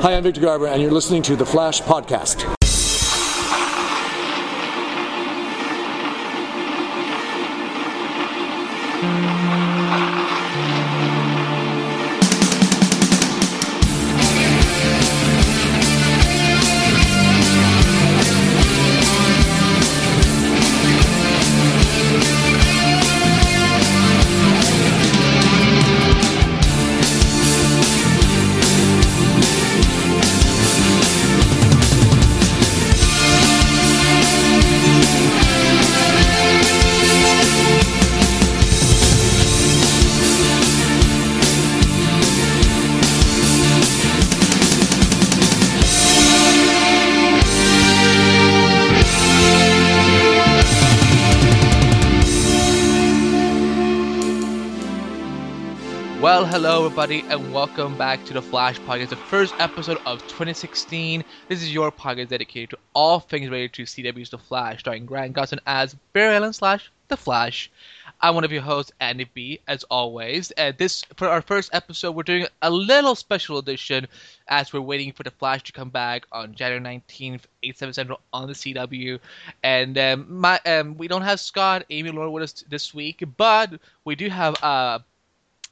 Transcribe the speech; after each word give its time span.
Hi, 0.00 0.14
I'm 0.14 0.22
Victor 0.22 0.40
Garber, 0.40 0.68
and 0.68 0.80
you're 0.80 0.92
listening 0.92 1.22
to 1.22 1.34
the 1.34 1.44
Flash 1.44 1.82
Podcast. 1.82 2.44
Well, 9.02 9.37
everybody, 56.98 57.32
and 57.32 57.54
welcome 57.54 57.96
back 57.96 58.24
to 58.24 58.34
the 58.34 58.42
Flash 58.42 58.80
Podcast, 58.80 59.10
the 59.10 59.14
first 59.14 59.54
episode 59.60 59.98
of 60.04 60.20
2016. 60.22 61.22
This 61.46 61.62
is 61.62 61.72
your 61.72 61.92
podcast 61.92 62.26
dedicated 62.26 62.70
to 62.70 62.78
all 62.92 63.20
things 63.20 63.48
related 63.48 63.72
to 63.74 63.82
CW's 63.84 64.30
The 64.30 64.38
Flash, 64.38 64.80
starring 64.80 65.06
Grant 65.06 65.32
Gustin 65.32 65.60
as 65.64 65.94
Barry 66.12 66.34
Allen 66.34 66.52
slash 66.52 66.90
The 67.06 67.16
Flash. 67.16 67.70
I'm 68.20 68.34
one 68.34 68.42
of 68.42 68.50
your 68.50 68.62
hosts, 68.62 68.90
Andy 68.98 69.30
B, 69.32 69.60
as 69.68 69.84
always. 69.84 70.50
And 70.52 70.76
this 70.76 71.04
for 71.16 71.28
our 71.28 71.40
first 71.40 71.70
episode, 71.72 72.16
we're 72.16 72.24
doing 72.24 72.48
a 72.62 72.70
little 72.70 73.14
special 73.14 73.58
edition 73.58 74.08
as 74.48 74.72
we're 74.72 74.80
waiting 74.80 75.12
for 75.12 75.22
The 75.22 75.30
Flash 75.30 75.62
to 75.64 75.72
come 75.72 75.90
back 75.90 76.26
on 76.32 76.52
January 76.52 76.82
19th, 76.82 77.42
8 77.62 77.78
7 77.78 77.94
Central 77.94 78.20
on 78.32 78.48
the 78.48 78.54
CW. 78.54 79.20
And 79.62 79.96
um, 79.96 80.26
my 80.28 80.58
um, 80.66 80.96
we 80.96 81.06
don't 81.06 81.22
have 81.22 81.38
Scott, 81.38 81.84
Amy, 81.90 82.10
Laura 82.10 82.28
with 82.28 82.42
us 82.42 82.64
this 82.68 82.92
week, 82.92 83.22
but 83.36 83.74
we 84.04 84.16
do 84.16 84.28
have 84.28 84.56
uh, 84.64 84.98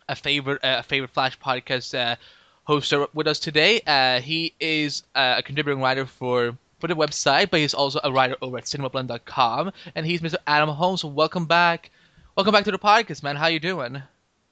a 0.09 0.17
favorite 0.17 0.63
uh, 0.65 0.77
a 0.79 0.83
favorite 0.83 1.11
Flash 1.11 1.39
podcast 1.39 1.99
uh, 1.99 2.17
host 2.65 2.93
with 3.15 3.27
us 3.27 3.39
today. 3.39 3.81
Uh, 3.87 4.21
he 4.21 4.55
is 4.61 5.03
uh, 5.15 5.37
a 5.39 5.43
contributing 5.43 5.83
writer 5.83 6.07
for 6.07 6.57
for 6.79 6.89
the 6.89 6.95
website, 6.95 7.51
but 7.51 7.61
he's 7.61 7.75
also 7.75 8.01
a 8.05 8.13
writer 8.13 8.37
over 8.43 8.59
at 8.59 8.65
cinemablend.com, 8.65 9.73
and 9.95 10.07
he's 10.07 10.21
Mr. 10.21 10.37
Adam 10.47 10.69
Holmes. 10.69 11.05
Welcome 11.05 11.47
back, 11.47 11.91
welcome 12.37 12.53
back 12.53 12.65
to 12.65 12.71
the 12.71 12.79
podcast, 12.79 13.23
man. 13.23 13.37
How 13.37 13.47
you 13.47 13.61
doing? 13.61 14.03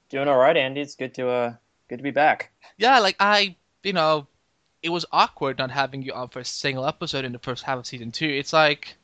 Doing 0.09 0.27
all 0.27 0.37
right, 0.37 0.57
Andy. 0.57 0.81
It's 0.81 0.95
good 0.95 1.13
to 1.15 1.29
uh 1.29 1.53
good 1.89 1.97
to 1.97 2.03
be 2.03 2.11
back. 2.11 2.51
Yeah, 2.77 2.99
like 2.99 3.15
I, 3.19 3.55
you 3.83 3.93
know, 3.93 4.27
it 4.83 4.89
was 4.89 5.05
awkward 5.11 5.57
not 5.57 5.71
having 5.71 6.01
you 6.01 6.13
on 6.13 6.29
for 6.29 6.39
a 6.39 6.45
single 6.45 6.85
episode 6.85 7.25
in 7.25 7.31
the 7.31 7.39
first 7.39 7.63
half 7.63 7.77
of 7.77 7.85
season 7.85 8.11
two. 8.11 8.27
It's 8.27 8.53
like, 8.53 8.95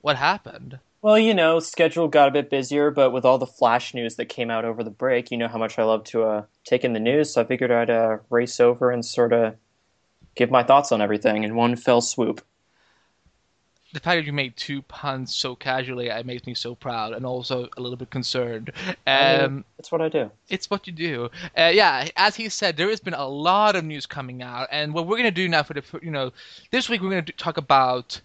what 0.00 0.16
happened? 0.16 0.78
Well, 1.00 1.18
you 1.18 1.32
know, 1.32 1.60
schedule 1.60 2.08
got 2.08 2.28
a 2.28 2.32
bit 2.32 2.50
busier, 2.50 2.90
but 2.90 3.12
with 3.12 3.24
all 3.24 3.38
the 3.38 3.46
flash 3.46 3.94
news 3.94 4.16
that 4.16 4.26
came 4.26 4.50
out 4.50 4.64
over 4.64 4.82
the 4.82 4.90
break, 4.90 5.30
you 5.30 5.36
know 5.36 5.46
how 5.46 5.58
much 5.58 5.78
I 5.78 5.84
love 5.84 6.02
to 6.04 6.24
uh, 6.24 6.42
take 6.64 6.84
in 6.84 6.92
the 6.92 7.00
news. 7.00 7.32
So 7.32 7.42
I 7.42 7.44
figured 7.44 7.70
I'd 7.70 7.90
uh, 7.90 8.18
race 8.30 8.58
over 8.58 8.90
and 8.90 9.04
sort 9.04 9.32
of 9.32 9.54
give 10.34 10.50
my 10.50 10.64
thoughts 10.64 10.90
on 10.90 11.00
everything 11.00 11.44
in 11.44 11.54
one 11.54 11.76
fell 11.76 12.00
swoop. 12.00 12.44
The 13.94 14.00
fact 14.00 14.18
that 14.18 14.26
you 14.26 14.32
made 14.32 14.54
two 14.56 14.82
puns 14.82 15.34
so 15.34 15.54
casually, 15.54 16.08
it 16.08 16.26
makes 16.26 16.46
me 16.46 16.52
so 16.52 16.74
proud 16.74 17.14
and 17.14 17.24
also 17.24 17.68
a 17.76 17.80
little 17.80 17.96
bit 17.96 18.10
concerned. 18.10 18.70
Um, 19.06 19.64
it's 19.78 19.90
what 19.90 20.02
I 20.02 20.10
do. 20.10 20.30
It's 20.50 20.68
what 20.68 20.86
you 20.86 20.92
do. 20.92 21.30
Uh, 21.56 21.70
yeah, 21.72 22.08
as 22.16 22.36
he 22.36 22.50
said, 22.50 22.76
there 22.76 22.90
has 22.90 23.00
been 23.00 23.14
a 23.14 23.26
lot 23.26 23.76
of 23.76 23.84
news 23.84 24.04
coming 24.04 24.42
out, 24.42 24.68
and 24.70 24.92
what 24.92 25.06
we're 25.06 25.16
gonna 25.16 25.30
do 25.30 25.48
now 25.48 25.62
for 25.62 25.72
the, 25.72 25.82
you 26.02 26.10
know, 26.10 26.32
this 26.70 26.90
week 26.90 27.00
we're 27.00 27.08
gonna 27.08 27.22
talk 27.22 27.56
about 27.56 28.20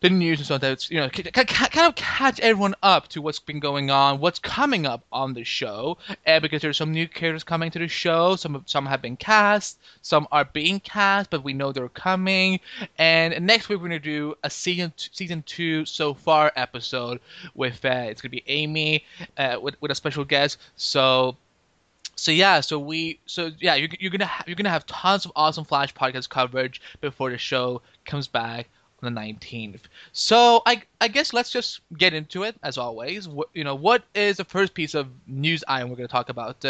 the 0.00 0.08
news 0.08 0.38
and 0.38 0.46
so 0.46 0.56
that's 0.56 0.90
you 0.90 0.98
know 0.98 1.08
kind 1.10 1.86
of 1.86 1.94
catch 1.94 2.40
everyone 2.40 2.74
up 2.82 3.08
to 3.08 3.20
what's 3.20 3.38
been 3.38 3.60
going 3.60 3.90
on, 3.90 4.18
what's 4.18 4.38
coming 4.38 4.86
up 4.86 5.04
on 5.12 5.34
the 5.34 5.44
show, 5.44 5.98
uh, 6.26 6.40
because 6.40 6.62
there's 6.62 6.78
some 6.78 6.92
new 6.92 7.06
characters 7.06 7.44
coming 7.44 7.70
to 7.70 7.78
the 7.78 7.88
show. 7.88 8.34
Some 8.36 8.62
some 8.66 8.86
have 8.86 9.02
been 9.02 9.16
cast, 9.16 9.78
some 10.00 10.26
are 10.32 10.46
being 10.46 10.80
cast, 10.80 11.28
but 11.28 11.44
we 11.44 11.52
know 11.52 11.72
they're 11.72 11.88
coming. 11.90 12.60
And 12.98 13.46
next 13.46 13.68
week 13.68 13.78
we're 13.78 13.88
gonna 13.88 13.98
do 13.98 14.34
a 14.42 14.48
season 14.48 14.92
season 14.96 15.42
two 15.42 15.84
so 15.84 16.14
far 16.14 16.50
episode 16.56 17.20
with 17.54 17.84
uh, 17.84 18.06
it's 18.08 18.22
gonna 18.22 18.30
be 18.30 18.44
Amy 18.46 19.04
uh, 19.36 19.58
with 19.60 19.80
with 19.82 19.90
a 19.90 19.94
special 19.94 20.24
guest. 20.24 20.58
So 20.76 21.36
so 22.16 22.32
yeah, 22.32 22.60
so 22.60 22.78
we, 22.78 23.18
so 23.26 23.50
yeah, 23.60 23.74
you're, 23.74 23.88
you're 23.98 24.10
gonna 24.10 24.26
ha- 24.26 24.44
you're 24.46 24.56
gonna 24.56 24.70
have 24.70 24.86
tons 24.86 25.24
of 25.26 25.32
awesome 25.36 25.64
Flash 25.64 25.94
podcast 25.94 26.28
coverage 26.28 26.80
before 27.00 27.30
the 27.30 27.38
show 27.38 27.82
comes 28.04 28.28
back 28.28 28.68
the 29.02 29.20
19th. 29.20 29.80
So 30.12 30.62
I 30.66 30.82
I 31.00 31.08
guess 31.08 31.32
let's 31.32 31.50
just 31.50 31.80
get 31.96 32.14
into 32.14 32.42
it 32.42 32.56
as 32.62 32.78
always. 32.78 33.28
What, 33.28 33.48
you 33.54 33.64
know, 33.64 33.74
what 33.74 34.04
is 34.14 34.36
the 34.38 34.44
first 34.44 34.74
piece 34.74 34.94
of 34.94 35.08
news 35.26 35.64
item 35.68 35.90
we're 35.90 35.96
going 35.96 36.08
to 36.08 36.12
talk 36.12 36.28
about? 36.28 36.64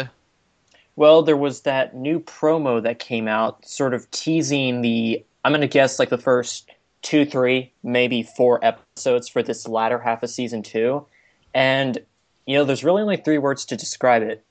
Well, 0.95 1.23
there 1.23 1.37
was 1.37 1.61
that 1.61 1.95
new 1.95 2.19
promo 2.19 2.81
that 2.83 2.99
came 2.99 3.27
out, 3.27 3.65
sort 3.65 3.93
of 3.93 4.09
teasing 4.11 4.81
the. 4.81 5.23
I'm 5.43 5.51
going 5.51 5.61
to 5.61 5.67
guess 5.67 5.97
like 5.97 6.09
the 6.09 6.17
first 6.17 6.69
two, 7.01 7.25
three, 7.25 7.71
maybe 7.83 8.21
four 8.21 8.63
episodes 8.63 9.27
for 9.27 9.41
this 9.41 9.67
latter 9.67 9.97
half 9.99 10.21
of 10.21 10.29
season 10.29 10.61
two, 10.61 11.05
and 11.53 11.97
you 12.45 12.57
know, 12.57 12.63
there's 12.63 12.83
really 12.83 13.01
only 13.01 13.17
three 13.17 13.37
words 13.37 13.65
to 13.65 13.77
describe 13.77 14.23
it. 14.23 14.43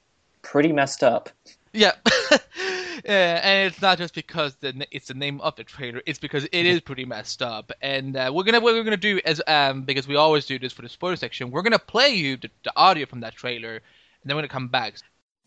Pretty 0.43 0.73
messed 0.73 1.03
up. 1.03 1.29
Yeah. 1.73 1.93
Yeah, 3.05 3.41
and 3.43 3.69
it's 3.69 3.81
not 3.81 3.99
just 3.99 4.15
because 4.15 4.57
the 4.57 4.87
it's 4.91 5.09
the 5.09 5.15
name 5.15 5.41
of 5.41 5.57
the 5.57 5.65
trailer; 5.65 6.03
it's 6.07 6.19
because 6.19 6.45
it 6.45 6.67
is 6.67 6.81
pretty 6.81 7.05
messed 7.05 7.43
up. 7.43 7.73
And 7.81 8.17
uh, 8.17 8.31
we're 8.35 8.45
gonna 8.45 8.61
what 8.61 8.75
we're 8.75 8.85
gonna 8.85 8.97
do 8.97 9.21
as 9.25 9.41
um 9.47 9.83
because 9.83 10.07
we 10.07 10.17
always 10.17 10.47
do 10.47 10.59
this 10.59 10.73
for 10.73 10.83
the 10.83 10.89
spoiler 10.89 11.17
section. 11.17 11.51
We're 11.51 11.63
gonna 11.63 11.79
play 11.79 12.11
you 12.11 12.37
the, 12.37 12.51
the 12.65 12.73
audio 12.77 13.07
from 13.07 13.21
that 13.21 13.35
trailer, 13.35 13.75
and 13.75 13.83
then 14.25 14.37
we're 14.37 14.43
gonna 14.43 14.49
come 14.49 14.69
back. 14.69 14.95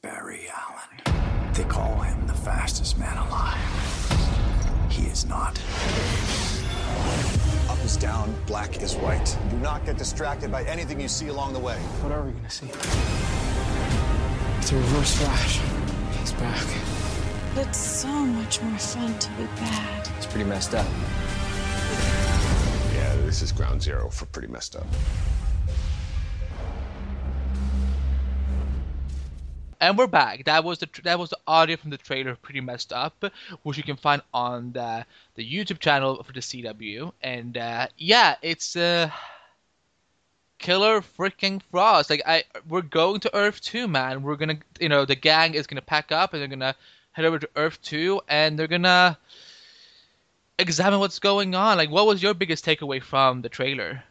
Barry 0.02 0.48
Allen. 0.50 1.54
They 1.54 1.64
call 1.66 2.00
him 2.00 2.26
the 2.26 2.34
fastest 2.34 2.98
man 2.98 3.16
alive. 3.16 4.90
He 4.90 5.04
is 5.04 5.26
not. 5.26 5.60
Up 7.70 7.84
is 7.84 7.96
down, 7.98 8.36
black 8.48 8.82
is 8.82 8.96
white. 8.96 9.38
Do 9.50 9.58
not 9.58 9.86
get 9.86 9.98
distracted 9.98 10.52
by 10.52 10.64
anything 10.64 11.00
you 11.00 11.08
see 11.08 11.28
along 11.28 11.54
the 11.54 11.60
way. 11.60 11.78
What 12.02 12.12
are 12.12 12.24
we 12.24 12.32
gonna 12.32 12.50
see? 12.50 12.68
It's 14.58 14.72
a 14.72 14.76
reverse 14.76 15.16
flash. 15.18 15.60
He's 16.20 16.32
back. 16.34 17.03
It's 17.56 17.78
so 17.78 18.08
much 18.08 18.60
more 18.64 18.80
fun 18.80 19.20
to 19.20 19.30
be 19.34 19.44
bad. 19.58 20.10
It's 20.18 20.26
pretty 20.26 20.44
messed 20.44 20.74
up. 20.74 20.88
Yeah, 22.96 23.16
this 23.18 23.44
is 23.44 23.52
ground 23.52 23.80
zero 23.80 24.10
for 24.10 24.26
pretty 24.26 24.48
messed 24.48 24.76
up. 24.76 24.88
And 29.80 29.96
we're 30.00 30.08
back. 30.08 30.46
That 30.46 30.64
was 30.64 30.80
the 30.80 30.90
that 31.04 31.20
was 31.20 31.30
the 31.30 31.38
audio 31.46 31.78
from 31.78 31.92
the 31.92 31.98
trailer, 31.98 32.36
pretty 32.36 32.60
messed 32.60 32.92
up, 32.92 33.24
which 33.62 33.78
you 33.78 33.84
can 33.84 33.98
find 33.98 34.24
on 34.34 34.72
the 34.72 35.06
the 35.36 35.48
YouTube 35.48 35.78
channel 35.78 36.24
for 36.24 36.32
the 36.32 36.40
CW. 36.40 37.12
And 37.22 37.56
uh, 37.56 37.86
yeah, 38.00 38.36
it's 38.42 38.76
uh, 38.76 39.12
killer 40.58 41.02
freaking 41.02 41.62
frost. 41.70 42.10
Like 42.10 42.24
I, 42.26 42.46
we're 42.68 42.82
going 42.82 43.20
to 43.20 43.36
Earth 43.36 43.62
too, 43.62 43.88
man. 43.88 44.24
We're 44.24 44.38
gonna, 44.38 44.58
you 44.80 44.90
know, 44.90 45.06
the 45.06 45.16
gang 45.16 45.54
is 45.54 45.68
gonna 45.68 45.84
pack 45.84 46.12
up 46.12 46.34
and 46.34 46.42
they're 46.42 46.48
gonna 46.48 46.76
head 47.14 47.26
over 47.26 47.40
to 47.40 47.50
Earth 47.56 47.82
2 47.82 48.22
and 48.28 48.60
they're 48.60 48.68
gonna 48.68 49.18
examine 50.60 51.00
what's 51.00 51.20
going 51.20 51.56
on. 51.56 51.78
Like, 51.78 51.90
what 51.90 52.06
was 52.06 52.22
your 52.22 52.34
biggest 52.34 52.66
takeaway 52.66 53.02
from 53.02 53.42
the 53.42 53.50
trailer? 53.50 54.04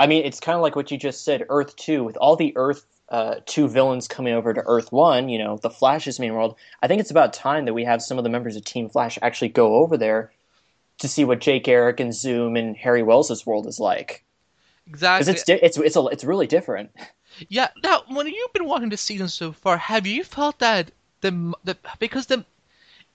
I 0.00 0.06
mean, 0.06 0.24
it's 0.24 0.40
kind 0.40 0.54
of 0.54 0.62
like 0.62 0.76
what 0.76 0.90
you 0.90 0.98
just 0.98 1.24
said 1.24 1.46
Earth 1.48 1.74
2, 1.76 2.04
with 2.04 2.16
all 2.16 2.36
the 2.36 2.52
Earth 2.56 2.86
uh, 3.08 3.36
2 3.46 3.68
villains 3.68 4.06
coming 4.06 4.34
over 4.34 4.54
to 4.54 4.62
Earth 4.66 4.92
1, 4.92 5.28
you 5.28 5.38
know, 5.38 5.56
the 5.56 5.70
Flash's 5.70 6.20
main 6.20 6.34
world. 6.34 6.56
I 6.82 6.88
think 6.88 7.00
it's 7.00 7.10
about 7.10 7.32
time 7.32 7.64
that 7.64 7.74
we 7.74 7.84
have 7.84 8.02
some 8.02 8.18
of 8.18 8.24
the 8.24 8.30
members 8.30 8.54
of 8.54 8.64
Team 8.64 8.88
Flash 8.88 9.18
actually 9.22 9.48
go 9.48 9.76
over 9.76 9.96
there 9.96 10.32
to 10.98 11.08
see 11.08 11.24
what 11.24 11.40
Jay 11.40 11.58
Garrick 11.58 12.00
and 12.00 12.14
Zoom 12.14 12.56
and 12.56 12.76
Harry 12.76 13.02
Wells' 13.02 13.46
world 13.46 13.66
is 13.66 13.80
like. 13.80 14.24
Exactly. 14.86 15.24
Because 15.24 15.28
it's, 15.28 15.44
di- 15.44 15.66
it's, 15.66 15.78
it's, 15.78 15.96
a, 15.96 16.06
it's 16.06 16.24
really 16.24 16.46
different. 16.46 16.90
Yeah. 17.48 17.68
Now, 17.84 18.02
when 18.08 18.26
you've 18.26 18.52
been 18.52 18.64
watching 18.64 18.88
the 18.88 18.96
season 18.96 19.28
so 19.28 19.52
far, 19.52 19.76
have 19.76 20.06
you 20.06 20.24
felt 20.24 20.58
that 20.58 20.90
the, 21.20 21.54
the 21.64 21.76
because 21.98 22.26
the 22.26 22.44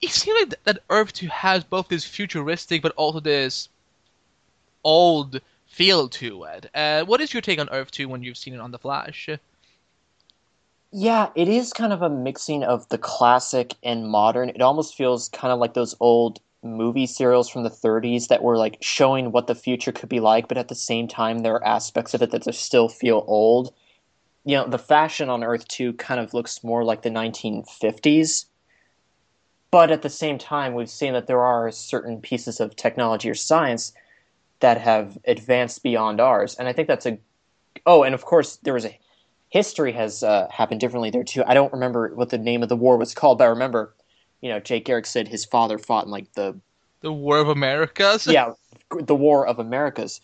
it 0.02 0.12
seems 0.12 0.40
like 0.40 0.64
that 0.64 0.84
Earth 0.90 1.14
Two 1.14 1.28
has 1.28 1.64
both 1.64 1.88
this 1.88 2.06
futuristic 2.06 2.82
but 2.82 2.94
also 2.96 3.20
this 3.20 3.70
old 4.84 5.40
feel 5.68 6.10
to 6.10 6.44
it. 6.44 6.70
Uh, 6.76 7.04
what 7.06 7.22
is 7.22 7.34
your 7.34 7.42
take 7.42 7.60
on 7.60 7.70
Earth 7.70 7.92
Two 7.92 8.10
when 8.10 8.24
you've 8.24 8.38
seen 8.38 8.54
it 8.54 8.60
on 8.60 8.72
the 8.72 8.80
Flash? 8.80 9.30
Yeah, 10.92 11.30
it 11.36 11.48
is 11.48 11.74
kind 11.74 11.92
of 11.92 12.04
a 12.04 12.10
mixing 12.10 12.64
of 12.64 12.88
the 12.90 13.00
classic 13.00 13.74
and 13.82 14.08
modern. 14.08 14.50
It 14.50 14.62
almost 14.62 14.96
feels 14.96 15.30
kind 15.30 15.52
of 15.52 15.60
like 15.60 15.74
those 15.74 15.96
old 16.00 16.40
movie 16.62 17.08
serials 17.08 17.50
from 17.50 17.64
the 17.64 17.70
30s 17.70 18.28
that 18.28 18.44
were 18.44 18.58
like 18.58 18.78
showing 18.82 19.32
what 19.32 19.48
the 19.48 19.56
future 19.56 19.92
could 19.92 20.10
be 20.10 20.20
like, 20.20 20.48
but 20.48 20.58
at 20.58 20.68
the 20.68 20.76
same 20.76 21.08
time, 21.08 21.40
there 21.40 21.56
are 21.56 21.66
aspects 21.66 22.14
of 22.14 22.22
it 22.22 22.32
that 22.32 22.54
still 22.54 22.90
feel 22.90 23.24
old. 23.28 23.74
You 24.46 24.58
know, 24.58 24.68
the 24.68 24.78
fashion 24.78 25.30
on 25.30 25.44
Earth 25.44 25.68
2 25.70 25.94
kind 25.94 26.20
of 26.20 26.34
looks 26.34 26.64
more 26.64 26.84
like 26.84 27.02
the 27.02 27.10
1950s. 27.10 28.46
But 29.72 29.90
at 29.90 30.02
the 30.02 30.10
same 30.10 30.38
time, 30.38 30.74
we've 30.74 30.90
seen 30.90 31.14
that 31.14 31.28
there 31.28 31.44
are 31.44 31.72
certain 31.72 32.22
pieces 32.22 32.60
of 32.60 32.76
technology 32.76 33.30
or 33.30 33.36
science 33.36 33.94
that 34.60 34.80
have 34.80 35.18
advanced 35.26 35.82
beyond 35.82 36.22
ours. 36.22 36.56
And 36.56 36.68
I 36.68 36.74
think 36.74 36.88
that's 36.88 37.06
a. 37.06 37.18
Oh, 37.86 38.04
and 38.04 38.14
of 38.14 38.24
course, 38.24 38.58
there 38.64 38.74
was 38.74 38.86
a 38.86 39.00
history 39.50 39.92
has 39.92 40.24
uh, 40.24 40.48
happened 40.52 40.80
differently 40.80 41.10
there 41.10 41.24
too. 41.24 41.44
I 41.46 41.54
don't 41.54 41.74
remember 41.74 42.14
what 42.16 42.30
the 42.30 42.38
name 42.38 42.64
of 42.64 42.70
the 42.70 42.76
war 42.76 42.98
was 42.98 43.14
called, 43.14 43.38
but 43.38 43.46
I 43.46 43.48
remember, 43.48 43.94
you 44.42 44.50
know, 44.50 44.60
Jay 44.60 44.80
Garrick 44.80 45.06
said 45.06 45.28
his 45.28 45.46
father 45.46 45.78
fought 45.78 46.06
in 46.06 46.12
like 46.12 46.32
the 46.34 46.60
The 47.02 47.14
War 47.14 47.38
of 47.40 47.50
Americas. 47.50 48.28
yeah 48.28 48.54
the 49.00 49.16
War 49.16 49.46
of 49.48 49.60
Americas. 49.60 50.22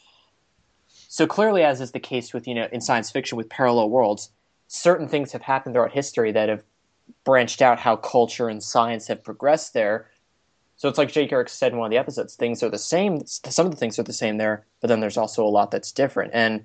So 1.11 1.25
clearly, 1.25 1.63
as 1.63 1.81
is 1.81 1.91
the 1.91 1.99
case 1.99 2.33
with 2.33 2.47
you 2.47 2.53
know 2.53 2.67
in 2.71 2.81
science 2.81 3.09
fiction 3.09 3.35
with 3.35 3.49
parallel 3.49 3.89
worlds, 3.89 4.29
certain 4.67 5.07
things 5.07 5.31
have 5.31 5.41
happened 5.41 5.73
throughout 5.73 5.91
history 5.91 6.31
that 6.31 6.49
have 6.49 6.63
branched 7.23 7.63
out 7.63 7.79
how 7.79 7.95
culture 7.95 8.47
and 8.47 8.61
science 8.63 9.07
have 9.07 9.23
progressed 9.23 9.73
there. 9.73 10.07
So 10.77 10.87
it's 10.87 10.99
like 10.99 11.11
Jay 11.11 11.25
Garrick 11.25 11.49
said 11.49 11.71
in 11.71 11.79
one 11.79 11.87
of 11.87 11.91
the 11.91 11.97
episodes, 11.97 12.35
things 12.35 12.61
are 12.61 12.69
the 12.69 12.77
same. 12.77 13.25
Some 13.25 13.65
of 13.65 13.71
the 13.71 13.77
things 13.77 13.97
are 13.97 14.03
the 14.03 14.13
same 14.13 14.37
there, 14.37 14.67
but 14.81 14.87
then 14.87 14.99
there's 14.99 15.17
also 15.17 15.43
a 15.43 15.49
lot 15.49 15.71
that's 15.71 15.91
different. 15.91 16.31
And 16.35 16.63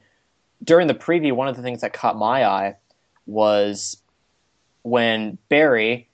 during 0.62 0.88
the 0.88 0.94
preview, 0.94 1.32
one 1.32 1.48
of 1.48 1.56
the 1.56 1.62
things 1.62 1.80
that 1.80 1.94
caught 1.94 2.18
my 2.18 2.44
eye 2.44 2.76
was 3.24 3.96
when 4.82 5.38
Barry 5.48 6.06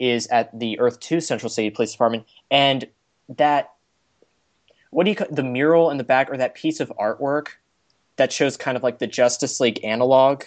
is 0.00 0.26
at 0.26 0.58
the 0.58 0.80
Earth 0.80 0.98
Two 0.98 1.20
Central 1.20 1.50
City 1.50 1.70
Police 1.70 1.92
Department, 1.92 2.26
and 2.50 2.84
that 3.28 3.74
what 4.90 5.04
do 5.04 5.10
you 5.10 5.16
call 5.16 5.28
the 5.30 5.44
mural 5.44 5.90
in 5.90 5.98
the 5.98 6.04
back 6.04 6.28
or 6.28 6.36
that 6.36 6.56
piece 6.56 6.80
of 6.80 6.92
artwork 6.98 7.50
that 8.16 8.32
shows 8.32 8.56
kind 8.56 8.76
of 8.76 8.82
like 8.82 8.98
the 8.98 9.06
Justice 9.06 9.60
League 9.60 9.84
analog. 9.84 10.44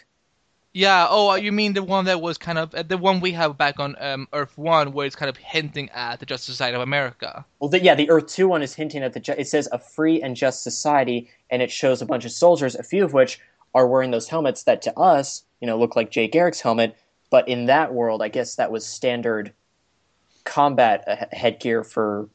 Yeah. 0.74 1.08
Oh, 1.10 1.34
you 1.34 1.52
mean 1.52 1.74
the 1.74 1.84
one 1.84 2.06
that 2.06 2.22
was 2.22 2.38
kind 2.38 2.60
of 2.60 2.74
uh, 2.76 2.84
the 2.84 2.98
one 2.98 3.22
we 3.22 3.32
have 3.32 3.58
back 3.58 3.80
on 3.80 3.96
um, 4.00 4.28
Earth 4.34 4.56
One, 4.58 4.92
where 4.94 5.08
it's 5.08 5.16
kind 5.16 5.30
of 5.30 5.38
hinting 5.38 5.90
at 5.90 6.20
the 6.20 6.26
Justice 6.26 6.54
Society 6.54 6.76
of 6.76 6.82
America. 6.82 7.44
Well, 7.60 7.70
the, 7.70 7.82
yeah, 7.82 7.96
the 7.96 8.10
Earth 8.10 8.28
Two 8.28 8.48
one 8.48 8.62
is 8.62 8.76
hinting 8.76 9.02
at 9.04 9.14
the. 9.14 9.20
ju- 9.20 9.36
It 9.38 9.48
says 9.48 9.68
a 9.72 9.80
free 9.80 10.22
and 10.22 10.36
just 10.36 10.64
society, 10.64 11.30
and 11.50 11.62
it 11.62 11.72
shows 11.72 12.02
a 12.02 12.06
bunch 12.06 12.24
of 12.24 12.32
soldiers, 12.32 12.76
a 12.76 12.84
few 12.84 13.04
of 13.04 13.14
which 13.14 13.40
are 13.74 13.88
wearing 13.88 14.12
those 14.12 14.28
helmets 14.30 14.64
that 14.64 14.82
to 14.84 14.98
us, 14.98 15.44
you 15.60 15.68
know, 15.68 15.78
look 15.78 15.96
like 15.96 16.12
Jay 16.12 16.28
Garrick's 16.28 16.62
helmet. 16.62 16.96
But 17.32 17.48
in 17.48 17.66
that 17.66 17.94
world, 17.94 18.22
I 18.22 18.28
guess 18.28 18.56
that 18.56 18.72
was 18.72 18.86
standard 18.86 19.54
combat 20.44 21.04
uh, 21.08 21.26
headgear 21.36 21.84
for 21.84 22.30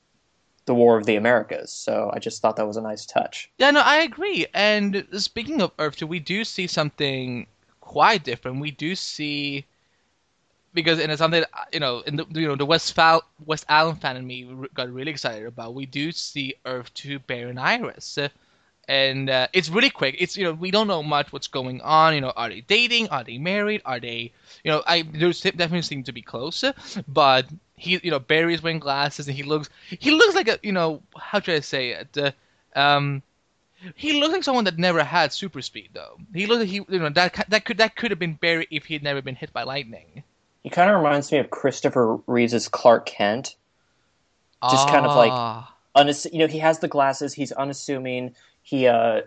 the 0.67 0.75
War 0.75 0.97
of 0.97 1.07
the 1.07 1.17
Americas. 1.17 1.73
So 1.73 2.11
I 2.13 2.19
just 2.19 2.41
thought 2.41 2.57
that 2.57 2.67
was 2.67 2.77
a 2.77 2.83
nice 2.83 3.05
touch. 3.05 3.51
Yeah, 3.59 3.71
no, 3.71 3.81
I 3.81 3.99
agree. 3.99 4.47
And 4.55 5.07
speaking 5.13 5.61
of 5.61 5.73
Earth 5.79 5.97
2, 5.97 6.07
we 6.07 6.21
do 6.21 6.45
see 6.45 6.67
something 6.67 7.47
quite 7.81 8.25
different. 8.25 8.61
We 8.61 8.71
do 8.71 8.95
see 8.95 9.67
because 10.73 10.99
and 10.99 11.11
it's 11.11 11.21
something 11.21 11.45
you 11.73 11.81
know 11.81 12.01
in 12.01 12.17
the 12.17 12.27
you 12.31 12.49
know 12.49 12.57
the 12.57 12.67
West 12.67 12.93
Fal- 12.95 13.25
West 13.47 13.65
Allen 13.69 13.97
fan 13.97 14.17
and 14.17 14.27
me 14.27 14.49
got 14.75 14.91
really 14.91 15.13
excited 15.13 15.47
about. 15.47 15.75
We 15.75 15.87
do 15.87 16.13
see 16.13 16.55
Earth 16.67 16.93
2 16.95 17.21
Bear 17.21 17.49
and 17.49 17.59
Iris. 17.59 18.19
And 18.87 19.31
uh, 19.31 19.49
it's 19.55 19.71
really 19.71 19.89
quick. 19.89 20.17
It's 20.19 20.37
you 20.37 20.45
know 20.45 20.53
we 20.53 20.71
don't 20.71 20.89
know 20.89 21.03
much 21.03 21.33
what's 21.33 21.47
going 21.47 21.81
on. 21.81 22.15
You 22.15 22.21
know, 22.21 22.33
are 22.37 22.51
they 22.51 22.61
dating? 22.61 23.09
Are 23.09 23.25
they 23.25 23.39
married? 23.39 23.81
Are 23.87 24.01
they 24.01 24.33
you 24.63 24.71
know 24.71 24.83
I 24.87 25.03
there's 25.03 25.41
definitely 25.41 25.83
seem 25.83 26.03
to 26.05 26.13
be 26.13 26.21
close, 26.21 26.65
but 27.09 27.47
he 27.85 28.01
you 28.03 28.11
know 28.11 28.19
Barry's 28.19 28.63
wearing 28.63 28.79
glasses 28.81 29.29
and 29.29 29.37
he 29.37 29.43
looks 29.43 29.69
he 29.89 30.11
looks 30.11 30.35
like 30.35 30.49
a 30.49 30.59
you 30.63 30.73
know 30.73 31.03
how 31.17 31.41
should 31.41 31.55
I 31.57 31.61
say 31.61 31.91
it 31.91 32.17
uh, 32.19 32.31
um 32.79 33.23
he 33.95 34.19
looks 34.19 34.33
like 34.33 34.45
someone 34.45 34.65
that 34.65 34.79
never 34.79 35.05
had 35.05 35.33
super 35.33 35.61
speed 35.61 35.91
though. 35.93 36.17
He 36.33 36.47
looks 36.47 36.61
like 36.61 36.69
he 36.69 36.77
you 36.89 36.99
know 36.99 37.11
that 37.11 37.45
that 37.49 37.65
could 37.67 37.79
that 37.79 37.97
could 37.97 38.11
have 38.11 38.19
been 38.19 38.35
Barry 38.35 38.67
if 38.71 38.87
he 38.87 38.95
had 38.95 39.03
never 39.03 39.21
been 39.21 39.35
hit 39.35 39.53
by 39.53 39.63
lightning. 39.65 40.23
He 40.63 40.71
kind 40.71 40.89
of 40.91 40.97
reminds 40.97 41.31
me 41.31 41.39
of 41.39 41.51
Christopher 41.51 42.17
Reeve's 42.27 42.69
Clark 42.69 43.05
Kent. 43.05 43.55
Just 44.71 44.89
kind 44.89 45.05
of 45.05 45.15
like- 45.15 45.31
Ah. 45.31 45.75
Unass- 45.95 46.33
you 46.33 46.39
know, 46.39 46.47
he 46.47 46.59
has 46.59 46.79
the 46.79 46.89
glasses. 46.89 47.35
He's 47.35 47.53
unassuming. 47.53 48.35
He, 48.63 48.87
uh, 48.87 49.21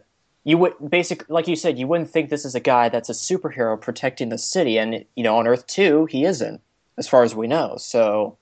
you 0.44 0.58
would 0.58 0.74
basically, 0.90 1.28
like 1.30 1.48
you 1.48 1.56
said, 1.56 1.78
you 1.78 1.86
wouldn't 1.88 2.10
think 2.10 2.30
this 2.32 2.44
is 2.44 2.56
a 2.56 2.60
guy 2.60 2.90
that's 2.90 3.10
a 3.10 3.14
superhero 3.14 3.80
protecting 3.80 4.30
the 4.30 4.38
city, 4.40 4.80
and 4.80 5.06
you 5.16 5.24
know, 5.24 5.38
on 5.38 5.48
Earth 5.48 5.68
Two, 5.68 6.06
he 6.08 6.26
isn't, 6.26 6.60
as 6.98 7.08
far 7.08 7.22
as 7.24 7.36
we 7.36 7.46
know. 7.48 7.76
So 7.78 8.38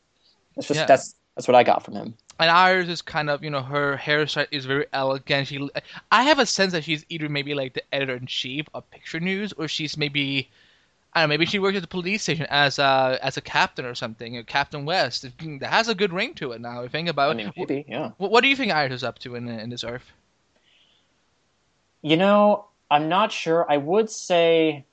that's 0.56 0.68
just 0.68 0.80
Yeah. 0.80 0.86
that's 0.86 1.16
that's 1.36 1.48
what 1.48 1.56
I 1.56 1.64
got 1.64 1.84
from 1.84 1.96
him. 1.96 2.14
and 2.40 2.50
Iris 2.50 2.88
is 2.90 3.02
kind 3.02 3.30
of 3.30 3.44
you 3.44 3.50
know 3.50 3.62
her 3.62 3.98
hairstyle 3.98 4.48
is 4.52 4.66
very 4.66 4.86
elegant. 4.94 5.48
She 5.48 5.70
I 6.12 6.24
have 6.24 6.40
a 6.40 6.46
sense 6.46 6.72
that 6.74 6.84
she's 6.84 7.06
either 7.10 7.30
maybe 7.30 7.54
like 7.54 7.74
the 7.74 7.84
editor 7.94 8.16
in 8.16 8.26
chief 8.28 8.66
of 8.74 8.90
Picture 8.92 9.20
News 9.20 9.54
or 9.54 9.68
she's 9.68 9.98
maybe 9.98 10.50
I 11.14 11.22
don't 11.22 11.30
know 11.30 11.34
maybe 11.34 11.46
she 11.46 11.60
works 11.60 11.78
at 11.78 11.82
the 11.82 11.88
police 11.88 12.24
station 12.24 12.46
as 12.50 12.78
a 12.80 13.18
as 13.22 13.38
a 13.38 13.42
captain 13.42 13.86
or 13.86 13.96
something, 13.96 14.36
or 14.38 14.44
Captain 14.44 14.84
West. 14.86 15.22
That 15.24 15.70
has 15.70 15.88
a 15.88 15.96
good 15.96 16.12
ring 16.14 16.34
to 16.36 16.52
it 16.52 16.60
now. 16.62 16.80
If 16.80 16.84
you 16.84 16.90
think 16.90 17.10
about 17.10 17.30
I 17.30 17.32
it. 17.34 17.38
mean, 17.38 17.54
maybe, 17.56 17.86
yeah. 17.88 18.12
What, 18.18 18.32
what 18.32 18.42
do 18.42 18.50
you 18.50 18.56
think 18.56 18.72
Iris 18.74 18.94
is 18.96 19.04
up 19.04 19.20
to 19.20 19.36
in 19.36 19.48
in 19.48 19.70
this 19.70 19.84
Earth? 19.86 20.12
You 22.02 22.18
know, 22.18 22.66
I'm 22.92 23.10
not 23.10 23.32
sure. 23.32 23.66
I 23.70 23.78
would 23.78 24.10
say 24.10 24.86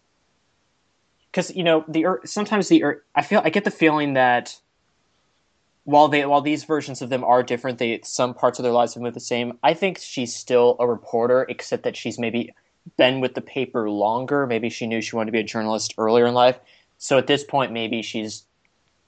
because 1.31 1.55
you 1.55 1.63
know 1.65 1.85
the 1.89 2.07
Earth, 2.07 2.29
sometimes 2.29 2.69
the 2.69 2.83
Earth, 2.85 3.03
I 3.15 3.23
feel 3.23 3.41
I 3.45 3.51
get 3.51 3.65
the 3.65 3.71
feeling 3.71 4.15
that 4.15 4.57
while 5.85 6.09
they 6.09 6.25
while 6.27 6.41
these 6.41 6.65
versions 6.65 7.03
of 7.03 7.09
them 7.09 7.25
are 7.25 7.43
different, 7.43 7.79
they 7.79 8.01
some 8.05 8.35
parts 8.35 8.59
of 8.59 8.63
their 8.63 8.73
lives 8.73 8.95
have 8.95 9.03
moved 9.03 9.17
the 9.17 9.21
same. 9.21 9.59
I 9.63 9.75
think 9.75 9.99
she's 9.99 10.35
still 10.35 10.77
a 10.79 10.87
reporter, 10.87 11.45
except 11.49 11.83
that 11.85 11.97
she's 11.97 12.19
maybe 12.19 12.55
been 12.97 13.21
with 13.21 13.35
the 13.35 13.41
paper 13.41 13.91
longer. 13.91 14.47
Maybe 14.47 14.69
she 14.69 14.87
knew 14.87 15.01
she 15.01 15.17
wanted 15.17 15.27
to 15.27 15.33
be 15.33 15.41
a 15.41 15.45
journalist 15.45 15.95
earlier 15.99 16.27
in 16.27 16.35
life. 16.35 16.59
So 16.99 17.19
at 17.19 17.27
this 17.27 17.45
point, 17.45 17.73
maybe 17.73 18.03
she's 18.03 18.45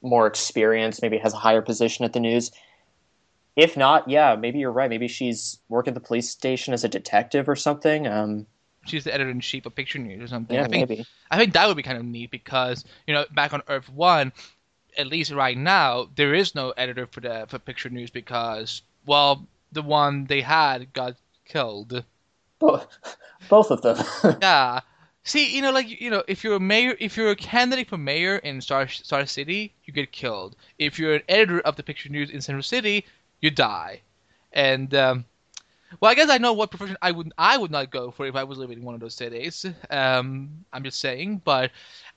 more 0.02 0.26
experienced. 0.26 1.00
Maybe 1.02 1.18
has 1.18 1.32
a 1.32 1.38
higher 1.38 1.62
position 1.62 2.04
at 2.04 2.12
the 2.12 2.20
news. 2.20 2.50
If 3.56 3.76
not, 3.76 4.08
yeah, 4.08 4.34
maybe 4.34 4.58
you're 4.58 4.72
right. 4.72 4.90
Maybe 4.90 5.06
she's 5.06 5.60
working 5.68 5.92
at 5.92 5.94
the 5.94 6.06
police 6.06 6.28
station 6.28 6.74
as 6.74 6.82
a 6.82 6.88
detective 6.88 7.48
or 7.48 7.54
something. 7.54 8.06
Um, 8.06 8.46
She's 8.86 9.04
the 9.04 9.14
editor 9.14 9.30
in 9.30 9.40
chief 9.40 9.64
of 9.64 9.74
Picture 9.74 9.98
News 9.98 10.20
or 10.22 10.26
something. 10.26 10.54
yeah, 10.54 10.64
I 10.64 10.68
think 10.68 10.88
maybe. 10.88 11.06
I 11.30 11.38
think 11.38 11.54
that 11.54 11.66
would 11.66 11.76
be 11.76 11.82
kind 11.82 11.96
of 11.96 12.04
neat 12.04 12.30
because 12.30 12.84
you 13.06 13.14
know 13.14 13.24
back 13.32 13.54
on 13.54 13.62
Earth 13.68 13.88
One, 13.88 14.32
at 14.96 15.06
least 15.06 15.32
right 15.32 15.56
now 15.56 16.08
there 16.16 16.34
is 16.34 16.54
no 16.54 16.70
editor 16.70 17.06
for 17.06 17.20
the 17.20 17.46
for 17.48 17.58
Picture 17.58 17.90
News 17.90 18.10
because 18.10 18.82
well 19.06 19.46
the 19.72 19.82
one 19.82 20.24
they 20.24 20.40
had 20.40 20.92
got 20.92 21.16
killed. 21.44 22.04
Both, 22.58 22.86
both 23.48 23.70
of 23.70 23.82
them. 23.82 23.98
Yeah. 24.40 24.80
See, 25.26 25.56
you 25.56 25.62
know, 25.62 25.70
like 25.72 25.88
you 25.88 26.10
know, 26.10 26.22
if 26.28 26.44
you're 26.44 26.56
a 26.56 26.60
mayor, 26.60 26.94
if 27.00 27.16
you're 27.16 27.30
a 27.30 27.36
candidate 27.36 27.88
for 27.88 27.96
mayor 27.96 28.36
in 28.36 28.60
Star 28.60 28.86
Star 28.88 29.24
City, 29.24 29.72
you 29.84 29.92
get 29.92 30.12
killed. 30.12 30.54
If 30.78 30.98
you're 30.98 31.14
an 31.14 31.22
editor 31.28 31.60
of 31.60 31.76
the 31.76 31.82
Picture 31.82 32.10
News 32.10 32.30
in 32.30 32.42
Central 32.42 32.62
City, 32.62 33.06
you 33.40 33.50
die. 33.50 34.02
And 34.52 34.94
um, 34.94 35.24
well, 36.00 36.10
I 36.10 36.14
guess 36.14 36.28
I 36.28 36.36
know 36.38 36.52
what 36.52 36.70
profession 36.70 36.98
I 37.00 37.10
would 37.10 37.32
I 37.38 37.56
would 37.56 37.70
not 37.70 37.90
go 37.90 38.10
for 38.10 38.26
if 38.26 38.36
I 38.36 38.44
was 38.44 38.58
living 38.58 38.78
in 38.78 38.84
one 38.84 38.94
of 38.94 39.00
those 39.00 39.14
cities. 39.14 39.64
Um, 39.88 40.64
I'm 40.74 40.84
just 40.84 41.00
saying, 41.00 41.40
but 41.42 41.70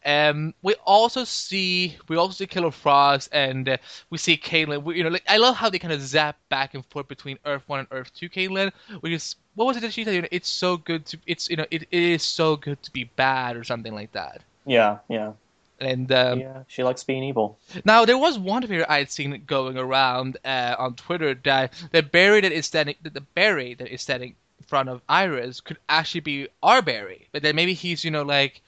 um, 0.06 0.54
we 0.62 0.74
also 0.86 1.24
see 1.24 1.98
we 2.08 2.16
also 2.18 2.34
see 2.34 2.48
Killer 2.48 2.72
Frost 2.72 3.30
and 3.32 3.68
uh, 3.70 3.78
we 4.10 4.18
see 4.18 4.38
Caitlyn. 4.38 4.84
We, 4.84 4.98
you 4.98 5.04
know, 5.04 5.10
like 5.10 5.24
I 5.28 5.38
love 5.38 5.56
how 5.56 5.70
they 5.70 5.80
kind 5.80 5.94
of 5.94 6.02
zap 6.02 6.38
back 6.50 6.74
and 6.74 6.86
forth 6.86 7.08
between 7.08 7.38
Earth 7.46 7.64
One 7.68 7.80
and 7.80 7.88
Earth 7.92 8.14
Two. 8.14 8.30
Caitlyn, 8.30 8.72
which 9.02 9.12
is 9.14 9.36
what 9.56 9.66
was 9.66 9.78
it 9.78 9.82
that 9.82 9.94
she 9.94 10.04
said? 10.04 10.16
You 10.16 10.22
know, 10.22 10.28
it's 10.32 10.50
so 10.50 10.78
good 10.78 11.06
to 11.08 11.18
it's 11.26 11.50
you 11.50 11.56
know 11.58 11.66
it, 11.72 11.84
it 11.84 12.04
is 12.04 12.24
so 12.24 12.56
good 12.56 12.82
to 12.84 12.92
be 12.92 13.06
bad 13.16 13.56
or 13.58 13.64
something 13.64 13.94
like 13.94 14.12
that. 14.14 14.42
yeah, 14.66 15.00
yeah, 15.10 15.34
And 15.80 16.12
um, 16.12 16.40
yeah. 16.40 16.64
She 16.68 16.84
likes 16.84 17.04
being 17.04 17.24
evil. 17.24 17.58
now 17.86 18.06
there 18.06 18.18
was 18.18 18.38
one 18.40 18.66
video 18.66 18.86
I 18.88 19.00
had 19.00 19.12
seen 19.12 19.44
going 19.46 19.78
around 19.78 20.38
uh, 20.46 20.76
on 20.78 20.96
Twitter 20.96 21.34
that 21.44 21.74
the 21.92 22.04
Barry 22.04 22.42
that 22.42 22.52
is 22.52 22.66
standing, 22.66 22.96
that 23.04 23.14
the 23.14 23.22
Barry 23.22 23.74
that 23.76 23.88
is 23.88 24.02
standing 24.02 24.36
in 24.60 24.66
front 24.66 24.90
of 24.90 25.02
Iris 25.10 25.60
could 25.62 25.78
actually 25.90 26.22
be 26.22 26.48
our 26.64 26.82
Barry, 26.82 27.28
but 27.32 27.42
then 27.44 27.56
maybe 27.56 27.74
he's 27.74 28.04
you 28.04 28.12
know 28.12 28.24
like 28.24 28.62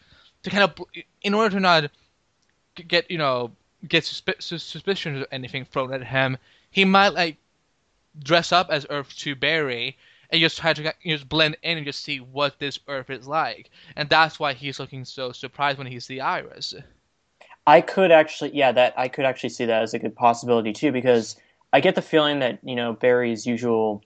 to 0.44 0.50
kind 0.50 0.64
of 0.64 0.74
in 1.22 1.34
order 1.34 1.56
to 1.56 1.60
not 1.60 1.92
get 2.88 3.10
you 3.12 3.18
know 3.18 3.52
get 3.88 4.04
suspi- 4.04 4.42
sus- 4.42 4.64
suspicions 4.64 5.22
or 5.22 5.28
anything 5.32 5.66
thrown 5.66 5.94
at 5.94 6.04
him, 6.04 6.38
he 6.72 6.86
might 6.86 7.10
like 7.10 7.38
dress 8.22 8.52
up 8.52 8.70
as 8.70 8.86
Earth 8.90 9.16
Two 9.18 9.36
Barry 9.36 9.98
and 10.30 10.42
just 10.42 10.58
try 10.58 10.74
to 10.74 10.94
just 11.06 11.28
blend 11.28 11.58
in 11.64 11.78
and 11.78 11.86
just 11.86 12.04
see 12.04 12.20
what 12.20 12.60
this 12.60 12.80
Earth 12.88 13.10
is 13.10 13.28
like, 13.28 13.72
and 13.96 14.10
that's 14.10 14.40
why 14.40 14.54
he's 14.54 14.80
looking 14.80 15.06
so 15.06 15.32
surprised 15.32 15.78
when 15.78 15.88
he 15.88 16.00
sees 16.00 16.20
Iris. 16.20 16.76
I 17.66 17.82
could 17.82 18.12
actually, 18.12 18.52
yeah, 18.56 18.72
that 18.72 18.94
I 18.98 19.08
could 19.08 19.26
actually 19.26 19.50
see 19.50 19.66
that 19.66 19.84
as 19.84 19.94
a 19.94 20.00
good 20.00 20.16
possibility 20.16 20.74
too, 20.74 20.92
because 20.92 21.36
I 21.72 21.82
get 21.82 21.96
the 21.96 22.02
feeling 22.02 22.40
that 22.40 22.60
you 22.64 22.76
know 22.76 22.94
Barry's 22.94 23.46
usual 23.46 24.04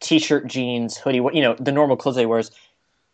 t-shirt, 0.00 0.46
jeans, 0.46 0.96
hoodie, 0.96 1.20
what 1.20 1.34
you 1.34 1.42
know, 1.42 1.54
the 1.54 1.72
normal 1.72 1.96
clothes 1.96 2.16
that 2.16 2.22
he 2.22 2.26
wears. 2.26 2.50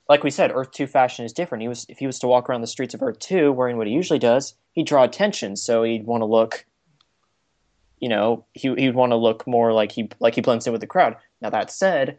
Like 0.09 0.25
we 0.25 0.30
said, 0.30 0.50
Earth 0.52 0.73
Two 0.73 0.87
fashion 0.87 1.25
is 1.25 1.32
different. 1.32 1.62
He 1.62 1.68
was 1.68 1.87
if 1.88 1.99
he 1.99 2.06
was 2.06 2.18
to 2.21 2.26
walk 2.26 2.49
around 2.49 2.61
the 2.61 2.66
streets 2.66 2.94
of 2.94 3.02
Earth 3.02 3.18
Two 3.18 3.52
wearing 3.52 3.76
what 3.76 3.87
he 3.87 3.92
usually 3.92 4.18
does, 4.18 4.54
he'd 4.73 4.87
draw 4.87 5.04
attention. 5.04 5.56
So 5.56 5.82
he'd 5.82 6.06
want 6.06 6.23
to 6.23 6.26
look, 6.26 6.64
you 8.00 8.09
know, 8.09 8.44
he 8.52 8.75
he'd 8.75 8.94
want 8.94 9.12
to 9.12 9.16
look 9.16 9.47
more 9.47 9.73
like 9.73 9.92
he 9.92 10.09
like 10.21 10.35
he 10.35 10.40
blends 10.40 10.66
in 10.66 10.73
with 10.73 10.80
the 10.80 10.87
crowd. 10.87 11.16
Now 11.40 11.50
that 11.50 11.71
said, 11.71 12.18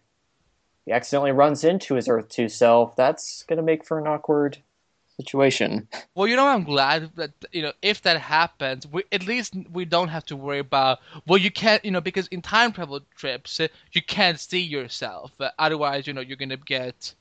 he 0.85 0.91
accidentally 0.91 1.31
runs 1.31 1.63
into 1.63 1.95
his 1.95 2.07
Earth 2.07 2.29
Two 2.29 2.49
self. 2.49 2.95
That's 2.95 3.43
gonna 3.43 3.61
make 3.61 3.85
for 3.85 3.99
an 3.99 4.07
awkward 4.07 4.57
situation. 5.17 5.87
Well, 6.15 6.27
you 6.27 6.35
know, 6.35 6.47
I'm 6.47 6.63
glad 6.63 7.11
that 7.15 7.31
you 7.51 7.61
know 7.61 7.73
if 7.81 8.01
that 8.03 8.19
happens, 8.19 8.87
we 8.87 9.03
at 9.11 9.25
least 9.25 9.55
we 9.71 9.85
don't 9.85 10.07
have 10.09 10.25
to 10.25 10.35
worry 10.35 10.59
about. 10.59 10.99
Well, 11.27 11.37
you 11.37 11.51
can't, 11.51 11.83
you 11.85 11.91
know, 11.91 12.01
because 12.01 12.27
in 12.27 12.41
time 12.41 12.71
travel 12.71 12.99
trips, 13.15 13.59
you 13.91 14.01
can't 14.01 14.39
see 14.39 14.61
yourself. 14.61 15.31
Otherwise, 15.59 16.07
you 16.07 16.13
know, 16.13 16.21
you're 16.21 16.37
gonna 16.37 16.57
get, 16.57 17.13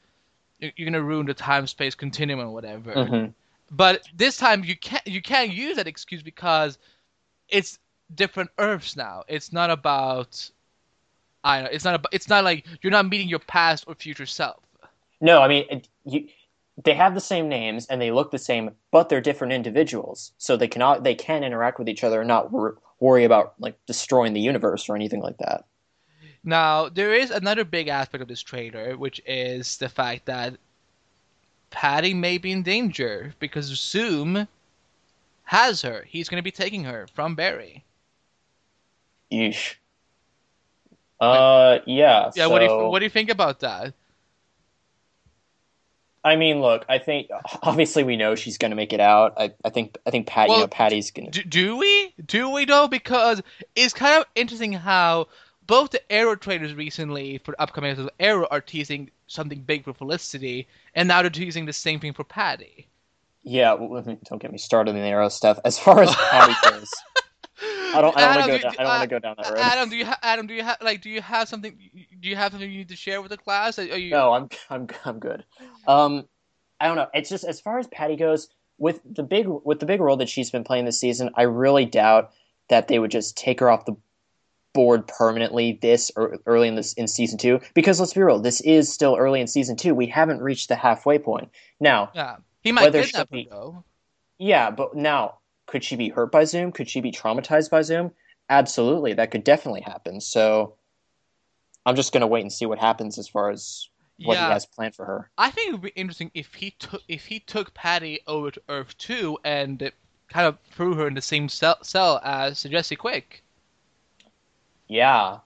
you're 0.77 0.87
gonna 0.87 1.03
ruin 1.03 1.27
the 1.27 1.35
time 1.35 1.67
space 1.67 1.95
continuum 1.95 2.41
or 2.41 2.51
whatever. 2.51 2.95
Mhm. 2.95 3.35
But 3.71 4.03
this 4.15 4.37
time 4.37 4.65
you 4.65 4.77
can't 4.77 5.07
you 5.07 5.23
can't 5.23 5.53
use 5.53 5.77
that 5.77 5.87
excuse 5.87 6.23
because 6.23 6.79
it's 7.49 7.79
different 8.15 8.51
Earths 8.59 8.97
now. 8.97 9.25
It's 9.29 9.53
not 9.53 9.71
about. 9.71 10.51
I 11.45 11.57
don't 11.57 11.65
know. 11.65 11.71
It's 11.73 11.85
not 11.85 11.95
about. 11.95 12.13
It's 12.13 12.29
not 12.29 12.45
like 12.45 12.67
you're 12.83 12.93
not 12.93 13.09
meeting 13.09 13.29
your 13.29 13.41
past 13.41 13.85
or 13.87 13.95
future 13.95 14.27
self. 14.27 14.61
No, 15.21 15.41
I 15.41 15.49
mean, 15.49 15.67
it, 15.71 15.89
you, 16.05 16.29
they 16.85 16.95
have 16.95 17.15
the 17.15 17.21
same 17.21 17.49
names 17.49 17.87
and 17.87 18.01
they 18.01 18.11
look 18.11 18.31
the 18.31 18.39
same, 18.39 18.71
but 18.91 19.09
they're 19.09 19.21
different 19.21 19.53
individuals. 19.53 20.33
So 20.39 20.57
they 20.57 20.69
cannot 20.69 21.05
they 21.05 21.15
can 21.15 21.45
interact 21.45 21.79
with 21.79 21.89
each 21.89 22.05
other 22.05 22.21
and 22.21 22.29
not 22.29 22.53
wor- 22.53 22.79
worry 23.01 23.25
about 23.25 23.55
like 23.59 23.77
destroying 23.87 24.33
the 24.33 24.41
universe 24.41 24.89
or 24.89 24.97
anything 24.97 25.21
like 25.21 25.39
that. 25.39 25.65
Now, 26.45 26.89
there 26.89 27.15
is 27.15 27.31
another 27.31 27.65
big 27.65 27.89
aspect 27.89 28.23
of 28.23 28.29
this 28.29 28.43
trailer, 28.43 28.97
which 28.97 29.21
is 29.27 29.77
the 29.77 29.89
fact 29.89 30.27
that 30.27 30.57
Patty 31.71 32.15
may 32.15 32.39
be 32.39 32.53
in 32.53 32.63
danger 32.63 33.33
because 33.39 33.67
Zoom 33.67 34.49
has 35.45 35.83
her. 35.83 36.05
He's 36.09 36.29
going 36.29 36.39
to 36.39 36.45
be 36.45 36.51
taking 36.51 36.85
her 36.85 37.07
from 37.15 37.35
Barry. 37.35 37.85
Yeesh. 39.31 39.77
Uh, 41.21 41.79
yeah. 41.87 42.31
Yeah, 42.35 42.47
what 42.47 42.59
do 42.59 42.65
you 42.65 42.71
so- 42.71 42.91
what 42.91 42.99
do 42.99 43.05
you 43.05 43.11
think 43.11 43.31
about 43.31 43.61
that? 43.61 43.95
I 46.25 46.37
mean, 46.37 46.61
look, 46.61 46.85
I 46.89 46.99
think 46.99 47.29
obviously 47.63 48.05
we 48.05 48.17
know 48.17 48.37
she's 48.37 48.57
gonna 48.57 48.77
make 48.77 48.93
it 48.93 49.01
out. 49.01 49.35
I, 49.37 49.53
I 49.65 49.71
think 49.71 49.99
I 50.07 50.11
think 50.11 50.29
Patty, 50.29 50.51
Well, 50.51 50.59
you 50.59 50.65
know, 50.65 50.69
Patty's 50.69 51.11
gonna. 51.11 51.31
Do, 51.31 51.43
do 51.43 51.77
we? 51.77 52.15
Do 52.25 52.51
we 52.51 52.65
though? 52.65 52.87
Because 52.87 53.43
it's 53.75 53.93
kind 53.93 54.21
of 54.21 54.27
interesting 54.37 54.73
how 54.73 55.27
both 55.67 55.91
the 55.91 56.13
Arrow 56.13 56.37
trailers 56.37 56.75
recently 56.75 57.39
for 57.39 57.55
upcoming 57.59 57.91
episodes 57.91 58.09
of 58.09 58.15
Arrow 58.21 58.47
are 58.51 58.61
teasing 58.61 59.11
something 59.27 59.61
big 59.61 59.85
for 59.85 59.93
Felicity, 59.93 60.69
and 60.95 61.09
now 61.09 61.23
they're 61.23 61.31
teasing 61.31 61.67
the 61.67 61.73
same 61.73 62.01
thing 62.01 62.13
for 62.13 62.25
Patty. 62.25 62.89
Yeah, 63.43 63.71
w- 63.71 63.95
w- 63.95 64.19
don't 64.25 64.41
get 64.41 64.53
me 64.53 64.59
started 64.59 64.91
on 64.93 64.97
the 64.97 65.03
arrow 65.03 65.29
stuff. 65.29 65.59
As 65.65 65.79
far 65.79 66.03
as 66.03 66.15
Patty 66.15 66.55
goes, 66.71 66.91
I 67.95 68.01
don't. 68.01 68.17
I 68.17 68.21
don't 68.21 68.37
want 68.37 68.45
to 68.45 68.51
go. 68.53 68.57
Do- 68.59 68.63
Down, 68.63 68.75
I 68.79 68.83
don't 68.83 68.87
want 68.87 68.99
uh, 68.99 69.03
to 69.03 69.07
go 69.09 69.19
down 69.19 69.35
that 69.39 69.51
road. 69.51 69.59
Adam, 69.59 69.91
do 69.91 69.97
you 69.97 70.07
ha- 70.07 70.19
Adam, 70.23 70.47
do 70.47 70.55
you 70.55 70.63
have 70.63 70.79
like 70.81 71.01
do 71.03 71.11
you 71.11 71.21
have 71.21 71.49
something 71.49 71.77
do 72.21 72.29
you 72.29 72.37
have 72.37 72.53
something 72.53 72.71
you 72.71 72.79
need 72.79 72.89
to 72.89 72.97
share 72.97 73.21
with 73.21 73.31
the 73.31 73.37
class? 73.37 73.79
Are 73.79 73.83
you 73.85 74.11
No, 74.11 74.33
I'm 74.33 74.49
I'm 74.71 74.87
I'm 75.05 75.19
good. 75.19 75.45
Um, 75.87 76.29
I 76.81 76.87
don't 76.87 76.97
know. 76.97 77.09
It's 77.15 77.29
just 77.29 77.45
as 77.45 77.61
far 77.61 77.79
as 77.79 77.87
Patty 77.89 78.17
goes 78.17 78.49
with 78.79 79.01
the 79.05 79.23
big 79.23 79.47
with 79.49 79.81
the 79.81 79.87
big 79.87 80.01
role 80.01 80.17
that 80.19 80.29
she's 80.29 80.51
been 80.51 80.65
playing 80.65 80.85
this 80.85 81.01
season. 81.01 81.31
I 81.35 81.43
really 81.43 81.85
doubt 81.85 82.31
that 82.69 82.89
they 82.89 82.99
would 82.99 83.11
just 83.11 83.37
take 83.37 83.61
her 83.61 83.69
off 83.71 83.85
the 83.87 83.97
board 84.73 85.07
permanently 85.07 85.79
this 85.83 86.11
early 86.17 86.69
in 86.69 86.75
this 86.75 86.93
in 86.95 87.07
season 87.09 87.39
two. 87.39 87.61
Because 87.75 88.01
let's 88.01 88.15
be 88.15 88.23
real, 88.23 88.39
this 88.39 88.61
is 88.63 88.93
still 88.93 89.17
early 89.17 89.41
in 89.41 89.47
season 89.47 89.77
two. 89.77 89.95
We 89.95 90.07
haven't 90.07 90.41
reached 90.41 90.69
the 90.69 90.77
halfway 90.77 91.19
point. 91.19 91.51
Now, 91.81 92.11
Yeah, 92.15 92.37
he 92.63 92.73
might 92.73 92.93
kidnap 92.93 93.31
be- 93.31 93.49
though. 93.51 93.85
yeah, 94.39 94.71
but 94.71 94.95
now 94.95 95.39
could 95.67 95.85
she 95.85 95.97
be 95.97 96.09
hurt 96.09 96.33
by 96.33 96.45
Zoom? 96.45 96.73
Could 96.73 96.89
she 96.89 97.01
be 97.01 97.13
traumatized 97.13 97.71
by 97.71 97.83
Zoom? 97.83 98.13
Absolutely, 98.49 99.13
that 99.15 99.31
could 99.31 99.45
definitely 99.45 99.83
happen. 99.83 100.21
So. 100.21 100.75
I'm 101.85 101.97
just 101.97 102.13
gonna 102.13 102.29
wait 102.29 102.43
and 102.43 102.53
see 102.53 102.65
what 102.65 102.79
happens 102.79 103.19
as 103.19 103.27
far 103.27 103.51
as 103.51 103.89
what 104.23 104.35
yeah, 104.35 104.47
he 104.47 104.53
has 104.53 104.67
planned 104.67 104.95
for 104.95 105.05
her. 105.05 105.29
I 105.37 105.51
think 105.51 105.69
it 105.69 105.73
would 105.73 105.83
be 105.83 105.89
interesting 105.97 106.31
if 106.33 106.55
he 106.55 106.71
took 106.79 107.03
if 107.09 107.25
he 107.27 107.41
took 107.41 107.75
Patty 107.75 108.21
over 108.29 108.53
to 108.53 108.63
Earth 108.69 108.97
two 108.99 109.37
and 109.45 109.91
kind 110.29 110.47
of 110.47 110.59
threw 110.71 110.95
her 110.95 111.09
in 111.09 111.15
the 111.15 111.21
same 111.21 111.49
cell, 111.49 111.79
cell 111.83 112.21
as 112.23 112.63
Jesse 112.63 112.95
Quick. 112.95 113.43
Yeah. 114.93 115.39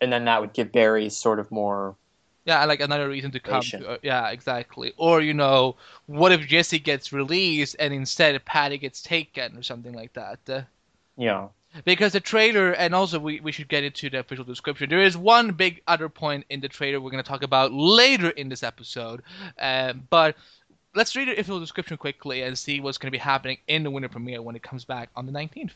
And 0.00 0.12
then 0.12 0.24
that 0.24 0.40
would 0.40 0.52
give 0.52 0.72
Barry 0.72 1.08
sort 1.08 1.38
of 1.38 1.50
more. 1.52 1.94
Yeah, 2.44 2.64
like 2.64 2.80
another 2.80 3.08
reason 3.08 3.30
to 3.32 3.40
come. 3.40 3.62
To, 3.62 4.00
yeah, 4.02 4.30
exactly. 4.30 4.92
Or 4.96 5.20
you 5.20 5.34
know, 5.34 5.76
what 6.06 6.32
if 6.32 6.48
Jesse 6.48 6.78
gets 6.80 7.12
released 7.12 7.76
and 7.78 7.94
instead 7.94 8.42
Patty 8.44 8.78
gets 8.78 9.02
taken 9.02 9.56
or 9.56 9.62
something 9.62 9.92
like 9.92 10.14
that? 10.14 10.40
Uh, 10.48 10.62
know. 11.16 11.52
because 11.84 12.12
the 12.12 12.20
trailer, 12.20 12.72
and 12.72 12.94
also 12.94 13.20
we, 13.20 13.40
we 13.40 13.52
should 13.52 13.68
get 13.68 13.84
into 13.84 14.10
the 14.10 14.20
official 14.20 14.44
description. 14.44 14.88
There 14.88 15.02
is 15.02 15.16
one 15.16 15.52
big 15.52 15.82
other 15.86 16.08
point 16.08 16.44
in 16.48 16.60
the 16.60 16.68
trailer 16.68 17.00
we're 17.00 17.10
going 17.10 17.22
to 17.22 17.28
talk 17.28 17.44
about 17.44 17.72
later 17.72 18.30
in 18.30 18.48
this 18.48 18.64
episode, 18.64 19.22
um, 19.60 20.08
but 20.10 20.34
let's 20.94 21.14
read 21.14 21.28
the 21.28 21.32
official 21.32 21.60
description 21.60 21.98
quickly 21.98 22.42
and 22.42 22.58
see 22.58 22.80
what's 22.80 22.98
going 22.98 23.08
to 23.08 23.16
be 23.16 23.18
happening 23.18 23.58
in 23.68 23.84
the 23.84 23.90
winter 23.90 24.08
premiere 24.08 24.42
when 24.42 24.56
it 24.56 24.62
comes 24.62 24.84
back 24.84 25.10
on 25.14 25.26
the 25.26 25.32
19th. 25.32 25.72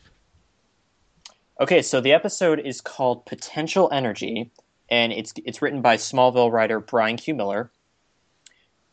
Okay, 1.57 1.81
so 1.81 2.01
the 2.01 2.11
episode 2.11 2.59
is 2.59 2.81
called 2.81 3.25
Potential 3.25 3.87
Energy, 3.89 4.51
and 4.89 5.13
it's 5.13 5.33
it's 5.45 5.61
written 5.61 5.81
by 5.81 5.95
Smallville 5.95 6.51
writer 6.51 6.81
Brian 6.81 7.15
Q. 7.15 7.33
Miller. 7.33 7.71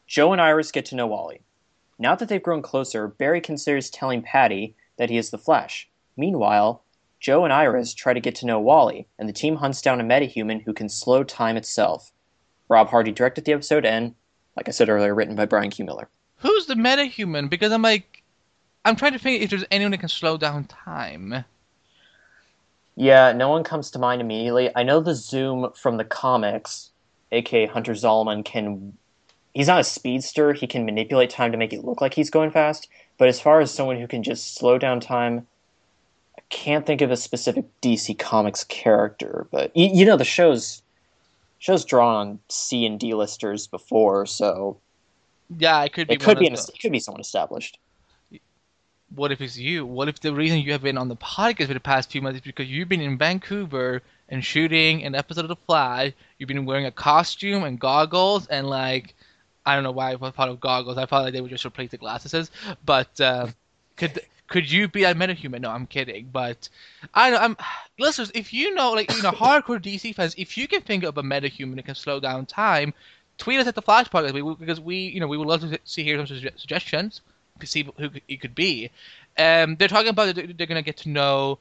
Joe 0.07 0.33
and 0.33 0.40
Iris 0.40 0.71
get 0.71 0.85
to 0.87 0.95
know 0.95 1.09
Wally. 1.09 1.40
Now 1.99 2.14
that 2.14 2.28
they've 2.28 2.42
grown 2.42 2.62
closer, 2.62 3.09
Barry 3.09 3.40
considers 3.40 3.90
telling 3.90 4.23
Patty 4.23 4.76
that 4.97 5.11
he 5.11 5.16
is 5.16 5.31
the 5.31 5.38
Flash. 5.38 5.88
Meanwhile, 6.16 6.85
Joe 7.19 7.42
and 7.42 7.52
Iris 7.52 7.95
try 7.95 8.12
to 8.12 8.21
get 8.21 8.37
to 8.37 8.47
know 8.47 8.61
Wally, 8.61 9.09
and 9.19 9.28
the 9.28 9.33
team 9.33 9.57
hunts 9.57 9.83
down 9.83 10.00
a 10.00 10.04
metahuman 10.04 10.62
who 10.62 10.73
can 10.73 10.88
slow 10.88 11.25
time 11.25 11.57
itself. 11.57 12.12
Rob 12.69 12.88
Hardy 12.88 13.11
directed 13.11 13.45
the 13.45 13.54
episode, 13.54 13.85
and, 13.85 14.14
like 14.57 14.69
I 14.69 14.73
said 14.73 14.88
earlier, 14.88 15.16
written 15.16 15.35
by 15.35 15.47
Brian 15.47 15.71
Q. 15.71 15.85
Miller. 15.85 16.09
Who's 16.37 16.66
the 16.66 16.75
metahuman? 16.75 17.50
Because 17.50 17.73
I'm 17.73 17.83
like, 17.83 18.23
I'm 18.85 18.95
trying 18.95 19.14
to 19.14 19.19
think 19.19 19.42
if 19.42 19.50
there's 19.50 19.64
anyone 19.73 19.90
that 19.90 19.99
can 19.99 20.09
slow 20.09 20.37
down 20.37 20.66
time. 20.66 21.45
Yeah, 22.96 23.32
no 23.32 23.49
one 23.49 23.64
comes 23.64 23.90
to 23.92 23.99
mind 23.99 24.20
immediately. 24.20 24.70
I 24.76 24.82
know 24.82 25.00
the 25.00 25.14
Zoom 25.14 25.72
from 25.75 25.96
the 25.96 26.04
comics, 26.04 26.90
aka 27.30 27.66
Hunter 27.66 27.92
Zolomon, 27.92 28.44
can. 28.44 28.96
He's 29.54 29.66
not 29.66 29.80
a 29.80 29.84
speedster. 29.84 30.52
He 30.52 30.66
can 30.66 30.87
manipulate 30.87 31.30
time 31.30 31.52
to 31.52 31.58
make 31.58 31.72
it 31.72 31.84
look 31.84 32.00
like 32.00 32.14
he's 32.14 32.30
going 32.30 32.50
fast. 32.50 32.88
But 33.18 33.28
as 33.28 33.40
far 33.40 33.61
as 33.61 33.70
someone 33.70 33.99
who 34.00 34.06
can 34.06 34.22
just 34.22 34.54
slow 34.54 34.78
down 34.78 34.99
time, 35.00 35.46
I 36.38 36.42
can't 36.49 36.87
think 36.87 37.02
of 37.02 37.11
a 37.11 37.16
specific 37.16 37.66
DC 37.82 38.18
Comics 38.18 38.64
character. 38.64 39.46
But 39.50 39.75
you, 39.76 39.90
you 39.92 40.04
know, 40.04 40.16
the 40.16 40.25
show's 40.25 40.82
show's 41.58 41.84
drawn 41.84 42.14
on 42.14 42.38
C 42.49 42.84
and 42.84 42.99
D 42.99 43.14
listers 43.14 43.66
before, 43.66 44.26
so 44.26 44.78
Yeah, 45.58 45.82
it 45.84 45.92
could 45.92 46.08
be. 46.08 46.14
it 46.14 46.20
could 46.20 46.38
be 46.38 46.46
an, 46.46 46.54
it 46.54 46.80
could 46.80 46.92
be 46.92 47.00
someone 47.00 47.20
established. 47.20 47.78
What 49.14 49.33
if 49.33 49.40
it's 49.40 49.59
you? 49.59 49.85
What 49.85 50.09
if 50.09 50.21
the 50.21 50.35
reason 50.35 50.61
you 50.61 50.73
have 50.73 50.83
been 50.83 50.99
on 50.99 51.09
the 51.09 51.16
podcast 51.16 51.66
for 51.66 51.75
the 51.75 51.81
past 51.81 52.11
few 52.11 52.23
months 52.23 52.38
is 52.38 52.45
because 52.45 52.71
you've 52.71 52.88
been 52.88 53.00
in 53.00 53.19
Vancouver 53.19 54.02
and 54.28 54.45
shooting 54.45 55.04
an 55.04 55.14
episode 55.14 55.45
of 55.45 55.49
The 55.49 55.57
Fly? 55.57 56.14
You've 56.38 56.49
been 56.49 56.64
wearing 56.64 56.87
a 56.87 56.90
costume 56.90 57.64
and 57.64 57.78
goggles 57.78 58.47
and 58.47 58.69
like, 58.69 59.14
I 59.66 59.75
don't 59.75 59.85
know 59.85 59.92
why 59.92 60.12
I 60.12 60.16
thought 60.16 60.49
of 60.49 60.61
goggles. 60.61 60.99
I 60.99 61.07
thought 61.07 61.25
like 61.25 61.33
they 61.33 61.40
would 61.40 61.50
just 61.50 61.66
replace 61.66 61.90
the 61.90 61.99
glasses. 61.99 62.50
But 62.85 63.21
uh, 63.21 63.49
could 63.97 64.21
could 64.49 64.71
you 64.71 64.88
be 64.88 65.04
a 65.04 65.14
metahuman? 65.14 65.61
No, 65.61 65.71
I'm 65.71 65.87
kidding. 65.87 66.28
But 66.33 66.69
I 67.14 67.31
don't. 67.31 67.42
I'm 67.42 67.57
listeners. 67.99 68.33
If 68.35 68.52
you 68.52 68.75
know, 68.75 68.92
like 68.92 69.14
you 69.14 69.23
know, 69.23 69.31
hardcore 69.33 69.81
DC 69.81 70.14
fans, 70.14 70.35
if 70.37 70.59
you 70.59 70.66
can 70.69 70.83
think 70.83 71.04
of 71.04 71.16
a 71.19 71.23
metahuman 71.23 71.76
that 71.76 71.85
can 71.85 71.95
slow 71.95 72.19
down 72.19 72.47
time, 72.47 72.92
tweet 73.38 73.61
us 73.61 73.66
at 73.66 73.75
the 73.75 73.83
Flash 73.83 74.09
Podcast 74.09 74.59
because 74.59 74.81
we, 74.81 74.97
you 74.97 75.21
know, 75.21 75.26
we 75.26 75.37
would 75.37 75.49
love 75.49 75.61
to 75.61 75.78
see 75.85 76.02
hear 76.02 76.25
some 76.25 76.37
sugge- 76.37 76.59
suggestions 76.59 77.21
see 77.69 77.88
who 77.97 78.11
he 78.26 78.37
could 78.37 78.54
be. 78.54 78.90
Um, 79.38 79.76
they're 79.76 79.88
talking 79.88 80.11
about 80.11 80.35
they're 80.35 80.66
gonna 80.66 80.83
get 80.83 80.99
to 80.99 81.09
know 81.09 81.59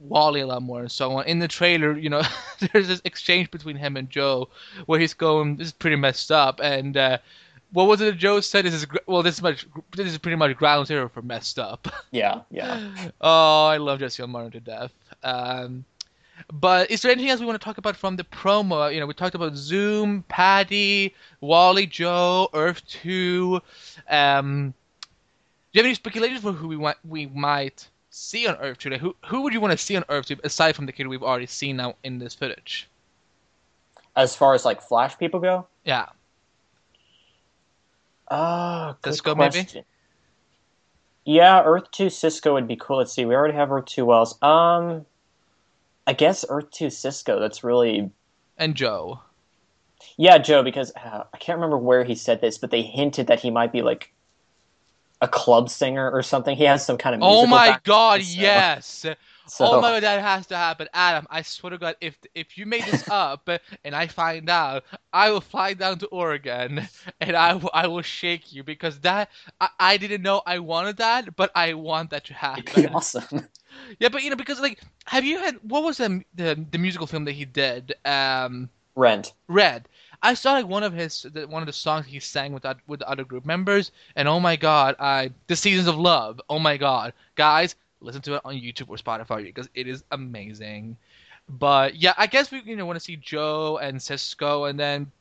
Wally 0.00 0.40
a 0.40 0.46
lot 0.46 0.62
more 0.62 0.80
and 0.80 0.90
so 0.92 1.12
on. 1.12 1.26
In 1.26 1.38
the 1.38 1.48
trailer, 1.48 1.98
you 1.98 2.08
know, 2.08 2.22
there's 2.72 2.88
this 2.88 3.02
exchange 3.04 3.50
between 3.50 3.76
him 3.76 3.96
and 3.96 4.08
Joe 4.08 4.48
where 4.86 5.00
he's 5.00 5.14
going, 5.14 5.56
"This 5.56 5.68
is 5.68 5.72
pretty 5.72 5.96
messed 5.96 6.30
up," 6.30 6.60
and 6.62 6.96
uh, 6.96 7.18
what 7.72 7.88
was 7.88 8.00
it 8.00 8.04
that 8.04 8.16
Joe 8.16 8.40
said? 8.40 8.64
This 8.64 8.74
is 8.74 8.86
well, 9.06 9.22
this 9.22 9.34
is 9.34 9.42
much, 9.42 9.66
this 9.96 10.06
is 10.06 10.16
pretty 10.18 10.36
much 10.36 10.56
ground 10.56 10.86
zero 10.86 11.08
for 11.08 11.22
messed 11.22 11.58
up. 11.58 11.88
Yeah, 12.12 12.42
yeah. 12.48 13.08
oh, 13.20 13.66
I 13.66 13.78
love 13.78 13.98
Jesse. 13.98 14.24
Martin 14.24 14.52
to 14.52 14.60
death. 14.60 14.92
Um, 15.24 15.84
but 16.52 16.88
is 16.92 17.02
there 17.02 17.10
anything 17.10 17.30
else 17.30 17.40
we 17.40 17.46
want 17.46 17.60
to 17.60 17.64
talk 17.64 17.78
about 17.78 17.96
from 17.96 18.14
the 18.14 18.22
promo? 18.22 18.94
You 18.94 19.00
know, 19.00 19.06
we 19.06 19.14
talked 19.14 19.34
about 19.34 19.56
Zoom, 19.56 20.24
Patty, 20.28 21.12
Wally, 21.40 21.86
Joe, 21.86 22.48
Earth 22.54 22.86
Two. 22.86 23.60
Um, 24.08 24.74
you 25.74 25.80
have 25.80 25.86
any 25.86 25.94
speculations 25.94 26.40
for 26.42 26.52
who 26.52 26.68
we 26.68 26.76
want, 26.76 26.96
we 27.04 27.26
might 27.26 27.88
see 28.10 28.46
on 28.46 28.56
Earth 28.56 28.78
Two? 28.78 28.90
Who 28.96 29.16
who 29.26 29.42
would 29.42 29.52
you 29.52 29.60
want 29.60 29.72
to 29.72 29.78
see 29.78 29.96
on 29.96 30.04
Earth 30.08 30.26
Two 30.26 30.36
aside 30.44 30.76
from 30.76 30.86
the 30.86 30.92
kid 30.92 31.06
we've 31.08 31.22
already 31.22 31.46
seen 31.46 31.76
now 31.76 31.96
in 32.04 32.18
this 32.18 32.34
footage? 32.34 32.88
As 34.16 34.36
far 34.36 34.54
as 34.54 34.64
like 34.64 34.80
Flash 34.80 35.18
people 35.18 35.40
go, 35.40 35.66
Yeah, 35.84 36.06
Ah, 38.30 38.96
Cisco, 39.04 39.34
maybe? 39.34 39.66
Yeah, 41.24 41.62
Earth 41.64 41.90
Two 41.90 42.10
Cisco 42.10 42.54
would 42.54 42.68
be 42.68 42.76
cool. 42.76 42.98
Let's 42.98 43.12
see, 43.12 43.24
we 43.24 43.34
already 43.34 43.54
have 43.54 43.72
Earth 43.72 43.86
Two 43.86 44.04
Wells. 44.04 44.40
Um, 44.42 45.04
I 46.06 46.12
guess 46.12 46.44
Earth 46.48 46.70
Two 46.70 46.90
Cisco. 46.90 47.40
That's 47.40 47.64
really 47.64 48.10
And 48.58 48.74
Joe. 48.74 49.20
yeah, 50.16 50.38
Joe. 50.38 50.62
Because 50.62 50.92
uh, 50.94 51.24
I 51.32 51.36
can't 51.38 51.56
remember 51.56 51.78
where 51.78 52.04
he 52.04 52.14
said 52.14 52.40
this, 52.40 52.58
but 52.58 52.70
they 52.70 52.82
hinted 52.82 53.26
that 53.26 53.40
he 53.40 53.50
might 53.50 53.72
be 53.72 53.82
like 53.82 54.12
a 55.24 55.28
club 55.28 55.68
singer 55.70 56.10
or 56.10 56.22
something. 56.22 56.56
He 56.56 56.64
has 56.64 56.84
some 56.84 56.96
kind 56.98 57.14
of 57.14 57.20
Oh 57.22 57.46
my 57.46 57.78
god, 57.84 58.22
so- 58.22 58.40
yes. 58.40 58.86
so- 59.06 59.14
Oh 59.60 59.80
my 59.80 59.90
god, 59.92 60.02
that 60.04 60.20
has 60.22 60.46
to 60.48 60.56
happen, 60.56 60.88
Adam. 60.94 61.26
I 61.30 61.42
swear 61.42 61.70
to 61.70 61.78
God, 61.78 61.96
if 62.00 62.16
if 62.34 62.56
you 62.56 62.64
made 62.66 62.84
this 62.84 63.08
up 63.10 63.48
and 63.84 63.94
I 63.94 64.06
find 64.06 64.48
out, 64.48 64.84
I 65.12 65.30
will 65.30 65.40
fly 65.42 65.74
down 65.74 65.98
to 65.98 66.06
Oregon 66.06 66.88
and 67.20 67.36
I 67.36 67.54
will 67.54 67.70
I 67.74 67.86
will 67.86 68.02
shake 68.02 68.52
you 68.52 68.62
because 68.64 69.00
that 69.00 69.30
I, 69.60 69.68
I 69.78 69.96
didn't 69.96 70.22
know 70.22 70.40
I 70.46 70.60
wanted 70.60 70.96
that, 70.98 71.36
but 71.36 71.50
I 71.54 71.74
want 71.74 72.10
that 72.10 72.24
to 72.26 72.32
It'd 72.56 72.74
be 72.74 72.82
happen. 72.82 72.94
awesome. 72.94 73.48
Yeah, 73.98 74.08
but 74.08 74.22
you 74.22 74.30
know 74.30 74.36
because 74.36 74.60
like, 74.60 74.80
have 75.06 75.24
you 75.24 75.38
had 75.38 75.56
what 75.62 75.82
was 75.84 75.98
the 75.98 76.22
the, 76.34 76.64
the 76.70 76.78
musical 76.78 77.06
film 77.06 77.24
that 77.26 77.32
he 77.32 77.44
did? 77.44 77.94
Um, 78.04 78.70
Rent. 78.96 79.32
Red. 79.48 79.88
I 80.24 80.34
saw 80.34 80.54
like 80.54 80.66
one 80.66 80.82
of 80.82 80.94
his 80.94 81.26
the, 81.32 81.46
one 81.46 81.62
of 81.62 81.66
the 81.66 81.72
songs 81.72 82.06
he 82.06 82.18
sang 82.18 82.52
with 82.54 82.62
that 82.62 82.78
with 82.86 83.00
the 83.00 83.08
other 83.08 83.24
group 83.24 83.44
members, 83.44 83.92
and 84.16 84.26
oh 84.26 84.40
my 84.40 84.56
god, 84.56 84.96
I 84.98 85.30
the 85.46 85.54
Seasons 85.54 85.86
of 85.86 85.98
Love. 85.98 86.40
Oh 86.48 86.58
my 86.58 86.78
god, 86.78 87.12
guys, 87.36 87.76
listen 88.00 88.22
to 88.22 88.36
it 88.36 88.40
on 88.42 88.54
YouTube 88.54 88.88
or 88.88 88.96
Spotify 88.96 89.44
because 89.44 89.68
it 89.74 89.86
is 89.86 90.02
amazing. 90.10 90.96
But 91.46 91.96
yeah, 91.96 92.14
I 92.16 92.26
guess 92.26 92.50
we 92.50 92.62
you 92.64 92.74
know 92.74 92.86
want 92.86 92.96
to 92.96 93.04
see 93.04 93.16
Joe 93.16 93.78
and 93.80 94.00
Cisco, 94.00 94.64
and 94.64 94.80
then 94.80 95.12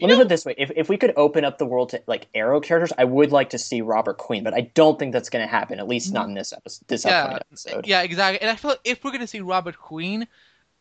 Let 0.00 0.08
me 0.08 0.14
put 0.14 0.22
it 0.22 0.28
this 0.28 0.46
way: 0.46 0.54
if 0.56 0.70
if 0.74 0.88
we 0.88 0.96
could 0.96 1.12
open 1.16 1.44
up 1.44 1.58
the 1.58 1.66
world 1.66 1.90
to 1.90 2.02
like 2.06 2.28
Arrow 2.34 2.60
characters, 2.60 2.92
I 2.96 3.04
would 3.04 3.32
like 3.32 3.50
to 3.50 3.58
see 3.58 3.82
Robert 3.82 4.16
Queen, 4.16 4.44
but 4.44 4.54
I 4.54 4.62
don't 4.62 4.98
think 4.98 5.12
that's 5.12 5.28
going 5.28 5.46
to 5.46 5.50
happen. 5.50 5.78
At 5.78 5.88
least 5.88 6.12
not 6.12 6.26
in 6.26 6.34
this 6.34 6.54
episode. 6.54 6.88
This 6.88 7.04
yeah, 7.04 7.38
episode. 7.50 7.86
yeah, 7.86 8.02
exactly. 8.02 8.40
And 8.40 8.50
I 8.50 8.56
feel 8.56 8.70
like 8.70 8.80
if 8.84 9.04
we're 9.04 9.12
gonna 9.12 9.26
see 9.26 9.40
Robert 9.40 9.78
Queen, 9.78 10.26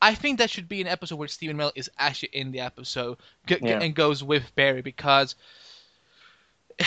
I 0.01 0.13
think 0.13 0.37
that 0.39 0.49
should 0.49 0.67
be 0.67 0.81
an 0.81 0.87
episode 0.87 1.15
where 1.15 1.27
Stephen 1.27 1.57
Amell 1.57 1.71
is 1.75 1.89
actually 1.97 2.29
in 2.33 2.51
the 2.51 2.59
episode 2.59 3.17
g- 3.47 3.55
g- 3.55 3.61
and 3.81 3.95
goes 3.95 4.23
with 4.23 4.53
Barry 4.55 4.81
because. 4.81 5.35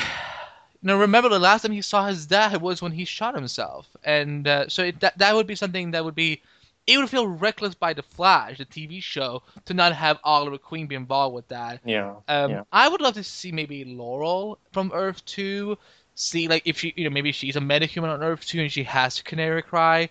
Now 0.80 0.96
remember 1.00 1.28
the 1.28 1.40
last 1.40 1.62
time 1.62 1.72
he 1.72 1.82
saw 1.82 2.06
his 2.06 2.26
dad 2.26 2.60
was 2.62 2.80
when 2.80 2.92
he 2.92 3.04
shot 3.04 3.34
himself, 3.34 3.88
and 4.04 4.46
uh, 4.46 4.68
so 4.68 4.84
it, 4.84 5.00
that 5.00 5.18
that 5.18 5.34
would 5.34 5.48
be 5.48 5.56
something 5.56 5.90
that 5.90 6.04
would 6.04 6.14
be, 6.14 6.40
it 6.86 6.98
would 6.98 7.10
feel 7.10 7.26
reckless 7.26 7.74
by 7.74 7.94
the 7.94 8.02
Flash, 8.02 8.58
the 8.58 8.64
TV 8.64 9.02
show, 9.02 9.42
to 9.64 9.74
not 9.74 9.92
have 9.92 10.20
Oliver 10.22 10.56
Queen 10.56 10.86
be 10.86 10.94
involved 10.94 11.34
with 11.34 11.48
that. 11.48 11.80
Yeah. 11.84 12.14
Um, 12.28 12.50
yeah. 12.52 12.62
I 12.70 12.88
would 12.88 13.00
love 13.00 13.14
to 13.14 13.24
see 13.24 13.50
maybe 13.50 13.84
Laurel 13.84 14.56
from 14.72 14.92
Earth 14.94 15.24
Two. 15.24 15.76
See, 16.14 16.46
like 16.46 16.62
if 16.64 16.78
she, 16.78 16.94
you 16.96 17.02
know, 17.02 17.10
maybe 17.10 17.32
she's 17.32 17.56
a 17.56 17.60
metahuman 17.60 18.14
on 18.14 18.22
Earth 18.22 18.46
Two 18.46 18.60
and 18.60 18.70
she 18.70 18.84
has 18.84 19.20
Canary 19.20 19.62
Cry. 19.62 20.10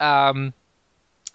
Um, 0.00 0.54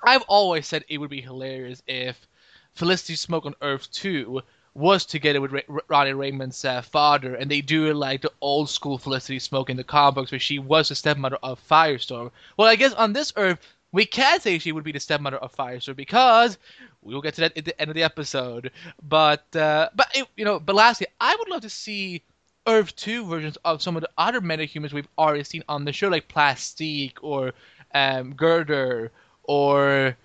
I've 0.04 0.24
always 0.24 0.68
said 0.68 0.86
it 0.88 0.98
would 0.98 1.10
be 1.10 1.22
hilarious 1.22 1.84
if 1.88 2.28
Felicity 2.74 3.14
Smoak 3.14 3.46
on 3.46 3.56
Earth 3.62 3.92
Two 3.92 4.42
was 4.74 5.06
together 5.06 5.42
with 5.42 5.64
Ronnie 5.90 6.14
Raymond's 6.14 6.64
uh, 6.64 6.82
father, 6.82 7.36
and 7.36 7.52
they 7.52 7.62
do 7.62 7.94
like 7.94 8.22
the 8.22 8.32
old 8.40 8.70
school 8.70 8.98
Felicity 8.98 9.38
Smoak 9.38 9.70
in 9.70 9.78
the 9.78 9.84
comic 9.84 10.16
books, 10.16 10.32
where 10.32 10.40
she 10.40 10.60
was 10.60 10.88
the 10.88 10.96
stepmother 10.96 11.38
of 11.44 11.62
Firestorm. 11.68 12.32
Well, 12.58 12.70
I 12.70 12.76
guess 12.76 12.94
on 12.94 13.14
this 13.14 13.34
Earth, 13.36 13.60
we 13.92 14.06
can 14.06 14.40
say 14.40 14.58
she 14.58 14.72
would 14.72 14.86
be 14.86 14.94
the 14.94 15.00
stepmother 15.00 15.38
of 15.38 15.54
Firestorm 15.56 15.98
because 15.98 16.58
we 17.02 17.14
will 17.14 17.22
get 17.22 17.34
to 17.36 17.42
that 17.42 17.58
at 17.58 17.66
the 17.66 17.80
end 17.82 17.90
of 17.90 17.96
the 17.96 18.04
episode. 18.04 18.72
But 19.04 19.54
uh, 19.56 19.90
but 19.94 20.08
it, 20.16 20.28
you 20.38 20.46
know, 20.46 20.60
but 20.60 20.76
lastly, 20.76 21.08
I 21.20 21.36
would 21.38 21.50
love 21.50 21.62
to 21.62 21.70
see 21.70 22.24
Earth 22.66 22.96
Two 22.96 23.26
versions 23.26 23.58
of 23.66 23.82
some 23.82 23.98
of 23.98 24.02
the 24.02 24.10
other 24.18 24.40
metahumans 24.40 24.94
we've 24.94 25.08
already 25.18 25.44
seen 25.44 25.64
on 25.68 25.84
the 25.84 25.92
show, 25.92 26.08
like 26.08 26.30
Plastique 26.30 27.22
or 27.22 27.52
um, 27.94 28.34
Girder, 28.36 29.12
or 29.44 30.16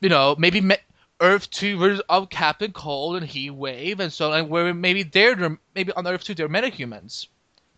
you 0.00 0.08
know 0.08 0.34
maybe 0.38 0.60
me- 0.60 0.76
Earth 1.20 1.50
Two 1.50 1.78
versions 1.78 2.02
of 2.08 2.30
Captain 2.30 2.72
Cold 2.72 3.16
and 3.16 3.26
Heat 3.26 3.50
Wave, 3.50 4.00
and 4.00 4.12
so 4.12 4.32
on, 4.32 4.48
where 4.48 4.72
maybe 4.72 5.02
they're 5.02 5.58
maybe 5.74 5.92
on 5.92 6.06
Earth 6.06 6.24
Two 6.24 6.34
they're 6.34 6.48
metahumans. 6.48 7.26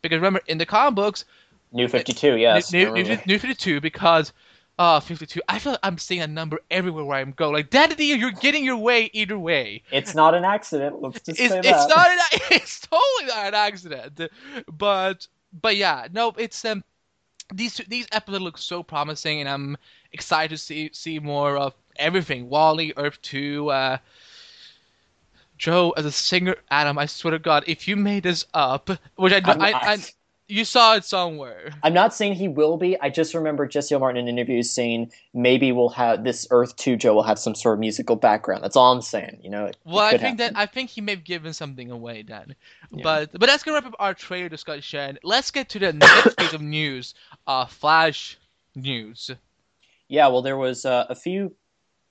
Because 0.01 0.17
remember, 0.17 0.41
in 0.47 0.59
the 0.59 0.67
comic 0.67 0.97
books, 0.97 1.25
New 1.73 1.89
Fifty 1.89 2.13
Two. 2.13 2.37
Yes. 2.37 2.73
New, 2.73 2.93
New. 2.93 3.19
New 3.27 3.39
52 3.39 3.81
because 3.81 4.33
uh 4.79 5.01
52 5.01 5.41
I 5.49 5.59
feel 5.59 5.73
like 5.73 5.81
I'm 5.83 5.99
seeing 5.99 6.23
a 6.23 6.27
number 6.27 6.61
everywhere 6.71 7.05
where 7.05 7.19
I'm 7.19 7.33
going 7.33 7.53
like 7.53 7.71
Daddy 7.71 7.95
D, 7.95 8.15
you're 8.15 8.31
getting 8.31 8.65
your 8.65 8.79
way 8.79 9.11
either 9.13 9.39
way 9.39 9.83
It's 9.91 10.15
not 10.15 10.35
an 10.35 10.45
accident. 10.45 11.03
Let's 11.03 11.21
just 11.21 11.41
it's, 11.41 11.53
say 11.53 11.59
it's 11.59 11.89
not 11.89 12.11
an, 12.11 12.19
it's 12.51 12.81
totally 12.81 13.29
not 13.29 13.47
an 13.49 13.55
accident 13.55 14.21
but 14.67 15.27
but 15.61 15.77
yeah 15.77 16.09
no 16.13 16.33
it's 16.39 16.65
um 16.65 16.83
these 17.53 17.77
these 17.89 18.07
episodes 18.13 18.43
look 18.43 18.59
so 18.59 18.83
promising 18.83 19.41
and 19.41 19.49
I'm 19.49 19.77
excited 20.13 20.51
to 20.51 20.59
see 20.59 20.91
see 20.93 21.19
more 21.19 21.57
of 21.57 21.75
everything 21.97 22.49
Wally 22.49 22.93
Earth 22.97 23.21
2 23.23 23.71
uh 23.71 23.99
Joe 25.59 25.91
as 25.97 26.05
a 26.05 26.13
singer 26.13 26.57
Adam 26.71 26.99
I 26.99 27.07
swear 27.07 27.33
to 27.33 27.39
God 27.39 27.65
if 27.67 27.87
you 27.87 27.97
made 27.97 28.23
this 28.25 28.47
up 28.55 28.91
which 29.17 29.33
I 29.33 29.41
I, 29.45 29.71
I, 29.73 29.93
I- 29.93 29.99
you 30.49 30.67
saw 30.67 30.97
it 30.97 31.05
somewhere 31.05 31.71
I'm 31.83 31.95
not 31.95 32.13
saying 32.13 32.35
he 32.35 32.47
will 32.49 32.77
be. 32.77 33.01
I 33.01 33.09
just 33.09 33.33
remember 33.33 33.67
Jesse 33.67 33.95
L. 33.95 34.01
Martin 34.01 34.29
in 34.29 34.37
interviews 34.37 34.71
saying 34.71 35.11
maybe 35.33 35.73
we'll 35.73 35.89
have 35.91 36.25
this 36.25 36.47
Earth 36.51 36.77
Two 36.77 36.97
Joe 36.97 37.15
will 37.15 37.23
have 37.23 37.39
some 37.39 37.55
sort 37.55 37.75
of 37.75 37.81
musical 37.81 38.17
background. 38.17 38.63
That's 38.63 38.77
all 38.77 38.93
I'm 38.93 39.01
saying. 39.01 39.39
You 39.43 39.49
know. 39.49 39.67
It, 39.67 39.79
Well, 39.85 40.01
it 40.05 40.09
I 40.09 40.11
think 40.19 40.39
happen. 40.41 40.55
that 40.55 40.57
I 40.57 40.67
think 40.67 40.91
he 40.91 41.01
may 41.01 41.13
have 41.13 41.25
given 41.25 41.55
something 41.55 41.91
away 41.91 42.21
then. 42.23 42.55
Yeah. 42.91 43.03
But 43.03 43.31
but 43.33 43.47
that's 43.47 43.63
gonna 43.63 43.77
wrap 43.77 43.87
up 43.87 43.95
our 43.99 44.13
trailer 44.13 44.51
discussion. 44.51 45.19
Let's 45.23 45.51
get 45.51 45.71
to 45.71 45.79
the 45.79 45.93
next 45.95 46.37
piece 46.37 46.53
of 46.53 46.61
news. 46.61 47.15
Uh, 47.47 47.65
Flash 47.65 48.37
news. 48.75 49.31
Yeah, 50.13 50.27
well, 50.27 50.43
there 50.43 50.59
was 50.59 50.85
uh, 50.85 51.07
a 51.09 51.15
few 51.15 51.57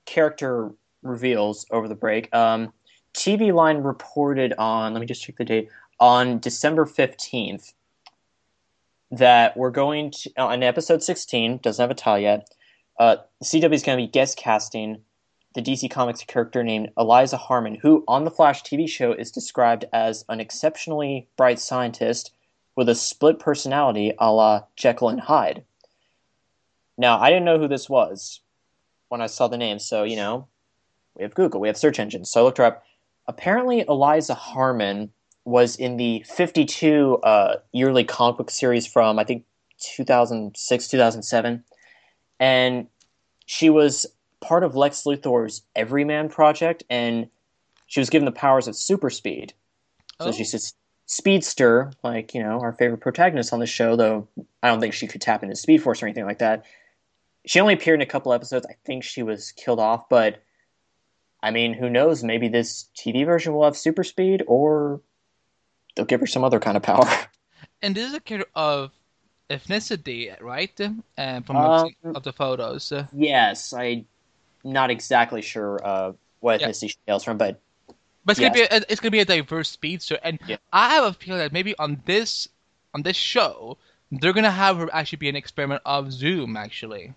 character 0.08 0.72
reveals 1.04 1.68
over 1.70 1.88
the 1.88 1.94
break. 1.94 2.34
Um, 2.34 2.74
TV 3.14 3.54
Line 3.54 3.78
reported 3.78 4.54
on, 4.58 4.94
let 4.94 5.02
me 5.02 5.06
just 5.06 5.22
check 5.22 5.38
the 5.38 5.46
date, 5.46 5.70
on 6.00 6.40
December 6.40 6.88
15th 6.88 7.74
that 9.12 9.56
we're 9.56 9.70
going 9.70 10.10
to, 10.10 10.32
on 10.36 10.64
episode 10.64 11.04
16, 11.04 11.60
doesn't 11.60 11.84
have 11.84 11.92
a 11.92 11.94
title 11.94 12.24
yet, 12.24 12.50
uh, 13.00 13.18
CW 13.44 13.72
is 13.72 13.84
going 13.84 14.00
to 14.00 14.04
be 14.04 14.12
guest 14.12 14.36
casting 14.36 14.98
the 15.54 15.62
DC 15.62 15.92
Comics 15.92 16.24
character 16.24 16.64
named 16.64 16.90
Eliza 16.98 17.38
Harmon, 17.38 17.76
who 17.76 18.04
on 18.08 18.26
the 18.26 18.32
Flash 18.32 18.64
TV 18.64 18.90
show 18.90 19.14
is 19.14 19.30
described 19.30 19.86
as 19.94 20.26
an 20.28 20.40
exceptionally 20.40 21.28
bright 21.38 21.60
scientist 21.60 22.34
with 22.76 22.90
a 22.90 22.96
split 22.96 23.38
personality 23.38 24.12
a 24.18 24.32
la 24.32 24.62
Jekyll 24.76 25.10
and 25.10 25.22
Hyde. 25.22 25.64
Now, 27.02 27.20
I 27.20 27.30
didn't 27.32 27.46
know 27.46 27.58
who 27.58 27.68
this 27.68 27.90
was 27.90 28.42
when 29.10 29.22
I 29.22 29.26
saw 29.26 29.48
the 29.48 29.58
name, 29.58 29.80
so, 29.80 30.04
you 30.04 30.16
know, 30.16 30.48
we 31.16 31.24
have 31.24 31.34
Google, 31.34 31.60
we 31.60 31.68
have 31.68 31.76
search 31.76 32.00
engines. 32.00 32.30
So 32.30 32.42
I 32.42 32.44
looked 32.44 32.60
her 32.60 32.64
up. 32.64 32.84
Apparently, 33.28 33.84
Eliza 33.90 34.36
Harmon 34.36 35.12
was 35.44 35.76
in 35.78 35.98
the 35.98 36.24
52 36.28 37.18
uh, 37.24 37.56
yearly 37.72 38.04
comic 38.04 38.38
book 38.38 38.52
series 38.52 38.86
from, 38.86 39.18
I 39.18 39.24
think, 39.24 39.46
2006, 39.80 40.88
2007. 40.88 41.64
And 42.40 42.88
she 43.48 43.72
was 43.72 44.06
part 44.40 44.64
of 44.64 44.76
Lex 44.76 45.02
Luthor's 45.04 45.64
Everyman 45.76 46.30
project, 46.30 46.84
and 46.88 47.28
she 47.88 48.00
was 48.00 48.12
given 48.12 48.26
the 48.28 48.32
powers 48.32 48.68
of 48.68 48.76
super 48.76 49.10
speed. 49.10 49.54
So 50.22 50.28
Oh. 50.28 50.32
she's 50.32 50.54
a 50.54 50.60
speedster, 51.08 51.92
like, 52.04 52.36
you 52.36 52.44
know, 52.44 52.60
our 52.60 52.74
favorite 52.74 53.00
protagonist 53.00 53.54
on 53.54 53.60
the 53.60 53.66
show, 53.66 53.96
though 53.96 54.28
I 54.62 54.68
don't 54.68 54.80
think 54.80 54.94
she 54.94 55.08
could 55.08 55.22
tap 55.22 55.42
into 55.42 55.56
Speed 55.56 55.82
Force 55.82 56.04
or 56.04 56.06
anything 56.06 56.26
like 56.26 56.38
that. 56.40 56.64
She 57.46 57.60
only 57.60 57.74
appeared 57.74 58.00
in 58.02 58.08
a 58.08 58.10
couple 58.10 58.34
episodes. 58.34 58.66
I 58.70 58.76
think 58.86 59.04
she 59.04 59.24
was 59.24 59.52
killed 59.52 59.80
off, 59.80 60.10
but 60.10 60.44
I 61.42 61.52
mean, 61.52 61.74
who 61.74 61.90
knows? 61.90 62.24
Maybe 62.24 62.48
this 62.48 62.90
TV 62.96 63.26
version 63.26 63.54
will 63.54 63.64
have 63.64 63.76
super 63.76 64.04
speed, 64.04 64.44
or 64.48 65.02
they'll 65.96 66.06
give 66.06 66.20
her 66.20 66.28
some 66.28 66.44
other 66.44 66.60
kind 66.60 66.78
of 66.78 66.84
power. 66.84 67.06
And 67.84 67.96
this 67.96 68.08
is 68.10 68.14
a 68.14 68.20
character 68.20 68.50
of 68.56 68.92
ethnicity, 69.50 70.40
right? 70.40 70.80
Um, 71.18 71.44
from 71.44 71.58
what 71.58 71.72
I've 71.72 71.82
seen 71.82 71.96
Um, 72.06 72.16
of 72.16 72.24
the 72.24 72.32
photos. 72.34 72.92
Uh, 72.92 73.08
yes, 73.14 73.74
I'm 73.74 74.06
not 74.64 74.90
exactly 74.92 75.42
sure 75.42 75.80
uh, 75.84 76.14
what 76.42 76.62
Yeah. 76.62 76.70
ethnicity 76.70 76.90
she 76.92 76.98
hails 77.08 77.24
from, 77.24 77.38
but 77.38 77.60
But 78.26 78.32
it's 78.34 78.40
gonna 78.40 78.54
be 78.54 78.62
a, 78.62 78.82
it's 78.88 79.00
gonna 79.02 79.12
be 79.12 79.20
a 79.20 79.26
diverse 79.26 79.70
speedster, 79.70 80.20
and 80.24 80.40
Yeah. 80.48 80.58
I 80.72 80.90
have 80.94 81.04
a 81.06 81.14
feeling 81.14 81.40
that 81.40 81.52
maybe 81.54 81.76
on 81.78 82.02
this 82.06 82.48
on 82.94 83.02
this 83.02 83.18
show 83.18 83.78
they're 84.12 84.34
gonna 84.34 84.52
have 84.52 84.78
her 84.78 84.90
actually 84.94 85.18
be 85.18 85.30
an 85.30 85.36
experiment 85.36 85.82
of 85.86 86.12
Zoom. 86.14 86.56
Actually, 86.56 87.14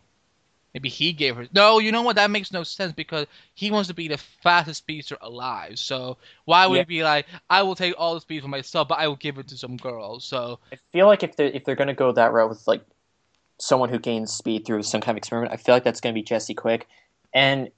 maybe 0.75 0.89
he 0.89 1.13
gave 1.13 1.37
her. 1.37 1.47
No, 1.55 1.79
you 1.79 1.93
know 1.93 2.03
what? 2.03 2.17
That 2.17 2.31
makes 2.31 2.53
no 2.53 2.63
sense 2.65 2.93
because 2.93 3.27
he 3.55 3.71
wants 3.71 3.89
to 3.89 3.95
be 3.95 4.09
the 4.09 4.19
fastest 4.19 4.79
speedster 4.79 5.17
alive. 5.23 5.79
So 5.79 6.19
why 6.45 6.67
would 6.67 6.77
Yeah. 6.77 6.83
he 6.83 6.87
be 6.99 7.05
like, 7.05 7.27
I 7.49 7.63
will 7.63 7.75
take 7.77 7.95
all 7.97 8.15
the 8.15 8.21
speed 8.21 8.43
for 8.43 8.49
myself, 8.49 8.89
but 8.89 8.99
I 8.99 9.07
will 9.09 9.17
give 9.17 9.39
it 9.39 9.49
to 9.49 9.57
some 9.57 9.77
girl? 9.77 10.21
So 10.21 10.59
I 10.73 10.77
feel 10.93 11.07
like 11.07 11.23
if 11.23 11.37
they're 11.37 11.47
if 11.47 11.65
they're 11.65 11.77
going 11.77 11.89
to 11.89 11.95
go 11.95 12.13
that 12.13 12.33
route 12.33 12.49
with 12.49 12.67
like 12.67 12.85
someone 13.59 13.89
who 13.89 13.99
gains 14.01 14.33
speed 14.33 14.67
through 14.67 14.83
some 14.83 15.01
kind 15.01 15.15
of 15.15 15.19
experiment, 15.19 15.53
I 15.53 15.57
feel 15.57 15.75
like 15.75 15.85
that's 15.85 16.01
going 16.01 16.13
to 16.15 16.19
be 16.19 16.25
Jesse 16.25 16.55
Quick, 16.55 16.89
and 17.33 17.71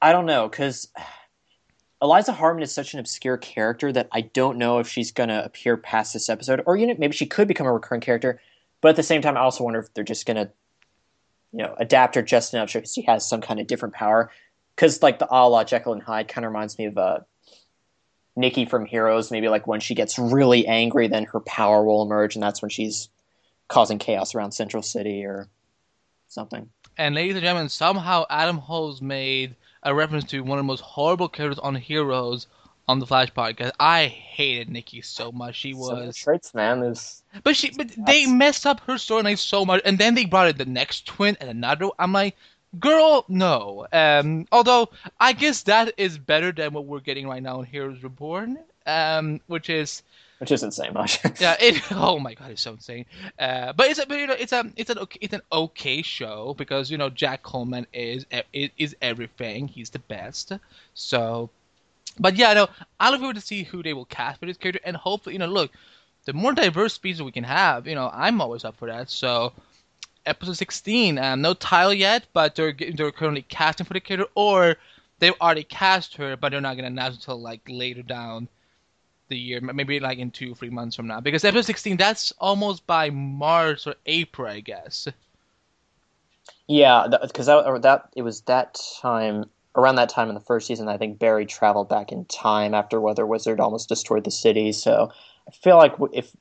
I 0.00 0.12
don't 0.12 0.26
know 0.26 0.48
because 0.48 0.88
Eliza 2.02 2.32
Harmon 2.32 2.62
is 2.62 2.72
such 2.72 2.92
an 2.94 3.00
obscure 3.00 3.36
character 3.38 3.90
that 3.92 4.08
I 4.12 4.20
don't 4.22 4.58
know 4.58 4.78
if 4.78 4.86
she's 4.88 5.10
going 5.10 5.30
to 5.30 5.44
appear 5.44 5.76
past 5.76 6.12
this 6.12 6.28
episode, 6.28 6.62
or 6.66 6.76
you 6.76 6.86
know, 6.86 6.94
maybe 6.98 7.14
she 7.16 7.26
could 7.26 7.48
become 7.48 7.66
a 7.66 7.72
recurring 7.72 8.00
character. 8.02 8.40
But 8.80 8.90
at 8.90 8.96
the 8.96 9.02
same 9.02 9.22
time, 9.22 9.36
I 9.36 9.40
also 9.40 9.64
wonder 9.64 9.80
if 9.80 9.94
they're 9.94 10.04
just 10.04 10.26
going 10.26 10.36
to, 10.36 10.50
you 11.54 11.62
know, 11.62 11.74
adapt 11.78 12.16
her 12.16 12.22
just 12.22 12.52
enough 12.52 12.70
so 12.70 12.82
she 12.82 13.02
has 13.02 13.26
some 13.26 13.40
kind 13.40 13.60
of 13.60 13.68
different 13.68 13.94
power. 13.94 14.30
Because 14.74 15.02
like 15.02 15.20
the 15.20 15.28
a 15.30 15.48
la 15.48 15.62
Jekyll 15.62 15.92
and 15.92 16.02
Hyde 16.02 16.26
kind 16.26 16.44
of 16.44 16.50
reminds 16.50 16.76
me 16.76 16.86
of 16.86 16.98
uh, 16.98 17.20
Nikki 18.34 18.64
from 18.64 18.86
Heroes. 18.86 19.30
Maybe 19.30 19.48
like 19.48 19.66
when 19.68 19.78
she 19.78 19.94
gets 19.94 20.18
really 20.18 20.66
angry, 20.66 21.06
then 21.06 21.24
her 21.26 21.38
power 21.38 21.84
will 21.84 22.02
emerge, 22.02 22.34
and 22.34 22.42
that's 22.42 22.60
when 22.60 22.70
she's 22.70 23.08
causing 23.68 23.98
chaos 23.98 24.34
around 24.34 24.50
Central 24.50 24.82
City 24.82 25.24
or 25.24 25.48
something. 26.26 26.68
And 26.98 27.14
ladies 27.14 27.34
and 27.34 27.44
gentlemen, 27.44 27.68
somehow 27.68 28.24
Adam 28.28 28.58
Holmes 28.58 29.00
made 29.00 29.54
a 29.84 29.94
reference 29.94 30.24
to 30.24 30.40
one 30.40 30.58
of 30.58 30.64
the 30.64 30.66
most 30.66 30.80
horrible 30.80 31.28
characters 31.28 31.60
on 31.60 31.76
Heroes 31.76 32.48
on 32.88 32.98
the 32.98 33.06
Flash 33.06 33.32
podcast. 33.32 33.72
I 33.80 34.06
hated 34.06 34.68
Nikki 34.68 35.00
so 35.00 35.32
much. 35.32 35.56
She 35.56 35.72
Some 35.72 35.96
of 35.96 36.00
the 36.00 36.06
was, 36.06 36.16
traits, 36.16 36.54
man. 36.54 36.80
There's 36.80 37.22
but 37.42 37.56
she, 37.56 37.70
but 37.70 37.90
they 38.06 38.26
messed 38.26 38.66
up 38.66 38.80
her 38.80 38.94
storyline 38.94 39.38
so 39.38 39.64
much, 39.64 39.82
and 39.84 39.98
then 39.98 40.14
they 40.14 40.24
brought 40.24 40.48
in 40.48 40.56
the 40.56 40.64
next 40.64 41.06
twin 41.06 41.36
and 41.40 41.50
another. 41.50 41.88
I'm 41.98 42.12
like, 42.12 42.36
girl, 42.78 43.24
no. 43.28 43.86
Um, 43.92 44.46
although 44.52 44.90
I 45.18 45.32
guess 45.32 45.62
that 45.62 45.94
is 45.96 46.18
better 46.18 46.52
than 46.52 46.72
what 46.72 46.86
we're 46.86 47.00
getting 47.00 47.26
right 47.28 47.42
now 47.42 47.60
in 47.60 47.66
Heroes 47.66 48.02
Reborn, 48.02 48.58
um, 48.86 49.40
which 49.46 49.70
is 49.70 50.02
which 50.38 50.52
isn't 50.52 50.72
saying 50.72 50.92
much. 50.92 51.20
yeah, 51.40 51.56
it. 51.60 51.80
Oh 51.92 52.18
my 52.18 52.34
god, 52.34 52.50
it's 52.50 52.62
so 52.62 52.72
insane. 52.72 53.06
Uh, 53.38 53.72
but 53.72 53.86
it's 53.86 53.98
a, 53.98 54.06
but, 54.06 54.18
you 54.18 54.26
know, 54.26 54.34
it's 54.34 54.52
a, 54.52 54.70
it's 54.76 54.90
an, 54.90 54.98
okay, 54.98 55.18
it's 55.22 55.32
an 55.32 55.42
okay 55.52 56.02
show 56.02 56.54
because 56.58 56.90
you 56.90 56.98
know 56.98 57.08
Jack 57.08 57.42
Coleman 57.42 57.86
is 57.92 58.26
is, 58.52 58.70
is 58.76 58.96
everything. 59.00 59.68
He's 59.68 59.90
the 59.90 60.00
best. 60.00 60.52
So, 60.94 61.50
but 62.18 62.36
yeah, 62.36 62.52
no, 62.54 62.68
I 63.00 63.10
look 63.10 63.20
forward 63.20 63.36
to 63.36 63.42
see 63.42 63.64
who 63.64 63.82
they 63.82 63.92
will 63.92 64.04
cast 64.04 64.40
for 64.40 64.46
this 64.46 64.56
character, 64.56 64.80
and 64.84 64.96
hopefully, 64.96 65.34
you 65.34 65.38
know, 65.38 65.46
look, 65.46 65.70
the 66.24 66.32
more 66.32 66.52
diverse 66.52 66.94
species 66.94 67.22
we 67.22 67.32
can 67.32 67.44
have, 67.44 67.86
you 67.86 67.94
know, 67.94 68.10
I'm 68.12 68.40
always 68.40 68.64
up 68.64 68.76
for 68.76 68.88
that. 68.88 69.10
So, 69.10 69.52
episode 70.26 70.56
16, 70.56 71.18
um, 71.18 71.42
no 71.42 71.54
title 71.54 71.92
yet, 71.92 72.26
but 72.32 72.54
they're 72.54 72.74
they're 72.94 73.12
currently 73.12 73.42
casting 73.42 73.86
for 73.86 73.94
the 73.94 74.00
character, 74.00 74.30
or 74.34 74.76
they've 75.18 75.34
already 75.40 75.64
cast 75.64 76.16
her, 76.16 76.36
but 76.36 76.50
they're 76.50 76.60
not 76.60 76.76
gonna 76.76 76.88
announce 76.88 77.16
until 77.16 77.40
like 77.40 77.60
later 77.68 78.02
down 78.02 78.48
the 79.28 79.36
year, 79.36 79.60
maybe 79.60 80.00
like 80.00 80.18
in 80.18 80.30
two, 80.30 80.54
three 80.54 80.70
months 80.70 80.96
from 80.96 81.06
now. 81.06 81.20
Because 81.20 81.44
episode 81.44 81.66
16, 81.66 81.96
that's 81.96 82.32
almost 82.38 82.86
by 82.86 83.10
March 83.10 83.86
or 83.86 83.94
April, 84.06 84.48
I 84.50 84.60
guess. 84.60 85.08
Yeah, 86.66 87.06
because 87.22 87.46
that, 87.46 87.82
that 87.82 88.08
it 88.16 88.22
was 88.22 88.42
that 88.42 88.80
time 89.00 89.46
around 89.76 89.96
that 89.96 90.08
time 90.08 90.28
in 90.28 90.34
the 90.34 90.40
first 90.40 90.66
season. 90.66 90.88
I 90.88 90.98
think 90.98 91.18
Barry 91.18 91.46
traveled 91.46 91.88
back 91.88 92.12
in 92.12 92.24
time 92.26 92.74
after 92.74 93.00
Weather 93.00 93.26
Wizard 93.26 93.60
almost 93.60 93.88
destroyed 93.88 94.24
the 94.24 94.30
city. 94.30 94.72
So 94.72 95.10
I 95.48 95.50
feel 95.50 95.76
like 95.76 95.94
if 96.12 96.34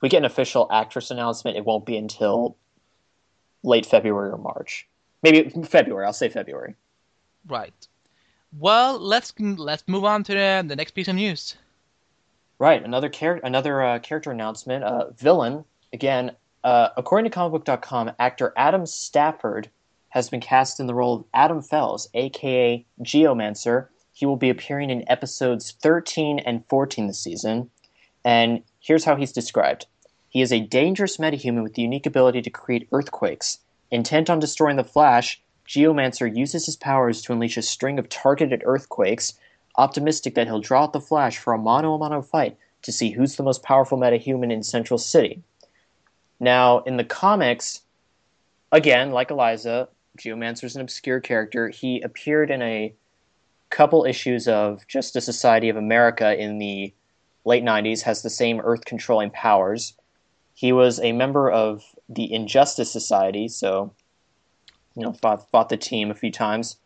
we 0.00 0.08
get 0.08 0.18
an 0.18 0.24
official 0.24 0.68
actress 0.70 1.10
announcement, 1.10 1.56
it 1.56 1.64
won't 1.64 1.86
be 1.86 1.96
until 1.96 2.56
late 3.62 3.86
February 3.86 4.30
or 4.30 4.38
March. 4.38 4.86
Maybe 5.22 5.50
February. 5.64 6.06
I'll 6.06 6.12
say 6.12 6.28
February. 6.28 6.76
Right. 7.46 7.74
Well, 8.56 8.98
let's 8.98 9.32
let's 9.38 9.84
move 9.86 10.04
on 10.04 10.24
to 10.24 10.32
the, 10.32 10.64
the 10.66 10.76
next 10.76 10.92
piece 10.92 11.08
of 11.08 11.16
news. 11.16 11.56
Right, 12.58 12.82
another 12.82 13.08
character, 13.08 13.46
another 13.46 13.82
uh, 13.82 13.98
character 14.00 14.30
announcement. 14.30 14.84
Uh, 14.84 15.10
villain 15.10 15.64
again. 15.92 16.32
Uh, 16.64 16.88
according 16.96 17.30
to 17.30 17.38
comicbook.com, 17.38 18.12
actor 18.18 18.52
Adam 18.56 18.84
Stafford 18.84 19.70
has 20.10 20.30
been 20.30 20.40
cast 20.40 20.80
in 20.80 20.86
the 20.86 20.94
role 20.94 21.16
of 21.16 21.24
Adam 21.34 21.62
Fells, 21.62 22.08
aka 22.14 22.84
Geomancer. 23.02 23.88
He 24.12 24.26
will 24.26 24.36
be 24.36 24.50
appearing 24.50 24.90
in 24.90 25.08
episodes 25.08 25.72
13 25.80 26.38
and 26.40 26.64
14 26.66 27.06
this 27.06 27.20
season. 27.20 27.70
And 28.24 28.62
here's 28.80 29.04
how 29.04 29.16
he's 29.16 29.32
described 29.32 29.86
He 30.28 30.40
is 30.40 30.52
a 30.52 30.60
dangerous 30.60 31.18
metahuman 31.18 31.62
with 31.62 31.74
the 31.74 31.82
unique 31.82 32.06
ability 32.06 32.42
to 32.42 32.50
create 32.50 32.88
earthquakes. 32.92 33.58
Intent 33.90 34.28
on 34.28 34.38
destroying 34.38 34.76
the 34.76 34.84
Flash, 34.84 35.40
Geomancer 35.66 36.34
uses 36.34 36.66
his 36.66 36.76
powers 36.76 37.22
to 37.22 37.32
unleash 37.32 37.56
a 37.56 37.62
string 37.62 37.98
of 37.98 38.08
targeted 38.08 38.62
earthquakes, 38.64 39.34
optimistic 39.76 40.34
that 40.34 40.46
he'll 40.46 40.60
draw 40.60 40.84
out 40.84 40.92
the 40.92 41.00
Flash 41.00 41.38
for 41.38 41.52
a 41.52 41.58
mano 41.58 41.94
a 41.94 41.98
mano 41.98 42.22
fight 42.22 42.56
to 42.82 42.92
see 42.92 43.10
who's 43.10 43.36
the 43.36 43.42
most 43.42 43.62
powerful 43.62 43.98
metahuman 43.98 44.52
in 44.52 44.62
Central 44.62 44.98
City. 44.98 45.42
Now, 46.40 46.80
in 46.80 46.96
the 46.96 47.04
comics, 47.04 47.82
again, 48.72 49.10
like 49.10 49.30
Eliza, 49.30 49.88
Geomancer's 50.16 50.76
an 50.76 50.82
obscure 50.82 51.20
character. 51.20 51.68
He 51.68 52.00
appeared 52.00 52.50
in 52.50 52.62
a 52.62 52.94
couple 53.70 54.04
issues 54.04 54.48
of 54.48 54.86
Justice 54.86 55.24
Society 55.24 55.68
of 55.68 55.76
America 55.76 56.38
in 56.38 56.58
the 56.58 56.92
late 57.44 57.64
90s, 57.64 58.02
has 58.02 58.22
the 58.22 58.30
same 58.30 58.60
Earth 58.60 58.84
controlling 58.84 59.30
powers. 59.30 59.94
He 60.54 60.72
was 60.72 61.00
a 61.00 61.12
member 61.12 61.50
of 61.50 61.84
the 62.08 62.32
Injustice 62.32 62.90
Society, 62.90 63.48
so, 63.48 63.92
you 64.96 65.02
know, 65.02 65.12
fought, 65.12 65.48
fought 65.50 65.68
the 65.68 65.76
team 65.76 66.10
a 66.10 66.14
few 66.14 66.32
times. 66.32 66.76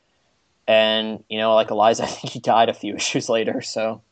And, 0.69 1.25
you 1.29 1.39
know, 1.39 1.55
like 1.55 1.71
Eliza, 1.71 2.03
I 2.05 2.07
think 2.07 2.33
he 2.33 2.41
died 2.41 2.69
a 2.69 2.75
few 2.75 2.95
issues 2.97 3.29
later, 3.29 3.61
so. 3.61 4.03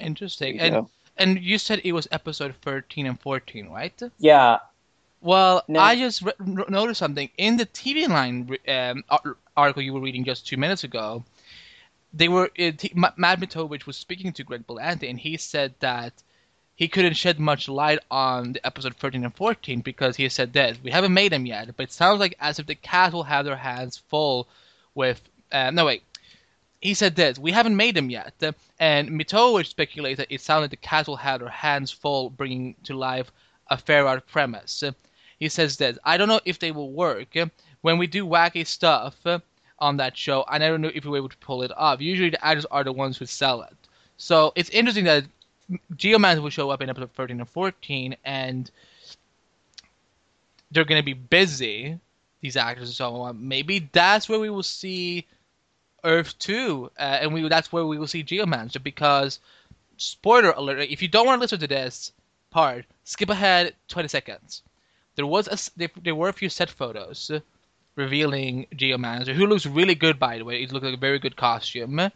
Interesting. 0.00 0.58
And 0.60 0.86
and 1.16 1.40
you 1.40 1.58
said 1.58 1.80
it 1.84 1.92
was 1.92 2.08
episode 2.10 2.54
13 2.62 3.06
and 3.06 3.20
14, 3.20 3.68
right? 3.68 4.02
Yeah, 4.18 4.58
Well, 5.24 5.64
No. 5.68 5.80
I 5.80 5.96
just 5.96 6.20
re- 6.20 6.34
noticed 6.68 6.98
something 6.98 7.30
in 7.38 7.56
the 7.56 7.64
TV 7.64 8.06
line 8.06 8.58
um, 8.68 9.04
article 9.56 9.80
you 9.82 9.94
were 9.94 10.00
reading 10.00 10.22
just 10.22 10.46
two 10.46 10.58
minutes 10.58 10.84
ago. 10.84 11.24
They 12.12 12.28
were 12.28 12.50
he- 12.54 12.92
Matt 12.94 13.16
Mitovich 13.40 13.86
was 13.86 13.96
speaking 13.96 14.34
to 14.34 14.44
Greg 14.44 14.66
Berlanti, 14.66 15.08
and 15.08 15.18
he 15.18 15.38
said 15.38 15.74
that 15.80 16.12
he 16.76 16.88
couldn't 16.88 17.14
shed 17.14 17.40
much 17.40 17.70
light 17.70 18.00
on 18.10 18.52
the 18.52 18.66
episode 18.66 18.96
13 18.96 19.24
and 19.24 19.34
14 19.34 19.80
because 19.80 20.16
he 20.16 20.28
said 20.28 20.52
that 20.52 20.76
we 20.82 20.90
haven't 20.90 21.14
made 21.14 21.32
them 21.32 21.46
yet, 21.46 21.74
but 21.74 21.84
it 21.84 21.92
sounds 21.92 22.20
like 22.20 22.36
as 22.38 22.58
if 22.58 22.66
the 22.66 22.74
cast 22.74 23.14
will 23.14 23.22
have 23.22 23.46
their 23.46 23.56
hands 23.56 23.96
full 23.96 24.46
with. 24.94 25.22
Uh, 25.50 25.70
no 25.70 25.86
wait, 25.86 26.02
he 26.82 26.92
said 26.92 27.16
this: 27.16 27.38
we 27.38 27.50
haven't 27.52 27.76
made 27.78 27.96
them 27.96 28.10
yet, 28.10 28.34
Uh, 28.42 28.52
and 28.78 29.08
Mitovich 29.08 29.68
speculates 29.68 30.18
that 30.18 30.30
it 30.30 30.42
sounded 30.42 30.70
the 30.70 30.76
cast 30.76 31.08
will 31.08 31.16
have 31.16 31.40
their 31.40 31.48
hands 31.48 31.90
full 31.90 32.28
bringing 32.28 32.74
to 32.84 32.94
life 32.94 33.32
a 33.68 33.78
fair 33.78 34.06
art 34.06 34.26
premise. 34.26 34.84
He 35.44 35.50
says 35.50 35.76
that 35.76 35.98
I 36.04 36.16
don't 36.16 36.28
know 36.28 36.40
if 36.46 36.58
they 36.58 36.72
will 36.72 36.90
work. 36.90 37.36
When 37.82 37.98
we 37.98 38.06
do 38.06 38.24
wacky 38.24 38.66
stuff 38.66 39.14
on 39.78 39.98
that 39.98 40.16
show, 40.16 40.42
I 40.48 40.56
never 40.56 40.78
know 40.78 40.90
if 40.94 41.04
we're 41.04 41.18
able 41.18 41.28
to 41.28 41.36
pull 41.36 41.60
it 41.60 41.70
off. 41.76 42.00
Usually, 42.00 42.30
the 42.30 42.42
actors 42.42 42.64
are 42.70 42.82
the 42.82 42.94
ones 42.94 43.18
who 43.18 43.26
sell 43.26 43.60
it. 43.60 43.76
So 44.16 44.54
it's 44.56 44.70
interesting 44.70 45.04
that 45.04 45.26
Geomancer 45.96 46.40
will 46.40 46.48
show 46.48 46.70
up 46.70 46.80
in 46.80 46.88
episode 46.88 47.12
13 47.12 47.40
and 47.40 47.48
14, 47.50 48.16
and 48.24 48.70
they're 50.70 50.86
going 50.86 51.02
to 51.02 51.04
be 51.04 51.12
busy, 51.12 52.00
these 52.40 52.56
actors 52.56 52.88
and 52.88 52.96
so 52.96 53.14
on. 53.16 53.46
Maybe 53.46 53.90
that's 53.92 54.30
where 54.30 54.40
we 54.40 54.48
will 54.48 54.62
see 54.62 55.26
Earth 56.04 56.38
2, 56.38 56.90
uh, 56.98 57.02
and 57.02 57.34
we 57.34 57.46
that's 57.50 57.70
where 57.70 57.84
we 57.84 57.98
will 57.98 58.06
see 58.06 58.24
Geomancer, 58.24 58.82
because, 58.82 59.40
spoiler 59.98 60.52
alert, 60.52 60.88
if 60.88 61.02
you 61.02 61.08
don't 61.08 61.26
want 61.26 61.38
to 61.38 61.42
listen 61.42 61.60
to 61.60 61.66
this 61.66 62.12
part, 62.48 62.86
skip 63.04 63.28
ahead 63.28 63.74
20 63.88 64.08
seconds. 64.08 64.62
There 65.16 65.26
was 65.26 65.48
a, 65.48 65.88
there, 66.02 66.14
were 66.14 66.28
a 66.28 66.32
few 66.32 66.48
set 66.48 66.70
photos 66.70 67.30
revealing 67.96 68.66
Geomancer, 68.74 69.34
who 69.34 69.46
looks 69.46 69.66
really 69.66 69.94
good, 69.94 70.18
by 70.18 70.38
the 70.38 70.44
way. 70.44 70.60
He 70.60 70.66
looks 70.66 70.84
like 70.84 70.94
a 70.94 70.98
very 70.98 71.18
good 71.18 71.36
costume, 71.36 72.10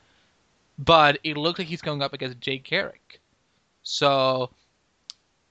but 0.79 1.19
it 1.23 1.37
looks 1.37 1.59
like 1.59 1.69
he's 1.69 1.83
going 1.83 2.03
up 2.03 2.13
against 2.13 2.41
Jay 2.41 2.59
Garrick. 2.59 3.21
So 3.83 4.51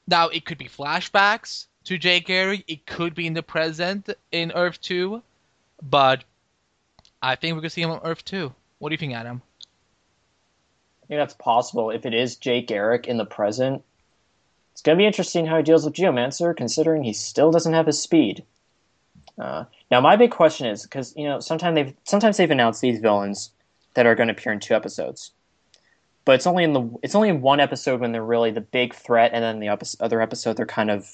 now 0.08 0.28
it 0.28 0.46
could 0.46 0.58
be 0.58 0.68
flashbacks 0.68 1.68
to 1.86 1.98
Jay 1.98 2.20
Garrick. 2.20 2.66
It 2.68 2.86
could 2.86 3.16
be 3.16 3.28
in 3.28 3.34
the 3.34 3.44
present 3.44 4.10
in 4.32 4.52
Earth 4.52 4.82
Two, 4.82 5.22
but 5.82 6.24
I 7.22 7.36
think 7.36 7.56
we 7.56 7.62
could 7.62 7.72
see 7.72 7.82
him 7.82 7.92
on 7.92 8.02
Earth 8.04 8.26
Two. 8.26 8.54
What 8.80 8.90
do 8.90 8.94
you 8.94 8.98
think, 8.98 9.14
Adam? 9.14 9.42
I 11.04 11.08
think 11.08 11.20
that's 11.20 11.34
possible. 11.34 11.90
If 11.90 12.06
it 12.06 12.14
is 12.14 12.36
Jay 12.36 12.62
Garrick 12.62 13.08
in 13.08 13.18
the 13.18 13.26
present, 13.26 13.84
it's 14.78 14.84
going 14.84 14.96
to 14.96 15.02
be 15.02 15.08
interesting 15.08 15.48
how 15.48 15.58
he 15.58 15.64
deals 15.64 15.86
with 15.86 15.96
Geomancer, 15.96 16.56
considering 16.56 17.04
he 17.04 17.12
still 17.12 17.50
doesn't 17.50 17.74
have 17.74 17.88
his 17.88 18.00
speed. 18.00 18.44
Uh, 19.36 19.64
now, 19.90 20.00
my 20.00 20.16
big 20.16 20.30
question 20.30 20.68
is 20.68 20.84
because 20.84 21.16
you 21.18 21.24
know 21.24 21.40
sometimes 21.40 21.74
they've 21.74 21.94
sometimes 22.04 22.38
they've 22.38 22.52
announced 22.52 22.80
these 22.80 23.00
villains 23.00 23.50
that 23.96 24.06
are 24.06 24.14
going 24.14 24.28
to 24.28 24.36
appear 24.36 24.54
in 24.54 24.60
two 24.60 24.76
episodes, 24.76 25.32
but 26.26 26.36
it's 26.36 26.46
only 26.46 26.64
in 26.64 26.74
the 26.74 26.92
it's 27.02 27.16
only 27.16 27.30
in 27.30 27.42
one 27.42 27.60
episode 27.60 28.02
when 28.02 28.12
they're 28.12 28.24
really 28.24 28.52
the 28.52 28.62
big 28.62 28.94
threat, 28.94 29.32
and 29.34 29.44
then 29.44 29.60
the 29.60 29.68
epi- 29.68 29.98
other 30.00 30.22
episode 30.22 30.58
they're 30.58 30.68
kind 30.68 30.92
of 30.92 31.10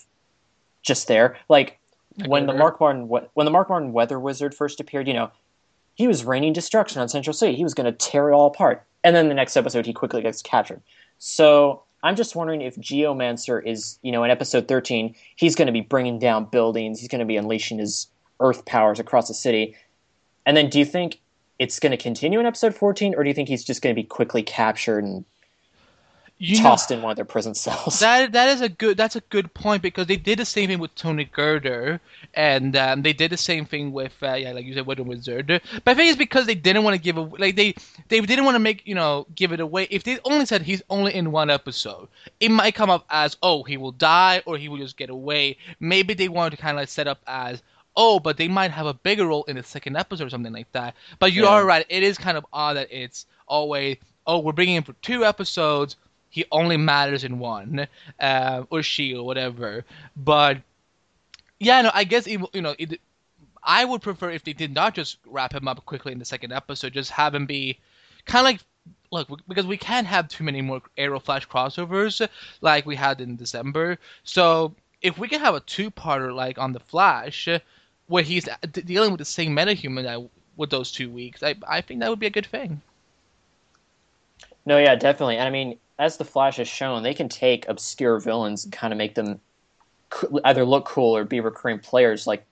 just 0.82 1.08
there. 1.08 1.38
Like 1.48 1.80
when 2.26 2.48
the 2.48 2.54
Mark 2.54 2.80
Mardon 2.80 3.08
when 3.08 3.46
the 3.46 3.52
Mark 3.52 3.70
Mardon 3.70 3.94
Weather 3.94 4.20
Wizard 4.20 4.54
first 4.54 4.82
appeared, 4.82 5.08
you 5.08 5.14
know, 5.14 5.32
he 5.96 6.06
was 6.06 6.26
raining 6.26 6.52
destruction 6.52 7.02
on 7.02 7.08
Central 7.08 7.34
City. 7.34 7.56
He 7.56 7.64
was 7.64 7.74
going 7.74 7.90
to 7.90 7.98
tear 7.98 8.30
it 8.30 8.34
all 8.34 8.48
apart. 8.48 8.86
And 9.06 9.16
then 9.16 9.30
the 9.30 9.34
next 9.34 9.56
episode, 9.56 9.86
he 9.86 9.94
quickly 9.94 10.22
gets 10.22 10.42
captured. 10.42 10.82
So 11.18 11.84
I'm 12.04 12.18
just 12.18 12.36
wondering 12.36 12.62
if 12.62 12.76
Geomancer 12.76 13.66
is, 13.66 13.98
you 14.02 14.12
know, 14.12 14.24
in 14.26 14.30
episode 14.30 14.68
13, 14.68 15.16
he's 15.38 15.56
going 15.56 15.68
to 15.68 15.72
be 15.72 15.82
bringing 15.82 16.20
down 16.20 16.46
buildings. 16.46 17.00
He's 17.00 17.08
going 17.08 17.20
to 17.20 17.26
be 17.26 17.38
unleashing 17.38 17.78
his 17.80 18.08
earth 18.42 18.66
powers 18.66 19.00
across 19.00 19.30
the 19.30 19.34
city. 19.34 19.76
And 20.46 20.58
then 20.58 20.70
do 20.70 20.80
you 20.80 20.86
think 20.86 21.22
it's 21.60 21.80
going 21.80 21.92
to 21.92 21.98
continue 21.98 22.40
in 22.40 22.46
episode 22.46 22.76
14, 22.76 23.16
or 23.16 23.24
do 23.24 23.30
you 23.30 23.34
think 23.34 23.48
he's 23.48 23.64
just 23.64 23.82
going 23.82 23.96
to 23.96 24.02
be 24.02 24.06
quickly 24.06 24.44
captured 24.44 25.04
and 25.06 25.24
You 26.44 26.58
know- 26.58 26.70
tossed 26.70 26.92
in 26.92 27.02
one 27.02 27.12
of 27.12 27.16
their 27.16 27.26
prison 27.26 27.54
cells? 27.56 28.00
That 28.00 28.32
that 28.38 28.50
is 28.50 28.62
a 28.62 28.70
good 28.70 28.98
that's 28.98 29.16
a 29.16 29.22
good 29.22 29.54
point 29.54 29.82
because 29.82 30.08
they 30.08 30.18
did 30.18 30.40
the 30.40 30.46
same 30.46 30.68
thing 30.70 30.80
with 30.80 30.94
Tony 30.96 31.26
Girder 31.26 32.02
and 32.34 32.76
um, 32.76 33.02
they 33.02 33.14
did 33.14 33.32
the 33.32 33.38
same 33.38 33.66
thing 33.66 33.92
with 33.94 34.14
uh, 34.22 34.34
yeah 34.34 34.52
like 34.52 34.66
you 34.66 34.74
said 34.74 34.86
with 34.86 35.00
Wizard. 35.00 35.48
But 35.48 35.92
I 35.92 35.94
think 35.94 36.10
it's 36.10 36.18
because 36.18 36.46
they 36.46 36.56
didn't 36.56 36.84
want 36.84 36.96
to 36.96 37.02
give 37.02 37.18
away 37.18 37.38
like 37.40 37.56
they 37.56 37.74
they 38.10 38.20
didn't 38.20 38.46
want 38.46 38.56
to 38.56 38.60
make 38.60 38.86
you 38.86 38.96
know 38.96 39.26
give 39.36 39.52
it 39.54 39.60
away. 39.60 39.88
If 39.90 40.04
they 40.04 40.20
only 40.26 40.46
said 40.46 40.62
he's 40.64 40.82
only 40.90 41.14
in 41.16 41.32
one 41.32 41.50
episode, 41.50 42.08
it 42.40 42.50
might 42.50 42.76
come 42.76 42.90
up 42.90 43.06
as 43.10 43.38
oh 43.42 43.64
he 43.64 43.78
will 43.78 43.92
die 43.94 44.42
or 44.46 44.58
he 44.58 44.68
will 44.70 44.78
just 44.80 44.98
get 44.98 45.10
away. 45.10 45.58
Maybe 45.80 46.14
they 46.14 46.28
wanted 46.30 46.58
to 46.58 46.62
kind 46.62 46.78
of 46.78 46.82
like 46.82 46.90
set 46.90 47.08
up 47.08 47.20
as 47.26 47.62
oh 47.96 48.20
but 48.20 48.36
they 48.38 48.48
might 48.50 48.72
have 48.72 48.86
a 48.88 48.94
bigger 48.94 49.28
role 49.28 49.44
in 49.46 49.56
the 49.56 49.64
second 49.64 49.96
episode 49.96 50.26
or 50.28 50.30
something 50.30 50.52
like 50.54 50.72
that. 50.74 50.96
But 51.20 51.32
you 51.32 51.44
Yeah. 51.44 51.50
are 51.52 51.66
right. 51.66 51.86
It 51.90 52.04
is 52.04 52.18
kind 52.18 52.38
of 52.38 52.46
odd 52.52 52.74
that 52.76 52.90
it's 52.92 53.28
always 53.48 53.98
oh 54.28 54.40
we're 54.40 54.52
bringing 54.52 54.76
him 54.76 54.84
for 54.84 54.94
two 55.02 55.24
episodes 55.24 55.96
he 56.34 56.46
only 56.52 56.78
matters 56.78 57.24
in 57.24 57.38
one, 57.38 57.88
uh, 58.20 58.64
or 58.72 58.82
she 58.82 59.16
or 59.16 59.24
whatever. 59.24 59.86
But 60.18 60.58
yeah, 61.60 61.84
no, 61.84 61.92
I 61.94 62.06
guess 62.06 62.26
it, 62.26 62.42
you 62.54 62.62
know, 62.62 62.74
it, 62.80 63.00
I 63.62 63.86
would 63.86 64.02
prefer 64.02 64.32
if 64.32 64.44
they 64.44 64.54
did 64.54 64.74
not 64.74 64.96
just 64.96 65.20
wrap 65.28 65.54
him 65.54 65.68
up 65.68 65.86
quickly 65.86 66.12
in 66.12 66.18
the 66.18 66.26
second 66.26 66.52
episode, 66.52 66.94
just 66.94 67.12
have 67.12 67.36
him 67.36 67.46
be 67.46 67.78
kind 68.26 68.40
of 68.40 68.52
like. 68.52 68.62
Look, 69.12 69.30
because 69.48 69.68
we 69.68 69.78
can't 69.78 70.08
have 70.08 70.28
too 70.28 70.44
many 70.44 70.64
more 70.64 70.82
Arrow 70.98 71.20
Flash 71.20 71.48
crossovers 71.48 72.28
like 72.62 72.88
we 72.88 72.96
had 72.96 73.22
in 73.22 73.36
December. 73.36 74.00
So 74.24 74.74
if 75.04 75.20
we 75.20 75.28
can 75.28 75.40
have 75.40 75.54
a 75.54 75.60
two-parter 75.60 76.34
like 76.34 76.58
on 76.58 76.74
the 76.74 76.80
Flash, 76.80 77.48
where 78.08 78.24
he's 78.24 78.50
dealing 78.72 79.12
with 79.12 79.20
the 79.20 79.26
same 79.26 79.56
metahuman 79.56 80.04
that 80.04 80.28
with 80.58 80.72
those 80.72 80.92
two 80.92 81.12
weeks, 81.12 81.44
I 81.44 81.54
I 81.68 81.82
think 81.82 82.00
that 82.00 82.10
would 82.10 82.18
be 82.18 82.26
a 82.26 82.32
good 82.32 82.48
thing. 82.48 82.82
No, 84.66 84.80
yeah, 84.80 84.96
definitely. 84.96 85.38
And 85.38 85.48
I 85.48 85.52
mean, 85.52 85.78
as 86.00 86.18
the 86.18 86.26
Flash 86.26 86.58
has 86.58 86.68
shown, 86.68 87.04
they 87.04 87.14
can 87.14 87.30
take 87.30 87.68
obscure 87.68 88.20
villains 88.20 88.64
and 88.64 88.74
kind 88.74 88.94
of 88.94 88.98
make 88.98 89.16
them 89.16 89.40
either 90.44 90.66
look 90.66 90.86
cool 90.86 91.16
or 91.16 91.24
be 91.24 91.40
recurring 91.40 91.80
players. 91.80 92.28
Like 92.28 92.46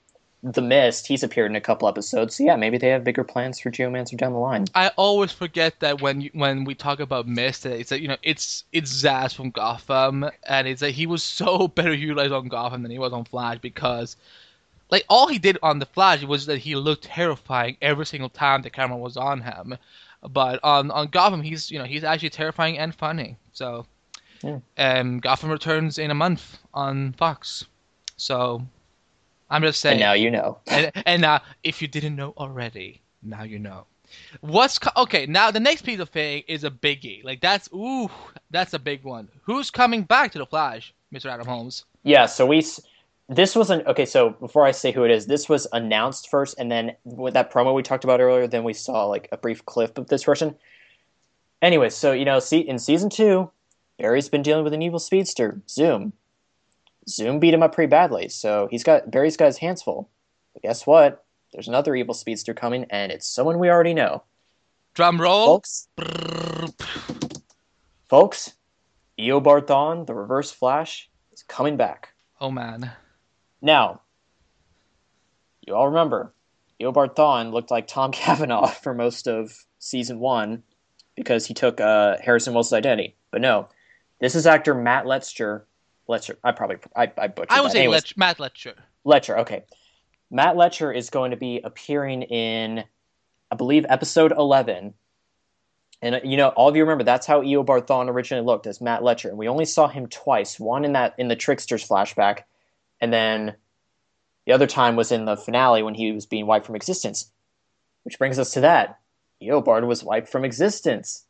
the 0.43 0.61
Mist, 0.61 1.07
he's 1.07 1.23
appeared 1.23 1.51
in 1.51 1.55
a 1.55 1.61
couple 1.61 1.87
episodes. 1.87 2.35
So 2.35 2.43
yeah, 2.43 2.55
maybe 2.55 2.77
they 2.77 2.89
have 2.89 3.03
bigger 3.03 3.23
plans 3.23 3.59
for 3.59 3.69
Geomancer 3.69 4.17
down 4.17 4.33
the 4.33 4.39
line. 4.39 4.65
I 4.73 4.89
always 4.95 5.31
forget 5.31 5.79
that 5.79 6.01
when 6.01 6.29
when 6.33 6.65
we 6.65 6.75
talk 6.75 6.99
about 6.99 7.27
Mist, 7.27 7.65
it's 7.65 7.89
that 7.89 8.01
you 8.01 8.07
know 8.07 8.17
it's 8.23 8.63
it's 8.71 8.91
Zsasz 8.91 9.35
from 9.35 9.51
Gotham, 9.51 10.29
and 10.47 10.67
it's 10.67 10.81
that 10.81 10.91
he 10.91 11.05
was 11.05 11.23
so 11.23 11.67
better 11.75 11.93
utilized 11.93 12.33
on 12.33 12.47
Gotham 12.47 12.81
than 12.81 12.91
he 12.91 12.99
was 12.99 13.13
on 13.13 13.25
Flash 13.25 13.59
because, 13.59 14.17
like, 14.89 15.05
all 15.09 15.27
he 15.27 15.39
did 15.39 15.57
on 15.61 15.79
the 15.79 15.85
Flash 15.85 16.23
was 16.23 16.47
that 16.47 16.57
he 16.57 16.75
looked 16.75 17.03
terrifying 17.03 17.77
every 17.81 18.05
single 18.05 18.29
time 18.29 18.61
the 18.61 18.69
camera 18.69 18.97
was 18.97 19.17
on 19.17 19.41
him, 19.41 19.77
but 20.29 20.59
on 20.63 20.91
on 20.91 21.07
Gotham 21.07 21.41
he's 21.41 21.71
you 21.71 21.79
know 21.79 21.85
he's 21.85 22.03
actually 22.03 22.29
terrifying 22.29 22.77
and 22.77 22.93
funny. 22.93 23.37
So, 23.53 23.85
Yeah. 24.43 24.59
um, 24.77 25.19
Gotham 25.19 25.49
returns 25.51 25.97
in 25.97 26.11
a 26.11 26.15
month 26.15 26.59
on 26.73 27.13
Fox, 27.13 27.65
so 28.17 28.61
I'm 29.49 29.61
just 29.61 29.81
saying 29.81 29.93
And 29.95 29.99
now 30.01 30.13
you 30.13 30.31
know. 30.31 30.59
and, 30.67 30.91
and 31.05 31.21
now, 31.21 31.41
if 31.63 31.81
you 31.81 31.87
didn't 31.87 32.15
know 32.15 32.33
already, 32.37 33.01
now 33.21 33.43
you 33.43 33.59
know. 33.59 33.85
What's 34.41 34.77
co- 34.79 35.01
okay? 35.03 35.25
Now 35.25 35.51
the 35.51 35.59
next 35.59 35.83
piece 35.83 35.99
of 35.99 36.09
thing 36.09 36.43
is 36.47 36.63
a 36.63 36.69
biggie. 36.71 37.23
Like 37.23 37.39
that's 37.41 37.69
ooh, 37.73 38.09
that's 38.49 38.73
a 38.73 38.79
big 38.79 39.03
one. 39.03 39.29
Who's 39.43 39.69
coming 39.71 40.03
back 40.03 40.31
to 40.33 40.37
the 40.39 40.45
Flash, 40.45 40.93
Mr. 41.13 41.29
Adam 41.29 41.47
Holmes? 41.47 41.85
Yeah, 42.03 42.25
so 42.25 42.45
we. 42.45 42.63
This 43.31 43.55
was 43.55 43.69
an 43.69 43.81
okay. 43.87 44.05
So 44.05 44.31
before 44.31 44.65
I 44.65 44.71
say 44.71 44.91
who 44.91 45.05
it 45.05 45.11
is, 45.11 45.25
this 45.25 45.47
was 45.47 45.65
announced 45.71 46.29
first, 46.29 46.59
and 46.59 46.69
then 46.69 46.97
with 47.05 47.33
that 47.33 47.49
promo 47.49 47.73
we 47.73 47.81
talked 47.81 48.03
about 48.03 48.19
earlier, 48.19 48.45
then 48.45 48.65
we 48.65 48.73
saw 48.73 49.05
like 49.05 49.29
a 49.31 49.37
brief 49.37 49.65
clip 49.65 49.97
of 49.97 50.07
this 50.07 50.25
version. 50.25 50.53
Anyway, 51.61 51.89
so 51.89 52.11
you 52.11 52.25
know, 52.25 52.39
see 52.39 52.59
in 52.59 52.77
season 52.77 53.09
two, 53.09 53.49
Barry's 53.97 54.27
been 54.27 54.41
dealing 54.41 54.65
with 54.65 54.73
an 54.73 54.81
evil 54.81 54.99
speedster, 54.99 55.61
Zoom. 55.69 56.11
Zoom 57.07 57.39
beat 57.39 57.53
him 57.53 57.63
up 57.63 57.73
pretty 57.73 57.89
badly, 57.89 58.27
so 58.27 58.67
he's 58.69 58.83
got 58.83 59.09
Barry's 59.09 59.37
got 59.37 59.45
his 59.45 59.59
hands 59.59 59.81
full. 59.81 60.09
But 60.51 60.63
guess 60.63 60.85
what? 60.85 61.23
There's 61.53 61.69
another 61.69 61.95
evil 61.95 62.13
speedster 62.13 62.53
coming, 62.53 62.85
and 62.89 63.13
it's 63.13 63.27
someone 63.27 63.59
we 63.59 63.69
already 63.69 63.93
know, 63.93 64.23
Drum 64.93 65.21
roll. 65.21 65.45
folks. 65.45 65.87
Folks, 68.09 68.55
Eobard 69.17 69.67
Thawne, 69.67 70.05
the 70.05 70.13
Reverse 70.13 70.51
Flash, 70.51 71.09
is 71.31 71.43
coming 71.43 71.77
back. 71.77 72.09
Oh 72.41 72.51
man. 72.51 72.91
Now, 73.61 74.01
you 75.61 75.75
all 75.75 75.87
remember, 75.87 76.33
Eobard 76.81 77.15
Thawne 77.15 77.51
looked 77.51 77.71
like 77.71 77.87
Tom 77.87 78.11
Cavanaugh 78.11 78.67
for 78.67 78.93
most 78.93 79.27
of 79.27 79.53
season 79.79 80.19
one 80.19 80.63
because 81.15 81.45
he 81.45 81.53
took 81.53 81.79
uh, 81.79 82.17
Harrison 82.21 82.53
Wilson's 82.53 82.77
identity. 82.77 83.15
But 83.31 83.41
no, 83.41 83.69
this 84.19 84.35
is 84.35 84.47
actor 84.47 84.73
Matt 84.73 85.05
Letscher. 85.05 85.63
Letscher, 86.09 86.35
I 86.43 86.51
probably 86.51 86.77
I, 86.95 87.11
I 87.17 87.27
butchered 87.27 87.51
I 87.51 87.61
would 87.61 87.69
that. 87.69 87.73
say 87.73 87.79
Anyways, 87.79 88.03
Letch, 88.03 88.17
Matt 88.17 88.37
Letscher. 88.37 88.73
Letscher. 89.05 89.37
Okay, 89.39 89.63
Matt 90.29 90.55
Letscher 90.55 90.95
is 90.95 91.09
going 91.09 91.31
to 91.31 91.37
be 91.37 91.61
appearing 91.63 92.23
in, 92.23 92.83
I 93.51 93.55
believe, 93.55 93.85
episode 93.87 94.31
eleven. 94.31 94.93
And 96.01 96.19
you 96.23 96.35
know, 96.35 96.49
all 96.49 96.67
of 96.67 96.75
you 96.75 96.81
remember 96.81 97.03
that's 97.03 97.27
how 97.27 97.41
Eobard 97.41 97.85
Thawne 97.85 98.09
originally 98.09 98.43
looked 98.45 98.65
as 98.65 98.81
Matt 98.81 99.01
Letscher, 99.01 99.29
and 99.29 99.37
we 99.37 99.47
only 99.47 99.65
saw 99.65 99.87
him 99.87 100.07
twice. 100.07 100.59
One 100.59 100.83
in 100.83 100.93
that 100.93 101.13
in 101.17 101.27
the 101.27 101.35
Tricksters 101.35 101.87
flashback, 101.87 102.39
and 103.01 103.11
then 103.11 103.55
the 104.45 104.53
other 104.53 104.67
time 104.67 104.95
was 104.95 105.11
in 105.11 105.25
the 105.25 105.35
finale 105.35 105.83
when 105.83 105.95
he 105.95 106.11
was 106.11 106.25
being 106.25 106.45
wiped 106.45 106.65
from 106.65 106.75
existence. 106.75 107.31
Which 108.03 108.17
brings 108.17 108.39
us 108.39 108.51
to 108.53 108.61
that. 108.61 108.99
Eobard 109.41 109.85
was 109.85 110.03
wiped 110.03 110.29
from 110.29 110.45
existence. 110.45 111.25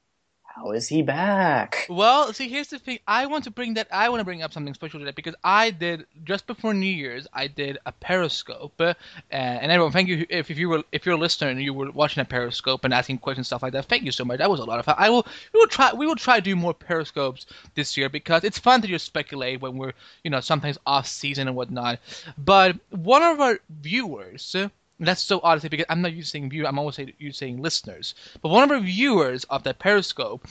How 0.56 0.72
is 0.72 0.88
he 0.88 1.02
back? 1.02 1.86
Well, 1.90 2.34
see, 2.34 2.50
here's 2.50 2.70
the 2.70 2.80
thing. 2.80 3.00
I 3.08 3.26
want 3.26 3.44
to 3.46 3.52
bring 3.52 3.74
that. 3.76 3.88
I 3.92 4.10
want 4.10 4.20
to 4.22 4.26
bring 4.26 4.42
up 4.44 4.54
something 4.54 4.74
special 4.74 5.00
today 5.00 5.12
because 5.12 5.36
I 5.44 5.72
did 5.72 6.06
just 6.24 6.48
before 6.48 6.74
New 6.74 6.86
Year's. 6.92 7.28
I 7.34 7.48
did 7.48 7.78
a 7.86 7.92
Periscope, 7.92 8.80
uh, 8.80 8.94
and 9.30 9.72
everyone, 9.72 9.92
thank 9.92 10.08
you 10.10 10.26
if, 10.30 10.52
if 10.52 10.58
you 10.58 10.70
were 10.70 10.84
if 10.92 11.06
you're 11.06 11.16
a 11.16 11.18
listener 11.18 11.50
and 11.50 11.62
you 11.62 11.74
were 11.74 11.92
watching 11.92 12.22
a 12.22 12.26
Periscope 12.26 12.84
and 12.86 12.94
asking 12.94 13.20
questions 13.20 13.48
stuff 13.48 13.64
like 13.64 13.74
that. 13.74 13.86
Thank 13.86 14.04
you 14.04 14.12
so 14.12 14.26
much. 14.26 14.40
That 14.40 14.50
was 14.50 14.60
a 14.60 14.66
lot 14.66 14.80
of 14.80 14.86
fun. 14.86 14.96
I 14.98 15.10
will 15.10 15.26
we 15.54 15.60
will 15.60 15.68
try 15.68 15.94
we 15.94 16.06
will 16.08 16.16
try 16.16 16.38
to 16.38 16.42
do 16.42 16.56
more 16.56 16.74
Periscopes 16.74 17.46
this 17.76 17.98
year 17.98 18.10
because 18.10 18.44
it's 18.44 18.60
fun 18.60 18.82
to 18.82 18.88
just 18.88 19.06
speculate 19.06 19.62
when 19.62 19.78
we're 19.78 19.94
you 20.24 20.32
know 20.32 20.40
sometimes 20.42 20.78
off 20.86 21.08
season 21.08 21.48
and 21.48 21.56
whatnot. 21.56 22.00
But 22.38 22.78
one 22.90 23.24
of 23.24 23.40
our 23.40 23.60
viewers. 23.70 24.56
uh, 24.56 24.70
that's 25.08 25.22
so 25.22 25.40
odd 25.44 25.56
to 25.56 25.62
say 25.62 25.68
because 25.68 25.86
I'm 25.90 26.02
not 26.02 26.14
using 26.14 26.50
view. 26.50 26.68
I'm 26.68 26.80
always 26.80 27.00
using 27.18 27.62
listeners. 27.62 28.16
But 28.42 28.50
one 28.50 28.64
of 28.64 28.72
our 28.72 28.80
viewers 28.80 29.44
of 29.46 29.64
that 29.64 29.80
Periscope 29.80 30.48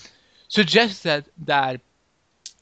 suggested 0.49 1.27
that 1.45 1.81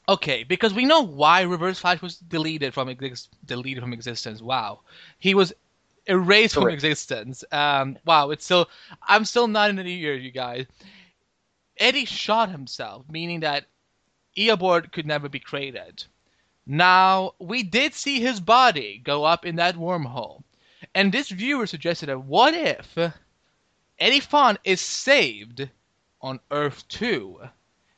okay, 0.07 0.43
because 0.43 0.73
we 0.73 0.85
know 0.85 1.01
why 1.01 1.41
Reverse 1.41 1.79
Flash 1.79 2.01
was 2.01 2.17
deleted 2.17 2.73
from 2.73 2.89
exist- 2.89 3.29
deleted 3.45 3.81
from 3.83 3.93
existence. 3.93 4.41
Wow, 4.41 4.81
he 5.19 5.33
was 5.33 5.53
erased 6.07 6.55
from 6.55 6.69
existence. 6.69 7.43
Um, 7.51 7.97
wow, 8.05 8.29
it's 8.31 8.45
still 8.45 8.69
I'm 9.07 9.25
still 9.25 9.47
not 9.47 9.69
in 9.69 9.75
the 9.77 9.91
year, 9.91 10.15
you 10.15 10.31
guys. 10.31 10.65
Eddie 11.77 12.05
shot 12.05 12.49
himself, 12.49 13.05
meaning 13.09 13.39
that 13.39 13.65
Eobard 14.37 14.91
could 14.91 15.05
never 15.05 15.29
be 15.29 15.39
created. 15.39 16.05
Now 16.65 17.33
we 17.39 17.63
did 17.63 17.93
see 17.95 18.19
his 18.19 18.39
body 18.39 18.99
go 19.03 19.23
up 19.23 19.45
in 19.45 19.55
that 19.55 19.75
wormhole, 19.75 20.43
and 20.95 21.11
this 21.11 21.29
viewer 21.29 21.67
suggested 21.67 22.07
that 22.07 22.23
what 22.23 22.53
if 22.53 22.97
Eddie 23.99 24.21
Thawne 24.21 24.57
is 24.63 24.81
saved 24.81 25.69
on 26.21 26.39
Earth 26.51 26.87
2, 26.87 27.39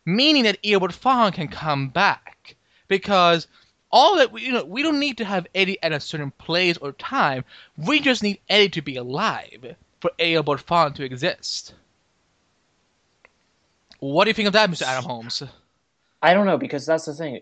meaning 0.06 0.44
that 0.44 0.62
Eobard 0.64 0.94
Thawne 0.94 1.34
can 1.34 1.48
come 1.48 1.90
back 1.90 2.56
because 2.88 3.48
all 3.92 4.18
that 4.18 4.32
we 4.32 4.42
you 4.44 4.52
know 4.52 4.64
we 4.64 4.84
don't 4.84 5.00
need 5.00 5.18
to 5.18 5.26
have 5.26 5.48
Eddie 5.54 5.82
at 5.84 5.92
a 5.92 6.00
certain 6.00 6.32
place 6.32 6.78
or 6.78 6.92
time. 6.94 7.44
We 7.78 8.00
just 8.00 8.24
need 8.24 8.40
Eddie 8.50 8.70
to 8.70 8.82
be 8.82 8.96
alive 8.98 9.76
for 10.00 10.12
Eobard 10.20 10.64
Thawne 10.64 10.96
to 10.96 11.04
exist. 11.04 11.74
What 14.00 14.24
do 14.24 14.30
you 14.30 14.34
think 14.34 14.48
of 14.48 14.54
that, 14.54 14.70
Mr. 14.70 14.84
Adam 14.84 15.04
Holmes? 15.04 15.44
I 16.24 16.34
don't 16.34 16.48
know 16.48 16.58
because 16.58 16.86
that's 16.86 17.06
the 17.06 17.14
thing. 17.14 17.42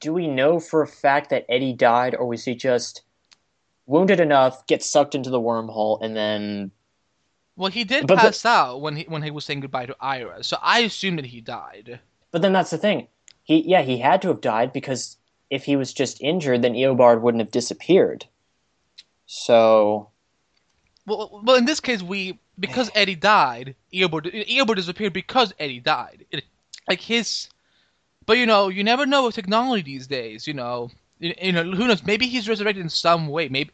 Do 0.00 0.12
we 0.12 0.26
know 0.26 0.58
for 0.58 0.82
a 0.82 0.86
fact 0.86 1.30
that 1.30 1.44
Eddie 1.48 1.72
died, 1.72 2.14
or 2.16 2.26
was 2.26 2.44
he 2.44 2.54
just 2.54 3.02
wounded 3.86 4.20
enough, 4.20 4.66
gets 4.66 4.88
sucked 4.88 5.14
into 5.14 5.30
the 5.30 5.40
wormhole, 5.40 5.98
and 6.02 6.16
then? 6.16 6.70
Well, 7.56 7.70
he 7.70 7.84
did 7.84 8.06
But 8.06 8.16
the- 8.16 8.22
pass 8.22 8.44
out 8.46 8.80
when 8.80 8.96
he 8.96 9.04
when 9.04 9.22
he 9.22 9.30
was 9.30 9.44
saying 9.44 9.60
goodbye 9.60 9.86
to 9.86 9.96
Ira, 10.00 10.42
so 10.42 10.56
I 10.62 10.80
assume 10.80 11.16
that 11.16 11.26
he 11.26 11.40
died. 11.40 12.00
But 12.30 12.42
then 12.42 12.52
that's 12.52 12.70
the 12.70 12.78
thing. 12.78 13.08
He 13.44 13.68
yeah 13.68 13.82
he 13.82 13.98
had 13.98 14.22
to 14.22 14.28
have 14.28 14.40
died 14.40 14.72
because 14.72 15.16
if 15.50 15.64
he 15.64 15.76
was 15.76 15.92
just 15.92 16.20
injured, 16.22 16.62
then 16.62 16.74
Eobard 16.74 17.20
wouldn't 17.20 17.42
have 17.42 17.50
disappeared. 17.50 18.26
So 19.26 20.10
Well, 21.06 21.40
well, 21.44 21.56
in 21.56 21.64
this 21.64 21.80
case, 21.80 22.02
we 22.02 22.38
because 22.58 22.90
Eddie 22.94 23.16
died, 23.16 23.74
Eobard 23.92 24.32
Eobard 24.48 24.76
disappeared 24.76 25.12
because 25.12 25.52
Eddie 25.58 25.80
died. 25.80 26.24
It, 26.30 26.44
like 26.88 27.00
his, 27.00 27.48
but 28.26 28.38
you 28.38 28.46
know, 28.46 28.68
you 28.68 28.82
never 28.84 29.04
know 29.06 29.24
with 29.26 29.34
technology 29.34 29.82
these 29.82 30.06
days. 30.06 30.46
You 30.46 30.54
know, 30.54 30.90
you 31.22 31.52
know, 31.52 31.64
who 31.64 31.86
knows? 31.86 32.04
Maybe 32.04 32.26
he's 32.26 32.48
resurrected 32.48 32.82
in 32.82 32.90
some 32.90 33.28
way. 33.28 33.48
Maybe, 33.48 33.70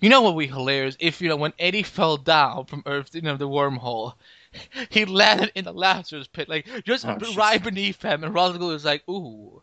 you 0.00 0.08
know, 0.08 0.22
what 0.22 0.34
would 0.34 0.42
be 0.42 0.46
hilarious 0.46 0.96
if 0.98 1.20
you 1.20 1.28
know 1.28 1.36
when 1.36 1.52
Eddie 1.58 1.82
fell 1.82 2.16
down 2.16 2.66
from 2.66 2.82
Earth, 2.86 3.14
you 3.14 3.20
know, 3.22 3.36
the 3.36 3.48
wormhole, 3.48 4.14
he 4.90 5.04
landed 5.04 5.52
in 5.54 5.64
the 5.64 5.72
Lazarus 5.72 6.26
pit, 6.26 6.48
like 6.48 6.66
just 6.84 7.04
Oh, 7.06 7.18
right 7.36 7.62
beneath 7.62 8.02
him, 8.02 8.24
and 8.24 8.34
Roscoe 8.34 8.68
was 8.68 8.84
like, 8.84 9.08
"Ooh, 9.08 9.62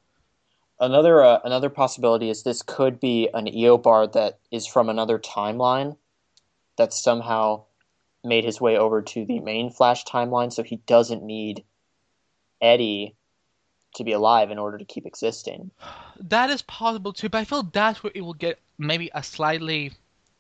Another 0.79 1.23
uh, 1.23 1.39
another 1.43 1.69
possibility 1.69 2.29
is 2.29 2.43
this 2.43 2.61
could 2.61 2.99
be 2.99 3.29
an 3.33 3.45
Eobard 3.45 4.13
that 4.13 4.39
is 4.51 4.67
from 4.67 4.89
another 4.89 5.17
timeline 5.17 5.97
that 6.77 6.93
somehow 6.93 7.63
made 8.23 8.43
his 8.43 8.59
way 8.59 8.77
over 8.77 9.01
to 9.01 9.25
the 9.25 9.39
main 9.39 9.69
Flash 9.69 10.03
timeline, 10.05 10.51
so 10.51 10.63
he 10.63 10.77
doesn't 10.77 11.23
need 11.23 11.63
Eddie 12.61 13.15
to 13.95 14.03
be 14.03 14.11
alive 14.11 14.51
in 14.51 14.57
order 14.59 14.77
to 14.77 14.85
keep 14.85 15.05
existing. 15.05 15.71
that 16.19 16.49
is 16.49 16.61
possible 16.63 17.13
too." 17.13 17.29
But 17.29 17.39
I 17.39 17.43
feel 17.45 17.63
that's 17.63 18.03
where 18.03 18.11
it 18.15 18.21
will 18.21 18.33
get 18.33 18.59
maybe 18.77 19.09
a 19.13 19.21
slightly, 19.23 19.91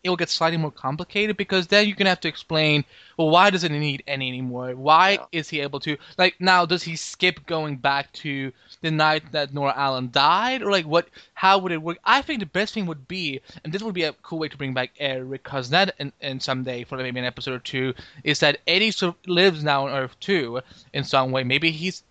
it 0.03 0.09
will 0.09 0.17
get 0.17 0.29
slightly 0.29 0.57
more 0.57 0.71
complicated 0.71 1.37
because 1.37 1.67
then 1.67 1.87
you're 1.87 1.95
gonna 1.95 2.09
have 2.09 2.19
to 2.21 2.27
explain, 2.27 2.83
well, 3.17 3.29
why 3.29 3.49
doesn't 3.49 3.71
he 3.71 3.79
need 3.79 4.03
any 4.07 4.27
anymore? 4.27 4.75
Why 4.75 5.11
Yeah. 5.11 5.25
is 5.31 5.49
he 5.49 5.61
able 5.61 5.79
to? 5.81 5.97
Like 6.17 6.35
now, 6.39 6.65
does 6.65 6.83
he 6.83 6.95
skip 6.95 7.45
going 7.45 7.77
back 7.77 8.11
to 8.23 8.51
the 8.81 8.91
night 8.91 9.31
that 9.31 9.53
Nora 9.53 9.73
Allen 9.75 10.09
died, 10.11 10.61
or 10.61 10.71
like 10.71 10.85
what? 10.85 11.07
How 11.33 11.57
would 11.57 11.71
it 11.71 11.81
work? 11.81 11.99
I 12.03 12.21
think 12.21 12.39
the 12.39 12.45
best 12.45 12.73
thing 12.73 12.85
would 12.85 13.07
be, 13.07 13.39
and 13.63 13.71
this 13.73 13.81
would 13.81 13.93
be 13.95 14.03
a 14.03 14.13
cool 14.13 14.39
way 14.39 14.49
to 14.49 14.57
bring 14.57 14.73
back 14.73 14.91
Eric 14.99 15.43
Cosnett 15.43 15.91
in, 15.99 16.11
and 16.21 16.41
someday 16.41 16.83
for 16.83 16.97
maybe 16.97 17.19
an 17.19 17.25
episode 17.25 17.53
or 17.53 17.59
two, 17.59 17.93
is 18.23 18.39
that 18.39 18.59
Eddie 18.67 18.91
sur- 18.91 19.15
lives 19.25 19.63
now 19.63 19.87
on 19.87 19.93
Earth 19.93 20.19
too 20.19 20.61
in 20.93 21.03
some 21.03 21.31
way. 21.31 21.43
Maybe 21.43 21.71
he's. 21.71 22.03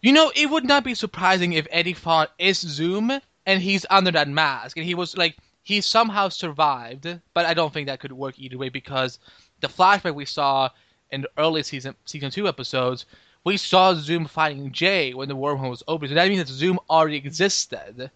You 0.00 0.12
know, 0.12 0.30
it 0.34 0.48
would 0.48 0.64
not 0.64 0.84
be 0.84 0.94
surprising 0.94 1.52
if 1.52 1.66
Eddie 1.70 1.94
Thawne 1.94 2.28
is 2.38 2.60
Zoom 2.60 3.10
and 3.46 3.62
he's 3.62 3.84
under 3.90 4.12
that 4.12 4.28
mask, 4.28 4.76
and 4.76 4.86
he 4.86 4.94
was 4.94 5.16
like 5.16 5.36
he 5.64 5.80
somehow 5.80 6.28
survived, 6.28 7.06
but 7.34 7.44
I 7.44 7.54
don't 7.54 7.72
think 7.72 7.88
that 7.88 8.00
could 8.00 8.12
work 8.12 8.38
either 8.38 8.56
way 8.56 8.68
because 8.68 9.18
the 9.60 9.68
flashback 9.68 10.14
we 10.14 10.24
saw 10.24 10.70
in 11.10 11.22
the 11.22 11.30
early 11.36 11.62
season 11.62 11.94
season 12.04 12.30
two 12.30 12.46
episodes, 12.46 13.06
we 13.44 13.56
saw 13.56 13.94
Zoom 13.94 14.26
fighting 14.26 14.70
Jay 14.72 15.14
when 15.14 15.28
the 15.28 15.36
wormhole 15.36 15.70
was 15.70 15.82
open. 15.88 16.08
So 16.08 16.14
that 16.14 16.28
means 16.28 16.46
that 16.46 16.52
Zoom 16.52 16.78
already 16.88 17.16
existed. 17.16 18.10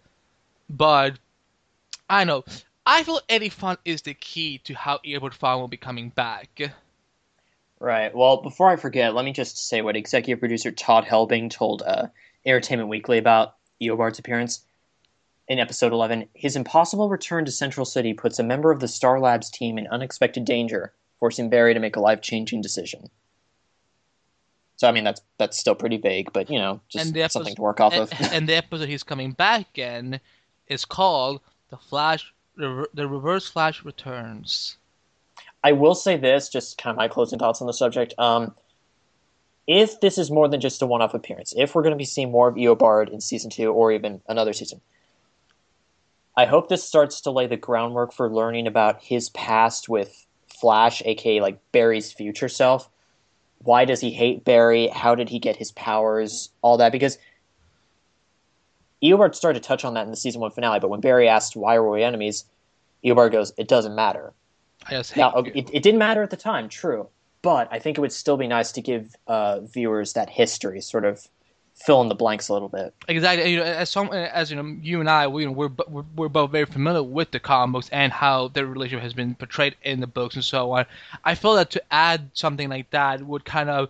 But 0.69 1.19
I 2.09 2.23
know. 2.23 2.45
I 2.85 3.03
feel 3.03 3.19
Eddie 3.29 3.49
Thawne 3.49 3.77
is 3.85 4.01
the 4.01 4.13
key 4.13 4.57
to 4.59 4.73
how 4.73 4.99
Eobard 5.05 5.37
Thawne 5.37 5.59
will 5.59 5.67
be 5.67 5.77
coming 5.77 6.09
back. 6.09 6.71
Right. 7.83 8.15
Well, 8.15 8.37
before 8.37 8.69
I 8.69 8.77
forget, 8.77 9.13
let 9.13 9.25
me 9.25 9.33
just 9.33 9.67
say 9.67 9.81
what 9.81 9.97
executive 9.97 10.39
producer 10.39 10.71
Todd 10.71 11.03
Helbing 11.03 11.49
told 11.49 11.81
uh, 11.81 12.07
Entertainment 12.45 12.87
Weekly 12.87 13.17
about 13.17 13.55
Eobard's 13.81 14.19
appearance 14.19 14.63
in 15.49 15.59
episode 15.59 15.91
11. 15.91 16.29
His 16.33 16.55
impossible 16.55 17.09
return 17.09 17.43
to 17.43 17.51
Central 17.51 17.85
City 17.85 18.13
puts 18.13 18.39
a 18.39 18.43
member 18.43 18.71
of 18.71 18.79
the 18.79 18.87
Star 18.87 19.19
Labs 19.19 19.49
team 19.49 19.77
in 19.77 19.87
unexpected 19.87 20.45
danger, 20.45 20.93
forcing 21.19 21.49
Barry 21.49 21.73
to 21.73 21.79
make 21.81 21.97
a 21.97 21.99
life-changing 21.99 22.61
decision. 22.61 23.09
So, 24.77 24.87
I 24.87 24.93
mean, 24.93 25.03
that's 25.03 25.21
that's 25.37 25.57
still 25.57 25.75
pretty 25.75 25.97
vague, 25.97 26.31
but 26.31 26.49
you 26.49 26.59
know, 26.59 26.79
just 26.87 27.13
the 27.13 27.27
something 27.27 27.53
to 27.55 27.61
work 27.61 27.81
off 27.81 27.91
and, 27.91 28.03
of. 28.03 28.31
and 28.31 28.47
the 28.47 28.55
episode 28.55 28.87
he's 28.87 29.03
coming 29.03 29.33
back 29.33 29.77
in 29.77 30.21
is 30.67 30.85
called 30.85 31.41
"The 31.69 31.75
Flash." 31.77 32.33
The, 32.55 32.69
Re- 32.69 32.85
the 32.93 33.09
Reverse 33.09 33.49
Flash 33.49 33.83
returns. 33.83 34.77
I 35.63 35.71
will 35.71 35.95
say 35.95 36.17
this, 36.17 36.49
just 36.49 36.77
kind 36.77 36.91
of 36.91 36.97
my 36.97 37.07
closing 37.07 37.39
thoughts 37.39 37.61
on 37.61 37.67
the 37.67 37.73
subject. 37.73 38.13
Um, 38.17 38.53
if 39.65 40.01
this 40.01 40.17
is 40.17 40.29
more 40.29 40.49
than 40.49 40.59
just 40.59 40.81
a 40.81 40.85
one-off 40.85 41.13
appearance, 41.13 41.53
if 41.55 41.73
we're 41.73 41.83
going 41.83 41.93
to 41.93 41.97
be 41.97 42.05
seeing 42.05 42.31
more 42.31 42.49
of 42.49 42.55
Eobard 42.55 43.09
in 43.09 43.21
season 43.21 43.49
two 43.49 43.71
or 43.71 43.91
even 43.91 44.21
another 44.27 44.51
season, 44.51 44.81
I 46.35 46.45
hope 46.45 46.67
this 46.67 46.83
starts 46.83 47.21
to 47.21 47.31
lay 47.31 47.47
the 47.47 47.57
groundwork 47.57 48.11
for 48.11 48.29
learning 48.29 48.67
about 48.67 49.01
his 49.01 49.29
past 49.29 49.87
with 49.87 50.25
Flash, 50.47 51.01
aka 51.05 51.41
like 51.41 51.59
Barry's 51.71 52.11
future 52.11 52.49
self. 52.49 52.89
Why 53.59 53.85
does 53.85 54.01
he 54.01 54.11
hate 54.11 54.43
Barry? 54.43 54.87
How 54.87 55.15
did 55.15 55.29
he 55.29 55.39
get 55.39 55.55
his 55.55 55.71
powers? 55.71 56.49
All 56.61 56.77
that 56.77 56.91
because 56.91 57.17
Eobard 59.01 59.35
started 59.35 59.61
to 59.61 59.67
touch 59.67 59.85
on 59.85 59.93
that 59.93 60.05
in 60.05 60.11
the 60.11 60.17
season 60.17 60.41
one 60.41 60.51
finale. 60.51 60.79
But 60.79 60.89
when 60.89 61.01
Barry 61.01 61.27
asked 61.27 61.55
why 61.55 61.77
were 61.79 61.89
we 61.89 62.03
enemies, 62.03 62.45
Eobard 63.05 63.31
goes, 63.31 63.53
"It 63.57 63.67
doesn't 63.67 63.95
matter." 63.95 64.33
I 64.87 64.91
just 64.91 65.15
Now, 65.15 65.33
it, 65.35 65.69
it 65.71 65.83
didn't 65.83 65.99
matter 65.99 66.23
at 66.23 66.29
the 66.29 66.37
time, 66.37 66.69
true, 66.69 67.07
but 67.41 67.67
I 67.71 67.79
think 67.79 67.97
it 67.97 68.01
would 68.01 68.11
still 68.11 68.37
be 68.37 68.47
nice 68.47 68.71
to 68.73 68.81
give 68.81 69.15
uh, 69.27 69.61
viewers 69.61 70.13
that 70.13 70.29
history, 70.29 70.81
sort 70.81 71.05
of 71.05 71.27
fill 71.75 72.01
in 72.01 72.07
the 72.07 72.15
blanks 72.15 72.49
a 72.49 72.53
little 72.53 72.69
bit. 72.69 72.93
Exactly. 73.07 73.51
You 73.51 73.57
know, 73.57 73.63
as 73.63 73.89
some, 73.89 74.09
as 74.09 74.51
you 74.51 74.55
know, 74.55 74.77
you 74.81 74.99
and 74.99 75.09
I, 75.09 75.27
we, 75.27 75.43
you 75.43 75.47
know, 75.47 75.53
we're, 75.53 75.71
we're 75.87 76.05
we're 76.15 76.29
both 76.29 76.51
very 76.51 76.65
familiar 76.65 77.03
with 77.03 77.31
the 77.31 77.39
comic 77.39 77.73
books 77.73 77.89
and 77.91 78.11
how 78.11 78.49
their 78.49 78.65
relationship 78.65 79.03
has 79.03 79.13
been 79.13 79.35
portrayed 79.35 79.75
in 79.83 79.99
the 79.99 80.07
books 80.07 80.35
and 80.35 80.43
so 80.43 80.71
on. 80.71 80.85
I 81.23 81.35
feel 81.35 81.55
that 81.55 81.71
to 81.71 81.83
add 81.91 82.29
something 82.33 82.69
like 82.69 82.89
that 82.91 83.21
would 83.25 83.45
kind 83.45 83.69
of 83.69 83.89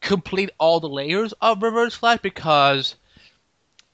complete 0.00 0.50
all 0.58 0.80
the 0.80 0.88
layers 0.88 1.34
of 1.40 1.62
Reverse 1.62 1.94
Flash 1.94 2.20
because 2.22 2.94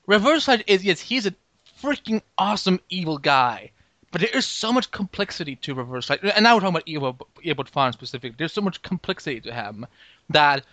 Reverse 0.07 0.44
Flash 0.44 0.62
is 0.66 0.85
yes, 0.85 1.00
he's 1.00 1.26
a 1.26 1.35
freaking 1.83 2.22
awesome 2.38 2.80
evil 2.88 3.18
guy. 3.18 3.70
But 4.14 4.20
there 4.20 4.31
is 4.31 4.46
so 4.46 4.72
much 4.72 4.92
complexity 4.92 5.57
to 5.57 5.74
Reverse 5.74 6.07
Flash, 6.07 6.20
and 6.22 6.44
now 6.44 6.55
we're 6.55 6.61
talking 6.61 6.77
about 6.77 6.87
Evil, 6.87 7.18
Eobard 7.44 7.68
Thawne 7.68 7.92
specifically. 7.92 8.37
There's 8.38 8.53
so 8.53 8.61
much 8.61 8.81
complexity 8.83 9.40
to 9.40 9.53
him 9.53 9.85
that 10.31 10.64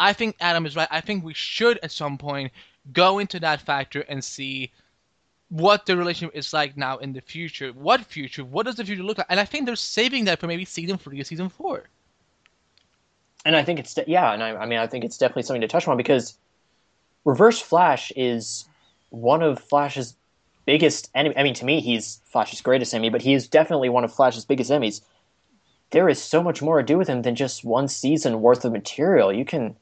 I 0.00 0.12
think 0.12 0.34
Adam 0.40 0.66
is 0.66 0.74
right. 0.74 0.88
I 0.90 1.00
think 1.00 1.22
we 1.22 1.32
should 1.32 1.78
at 1.84 1.92
some 1.92 2.18
point 2.18 2.50
go 2.92 3.20
into 3.20 3.38
that 3.38 3.60
factor 3.60 4.00
and 4.00 4.24
see 4.24 4.72
what 5.48 5.86
the 5.86 5.96
relationship 5.96 6.34
is 6.34 6.52
like 6.52 6.76
now 6.76 6.98
in 6.98 7.12
the 7.12 7.20
future. 7.20 7.68
What 7.68 8.00
future? 8.00 8.44
What 8.44 8.66
does 8.66 8.74
the 8.74 8.84
future 8.84 9.04
look 9.04 9.18
like? 9.18 9.28
And 9.30 9.38
I 9.38 9.44
think 9.44 9.64
they're 9.64 9.76
saving 9.76 10.24
that 10.24 10.40
for 10.40 10.48
maybe 10.48 10.64
season 10.64 10.98
three 10.98 11.20
or 11.20 11.24
season 11.24 11.50
four. 11.50 11.84
And 13.44 13.54
I 13.54 13.62
think 13.62 13.78
it's 13.78 13.94
de- 13.94 14.06
yeah, 14.08 14.32
and 14.32 14.42
I, 14.42 14.56
I 14.56 14.66
mean 14.66 14.80
I 14.80 14.88
think 14.88 15.04
it's 15.04 15.18
definitely 15.18 15.44
something 15.44 15.60
to 15.60 15.68
touch 15.68 15.86
on 15.86 15.96
because 15.96 16.36
Reverse 17.24 17.60
Flash 17.60 18.10
is 18.16 18.64
one 19.10 19.40
of 19.40 19.60
Flash's 19.60 20.16
biggest 20.70 21.10
enemy. 21.16 21.36
I 21.36 21.42
mean, 21.42 21.54
to 21.54 21.64
me, 21.64 21.80
he's 21.80 22.20
Flash's 22.26 22.60
greatest 22.60 22.94
enemy, 22.94 23.10
but 23.10 23.22
he 23.22 23.34
is 23.34 23.48
definitely 23.48 23.88
one 23.88 24.04
of 24.04 24.14
Flash's 24.14 24.44
biggest 24.44 24.70
enemies. 24.70 25.02
There 25.90 26.08
is 26.08 26.22
so 26.22 26.44
much 26.44 26.62
more 26.62 26.78
to 26.78 26.86
do 26.86 26.96
with 26.96 27.08
him 27.08 27.22
than 27.22 27.34
just 27.34 27.64
one 27.64 27.88
season 27.88 28.40
worth 28.40 28.64
of 28.64 28.70
material. 28.70 29.32
You 29.32 29.44
can 29.44 29.74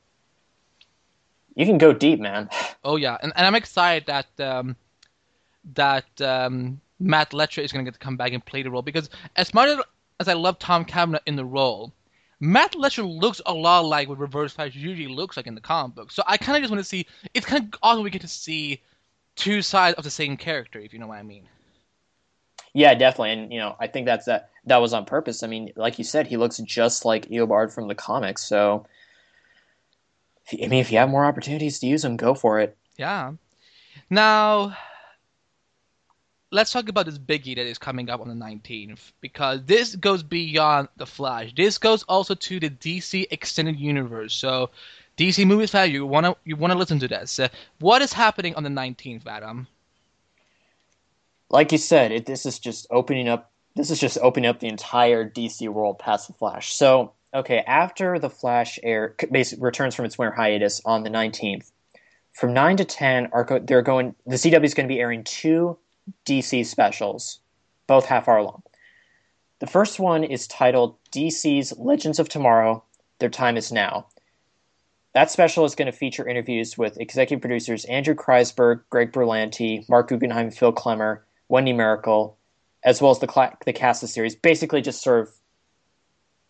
you 1.55 1.67
can 1.67 1.77
go 1.77 1.93
deep, 1.93 2.21
man. 2.21 2.49
Oh 2.85 2.97
yeah, 2.97 3.19
and, 3.23 3.35
and 3.37 3.47
I'm 3.47 3.55
excited 3.55 4.07
that 4.07 4.29
um, 4.41 4.77
that 5.75 6.09
um, 6.23 6.81
Matt 6.99 7.33
Letscher 7.33 7.63
is 7.63 7.71
going 7.71 7.85
to 7.85 7.91
get 7.91 8.01
to 8.01 8.05
come 8.07 8.17
back 8.17 8.33
and 8.33 8.43
play 8.43 8.63
the 8.63 8.71
role 8.71 8.81
because 8.81 9.11
as 9.37 9.53
much 9.53 9.69
as- 10.21 10.29
I 10.29 10.33
love 10.33 10.59
Tom 10.59 10.87
Cavanagh 10.87 11.27
in 11.27 11.37
the 11.37 11.45
role, 11.45 11.93
Matt 12.41 12.73
Letscher 12.73 13.05
looks 13.07 13.43
a 13.45 13.53
lot 13.53 13.85
like 13.85 14.09
what 14.09 14.19
Reverse 14.19 14.55
Flash 14.55 14.75
usually 14.75 15.15
looks 15.15 15.37
like 15.37 15.47
in 15.47 15.55
the 15.55 15.61
comic 15.61 15.97
book. 15.97 16.13
So 16.13 16.23
I 16.27 16.39
kind 16.39 16.57
of 16.57 16.63
just 16.63 16.71
want 16.73 16.81
to 16.81 16.89
see. 16.89 17.07
It's 17.35 17.45
kind 17.45 17.63
of 17.65 17.79
awesome 17.83 18.05
we 18.05 18.11
get 18.11 18.23
to 18.23 18.29
see 18.29 18.81
two 19.39 19.63
sides 19.63 19.97
of 19.97 20.05
the 20.05 20.11
same 20.11 20.37
character, 20.37 20.79
if 20.79 20.93
you 20.93 20.99
know 20.99 21.07
what 21.07 21.19
I 21.19 21.23
mean. 21.23 21.45
Yeah, 22.75 22.95
definitely, 22.95 23.33
and 23.33 23.53
you 23.53 23.59
know, 23.59 23.77
I 23.81 23.87
think 23.87 24.07
that's 24.07 24.27
that. 24.27 24.51
That 24.67 24.83
was 24.83 24.93
on 24.93 25.07
purpose. 25.07 25.43
I 25.43 25.47
mean, 25.47 25.73
like 25.77 25.99
you 25.99 26.05
said, 26.05 26.27
he 26.27 26.37
looks 26.37 26.59
just 26.59 27.07
like 27.07 27.27
Eobard 27.29 27.73
from 27.73 27.89
the 27.89 27.95
comics. 27.95 28.45
So, 28.45 28.87
if 30.51 30.63
I 30.63 30.69
mean, 30.69 30.81
if 30.81 30.93
you 30.93 30.99
have 30.99 31.09
more 31.09 31.25
opportunities 31.25 31.79
to 31.79 31.87
use 31.87 32.05
him, 32.05 32.19
go 32.19 32.35
for 32.35 32.61
it. 32.61 32.77
Yeah. 32.99 33.33
Now, 34.11 34.77
let's 36.51 36.71
talk 36.71 36.91
about 36.91 37.07
this 37.07 37.19
biggie 37.19 37.57
that 37.57 37.67
is 37.67 37.79
coming 37.79 38.11
up 38.11 38.21
on 38.21 38.29
the 38.29 38.35
19th 38.35 39.13
because 39.23 39.65
this 39.65 39.97
goes 39.97 40.23
beyond 40.23 40.89
the 40.99 41.07
Flash. 41.07 41.55
This 41.57 41.79
goes 41.79 42.03
also 42.03 42.35
to 42.35 42.61
the 42.61 42.71
DC 42.71 43.27
extended 43.31 43.81
universe. 43.81 44.35
So, 44.35 44.71
DC 45.19 45.45
movies 45.45 45.73
fan, 45.73 45.91
you 45.91 46.07
wanna 46.07 46.37
you 46.45 46.55
wanna 46.55 46.77
listen 46.77 47.01
to 47.01 47.09
this. 47.09 47.41
Uh, 47.41 47.49
what 47.81 48.03
is 48.03 48.13
happening 48.13 48.55
on 48.55 48.63
the 48.63 48.71
19th, 48.71 49.27
Adam? 49.27 49.67
Like 51.51 51.73
you 51.73 51.79
said, 51.79 52.13
it, 52.13 52.27
this 52.27 52.47
is 52.47 52.59
just 52.59 52.87
opening 52.91 53.29
up. 53.29 53.51
This 53.75 53.91
is 53.91 53.99
just 53.99 54.19
opening 54.23 54.49
up 54.49 54.61
the 54.61 54.69
entire 54.69 55.29
DC 55.29 55.69
world 55.69 55.99
past 55.99 56.29
the 56.29 56.35
Flash. 56.35 56.73
So, 56.73 57.13
okay, 57.35 57.59
after 57.67 58.19
the 58.19 58.31
Flash 58.31 58.79
air 58.85 59.17
basically 59.31 59.65
returns 59.65 59.97
from 59.97 60.05
its 60.05 60.17
winter 60.17 60.35
hiatus 60.35 60.81
on 60.85 61.03
the 61.03 61.11
nineteenth, 61.11 61.73
from 62.33 62.53
nine 62.53 62.77
to 62.77 62.85
ten, 62.85 63.29
are 63.33 63.43
go, 63.43 63.59
they're 63.59 63.83
going. 63.83 64.15
The 64.25 64.37
CW 64.37 64.65
is 64.65 64.75
going 64.75 64.89
to 64.89 64.95
be 64.95 65.01
airing 65.01 65.25
two 65.25 65.77
DC 66.27 66.65
specials, 66.65 67.41
both 67.89 68.07
half 68.07 68.29
hour 68.29 68.43
long. 68.43 68.63
The 69.59 69.67
first 69.67 69.99
one 69.99 70.23
is 70.23 70.47
titled 70.47 70.97
DC's 71.11 71.77
Legends 71.77 72.21
of 72.21 72.29
Tomorrow. 72.29 72.85
Their 73.19 73.31
time 73.31 73.57
is 73.57 73.73
now. 73.73 74.07
That 75.15 75.31
special 75.31 75.65
is 75.65 75.75
going 75.75 75.87
to 75.87 75.97
feature 75.97 76.29
interviews 76.29 76.77
with 76.77 77.01
executive 77.01 77.41
producers 77.41 77.85
Andrew 77.87 78.15
Kreisberg, 78.15 78.83
Greg 78.91 79.13
Berlanti, 79.13 79.89
Marc 79.89 80.09
Guggenheim, 80.09 80.51
Phil 80.51 80.73
Klemmer, 80.73 81.21
Wendy 81.49 81.73
Mericle, 81.73 82.35
as 82.85 83.01
well 83.01 83.11
as 83.11 83.19
the 83.19 83.27
cla- 83.27 83.57
the 83.65 83.73
cast 83.73 84.03
of 84.03 84.09
the 84.09 84.13
series. 84.13 84.35
Basically, 84.35 84.83
just 84.83 85.03
sort 85.03 85.21
of 85.21 85.31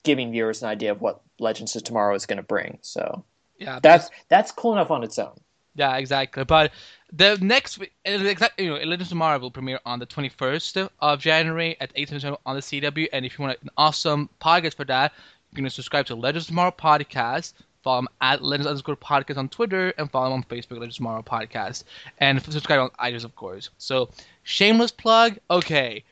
giving 0.03 0.33
viewers 0.33 0.63
an 0.63 0.69
idea 0.69 0.91
of 0.91 1.01
what 1.01 1.21
Legends 1.39 1.77
of 1.77 1.85
Tomorrow 1.85 2.15
is 2.15 2.27
going 2.27 2.37
to 2.39 2.43
bring. 2.43 2.79
So 2.83 3.25
Yeah, 3.59 3.79
that's 3.83 4.11
that's 4.29 4.53
cool 4.53 4.73
enough 4.73 4.91
on 4.91 5.05
its 5.05 5.19
own. 5.19 5.39
Yeah, 5.75 5.97
exactly. 5.97 6.45
But 6.45 6.73
the 7.13 7.39
next, 7.41 7.79
week- 7.79 7.93
uh, 8.05 8.11
you 8.59 8.71
know, 8.71 8.75
Legends 8.75 9.03
of 9.03 9.09
Tomorrow 9.11 9.39
will 9.39 9.53
premiere 9.53 9.79
on 9.87 10.01
the 10.01 10.07
21st 10.07 10.91
of 11.01 11.21
January 11.21 11.77
at 11.81 11.93
8 11.95 12.11
p.m. 12.11 12.37
on 12.45 12.57
the 12.57 12.63
CW. 12.63 13.07
And 13.13 13.25
if 13.25 13.39
you 13.39 13.45
want 13.45 13.63
an 13.63 13.71
awesome 13.77 14.29
podcast 14.41 14.75
for 14.75 14.85
that, 14.87 15.13
you 15.53 15.63
can 15.63 15.71
subscribe 15.71 16.07
to 16.07 16.17
Legends 16.17 16.47
of 16.47 16.49
Tomorrow 16.49 16.75
podcast. 16.77 17.53
Follow 17.89 18.03
them 18.03 18.09
at 18.21 18.45
Legends 18.45 18.67
underscore 18.67 18.97
podcast 18.97 19.39
on 19.39 19.49
Twitter 19.49 19.95
and 19.97 20.11
follow 20.11 20.27
them 20.27 20.35
on 20.35 20.43
Facebook, 20.43 20.73
Legends 20.73 20.97
Tomorrow 20.97 21.23
podcast. 21.23 21.85
And 22.19 22.43
subscribe 22.43 22.81
on 22.81 22.91
iTunes, 23.01 23.25
of 23.25 23.35
course. 23.35 23.71
So, 23.79 24.11
shameless 24.43 24.91
plug. 24.91 25.39
Okay. 25.51 26.05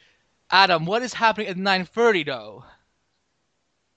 Adam, 0.51 0.87
what 0.87 1.03
is 1.03 1.13
happening 1.13 1.49
at 1.49 1.59
9.30, 1.59 2.25
though? 2.25 2.65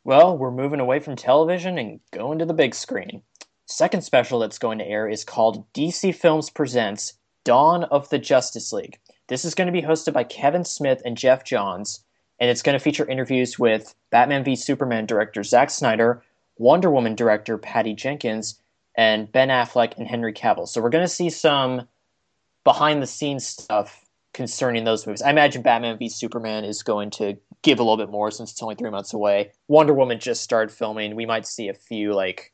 Well, 0.03 0.38
we're 0.38 0.51
moving 0.51 0.82
away 0.82 0.99
from 0.99 1.15
television 1.15 1.77
and 1.77 2.01
going 2.11 2.39
to 2.39 2.45
the 2.45 2.53
big 2.53 2.75
screen. 2.75 3.21
Second 3.65 4.01
special 4.01 4.39
that's 4.39 4.59
going 4.59 4.80
to 4.80 4.86
air 4.86 5.07
is 5.07 5.23
called 5.23 5.63
DC 5.71 6.13
Films 6.13 6.49
Presents 6.49 7.13
Dawn 7.45 7.86
of 7.86 8.09
the 8.09 8.19
Justice 8.19 8.73
League. 8.73 8.99
This 9.30 9.45
is 9.45 9.55
going 9.55 9.67
to 9.67 9.82
be 9.82 9.88
hosted 9.88 10.11
by 10.11 10.25
Kevin 10.25 10.65
Smith 10.65 11.01
and 11.05 11.15
Geoff 11.15 11.45
Johns, 11.45 12.03
and 12.41 12.49
it's 12.49 12.61
going 12.61 12.77
to 12.77 12.84
feature 12.84 13.07
interviews 13.07 13.57
with 13.57 13.95
Batman 14.09 14.43
v 14.43 14.57
Superman 14.57 15.05
director 15.05 15.43
Zack 15.43 15.69
Snyder, 15.69 16.21
Wonder 16.60 16.91
Woman 16.91 17.16
director 17.16 17.57
Patty 17.57 17.95
Jenkins, 17.95 18.60
and 18.95 19.32
Ben 19.32 19.47
Affleck 19.47 19.97
and 19.97 20.07
Henry 20.07 20.34
Cavill. 20.34 20.68
So 20.68 20.82
we're 20.82 20.89
going 20.89 21.05
to 21.05 21.07
see 21.07 21.30
some 21.30 21.88
behind 22.64 23.01
the 23.01 23.07
scenes 23.07 23.47
stuff 23.47 24.05
concerning 24.34 24.84
those 24.84 25.07
movies. 25.07 25.22
I 25.22 25.32
imagine 25.32 25.62
Batman 25.62 25.97
v 25.97 26.10
Superman 26.10 26.66
is 26.66 26.84
going 26.84 27.10
to 27.12 27.38
give 27.62 27.80
a 27.80 27.84
little 27.84 27.97
bit 27.97 28.12
more 28.12 28.30
since 28.30 28.51
it's 28.51 28.62
only 28.62 28.76
three 28.76 28.89
months 28.89 29.14
away. 29.14 29.51
Wonder 29.68 29.93
Woman 29.93 30.20
just 30.20 30.43
started 30.43 30.72
filming. 30.72 31.16
We 31.16 31.26
might 31.26 31.47
see 31.47 31.70
a 31.70 31.74
few 31.74 32.14
like 32.14 32.51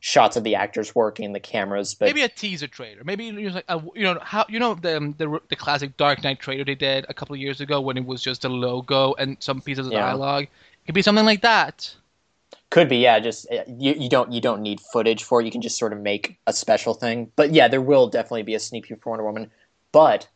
shots 0.00 0.36
of 0.36 0.44
the 0.44 0.54
actors 0.54 0.94
working, 0.94 1.32
the 1.32 1.40
cameras, 1.40 1.94
but 1.94 2.06
maybe 2.06 2.22
a 2.22 2.28
teaser 2.28 2.66
trailer. 2.68 3.02
Maybe 3.04 3.24
you 3.24 3.50
like 3.50 3.64
a, 3.68 3.82
you 3.94 4.04
know 4.04 4.18
how 4.22 4.44
you 4.48 4.58
know 4.58 4.74
the, 4.74 4.96
um, 4.96 5.14
the 5.18 5.40
the 5.48 5.56
classic 5.56 5.96
Dark 5.96 6.22
Knight 6.22 6.40
trailer 6.40 6.64
they 6.64 6.74
did 6.74 7.06
a 7.08 7.14
couple 7.14 7.34
of 7.34 7.40
years 7.40 7.60
ago 7.60 7.80
when 7.80 7.96
it 7.96 8.04
was 8.04 8.22
just 8.22 8.44
a 8.44 8.48
logo 8.48 9.14
and 9.14 9.36
some 9.40 9.60
pieces 9.60 9.86
of 9.86 9.92
Yeah. 9.92 10.00
dialogue. 10.00 10.44
It 10.44 10.86
could 10.86 10.94
be 10.94 11.02
something 11.02 11.26
like 11.26 11.42
that. 11.42 11.94
Could 12.70 12.88
be 12.88 12.98
yeah. 12.98 13.18
Just 13.20 13.50
uh, 13.50 13.64
you, 13.66 13.94
you 13.94 14.08
don't 14.08 14.32
you 14.32 14.40
don't 14.40 14.62
need 14.62 14.80
footage 14.80 15.24
for 15.24 15.40
it. 15.40 15.44
You 15.44 15.50
can 15.50 15.60
just 15.60 15.78
sort 15.78 15.92
of 15.92 16.00
make 16.00 16.38
a 16.46 16.52
special 16.52 16.94
thing. 16.94 17.30
But 17.36 17.52
yeah, 17.52 17.68
there 17.68 17.82
will 17.82 18.08
definitely 18.08 18.44
be 18.44 18.54
a 18.54 18.60
sneak 18.60 18.84
peek 18.84 19.02
for 19.02 19.10
Wonder 19.10 19.24
Woman. 19.24 19.50
But 19.92 20.28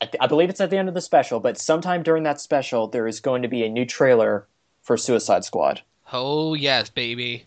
I, 0.00 0.06
th- 0.06 0.16
I 0.20 0.26
believe 0.26 0.50
it's 0.50 0.60
at 0.60 0.70
the 0.70 0.76
end 0.76 0.88
of 0.88 0.94
the 0.94 1.00
special. 1.00 1.40
But 1.40 1.58
sometime 1.58 2.02
during 2.02 2.24
that 2.24 2.40
special, 2.40 2.88
there 2.88 3.06
is 3.06 3.20
going 3.20 3.42
to 3.42 3.48
be 3.48 3.64
a 3.64 3.68
new 3.68 3.86
trailer 3.86 4.48
for 4.82 4.96
Suicide 4.96 5.44
Squad, 5.44 5.80
Oh 6.12 6.54
yes, 6.54 6.90
baby. 6.90 7.44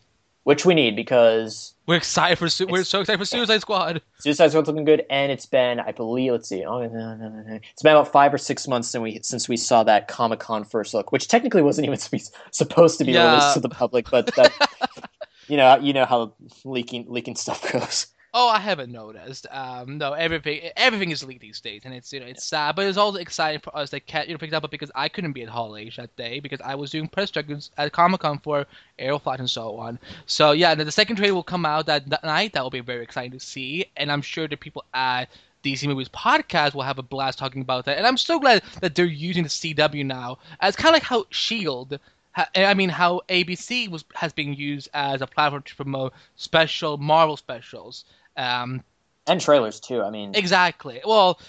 Which 0.48 0.66
we 0.66 0.74
need 0.74 0.96
because 0.96 1.74
We're 1.88 1.98
excited 1.98 2.38
for 2.38 2.46
we're 2.72 2.86
so 2.86 3.02
excited 3.02 3.20
for 3.20 3.26
Suicide 3.26 3.60
Squad. 3.60 4.02
Suicide 4.22 4.48
Squad's 4.52 4.70
looking 4.70 4.86
good, 4.86 5.04
and 5.10 5.30
it's 5.30 5.46
been, 5.46 5.82
I 5.82 5.92
believe, 5.92 6.32
let's 6.32 6.48
see, 6.48 6.64
oh, 6.64 6.88
no, 6.88 7.16
no, 7.16 7.28
no, 7.28 7.60
it's 7.74 7.84
been 7.84 7.92
about 7.92 8.14
five 8.14 8.34
or 8.34 8.38
six 8.38 8.66
months 8.66 8.88
since 8.88 9.02
we 9.02 9.20
since 9.24 9.50
we 9.50 9.58
saw 9.58 9.84
that 9.84 10.08
Comic 10.08 10.40
Con 10.40 10.64
first 10.64 10.94
look, 10.94 11.12
which 11.12 11.28
technically 11.28 11.62
wasn't 11.62 11.86
even 11.86 12.00
supposed 12.52 12.98
to 13.00 13.04
be 13.04 13.12
Yeah. 13.12 13.28
released 13.32 13.56
to 13.56 13.60
the 13.60 13.68
public, 13.68 14.10
but 14.10 14.34
that, 14.36 14.54
you 15.50 15.58
know, 15.58 15.78
you 15.80 15.92
know 15.92 16.06
how 16.06 16.34
leaking 16.64 17.08
leaking 17.10 17.36
stuff 17.36 17.70
goes. 17.74 18.08
Oh, 18.40 18.50
I 18.50 18.60
haven't 18.60 18.92
noticed. 18.92 19.48
Um, 19.50 19.98
no, 19.98 20.14
everything 20.14 20.70
everything 20.78 21.10
is 21.10 21.24
leaked 21.24 21.42
these 21.42 21.60
days, 21.60 21.82
and 21.86 21.92
it's 21.92 22.14
you 22.14 22.20
know 22.20 22.28
it's 22.28 22.46
sad, 22.46 22.76
but 22.76 22.86
it's 22.86 22.96
also 22.96 23.18
exciting 23.18 23.62
for 23.62 23.76
us 23.76 23.90
that 23.90 24.06
cat 24.06 24.28
you 24.28 24.36
know 24.36 24.38
for 24.38 24.46
example 24.46 24.70
because 24.70 24.92
I 24.94 25.10
couldn't 25.10 25.32
be 25.32 25.42
at 25.42 25.50
Hall 25.50 25.76
H 25.76 25.96
that 25.96 26.16
day 26.18 26.40
because 26.40 26.62
I 26.62 26.76
was 26.76 26.92
doing 26.92 27.08
press 27.08 27.32
check-ins 27.32 27.72
at 27.80 27.92
Comic 27.94 28.22
Con 28.22 28.38
for 28.38 28.68
Aeroflot 29.00 29.40
and 29.40 29.50
so 29.50 29.78
on. 29.78 29.98
So 30.28 30.52
yeah, 30.52 30.76
the, 30.76 30.84
the 30.84 30.92
second 30.92 31.16
trailer 31.16 31.34
will 31.34 31.42
come 31.42 31.66
out 31.66 31.88
that, 31.88 32.08
that 32.12 32.24
night. 32.24 32.54
That 32.54 32.62
will 32.62 32.70
be 32.70 32.80
very 32.80 33.02
exciting 33.02 33.32
to 33.32 33.40
see, 33.40 33.88
and 33.98 34.12
I'm 34.12 34.22
sure 34.22 34.48
the 34.48 34.56
people 34.56 34.86
at 34.94 35.30
DC 35.64 35.88
Movies 35.88 36.10
podcast 36.10 36.76
will 36.76 36.84
have 36.84 37.00
a 37.00 37.04
blast 37.04 37.40
talking 37.40 37.64
about 37.64 37.86
that. 37.86 37.98
And 37.98 38.06
I'm 38.06 38.18
so 38.18 38.40
glad 38.40 38.62
that 38.82 38.94
they're 38.94 39.06
using 39.06 39.42
the 39.42 39.50
CW 39.50 40.06
now 40.06 40.38
as 40.60 40.76
kind 40.76 40.90
of 40.90 40.98
like 40.98 41.10
how 41.10 41.26
Shield. 41.32 41.98
I 42.56 42.76
mean, 42.76 42.90
how 42.90 43.22
ABC 43.30 43.90
was 43.90 44.06
has 44.14 44.32
been 44.32 44.54
used 44.54 44.90
as 44.94 45.24
a 45.24 45.26
platform 45.26 45.64
to 45.64 45.76
promote 45.76 46.14
special 46.36 47.00
Marvel 47.00 47.36
specials. 47.36 48.06
Um, 48.38 48.84
And 49.28 49.42
trailers 49.42 49.80
too. 49.80 50.02
I 50.02 50.10
mean, 50.10 50.34
exactly. 50.36 51.02
Well, 51.06 51.40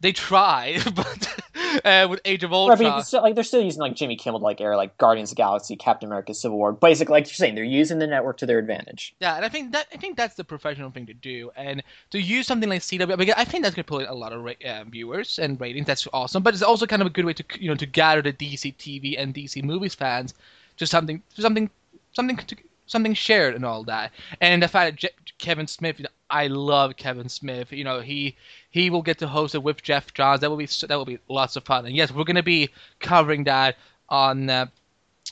they 0.00 0.12
tried, 0.12 0.82
but 0.94 1.40
uh, 1.84 2.06
with 2.08 2.20
Age 2.24 2.44
of 2.44 2.52
Ultron. 2.52 2.78
mean, 2.78 3.02
still, 3.02 3.22
like 3.22 3.34
they're 3.34 3.44
still 3.44 3.62
using 3.62 3.80
like 3.80 3.94
Jimmy 3.94 4.16
Kimmel 4.16 4.40
like 4.40 4.60
air, 4.60 4.76
like 4.76 4.96
Guardians 4.98 5.30
of 5.30 5.36
the 5.36 5.40
Galaxy, 5.40 5.74
Captain 5.76 6.06
America, 6.06 6.34
Civil 6.34 6.58
War. 6.58 6.72
Basically, 6.72 7.12
like 7.12 7.26
you're 7.26 7.34
saying, 7.34 7.54
they're 7.54 7.64
using 7.64 7.98
the 7.98 8.06
network 8.06 8.36
to 8.38 8.46
their 8.46 8.58
advantage. 8.58 9.14
Yeah, 9.20 9.36
and 9.36 9.44
I 9.44 9.48
think 9.48 9.72
that 9.72 9.86
I 9.92 9.96
think 9.96 10.16
that's 10.16 10.34
the 10.34 10.44
professional 10.44 10.90
thing 10.90 11.06
to 11.06 11.14
do, 11.14 11.50
and 11.56 11.82
to 12.10 12.20
use 12.20 12.46
something 12.46 12.68
like 12.68 12.82
CW, 12.82 13.16
because 13.16 13.34
I 13.36 13.44
think 13.44 13.64
that's 13.64 13.74
gonna 13.74 13.84
pull 13.84 14.00
in 14.00 14.06
a 14.06 14.14
lot 14.14 14.32
of 14.32 14.42
ra- 14.42 14.52
uh, 14.66 14.84
viewers 14.84 15.38
and 15.38 15.60
ratings. 15.60 15.86
That's 15.86 16.06
awesome, 16.12 16.42
but 16.42 16.52
it's 16.54 16.62
also 16.62 16.86
kind 16.86 17.00
of 17.02 17.06
a 17.06 17.10
good 17.10 17.24
way 17.24 17.32
to 17.32 17.44
you 17.58 17.68
know 17.68 17.76
to 17.76 17.86
gather 17.86 18.22
the 18.22 18.32
DC 18.32 18.76
TV 18.76 19.18
and 19.18 19.34
DC 19.34 19.62
movies 19.62 19.94
fans, 19.94 20.34
just 20.76 20.92
something, 20.92 21.22
something, 21.34 21.70
something, 22.12 22.36
to, 22.36 22.56
something 22.86 23.14
shared 23.14 23.54
and 23.54 23.64
all 23.64 23.82
that. 23.84 24.12
And 24.42 24.62
the 24.62 24.68
fact 24.68 24.92
that 24.92 24.96
Je- 25.00 25.34
Kevin 25.38 25.66
Smith, 25.66 26.04
I 26.28 26.48
love 26.48 26.96
Kevin 26.96 27.28
Smith. 27.28 27.72
You 27.72 27.84
know, 27.84 28.00
he 28.00 28.36
he 28.70 28.90
will 28.90 29.02
get 29.02 29.18
to 29.18 29.28
host 29.28 29.54
it 29.54 29.62
with 29.62 29.82
Geoff 29.82 30.12
Johns. 30.14 30.40
That 30.40 30.50
will 30.50 30.56
be 30.56 30.66
that 30.66 30.96
will 30.96 31.04
be 31.04 31.18
lots 31.28 31.56
of 31.56 31.64
fun. 31.64 31.86
And 31.86 31.94
yes, 31.94 32.10
we're 32.12 32.24
gonna 32.24 32.42
be 32.42 32.70
covering 33.00 33.44
that 33.44 33.76
on. 34.08 34.50
Uh, 34.50 34.66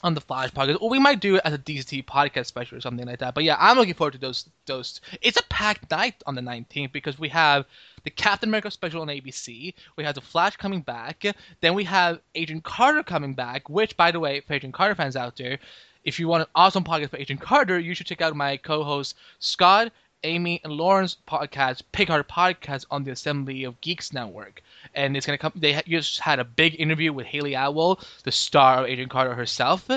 on 0.03 0.13
the 0.13 0.21
Flash 0.21 0.51
podcast, 0.51 0.79
or 0.81 0.91
we 0.91 0.99
might 0.99 1.21
do 1.21 1.37
it 1.37 1.43
as 1.45 1.55
a 1.55 1.59
DCT 1.59 2.05
podcast 2.05 2.47
special 2.47 2.77
or 2.77 2.81
something 2.81 3.07
like 3.07 3.21
that. 3.21 3.35
But 3.35 3.45
yeah, 3.45 3.57
I'm 3.61 3.77
looking 3.79 3.95
forward 3.95 4.13
to 4.15 4.19
those. 4.19 4.49
Those 4.67 5.01
it's 5.23 5.39
a 5.39 5.43
packed 5.45 5.91
night 5.91 6.23
on 6.27 6.35
the 6.35 6.41
19th 6.41 6.93
because 6.93 7.19
we 7.19 7.29
have 7.29 7.65
the 8.03 8.11
Captain 8.11 8.49
America 8.49 8.71
special 8.71 9.03
on 9.03 9.09
ABC, 9.09 9.73
we 9.97 10.05
have 10.05 10.15
the 10.15 10.21
Flash 10.21 10.57
coming 10.57 10.81
back, 10.81 11.25
then 11.61 11.75
we 11.75 11.85
have 11.85 12.21
Agent 12.35 12.65
Carter 12.65 13.03
coming 13.03 13.35
back. 13.35 13.69
Which, 13.71 13.97
by 13.97 14.11
the 14.11 14.21
way, 14.21 14.41
for 14.41 14.55
Agent 14.55 14.75
Carter 14.75 14.95
fans 14.95 15.17
out 15.17 15.37
there, 15.37 15.59
if 16.05 16.19
you 16.19 16.29
want 16.29 16.43
an 16.43 16.49
awesome 16.55 16.85
podcast 16.85 17.11
for 17.11 17.17
Agent 17.17 17.41
Carter, 17.41 17.79
you 17.79 17.95
should 17.95 18.07
check 18.07 18.21
out 18.21 18.37
my 18.37 18.57
co-host 18.57 19.15
Scott. 19.39 19.93
Amy 20.25 20.61
and 20.65 20.73
Lauren's 20.73 21.17
podcast, 21.29 21.83
Our 22.11 22.25
Podcast, 22.25 22.87
on 22.91 23.05
the 23.05 23.13
Assembly 23.13 23.65
of 23.65 23.81
Geeks 23.81 24.13
Network, 24.13 24.63
and 24.95 25.17
it's 25.17 25.27
gonna 25.27 25.39
come. 25.39 25.53
They 25.55 25.81
just 25.87 26.19
had 26.21 26.41
a 26.41 26.45
big 26.45 26.81
interview 26.81 27.13
with 27.13 27.27
Hayley 27.27 27.55
Atwell, 27.55 28.01
the 28.25 28.33
star 28.33 28.81
of 28.81 28.87
Agent 28.87 29.11
Carter 29.11 29.35
herself, 29.35 29.89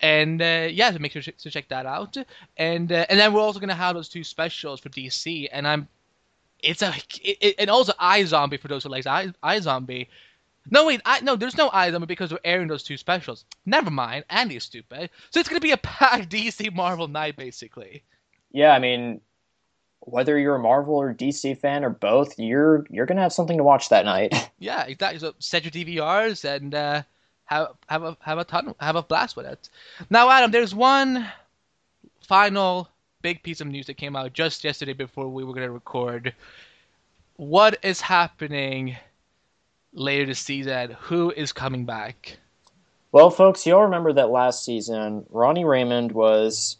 and 0.00 0.40
uh, 0.42 0.68
yeah, 0.70 0.90
so 0.90 0.98
make 0.98 1.12
sure 1.12 1.22
to 1.22 1.50
check 1.50 1.68
that 1.68 1.86
out. 1.86 2.16
And 2.56 2.90
uh, 2.90 3.06
and 3.08 3.18
then 3.20 3.32
we're 3.32 3.40
also 3.40 3.60
gonna 3.60 3.74
have 3.74 3.94
those 3.94 4.08
two 4.08 4.24
specials 4.24 4.80
for 4.80 4.88
DC, 4.88 5.48
and 5.52 5.66
I'm, 5.68 5.88
it's 6.62 6.82
a, 6.82 6.92
it, 7.22 7.38
it- 7.40 7.54
and 7.58 7.70
also 7.70 7.92
iZombie 8.00 8.58
for 8.60 8.68
those 8.68 8.82
who 8.84 8.88
like 8.88 9.06
I, 9.06 9.28
iZombie. 9.44 10.08
No 10.70 10.86
wait, 10.86 11.02
I 11.04 11.20
no, 11.20 11.36
there's 11.36 11.58
no 11.58 11.68
iZombie 11.70 12.06
because 12.06 12.32
we're 12.32 12.38
airing 12.44 12.68
those 12.68 12.82
two 12.82 12.96
specials. 12.96 13.44
Never 13.66 13.90
mind, 13.90 14.24
Andy's 14.30 14.64
stupid. 14.64 15.10
So 15.30 15.38
it's 15.40 15.48
gonna 15.48 15.60
be 15.60 15.72
a 15.72 15.76
packed 15.76 16.30
DC 16.30 16.72
Marvel 16.74 17.06
night 17.06 17.36
basically. 17.36 18.02
Yeah, 18.50 18.70
I 18.72 18.78
mean, 18.78 19.20
whether 20.06 20.38
you're 20.38 20.56
a 20.56 20.60
Marvel 20.60 20.94
or 20.94 21.14
DC 21.14 21.58
fan 21.58 21.84
or 21.84 21.90
both, 21.90 22.38
you're 22.38 22.86
you're 22.90 23.06
gonna 23.06 23.22
have 23.22 23.32
something 23.32 23.56
to 23.56 23.64
watch 23.64 23.88
that 23.88 24.04
night. 24.04 24.50
Yeah, 24.58 24.84
exactly. 24.84 25.18
So 25.18 25.34
set 25.40 25.64
your 25.64 25.72
DVRs 25.72 26.42
and 26.44 26.74
uh, 26.74 27.02
have 27.44 27.74
have 27.88 28.02
a 28.02 28.16
have 28.20 28.38
a 28.38 28.44
ton 28.44 28.74
have 28.80 28.96
a 28.96 29.02
blast 29.02 29.36
with 29.36 29.44
it. 29.44 29.68
Now, 30.08 30.30
Adam, 30.30 30.50
there's 30.52 30.74
one 30.74 31.30
final 32.20 32.88
big 33.20 33.42
piece 33.42 33.60
of 33.60 33.66
news 33.66 33.86
that 33.86 33.98
came 33.98 34.16
out 34.16 34.32
just 34.32 34.64
yesterday 34.64 34.94
before 34.94 35.28
we 35.28 35.44
were 35.44 35.52
going 35.52 35.66
to 35.66 35.72
record. 35.72 36.34
What 37.36 37.78
is 37.82 38.00
happening 38.00 38.96
later 39.92 40.26
this 40.26 40.38
season? 40.38 40.96
Who 41.00 41.30
is 41.30 41.52
coming 41.52 41.84
back? 41.84 42.38
Well, 43.12 43.30
folks, 43.30 43.66
you'll 43.66 43.82
remember 43.82 44.12
that 44.14 44.30
last 44.30 44.64
season, 44.64 45.26
Ronnie 45.30 45.64
Raymond 45.64 46.12
was 46.12 46.78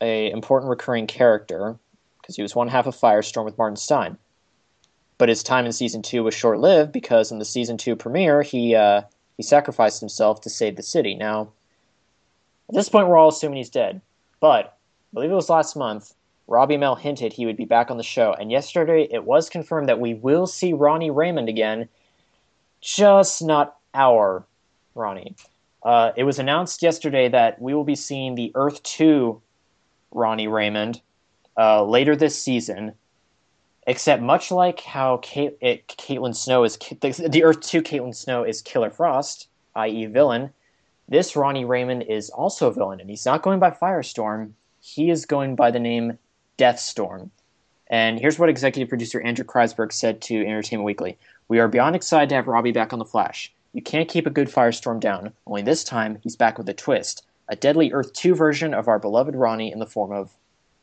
a 0.00 0.30
important 0.30 0.70
recurring 0.70 1.06
character 1.06 1.78
because 2.24 2.36
he 2.36 2.42
was 2.42 2.56
one 2.56 2.68
half 2.68 2.86
of 2.86 2.96
Firestorm 2.96 3.44
with 3.44 3.58
Martin 3.58 3.76
Stein. 3.76 4.16
But 5.18 5.28
his 5.28 5.42
time 5.42 5.66
in 5.66 5.72
season 5.72 6.00
two 6.00 6.24
was 6.24 6.34
short 6.34 6.58
lived 6.58 6.90
because 6.90 7.30
in 7.30 7.38
the 7.38 7.44
season 7.44 7.76
two 7.76 7.94
premiere, 7.94 8.42
he 8.42 8.74
uh, 8.74 9.02
he 9.36 9.42
sacrificed 9.42 10.00
himself 10.00 10.40
to 10.40 10.50
save 10.50 10.76
the 10.76 10.82
city. 10.82 11.14
Now, 11.14 11.52
at 12.68 12.74
this 12.74 12.88
point, 12.88 13.08
we're 13.08 13.18
all 13.18 13.28
assuming 13.28 13.58
he's 13.58 13.70
dead. 13.70 14.00
But 14.40 14.66
I 14.66 14.70
believe 15.12 15.30
it 15.30 15.34
was 15.34 15.50
last 15.50 15.76
month, 15.76 16.14
Robbie 16.48 16.76
Amell 16.76 16.98
hinted 16.98 17.32
he 17.32 17.46
would 17.46 17.56
be 17.56 17.66
back 17.66 17.90
on 17.90 17.98
the 17.98 18.02
show, 18.02 18.32
and 18.32 18.50
yesterday 18.50 19.06
it 19.10 19.24
was 19.24 19.50
confirmed 19.50 19.88
that 19.88 20.00
we 20.00 20.14
will 20.14 20.46
see 20.46 20.72
Ronnie 20.72 21.10
Raymond 21.10 21.48
again, 21.48 21.88
just 22.80 23.42
not 23.42 23.76
our 23.92 24.44
Ronnie. 24.94 25.36
Uh, 25.82 26.12
it 26.16 26.24
was 26.24 26.38
announced 26.38 26.82
yesterday 26.82 27.28
that 27.28 27.60
we 27.60 27.74
will 27.74 27.84
be 27.84 27.94
seeing 27.94 28.34
the 28.34 28.50
Earth 28.54 28.82
2 28.82 29.40
Ronnie 30.12 30.48
Raymond 30.48 31.00
uh, 31.56 31.84
later 31.84 32.16
this 32.16 32.38
season. 32.38 32.92
Except 33.86 34.22
much 34.22 34.50
like 34.50 34.80
how 34.80 35.18
Kate, 35.18 35.58
it, 35.60 35.86
Caitlin 35.88 36.34
Snow 36.34 36.64
is 36.64 36.78
the, 36.78 37.28
the 37.28 37.44
Earth 37.44 37.60
2 37.60 37.82
Caitlin 37.82 38.14
Snow 38.14 38.42
is 38.42 38.62
Killer 38.62 38.90
Frost, 38.90 39.48
i.e., 39.76 40.06
villain. 40.06 40.50
This 41.06 41.36
Ronnie 41.36 41.66
Raymond 41.66 42.04
is 42.04 42.30
also 42.30 42.68
a 42.68 42.72
villain, 42.72 43.00
and 43.00 43.10
he's 43.10 43.26
not 43.26 43.42
going 43.42 43.58
by 43.58 43.70
Firestorm. 43.70 44.52
He 44.80 45.10
is 45.10 45.26
going 45.26 45.54
by 45.54 45.70
the 45.70 45.80
name 45.80 46.18
Deathstorm. 46.56 47.30
And 47.88 48.18
here's 48.18 48.38
what 48.38 48.48
executive 48.48 48.88
producer 48.88 49.20
Andrew 49.20 49.44
Kreisberg 49.44 49.92
said 49.92 50.22
to 50.22 50.40
Entertainment 50.40 50.86
Weekly 50.86 51.18
We 51.48 51.58
are 51.58 51.68
beyond 51.68 51.94
excited 51.94 52.30
to 52.30 52.36
have 52.36 52.48
Robbie 52.48 52.72
back 52.72 52.94
on 52.94 52.98
The 52.98 53.04
Flash. 53.04 53.52
You 53.74 53.82
can't 53.82 54.08
keep 54.08 54.26
a 54.26 54.30
good 54.30 54.48
firestorm 54.48 54.98
down, 54.98 55.34
only 55.46 55.60
this 55.60 55.84
time 55.84 56.18
he's 56.22 56.36
back 56.36 56.56
with 56.56 56.68
a 56.70 56.74
twist 56.74 57.26
a 57.48 57.56
deadly 57.56 57.92
Earth 57.92 58.12
2 58.14 58.34
version 58.34 58.72
of 58.72 58.88
our 58.88 58.98
beloved 58.98 59.34
Ronnie 59.34 59.72
in 59.72 59.78
the 59.78 59.86
form 59.86 60.12
of 60.12 60.34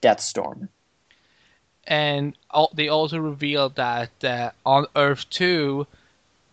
Deathstorm. 0.02 0.70
And 1.86 2.38
they 2.74 2.90
also 2.90 3.18
revealed 3.18 3.76
that 3.76 4.24
uh, 4.24 4.52
on 4.66 4.86
Earth 4.96 5.30
2, 5.30 5.86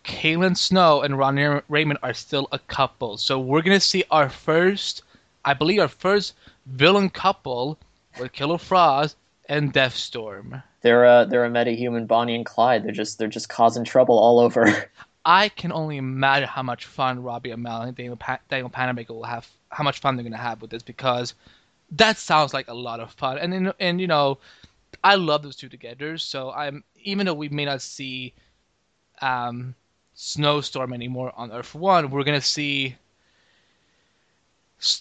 Caitlin 0.04 0.56
Snow 0.56 1.02
and 1.02 1.18
Ronnie 1.18 1.60
Raymond 1.68 1.98
are 2.02 2.14
still 2.14 2.48
a 2.50 2.58
couple. 2.58 3.18
So 3.18 3.38
we're 3.38 3.62
going 3.62 3.78
to 3.78 3.86
see 3.86 4.04
our 4.10 4.30
first, 4.30 5.02
I 5.44 5.54
believe, 5.54 5.80
our 5.80 5.88
first 5.88 6.34
villain 6.66 7.10
couple 7.10 7.78
with 8.18 8.32
Killer 8.32 8.58
Frost 8.58 9.16
and 9.48 9.72
Deathstorm. 9.72 10.62
They're 10.80 11.04
a 11.04 11.26
they're 11.28 11.44
a 11.44 11.50
metahuman 11.50 12.06
Bonnie 12.06 12.36
and 12.36 12.46
Clyde. 12.46 12.84
They're 12.84 12.92
just 12.92 13.18
they're 13.18 13.28
just 13.28 13.48
causing 13.48 13.84
trouble 13.84 14.18
all 14.18 14.38
over. 14.38 14.90
I 15.24 15.50
can 15.50 15.72
only 15.72 15.98
imagine 15.98 16.48
how 16.48 16.62
much 16.62 16.86
fun 16.86 17.22
Robbie 17.22 17.50
Amell 17.50 17.86
and 17.86 17.94
Daniel, 17.94 18.16
pa- 18.16 18.38
Danielle 18.48 18.70
Panabaker 18.70 19.10
will 19.10 19.24
have, 19.24 19.46
how 19.68 19.84
much 19.84 19.98
fun 19.98 20.16
they're 20.16 20.22
going 20.22 20.32
to 20.32 20.38
have 20.38 20.62
with 20.62 20.70
this 20.70 20.82
because 20.82 21.34
that 21.92 22.18
sounds 22.18 22.52
like 22.52 22.68
a 22.68 22.74
lot 22.74 23.00
of 23.00 23.12
fun. 23.12 23.38
And 23.38 23.72
and, 23.80 24.00
you 24.00 24.06
know, 24.06 24.38
I 25.02 25.14
love 25.14 25.42
those 25.42 25.56
two 25.56 25.68
together. 25.68 26.18
So 26.18 26.50
I'm 26.50 26.84
even 27.02 27.26
though 27.26 27.34
we 27.34 27.48
may 27.48 27.64
not 27.64 27.82
see 27.82 28.34
um, 29.22 29.74
Snowstorm 30.14 30.92
anymore 30.92 31.32
on 31.36 31.52
Earth 31.52 31.74
One, 31.74 32.10
we're 32.10 32.24
gonna 32.24 32.40
see 32.40 32.96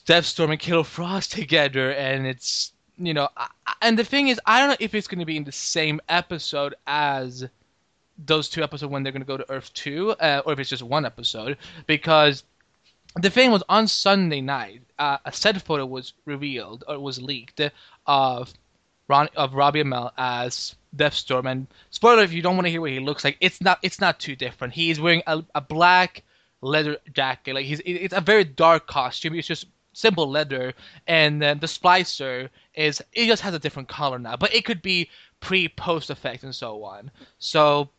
Deathstorm 0.05 0.51
and 0.51 0.59
Killer 0.59 0.83
Frost 0.83 1.31
together, 1.33 1.91
and 1.91 2.25
it's 2.25 2.73
you 2.99 3.13
know, 3.13 3.29
I, 3.37 3.47
and 3.81 3.97
the 3.97 4.03
thing 4.03 4.29
is, 4.29 4.39
I 4.45 4.59
don't 4.59 4.69
know 4.69 4.77
if 4.79 4.95
it's 4.95 5.07
gonna 5.07 5.25
be 5.25 5.37
in 5.37 5.43
the 5.43 5.51
same 5.51 6.01
episode 6.09 6.75
as 6.87 7.45
those 8.25 8.49
two 8.49 8.63
episodes 8.63 8.91
when 8.91 9.03
they're 9.03 9.11
gonna 9.11 9.25
go 9.25 9.37
to 9.37 9.51
Earth 9.51 9.73
Two, 9.73 10.11
uh, 10.11 10.41
or 10.45 10.53
if 10.53 10.59
it's 10.59 10.69
just 10.69 10.83
one 10.83 11.05
episode, 11.05 11.57
because 11.85 12.43
the 13.19 13.29
thing 13.29 13.51
was 13.51 13.63
on 13.69 13.87
Sunday 13.87 14.41
night, 14.41 14.81
uh, 14.99 15.17
a 15.25 15.31
set 15.31 15.61
photo 15.61 15.85
was 15.85 16.13
revealed 16.25 16.83
or 16.87 16.99
was 16.99 17.21
leaked 17.21 17.61
of 18.05 18.53
Ron 19.07 19.29
of 19.35 19.53
Robbie 19.53 19.83
Amell 19.83 20.11
as 20.17 20.75
Deathstorm. 20.95 21.45
And 21.45 21.67
spoiler, 21.89 22.23
if 22.23 22.33
you 22.33 22.41
don't 22.41 22.55
want 22.55 22.65
to 22.65 22.71
hear 22.71 22.81
what 22.81 22.91
he 22.91 22.99
looks 22.99 23.23
like, 23.23 23.37
it's 23.39 23.61
not 23.61 23.79
it's 23.81 24.01
not 24.01 24.19
too 24.19 24.35
different. 24.35 24.73
He's 24.73 24.99
wearing 24.99 25.23
a, 25.27 25.43
a 25.55 25.61
black 25.61 26.23
leather 26.61 26.97
jacket. 27.13 27.55
Like 27.55 27.65
he's 27.65 27.81
it's 27.85 28.13
a 28.13 28.21
very 28.21 28.43
dark 28.43 28.87
costume. 28.87 29.35
It's 29.35 29.47
just 29.47 29.65
simple 29.93 30.29
leather, 30.29 30.73
and 31.07 31.41
then 31.41 31.59
the 31.59 31.67
splicer 31.67 32.49
is 32.75 33.01
it 33.13 33.27
just 33.27 33.41
has 33.41 33.53
a 33.53 33.59
different 33.59 33.87
color 33.87 34.19
now. 34.19 34.35
But 34.35 34.53
it 34.53 34.65
could 34.65 34.81
be 34.81 35.09
pre 35.39 35.69
post 35.69 36.09
effect 36.09 36.43
and 36.43 36.53
so 36.53 36.83
on. 36.83 37.11
So 37.39 37.89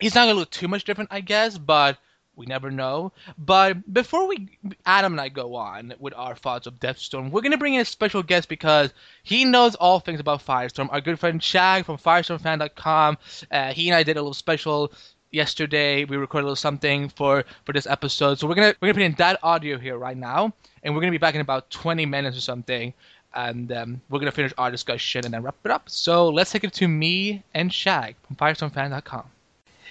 he's 0.00 0.14
not 0.14 0.26
gonna 0.26 0.38
look 0.38 0.50
too 0.50 0.68
much 0.68 0.84
different, 0.84 1.10
I 1.12 1.20
guess. 1.20 1.58
But 1.58 1.98
we 2.36 2.46
never 2.46 2.70
know. 2.70 3.12
But 3.38 3.92
before 3.92 4.28
we 4.28 4.48
Adam 4.84 5.14
and 5.14 5.20
I 5.20 5.28
go 5.28 5.54
on 5.54 5.94
with 5.98 6.14
our 6.14 6.36
thoughts 6.36 6.66
of 6.66 6.78
Deathstorm, 6.78 7.30
we're 7.30 7.40
gonna 7.40 7.56
bring 7.58 7.74
in 7.74 7.80
a 7.80 7.84
special 7.84 8.22
guest 8.22 8.48
because 8.48 8.92
he 9.22 9.44
knows 9.44 9.74
all 9.74 10.00
things 10.00 10.20
about 10.20 10.44
Firestorm. 10.44 10.88
Our 10.92 11.00
good 11.00 11.18
friend 11.18 11.42
Shag 11.42 11.86
from 11.86 11.98
FirestormFan.com. 11.98 13.18
Uh, 13.50 13.72
he 13.72 13.88
and 13.88 13.96
I 13.96 14.02
did 14.02 14.16
a 14.16 14.20
little 14.20 14.34
special 14.34 14.92
yesterday. 15.30 16.04
We 16.04 16.16
recorded 16.16 16.44
a 16.44 16.48
little 16.48 16.56
something 16.56 17.08
for 17.08 17.44
for 17.64 17.72
this 17.72 17.86
episode. 17.86 18.38
So 18.38 18.46
we're 18.46 18.54
gonna 18.54 18.74
we're 18.80 18.88
gonna 18.88 18.94
put 18.94 19.02
in 19.02 19.14
that 19.14 19.38
audio 19.42 19.78
here 19.78 19.98
right 19.98 20.16
now, 20.16 20.52
and 20.82 20.94
we're 20.94 21.00
gonna 21.00 21.12
be 21.12 21.18
back 21.18 21.34
in 21.34 21.40
about 21.40 21.70
20 21.70 22.06
minutes 22.06 22.36
or 22.36 22.42
something. 22.42 22.92
And 23.34 23.70
um, 23.72 24.00
we're 24.08 24.18
gonna 24.18 24.32
finish 24.32 24.52
our 24.56 24.70
discussion 24.70 25.24
and 25.24 25.34
then 25.34 25.42
wrap 25.42 25.56
it 25.64 25.70
up. 25.70 25.90
So 25.90 26.28
let's 26.28 26.50
take 26.50 26.64
it 26.64 26.72
to 26.74 26.88
me 26.88 27.42
and 27.54 27.72
Shag 27.72 28.16
from 28.26 28.36
FirestormFan.com. 28.36 29.35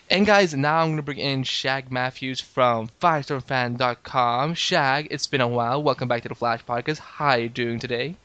And 0.08 0.24
guys, 0.26 0.54
now 0.54 0.82
I'm 0.82 0.90
going 0.90 0.98
to 0.98 1.04
bring 1.04 1.18
in 1.18 1.44
Shag 1.44 1.92
Matthews 1.92 2.40
from 2.40 2.90
FirestormFan.com. 3.02 4.54
Shag, 4.54 5.08
it's 5.10 5.26
been 5.26 5.42
a 5.42 5.48
while. 5.48 5.82
Welcome 5.82 6.08
back 6.08 6.22
to 6.22 6.30
the 6.30 6.36
Flash 6.36 6.64
Podcast. 6.64 7.00
How 7.00 7.30
are 7.30 7.40
you 7.40 7.50
doing 7.50 7.80
today? 7.80 8.16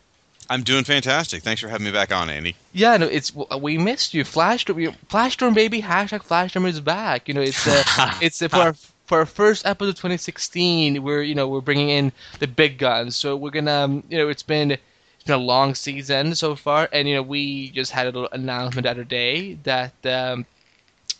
I'm 0.50 0.62
doing 0.62 0.84
fantastic. 0.84 1.42
Thanks 1.42 1.62
for 1.62 1.68
having 1.68 1.86
me 1.86 1.92
back 1.92 2.12
on, 2.12 2.28
Andy. 2.28 2.54
Yeah, 2.74 2.98
no, 2.98 3.06
it's 3.06 3.32
we 3.58 3.78
missed 3.78 4.12
you. 4.12 4.24
Flashstorm, 4.24 4.94
Flashstorm, 5.08 5.54
baby. 5.54 5.80
Hashtag 5.80 6.22
Flashstorm 6.26 6.66
is 6.66 6.80
back. 6.80 7.28
You 7.28 7.34
know, 7.34 7.40
it's 7.40 7.66
uh, 7.66 7.82
it's 8.20 8.42
uh, 8.42 8.48
for 8.48 8.56
our, 8.56 8.74
for 9.06 9.18
our 9.20 9.26
first 9.26 9.64
episode 9.64 9.90
of 9.90 9.94
2016. 9.94 11.02
We're 11.02 11.22
you 11.22 11.34
know 11.34 11.48
we're 11.48 11.60
bringing 11.62 11.88
in 11.88 12.12
the 12.40 12.46
big 12.46 12.76
guns. 12.76 13.16
So 13.16 13.36
we're 13.36 13.52
gonna 13.52 13.72
um, 13.72 14.02
you 14.10 14.18
know 14.18 14.28
it's 14.28 14.42
been 14.42 14.72
it's 14.72 15.24
been 15.24 15.36
a 15.36 15.42
long 15.42 15.74
season 15.74 16.34
so 16.34 16.56
far, 16.56 16.90
and 16.92 17.08
you 17.08 17.14
know 17.14 17.22
we 17.22 17.70
just 17.70 17.92
had 17.92 18.06
a 18.06 18.10
little 18.10 18.28
announcement 18.32 18.84
the 18.84 18.90
other 18.90 19.04
day 19.04 19.54
that 19.62 19.94
um, 20.04 20.44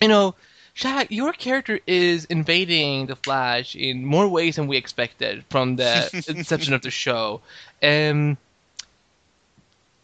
you 0.03 0.09
know 0.09 0.35
Shag, 0.81 1.11
your 1.11 1.35
character 1.35 1.79
is 1.87 2.25
invading 2.25 3.05
the 3.05 3.15
Flash 3.17 3.77
in 3.77 4.03
more 4.03 4.27
ways 4.27 4.57
than 4.57 4.67
we 4.67 4.79
expected 4.79 5.45
from 5.51 5.77
the 5.77 6.09
inception 6.27 6.73
of 6.73 6.81
the 6.81 6.91
show. 6.91 7.43
Um, 7.83 8.39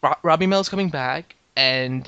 Ro- 0.03 0.17
Robbie 0.21 0.45
Amell's 0.45 0.69
coming 0.69 0.89
back, 0.89 1.33
and 1.55 2.07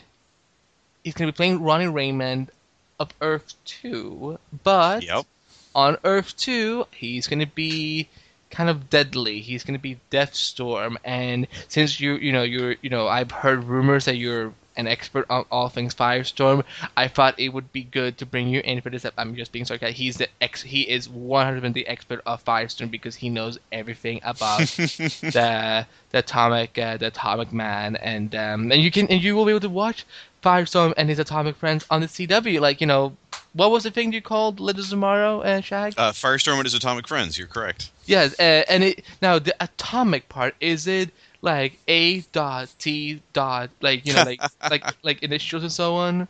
he's 1.03 1.15
going 1.15 1.27
to 1.27 1.33
be 1.33 1.35
playing 1.35 1.63
Ronnie 1.63 1.87
Raymond 1.87 2.51
of 2.99 3.09
Earth 3.21 3.55
2. 3.65 4.37
But 4.63 5.01
Yep. 5.01 5.25
on 5.73 5.97
Earth 6.03 6.37
2, 6.37 6.85
he's 6.91 7.25
going 7.25 7.39
to 7.39 7.47
be 7.47 8.07
kind 8.51 8.69
of 8.69 8.87
deadly. 8.91 9.39
He's 9.39 9.63
going 9.63 9.79
to 9.79 9.81
be 9.81 9.97
Deathstorm, 10.11 10.99
and 11.03 11.47
since 11.69 11.99
you 11.99 12.17
you 12.17 12.31
know 12.31 12.43
you're 12.43 12.75
you 12.83 12.91
know 12.91 13.07
I've 13.07 13.31
heard 13.31 13.63
rumors 13.63 14.05
that 14.05 14.17
you're 14.17 14.53
an 14.79 14.87
expert 14.87 15.25
on 15.29 15.45
all 15.51 15.69
things 15.69 15.93
Firestorm, 15.93 16.63
I 16.95 17.07
thought 17.07 17.39
it 17.39 17.49
would 17.49 17.71
be 17.71 17.83
good 17.83 18.17
to 18.19 18.25
bring 18.25 18.47
you 18.47 18.61
in 18.61 18.81
for 18.81 18.89
this. 18.89 19.05
I'm 19.17 19.35
just 19.35 19.51
being 19.51 19.65
sarcastic. 19.65 19.95
He's 19.95 20.17
the 20.17 20.27
ex. 20.41 20.61
He 20.61 20.81
is 20.81 21.07
100% 21.07 21.73
the 21.73 21.87
expert 21.87 22.21
of 22.25 22.43
Firestorm 22.43 22.89
because 22.89 23.15
he 23.15 23.29
knows 23.29 23.59
everything 23.71 24.21
about 24.23 24.59
the 24.67 25.85
the 26.11 26.17
atomic 26.17 26.77
uh, 26.77 26.97
the 26.97 27.07
atomic 27.07 27.53
man, 27.53 27.95
and 27.97 28.33
um 28.35 28.71
and 28.71 28.81
you 28.81 28.89
can 28.89 29.07
and 29.07 29.21
you 29.21 29.35
will 29.35 29.45
be 29.45 29.51
able 29.51 29.59
to 29.59 29.69
watch 29.69 30.05
Firestorm 30.43 30.93
and 30.97 31.09
his 31.09 31.19
atomic 31.19 31.55
friends 31.55 31.85
on 31.89 32.01
the 32.01 32.07
CW. 32.07 32.59
Like 32.61 32.81
you 32.81 32.87
know, 32.87 33.15
what 33.53 33.71
was 33.71 33.83
the 33.83 33.91
thing 33.91 34.13
you 34.13 34.21
called 34.21 34.59
Legends 34.59 34.87
of 34.87 34.91
Tomorrow, 34.91 35.41
uh, 35.41 35.61
Shag? 35.61 35.93
Uh, 35.97 36.11
Firestorm 36.11 36.55
and 36.55 36.63
his 36.63 36.73
atomic 36.73 37.07
friends. 37.07 37.37
You're 37.37 37.47
correct. 37.47 37.91
Yes, 38.05 38.33
uh, 38.39 38.63
and 38.69 38.83
it 38.83 39.03
now 39.21 39.37
the 39.39 39.55
atomic 39.59 40.29
part 40.29 40.55
is 40.59 40.87
it 40.87 41.09
like 41.41 41.79
A 41.87 42.21
dot 42.33 42.73
T 42.79 43.21
dot 43.33 43.69
like 43.81 44.05
you 44.05 44.13
know 44.13 44.23
like 44.23 44.41
like 44.69 44.83
like 45.03 45.23
initials 45.23 45.63
and 45.63 45.71
so 45.71 45.95
on. 45.95 46.27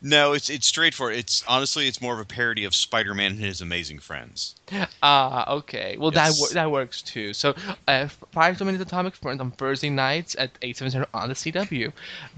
No, 0.00 0.32
it's 0.32 0.48
it's 0.50 0.66
straightforward. 0.66 1.16
It's 1.16 1.44
honestly, 1.46 1.86
it's 1.86 2.00
more 2.00 2.14
of 2.14 2.18
a 2.18 2.24
parody 2.24 2.64
of 2.64 2.74
Spider-Man 2.74 3.32
and 3.32 3.40
his 3.40 3.60
amazing 3.60 3.98
friends. 3.98 4.54
Ah, 5.02 5.48
okay. 5.52 5.96
Well, 5.98 6.12
Yes. 6.12 6.48
that 6.48 6.54
that 6.54 6.70
works 6.70 7.02
too. 7.02 7.32
So, 7.34 7.50
uh, 7.86 8.08
Firestorm 8.34 8.62
and 8.62 8.70
his 8.70 8.80
atomic 8.80 9.14
friends 9.14 9.40
on 9.40 9.50
Thursday 9.52 9.90
nights 9.90 10.34
at 10.38 10.50
eight 10.62 10.76
seven 10.76 10.90
zero 10.90 11.06
on 11.14 11.28
the 11.28 11.34
CW, 11.34 11.92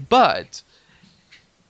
but 0.09 0.61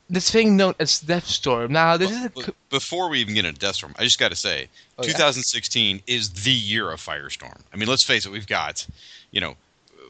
this 0.09 0.29
thing 0.31 0.57
known 0.57 0.73
as 0.79 0.99
Deathstorm. 1.01 1.69
Now, 1.69 1.95
this 1.95 2.09
is 2.11 2.25
a 2.25 2.31
before 2.69 3.09
we 3.09 3.19
even 3.19 3.35
get 3.35 3.45
into 3.45 3.59
Deathstorm. 3.59 3.93
I 3.99 4.03
just 4.03 4.19
got 4.19 4.29
to 4.29 4.35
say, 4.35 4.67
Oh, 4.97 5.03
yeah. 5.03 5.11
2016 5.13 6.01
is 6.07 6.29
the 6.31 6.51
year 6.51 6.89
of 6.91 6.99
Firestorm. 6.99 7.61
I 7.71 7.77
mean, 7.77 7.87
let's 7.87 8.03
face 8.03 8.25
it. 8.25 8.31
We've 8.31 8.47
got, 8.47 8.85
you 9.31 9.39
know, 9.39 9.55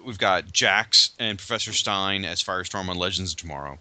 we've 0.09 0.17
got 0.17 0.51
Jax 0.51 1.11
and 1.19 1.37
Professor 1.37 1.71
Stein 1.71 2.25
as 2.25 2.43
Firestorm 2.43 2.89
on 2.89 2.97
Legends 2.97 3.33
of 3.33 3.37
Tomorrow. 3.37 3.77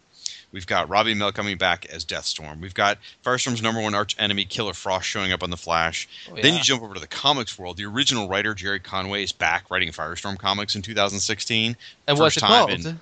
We've 0.52 0.66
got 0.66 0.90
Robbie 0.90 1.14
Amell 1.14 1.32
coming 1.32 1.56
back 1.56 1.86
as 1.86 2.04
Deathstorm. 2.04 2.60
We've 2.60 2.74
got 2.74 2.98
Firestorm's 3.24 3.62
number 3.62 3.80
one 3.80 3.94
arch 3.94 4.14
enemy, 4.18 4.44
Killer 4.44 4.74
Frost, 4.74 5.06
showing 5.06 5.32
up 5.32 5.42
on 5.42 5.48
the 5.48 5.56
Flash. 5.56 6.06
Then 6.34 6.52
yeah. 6.52 6.58
you 6.58 6.62
jump 6.62 6.82
over 6.82 6.92
to 6.92 7.00
the 7.00 7.06
comics 7.06 7.58
world. 7.58 7.78
The 7.78 7.86
original 7.86 8.28
writer 8.28 8.52
Gerry 8.52 8.78
Conway 8.78 9.22
is 9.22 9.32
back 9.32 9.70
writing 9.70 9.88
Firestorm 9.88 10.36
comics 10.38 10.74
in 10.74 10.82
2016. 10.82 11.76
and 12.06 12.18
what's 12.18 12.36
it 12.36 12.40
time 12.40 12.50
called? 12.50 12.70
in- 12.86 13.00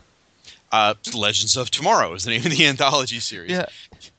uh, 0.70 0.94
Legends 1.14 1.56
of 1.56 1.70
Tomorrow 1.70 2.14
is 2.14 2.24
the 2.24 2.30
name 2.30 2.44
of 2.44 2.50
the 2.50 2.66
anthology 2.68 3.18
series. 3.18 3.50
Yeah. 3.50 3.66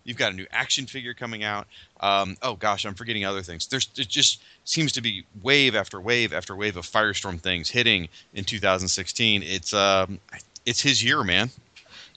You've 0.03 0.17
got 0.17 0.33
a 0.33 0.35
new 0.35 0.47
action 0.51 0.85
figure 0.85 1.13
coming 1.13 1.43
out. 1.43 1.67
Um, 1.99 2.37
oh 2.41 2.55
gosh, 2.55 2.85
I'm 2.85 2.93
forgetting 2.93 3.25
other 3.25 3.41
things. 3.41 3.67
There's 3.67 3.89
it 3.97 4.07
just 4.07 4.41
seems 4.65 4.91
to 4.93 5.01
be 5.01 5.25
wave 5.41 5.75
after 5.75 5.99
wave 5.99 6.33
after 6.33 6.55
wave 6.55 6.77
of 6.77 6.85
Firestorm 6.85 7.39
things 7.39 7.69
hitting 7.69 8.09
in 8.33 8.43
2016. 8.43 9.43
It's 9.43 9.73
um, 9.73 10.19
it's 10.65 10.81
his 10.81 11.03
year, 11.03 11.23
man. 11.23 11.49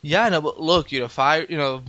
Yeah, 0.03 0.29
no, 0.29 0.41
but 0.41 0.61
look, 0.61 0.93
you 0.93 1.01
know, 1.01 1.09
fire, 1.09 1.47
you 1.49 1.57
know, 1.59 1.83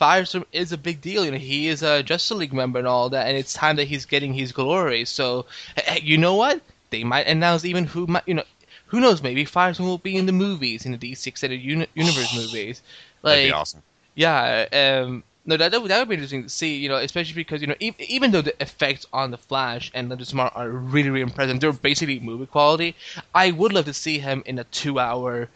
Firestorm 0.00 0.44
is 0.52 0.72
a 0.72 0.78
big 0.78 1.00
deal. 1.00 1.24
You 1.24 1.30
know, 1.32 1.38
he 1.38 1.68
is 1.68 1.82
a 1.82 2.02
Justice 2.02 2.36
League 2.36 2.52
member 2.52 2.78
and 2.78 2.88
all 2.88 3.10
that, 3.10 3.26
and 3.26 3.36
it's 3.36 3.52
time 3.52 3.76
that 3.76 3.88
he's 3.88 4.06
getting 4.06 4.32
his 4.32 4.52
glory. 4.52 5.04
So, 5.04 5.46
eh, 5.76 6.00
you 6.02 6.16
know 6.18 6.34
what? 6.34 6.60
They 6.90 7.04
might 7.04 7.26
announce 7.26 7.64
even 7.64 7.84
who 7.84 8.06
might, 8.06 8.22
you 8.26 8.34
know, 8.34 8.44
who 8.86 9.00
knows? 9.00 9.22
Maybe 9.22 9.44
Firestorm 9.44 9.86
will 9.86 9.98
be 9.98 10.16
in 10.16 10.26
the 10.26 10.32
movies, 10.32 10.86
in 10.86 10.92
the 10.92 10.98
DC 10.98 11.26
Extended 11.26 11.60
Uni- 11.60 11.88
Universe 11.94 12.34
movies. 12.36 12.82
Like, 13.22 13.36
That'd 13.36 13.48
be 13.48 13.52
awesome. 13.52 13.82
yeah, 14.14 15.02
um, 15.02 15.24
no, 15.48 15.56
that 15.56 15.70
that 15.70 15.80
would, 15.80 15.90
that 15.90 15.98
would 15.98 16.10
be 16.10 16.14
interesting 16.14 16.42
to 16.42 16.48
see. 16.50 16.76
You 16.76 16.90
know, 16.90 16.96
especially 16.96 17.32
because 17.32 17.62
you 17.62 17.68
know, 17.68 17.74
e- 17.80 17.94
even 18.00 18.32
though 18.32 18.42
the 18.42 18.54
effects 18.62 19.06
on 19.14 19.30
the 19.30 19.38
Flash 19.38 19.90
and 19.94 20.10
Legends 20.10 20.28
of 20.28 20.32
Tomorrow 20.32 20.52
are 20.54 20.68
really, 20.68 21.08
really 21.08 21.22
impressive, 21.22 21.58
they're 21.58 21.72
basically 21.72 22.20
movie 22.20 22.44
quality. 22.44 22.94
I 23.34 23.52
would 23.52 23.72
love 23.72 23.86
to 23.86 23.94
see 23.94 24.18
him 24.18 24.42
in 24.44 24.58
a 24.58 24.64
two-hour 24.64 25.48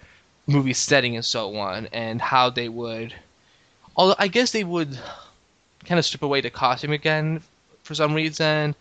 movie 0.46 0.72
setting 0.72 1.14
and 1.14 1.24
so 1.24 1.54
on, 1.56 1.88
and 1.92 2.22
how 2.22 2.48
they 2.48 2.70
would. 2.70 3.14
Although 3.94 4.16
I 4.18 4.28
guess 4.28 4.52
they 4.52 4.64
would 4.64 4.98
kind 5.84 5.98
of 5.98 6.06
strip 6.06 6.22
away 6.22 6.40
the 6.40 6.48
costume 6.48 6.92
again 6.92 7.42
for 7.82 7.94
some 7.94 8.14
reason. 8.14 8.74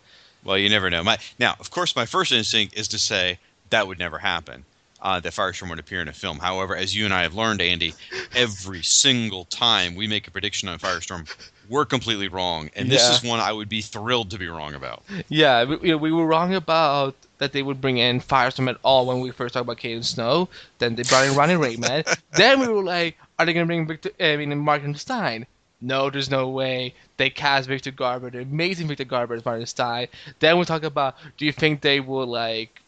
Well, 0.44 0.56
you 0.56 0.70
never 0.70 0.88
know. 0.88 1.04
My 1.04 1.18
now, 1.38 1.56
of 1.60 1.70
course, 1.70 1.94
my 1.94 2.06
first 2.06 2.32
instinct 2.32 2.74
is 2.74 2.88
to 2.88 2.98
say 2.98 3.38
that 3.68 3.86
would 3.86 3.98
never 3.98 4.18
happen. 4.18 4.64
Uh, 5.02 5.18
that 5.18 5.32
Firestorm 5.32 5.68
would 5.68 5.80
appear 5.80 6.00
in 6.00 6.06
a 6.06 6.12
film. 6.12 6.38
However, 6.38 6.76
as 6.76 6.94
you 6.94 7.04
and 7.04 7.12
I 7.12 7.22
have 7.22 7.34
learned, 7.34 7.60
Andy, 7.60 7.92
every 8.36 8.82
single 8.84 9.44
time 9.46 9.96
we 9.96 10.06
make 10.06 10.28
a 10.28 10.30
prediction 10.30 10.68
on 10.68 10.78
Firestorm, 10.78 11.28
we're 11.68 11.84
completely 11.84 12.28
wrong, 12.28 12.70
and 12.76 12.88
this 12.88 13.02
Yeah. 13.02 13.16
is 13.16 13.22
one 13.24 13.40
I 13.40 13.52
would 13.52 13.68
be 13.68 13.80
thrilled 13.80 14.30
to 14.30 14.38
be 14.38 14.46
wrong 14.46 14.74
about. 14.74 15.02
Yeah, 15.28 15.64
we, 15.64 15.94
we 15.96 16.12
were 16.12 16.24
wrong 16.26 16.54
about 16.54 17.16
that 17.38 17.52
they 17.52 17.62
would 17.64 17.80
bring 17.80 17.96
in 17.98 18.20
Firestorm 18.20 18.68
at 18.70 18.76
all 18.84 19.06
when 19.06 19.18
we 19.20 19.32
first 19.32 19.54
talked 19.54 19.64
about 19.64 19.78
Caitlin 19.78 20.04
Snow. 20.04 20.48
Then 20.78 20.94
they 20.94 21.02
brought 21.02 21.26
in 21.26 21.34
Ronnie 21.34 21.56
Raymond. 21.56 22.06
then 22.36 22.60
we 22.60 22.68
were 22.68 22.84
like, 22.84 23.16
are 23.40 23.44
they 23.46 23.52
going 23.52 23.64
to 23.64 23.68
bring 23.68 23.86
Victor? 23.88 24.10
I 24.20 24.36
mean, 24.36 24.56
Martin 24.58 24.94
Stein? 24.94 25.46
No, 25.80 26.10
there's 26.10 26.30
no 26.30 26.48
way. 26.48 26.94
They 27.16 27.28
cast 27.28 27.68
Victor 27.68 27.90
Garber, 27.90 28.30
the 28.30 28.42
amazing 28.42 28.86
Victor 28.86 29.04
Garber 29.04 29.34
as 29.34 29.44
Martin 29.44 29.66
Stein. 29.66 30.06
Then 30.38 30.58
we 30.60 30.64
talk 30.64 30.84
about, 30.84 31.16
do 31.38 31.44
you 31.44 31.50
think 31.50 31.80
they 31.80 31.98
will 31.98 32.26
like 32.28 32.81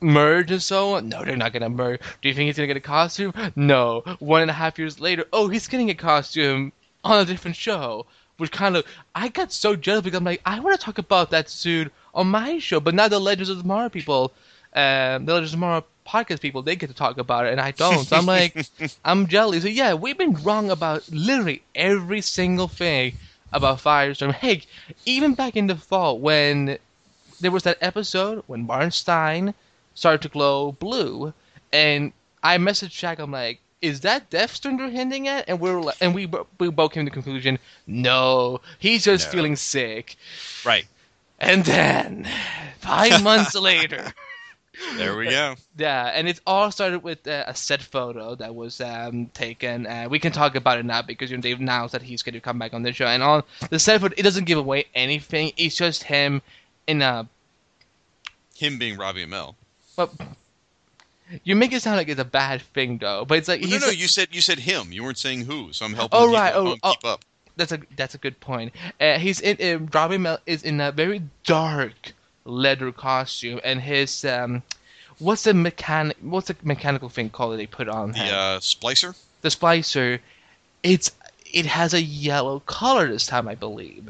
merge 0.00 0.50
and 0.50 0.62
so 0.62 0.94
on? 0.94 1.08
No, 1.08 1.24
they're 1.24 1.36
not 1.36 1.52
gonna 1.52 1.68
merge. 1.68 2.00
Do 2.22 2.28
you 2.28 2.34
think 2.34 2.46
he's 2.46 2.56
gonna 2.56 2.66
get 2.66 2.76
a 2.76 2.80
costume? 2.80 3.32
No. 3.56 4.02
One 4.18 4.42
and 4.42 4.50
a 4.50 4.54
half 4.54 4.78
years 4.78 5.00
later, 5.00 5.24
oh, 5.32 5.48
he's 5.48 5.68
getting 5.68 5.90
a 5.90 5.94
costume 5.94 6.72
on 7.04 7.20
a 7.20 7.24
different 7.24 7.56
show. 7.56 8.06
Which 8.36 8.52
kind 8.52 8.76
of, 8.76 8.84
I 9.16 9.28
got 9.28 9.52
so 9.52 9.74
jealous 9.74 10.02
because 10.04 10.16
I'm 10.16 10.24
like, 10.24 10.40
I 10.46 10.60
want 10.60 10.78
to 10.78 10.84
talk 10.84 10.98
about 10.98 11.30
that 11.32 11.50
suit 11.50 11.92
on 12.14 12.28
my 12.28 12.60
show, 12.60 12.78
but 12.78 12.94
now 12.94 13.08
the 13.08 13.18
Legends 13.18 13.50
of 13.50 13.60
Tomorrow 13.60 13.88
people, 13.88 14.32
um, 14.74 15.24
the 15.24 15.34
Legends 15.34 15.52
of 15.52 15.56
Tomorrow 15.56 15.84
podcast 16.06 16.40
people, 16.40 16.62
they 16.62 16.76
get 16.76 16.86
to 16.86 16.94
talk 16.94 17.18
about 17.18 17.46
it, 17.46 17.52
and 17.52 17.60
I 17.60 17.72
don't. 17.72 18.04
So 18.04 18.16
I'm 18.16 18.26
like, 18.26 18.64
I'm 19.04 19.26
jealous. 19.26 19.62
So 19.62 19.68
yeah, 19.68 19.94
we've 19.94 20.16
been 20.16 20.34
wrong 20.44 20.70
about 20.70 21.08
literally 21.10 21.62
every 21.74 22.20
single 22.20 22.68
thing 22.68 23.14
about 23.52 23.78
Firestorm. 23.78 24.32
Heck, 24.32 24.66
even 25.04 25.34
back 25.34 25.56
in 25.56 25.66
the 25.66 25.74
fall 25.74 26.18
when 26.18 26.78
there 27.40 27.50
was 27.50 27.64
that 27.64 27.78
episode 27.80 28.42
when 28.46 28.66
Martin 28.66 28.90
Stein 28.90 29.54
started 29.98 30.22
to 30.22 30.28
glow 30.28 30.72
blue, 30.72 31.32
and 31.72 32.12
I 32.42 32.56
messaged 32.58 32.92
Shag. 32.92 33.18
I'm 33.20 33.32
like, 33.32 33.60
"Is 33.82 34.00
that 34.00 34.30
Deathstorm 34.30 34.78
they're 34.78 34.90
hinting 34.90 35.26
at?" 35.28 35.48
And 35.48 35.60
we're 35.60 35.80
like, 35.80 35.96
and 36.00 36.14
we 36.14 36.26
we 36.58 36.70
both 36.70 36.92
came 36.92 37.04
to 37.04 37.10
the 37.10 37.14
conclusion, 37.14 37.58
no, 37.86 38.60
he's 38.78 39.04
just 39.04 39.26
No. 39.28 39.32
feeling 39.32 39.56
sick. 39.56 40.16
Right 40.64 40.86
And 41.40 41.64
then 41.64 42.28
five 42.78 43.22
months 43.28 43.54
later. 43.54 44.12
there, 44.96 45.16
we 45.16 45.28
go. 45.28 45.56
Yeah, 45.76 46.06
and 46.14 46.28
it 46.28 46.40
all 46.46 46.70
started 46.70 47.02
with 47.02 47.26
uh, 47.26 47.44
a 47.46 47.54
set 47.54 47.82
photo 47.82 48.34
that 48.36 48.54
was 48.54 48.80
um, 48.80 49.26
taken. 49.34 49.86
Uh, 49.86 50.06
we 50.08 50.18
can 50.20 50.32
talk 50.32 50.54
about 50.54 50.78
it 50.78 50.84
now 50.84 51.02
because 51.02 51.30
you 51.30 51.36
know, 51.36 51.40
they've 51.42 51.58
announced 51.58 51.92
that 51.92 52.02
he's 52.02 52.22
going 52.22 52.34
to 52.34 52.40
come 52.40 52.58
back 52.58 52.72
on 52.74 52.82
the 52.82 52.92
show. 52.92 53.06
And 53.06 53.22
on 53.22 53.42
the 53.70 53.78
set 53.78 54.00
photo, 54.00 54.14
it 54.16 54.22
doesn't 54.22 54.44
give 54.44 54.58
away 54.58 54.86
anything. 54.94 55.52
It's 55.56 55.76
just 55.76 56.04
him 56.04 56.42
in 56.86 57.02
a. 57.02 57.28
Him 58.54 58.78
being 58.78 58.96
Robbie 58.96 59.24
Amell. 59.26 59.54
Well, 59.98 60.10
you 61.44 61.56
make 61.56 61.72
it 61.72 61.82
sound 61.82 61.96
like 61.96 62.08
it's 62.08 62.20
a 62.20 62.24
bad 62.24 62.62
thing 62.62 62.98
though, 62.98 63.24
but 63.26 63.36
it's 63.38 63.48
like 63.48 63.60
No, 63.60 63.66
he's. 63.66 63.80
no, 63.82 63.88
a- 63.88 63.94
you 63.94 64.08
said 64.08 64.28
you 64.30 64.40
said 64.40 64.60
him. 64.60 64.92
You 64.92 65.02
weren't 65.02 65.18
saying 65.18 65.42
who, 65.44 65.72
so 65.72 65.84
I'm 65.84 65.92
helping. 65.92 66.18
Oh, 66.18 66.32
right, 66.32 66.54
oh, 66.54 66.76
oh. 66.82 66.92
keep 66.92 67.04
up. 67.04 67.24
that's 67.56 67.72
a 67.72 67.80
that's 67.96 68.14
a 68.14 68.18
good 68.18 68.38
point. 68.40 68.72
Uh, 69.00 69.18
he's 69.18 69.40
in. 69.40 69.56
Uh, 69.60 69.86
Robbie 69.92 70.16
Amell 70.16 70.38
is 70.46 70.62
in 70.62 70.80
a 70.80 70.92
very 70.92 71.20
dark 71.44 72.12
leather 72.44 72.92
costume, 72.92 73.60
and 73.64 73.80
his 73.80 74.24
um, 74.24 74.62
what's 75.18 75.42
the 75.42 75.52
mechanic? 75.52 76.16
What's 76.22 76.46
the 76.48 76.56
mechanical 76.62 77.08
thing 77.08 77.28
called 77.28 77.54
that 77.54 77.56
they 77.58 77.66
put 77.66 77.88
on 77.88 78.12
The 78.12 78.18
him? 78.18 78.34
uh, 78.34 78.58
splicer. 78.60 79.14
the 79.42 79.48
splicer, 79.48 80.20
it's 80.84 81.10
it 81.52 81.66
has 81.66 81.92
a 81.92 82.00
yellow 82.00 82.60
color 82.60 83.08
this 83.08 83.26
time, 83.26 83.48
I 83.48 83.54
believe. 83.56 84.08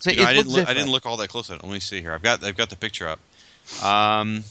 So 0.00 0.10
You 0.10 0.16
know, 0.16 0.24
I 0.24 0.32
didn't. 0.32 0.50
Look, 0.50 0.66
I 0.68 0.72
didn't 0.72 0.90
look 0.90 1.04
all 1.04 1.18
that 1.18 1.28
close 1.28 1.50
at 1.50 1.58
it. 1.58 1.62
Let 1.62 1.72
me 1.72 1.78
see 1.80 2.00
here. 2.00 2.12
I've 2.14 2.22
got. 2.22 2.42
I've 2.42 2.56
got 2.56 2.70
the 2.70 2.76
picture 2.76 3.06
up. 3.06 3.20
Um, 3.82 4.44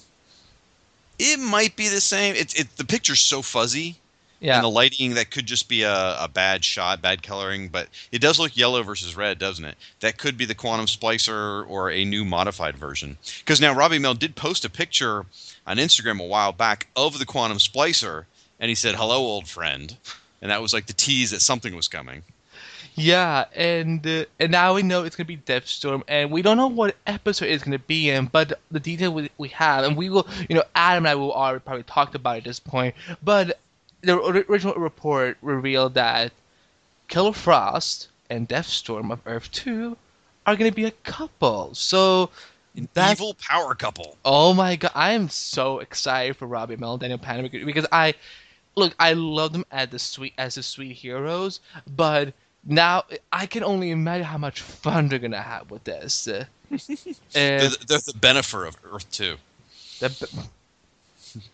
it 1.18 1.40
might 1.40 1.76
be 1.76 1.90
the 1.90 2.02
same. 2.02 2.36
It's. 2.36 2.54
It, 2.54 2.76
the 2.78 2.86
picture's 2.86 3.20
so 3.20 3.42
fuzzy. 3.42 3.98
Yeah, 4.42 4.56
And 4.56 4.64
the 4.64 4.70
lighting 4.70 5.16
that 5.16 5.32
could 5.32 5.46
just 5.46 5.68
be 5.68 5.82
a, 5.82 6.16
a 6.18 6.30
bad 6.30 6.64
shot, 6.64 7.02
bad 7.02 7.24
coloring, 7.24 7.68
but 7.68 7.90
it 8.10 8.20
does 8.20 8.40
look 8.40 8.56
yellow 8.56 8.82
versus 8.84 9.14
red, 9.14 9.38
doesn't 9.38 9.66
it? 9.66 9.78
That 10.00 10.18
could 10.18 10.38
be 10.38 10.46
the 10.46 10.56
Quantum 10.56 10.86
Splicer 10.86 11.70
or 11.70 11.92
a 11.92 12.06
new 12.06 12.24
modified 12.24 12.78
version. 12.78 13.18
Because 13.40 13.60
now 13.60 13.74
Robbie 13.74 14.00
Amell 14.00 14.18
did 14.18 14.38
post 14.38 14.64
a 14.64 14.70
picture 14.70 15.26
on 15.68 15.76
Instagram 15.76 16.22
a 16.22 16.26
while 16.26 16.54
back 16.54 16.88
of 16.96 17.20
the 17.20 17.26
Quantum 17.26 17.58
Splicer, 17.58 18.28
and 18.62 18.70
he 18.70 18.76
said, 18.76 18.96
"Hello, 18.96 19.18
old 19.18 19.50
friend," 19.50 19.98
and 20.42 20.50
that 20.52 20.62
was 20.62 20.72
like 20.72 20.86
the 20.86 20.94
tease 20.94 21.32
that 21.32 21.42
something 21.42 21.76
was 21.76 21.90
coming. 21.90 22.24
Yeah, 22.96 23.46
and 23.56 24.06
uh, 24.06 24.26
and 24.40 24.52
now 24.52 24.74
we 24.74 24.84
know 24.84 25.04
it's 25.04 25.16
gonna 25.16 25.28
be 25.28 25.38
Deathstorm, 25.38 26.04
and 26.08 26.32
we 26.32 26.42
don't 26.42 26.58
know 26.58 26.68
what 26.68 26.96
episode 27.08 27.46
it's 27.46 27.64
gonna 27.64 27.80
be 27.80 28.10
in, 28.10 28.26
but 28.26 28.60
the 28.72 28.80
detail 28.80 29.14
we, 29.14 29.30
we 29.38 29.50
have, 29.50 29.86
and 29.86 29.96
we 29.96 30.10
will, 30.10 30.28
you 30.50 30.56
know, 30.56 30.64
Adam 30.76 31.06
and 31.06 31.12
I 31.12 31.16
will 31.16 31.32
already 31.32 31.60
probably 31.60 31.84
talked 31.84 32.16
about 32.16 32.36
it 32.36 32.40
at 32.40 32.44
this 32.46 32.60
point, 32.60 32.96
but 33.24 33.60
the 34.02 34.18
original 34.22 34.76
report 34.76 35.38
revealed 35.42 35.94
that 35.96 36.32
Killer 37.08 37.34
Frost 37.34 38.10
and 38.30 38.48
Deathstorm 38.48 39.12
of 39.12 39.20
Earth 39.26 39.52
Two 39.52 39.98
are 40.46 40.56
gonna 40.56 40.72
be 40.72 40.86
a 40.86 40.92
couple. 40.92 41.74
So 41.74 42.30
that's 42.94 43.20
Evil 43.20 43.36
power 43.36 43.76
couple. 43.76 44.18
Oh 44.24 44.54
my 44.54 44.76
god, 44.76 44.92
I 44.96 45.12
am 45.12 45.30
so 45.30 45.80
excited 45.80 46.38
for 46.38 46.48
Robbie 46.48 46.78
Amell 46.78 46.94
and 46.94 47.02
Daniel 47.02 47.18
Pan 47.18 47.48
because 47.66 47.88
I 47.92 48.14
look, 48.76 48.96
I 49.00 49.14
love 49.14 49.54
them 49.54 49.66
as 49.72 49.90
the 49.90 50.00
sweet 50.00 50.34
as 50.38 50.56
the 50.56 50.64
sweet 50.64 50.94
heroes, 50.94 51.60
but 51.96 52.34
now 52.66 53.04
I 53.32 53.46
can 53.46 53.64
only 53.64 53.92
imagine 53.92 54.26
how 54.26 54.38
much 54.38 54.62
fun 54.62 55.08
they're 55.10 55.20
gonna 55.20 55.42
have 55.42 55.70
with 55.72 55.84
this. 55.84 56.28
Uh, 56.28 56.46
They're, 56.70 57.60
the- 57.70 57.86
they're 57.88 57.98
the 57.98 58.14
Bennifer 58.20 58.68
of 58.68 58.76
Earth 58.92 59.10
Two. 59.12 59.38
the 60.00 60.48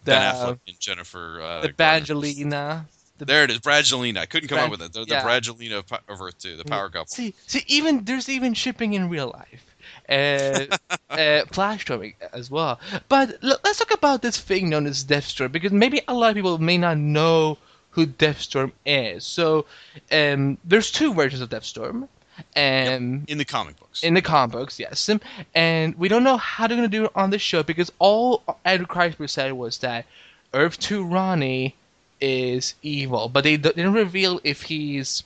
Ben 0.04 0.34
Affleck 0.34 0.60
and 0.68 0.80
Jennifer. 0.80 1.42
Uh, 1.42 1.62
the 1.62 1.72
Garner. 1.74 2.02
Bangelina. 2.06 2.86
The, 3.18 3.26
There 3.26 3.44
it 3.46 3.52
is, 3.52 3.60
Bradgelina. 3.60 4.18
I 4.18 4.26
couldn't 4.26 4.50
come 4.50 4.58
Brad- 4.58 4.66
up 4.66 4.72
with 4.72 4.82
it. 4.82 4.94
They're 4.94 5.06
the 5.06 5.12
yeah. 5.12 5.24
Bradgelina 5.24 5.80
of, 5.80 5.92
of 6.10 6.22
Earth 6.22 6.38
Two, 6.38 6.58
the 6.58 6.66
power 6.66 6.90
couple. 6.90 7.08
See, 7.08 7.34
see, 7.48 7.64
even 7.68 8.04
there's 8.04 8.28
even 8.28 8.54
shipping 8.54 8.94
in 8.94 9.10
real 9.10 9.28
life. 9.34 9.66
Uh, 10.10 10.66
uh, 11.10 11.46
Flash 11.52 11.84
Storm 11.84 12.12
as 12.34 12.52
well. 12.52 12.80
But 13.08 13.42
look, 13.42 13.62
let's 13.64 13.80
talk 13.80 13.94
about 13.94 14.22
this 14.22 14.38
thing 14.38 14.70
known 14.70 14.86
as 14.86 15.04
Deathstorm 15.06 15.52
because 15.52 15.72
maybe 15.72 16.02
a 16.10 16.14
lot 16.14 16.30
of 16.32 16.36
people 16.36 16.58
may 16.58 16.78
not 16.78 16.98
know 16.98 17.58
who 17.96 18.06
Deathstorm 18.06 18.72
is. 18.86 19.26
So, 19.26 19.66
um, 20.12 20.58
there's 20.66 20.92
two 20.92 21.14
versions 21.14 21.42
of 21.42 21.50
Deathstorm, 21.50 22.08
and 22.56 23.28
in 23.30 23.38
the 23.38 23.46
comic 23.46 23.80
books. 23.80 24.04
in 24.04 24.14
the 24.14 24.22
comic 24.22 24.52
books, 24.52 24.78
yes, 24.80 25.08
Um, 25.10 25.22
and 25.56 25.96
we 25.98 26.10
don't 26.10 26.24
know 26.24 26.38
how 26.38 26.68
they're 26.68 26.76
gonna 26.78 26.90
do 26.90 27.06
it 27.06 27.12
on 27.16 27.30
the 27.30 27.40
show 27.40 27.64
because 27.64 27.92
all 28.00 28.44
Andrew 28.66 28.86
Kreisberg 28.86 29.30
said 29.30 29.54
was 29.54 29.78
that 29.80 30.06
Earth 30.54 30.78
Two 30.80 31.06
Ronnie 31.06 31.76
is 32.20 32.76
evil, 32.82 33.30
but 33.30 33.44
they 33.46 33.58
didn't 33.58 33.94
reveal 33.94 34.40
if 34.44 34.64
he's 34.64 35.24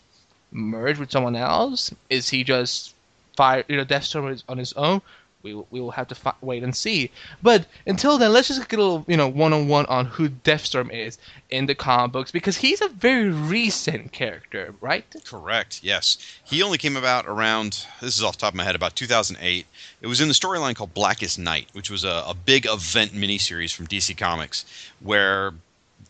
merged 0.52 1.00
with 1.00 1.12
someone 1.12 1.36
else. 1.36 1.92
Is 2.10 2.30
he 2.30 2.44
just 2.44 2.94
fire? 3.36 3.64
You 3.68 3.78
know, 3.78 3.84
Deathstorm 3.84 4.32
is 4.32 4.44
on 4.48 4.58
his 4.60 4.74
own. 4.74 5.02
We 5.42 5.54
we 5.54 5.80
will 5.80 5.92
have 5.92 6.08
to 6.10 6.16
fi- 6.16 6.34
wait 6.42 6.64
and 6.64 6.76
see. 6.76 7.12
But 7.42 7.66
until 7.86 8.18
then, 8.18 8.34
let's 8.34 8.50
just 8.50 8.68
get 8.68 8.78
a 8.80 8.84
little, 8.84 9.06
you 9.08 9.16
know, 9.16 9.28
one 9.28 9.54
on 9.54 9.68
one 9.68 9.86
on 9.86 10.06
who 10.06 10.30
Deathstorm 10.30 10.92
is 10.92 11.18
in 11.50 11.66
the 11.66 11.76
comic 11.76 12.12
books 12.12 12.32
because 12.32 12.58
he's 12.58 12.82
a 12.82 12.90
very 12.90 13.30
recent 13.30 14.12
character, 14.12 14.76
right? 14.82 15.06
Correct. 15.24 15.80
Yes, 15.82 16.18
he 16.44 16.62
only 16.62 16.78
came 16.78 16.98
about 16.98 17.26
around. 17.26 17.86
This 18.02 18.18
is 18.18 18.24
off 18.24 18.36
the 18.36 18.42
top 18.42 18.54
of 18.54 18.58
my 18.58 18.64
head. 18.64 18.76
About 18.76 18.96
2008. 18.96 19.66
It 20.02 20.08
was 20.08 20.20
in 20.22 20.28
the 20.28 20.34
storyline 20.34 20.76
called 20.76 20.94
Blackest 20.94 21.40
Night, 21.40 21.70
which 21.74 21.90
was 21.90 22.04
a, 22.04 22.24
a 22.28 22.34
big 22.34 22.66
event 22.66 23.14
miniseries 23.14 23.74
from 23.74 23.88
DC 23.88 24.18
Comics, 24.18 24.66
where 25.00 25.54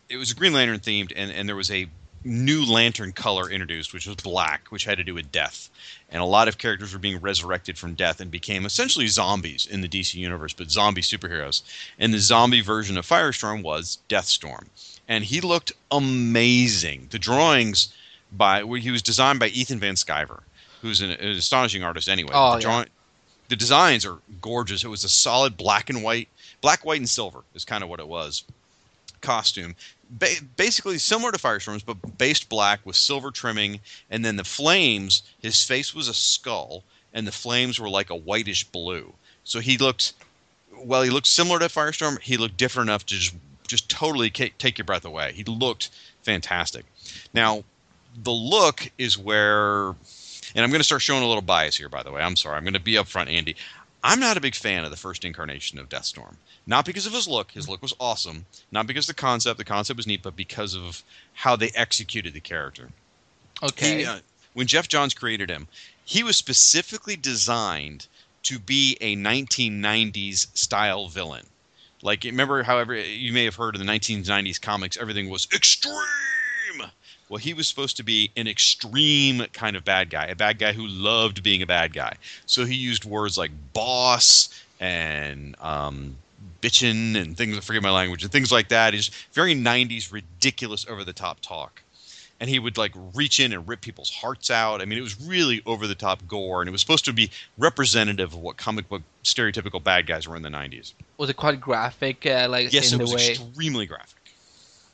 it 0.09 0.17
was 0.17 0.34
Green 0.34 0.53
Lantern 0.53 0.80
themed, 0.80 1.13
and, 1.15 1.32
and 1.32 1.47
there 1.47 1.55
was 1.55 1.69
a 1.71 1.88
new 2.24 2.65
lantern 2.65 3.11
color 3.11 3.49
introduced, 3.49 3.93
which 3.93 4.07
was 4.07 4.15
black, 4.17 4.67
which 4.70 4.86
had 4.86 4.97
to 4.97 5.03
do 5.03 5.13
with 5.13 5.32
death. 5.32 5.70
And 6.09 6.22
a 6.22 6.26
lot 6.26 6.47
of 6.47 6.57
characters 6.57 6.93
were 6.93 6.99
being 6.99 7.20
resurrected 7.20 7.78
from 7.78 7.93
death 7.93 8.20
and 8.20 8.30
became 8.30 8.65
essentially 8.65 9.07
zombies 9.07 9.67
in 9.67 9.82
the 9.82 9.88
DC 9.88 10.15
universe, 10.15 10.53
but 10.53 10.72
zombie 10.72 11.01
superheroes. 11.01 11.61
And 11.97 12.13
the 12.13 12.20
zombie 12.20 12.61
version 12.61 12.97
of 12.97 13.07
Firestorm 13.07 13.63
was 13.63 13.99
Deathstorm. 14.07 14.70
And 15.07 15.24
he 15.24 15.41
looked 15.41 15.72
amazing. 15.91 17.07
The 17.11 17.20
drawings 17.20 17.89
by 18.32 18.63
well, 18.63 18.80
he 18.80 18.91
was 18.91 19.01
designed 19.01 19.39
by 19.39 19.47
Ethan 19.47 19.80
Van 19.80 19.95
Sciver, 19.95 20.41
who's 20.82 21.01
an, 21.01 21.11
an 21.11 21.30
astonishing 21.30 21.84
artist 21.84 22.07
anyway. 22.07 22.32
Oh, 22.34 22.59
the, 22.59 22.67
yeah. 22.67 22.86
the 23.47 23.55
designs 23.55 24.05
are 24.05 24.17
gorgeous. 24.41 24.84
It 24.84 24.88
was 24.89 25.03
a 25.03 25.09
solid 25.09 25.57
black 25.57 25.89
and 25.89 26.03
white, 26.03 26.28
black, 26.61 26.86
white, 26.86 26.99
and 26.99 27.09
silver 27.09 27.41
is 27.55 27.65
kind 27.65 27.84
of 27.84 27.89
what 27.89 27.99
it 27.99 28.07
was. 28.07 28.43
Costume, 29.22 29.76
ba- 30.10 30.41
basically 30.55 30.97
similar 30.97 31.32
to 31.32 31.38
Firestorm's, 31.38 31.84
but 31.84 32.18
based 32.18 32.49
black 32.49 32.86
with 32.86 32.95
silver 32.95 33.32
trimming, 33.32 33.80
and 34.10 34.24
then 34.24 34.36
the 34.36 34.43
flames. 34.43 35.24
His 35.41 35.64
face 35.64 35.93
was 35.93 36.07
a 36.07 36.14
skull, 36.14 36.84
and 37.14 37.28
the 37.28 37.32
flames 37.32 37.80
were 37.80 37.89
like 37.89 38.10
a 38.10 38.16
whitish 38.16 38.64
blue. 38.66 39.14
So 39.43 39.60
he 39.60 39.78
looked, 39.78 40.14
well, 40.76 41.01
he 41.01 41.10
looked 41.10 41.28
similar 41.28 41.60
to 41.60 41.66
Firestorm. 41.66 42.20
He 42.22 42.38
looked 42.38 42.57
different 42.57 42.89
enough 42.89 43.05
to 43.07 43.16
just 43.16 43.36
just 43.68 43.88
totally 43.88 44.32
ca- 44.32 44.51
take 44.57 44.78
your 44.80 44.86
breath 44.86 45.05
away. 45.05 45.32
He 45.34 45.43
looked 45.43 45.91
fantastic. 46.24 46.86
Now, 47.34 47.64
the 48.24 48.32
look 48.32 48.91
is 48.97 49.18
where, 49.18 49.89
and 49.89 50.64
I'm 50.64 50.70
going 50.70 50.80
to 50.80 50.84
start 50.84 51.03
showing 51.03 51.24
a 51.24 51.28
little 51.28 51.43
bias 51.43 51.78
here. 51.78 51.88
By 51.88 52.01
the 52.01 52.12
way, 52.12 52.22
I'm 52.22 52.36
sorry. 52.36 52.57
I'm 52.57 52.64
going 52.64 52.74
to 52.74 52.80
be 52.80 52.93
upfront, 52.93 53.32
Andy. 53.32 53.55
I'm 54.04 54.20
not 54.20 54.38
a 54.38 54.41
big 54.41 54.56
fan 54.56 54.86
of 54.86 54.91
the 54.91 54.97
first 54.97 55.26
incarnation 55.26 55.78
of 55.78 55.89
Deathstorm. 55.89 56.38
Not 56.66 56.86
because 56.86 57.06
of 57.06 57.14
his 57.14 57.28
look. 57.28 57.52
His 57.52 57.68
look 57.68 57.82
was 57.82 57.93
awesome. 58.00 58.45
Not 58.72 58.88
because 58.88 59.08
the 59.08 59.14
concept. 59.14 59.58
The 59.58 59.66
concept 59.66 59.97
was 59.97 60.08
neat, 60.08 60.24
but 60.24 60.36
because 60.36 60.76
of 60.76 61.04
how 61.34 61.56
they 61.56 61.72
executed 61.76 62.34
the 62.34 62.39
character. 62.39 62.89
Okay. 63.62 64.00
He, 64.00 64.06
uh, 64.06 64.20
when 64.54 64.68
Geoff 64.68 64.88
Johns 64.88 65.14
created 65.14 65.50
him, 65.50 65.68
he 66.06 66.24
was 66.24 66.38
specifically 66.38 67.16
designed 67.16 68.08
to 68.43 68.58
be 68.58 68.97
a 69.02 69.16
1990s 69.16 70.47
style 70.58 71.10
villain. 71.10 71.45
Like, 72.02 72.24
remember, 72.24 72.64
however, 72.64 72.95
you 72.95 73.34
may 73.34 73.43
have 73.43 73.56
heard 73.56 73.76
in 73.76 73.86
the 73.86 73.91
1990s 73.91 74.62
comics, 74.62 74.97
everything 74.97 75.30
was 75.30 75.47
extreme. 75.54 75.93
Well, 77.30 77.38
he 77.38 77.53
was 77.53 77.67
supposed 77.67 77.97
to 77.97 78.03
be 78.03 78.32
an 78.36 78.47
extreme 78.47 79.45
kind 79.53 79.75
of 79.75 79.86
bad 79.86 80.09
guy, 80.09 80.25
a 80.25 80.36
bad 80.36 80.57
guy 80.57 80.73
who 80.73 80.88
loved 80.88 81.43
being 81.43 81.61
a 81.61 81.67
bad 81.67 81.93
guy. 81.93 82.15
So 82.45 82.65
he 82.65 82.75
used 82.75 83.05
words 83.05 83.38
like 83.38 83.51
boss 83.73 84.49
and 84.80 85.55
um, 85.61 86.15
bitchin' 86.61 87.15
and 87.15 87.38
things, 87.38 87.55
I 87.55 87.61
forget 87.61 87.84
my 87.84 87.91
language, 87.91 88.23
and 88.23 88.32
things 88.32 88.51
like 88.51 88.69
that. 88.69 88.93
He's 88.93 89.11
very 89.34 89.53
90s, 89.53 90.11
ridiculous, 90.11 90.88
over 90.88 91.03
the 91.03 91.13
top 91.13 91.39
talk 91.41 91.84
and 92.39 92.49
he 92.49 92.59
would 92.59 92.77
like 92.77 92.91
reach 93.13 93.39
in 93.39 93.51
and 93.53 93.67
rip 93.67 93.82
people's 93.82 94.09
hearts 94.09 94.49
out. 94.49 94.82
I 94.82 94.86
mean, 94.86 94.97
it 94.97 95.01
was 95.01 95.19
really 95.21 95.61
over 95.65 95.88
the 95.88 95.95
top 95.95 96.25
gore, 96.27 96.61
and 96.61 96.69
it 96.69 96.71
was 96.71 96.82
supposed 96.82 97.05
to 97.05 97.13
be 97.13 97.30
representative 97.57 98.34
of 98.34 98.39
what 98.39 98.57
comic 98.57 98.88
book 98.88 99.01
stereotypical 99.23 99.84
bad 99.84 100.07
guys 100.07 100.27
were 100.27 100.36
in 100.36 100.41
the 100.41 100.49
'90s. 100.49 100.93
Was 101.17 101.30
it 101.30 101.36
quite 101.36 101.59
graphic? 101.59 102.25
Uh, 102.25 102.47
like 102.49 102.71
Yes, 102.71 102.93
in 102.93 102.99
it 102.99 103.03
was 103.03 103.13
way. 103.13 103.30
extremely 103.32 103.86
graphic. 103.86 104.15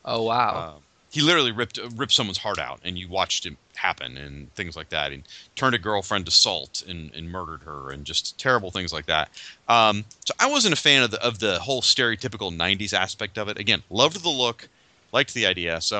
Oh 0.03 0.23
wow. 0.23 0.75
Um, 0.75 0.81
he 1.15 1.21
literally 1.21 1.53
ripped 1.53 1.79
ripped 1.95 2.11
someone's 2.11 2.37
heart 2.37 2.59
out, 2.59 2.81
and 2.83 2.99
you 2.99 3.07
watched 3.07 3.45
it 3.45 3.55
happen, 3.75 4.17
and 4.17 4.53
things 4.53 4.75
like 4.75 4.89
that. 4.89 5.13
And 5.13 5.23
turned 5.55 5.73
a 5.73 5.79
girlfriend 5.79 6.25
to 6.25 6.31
salt 6.31 6.83
and, 6.85 7.09
and 7.15 7.31
murdered 7.31 7.61
her, 7.61 7.89
and 7.89 8.03
just 8.03 8.37
terrible 8.37 8.69
things 8.69 8.91
like 8.91 9.05
that. 9.05 9.29
Um, 9.69 10.03
so 10.25 10.33
I 10.41 10.49
wasn't 10.49 10.73
a 10.73 10.77
fan 10.77 11.03
of 11.03 11.11
the 11.11 11.25
of 11.25 11.39
the 11.39 11.57
whole 11.59 11.81
stereotypical 11.81 12.53
'90s 12.53 12.91
aspect 12.91 13.37
of 13.37 13.47
it. 13.47 13.57
Again, 13.57 13.81
loved 13.89 14.21
the 14.21 14.29
look, 14.29 14.67
liked 15.13 15.33
the 15.33 15.45
idea. 15.45 15.79
So. 15.79 15.99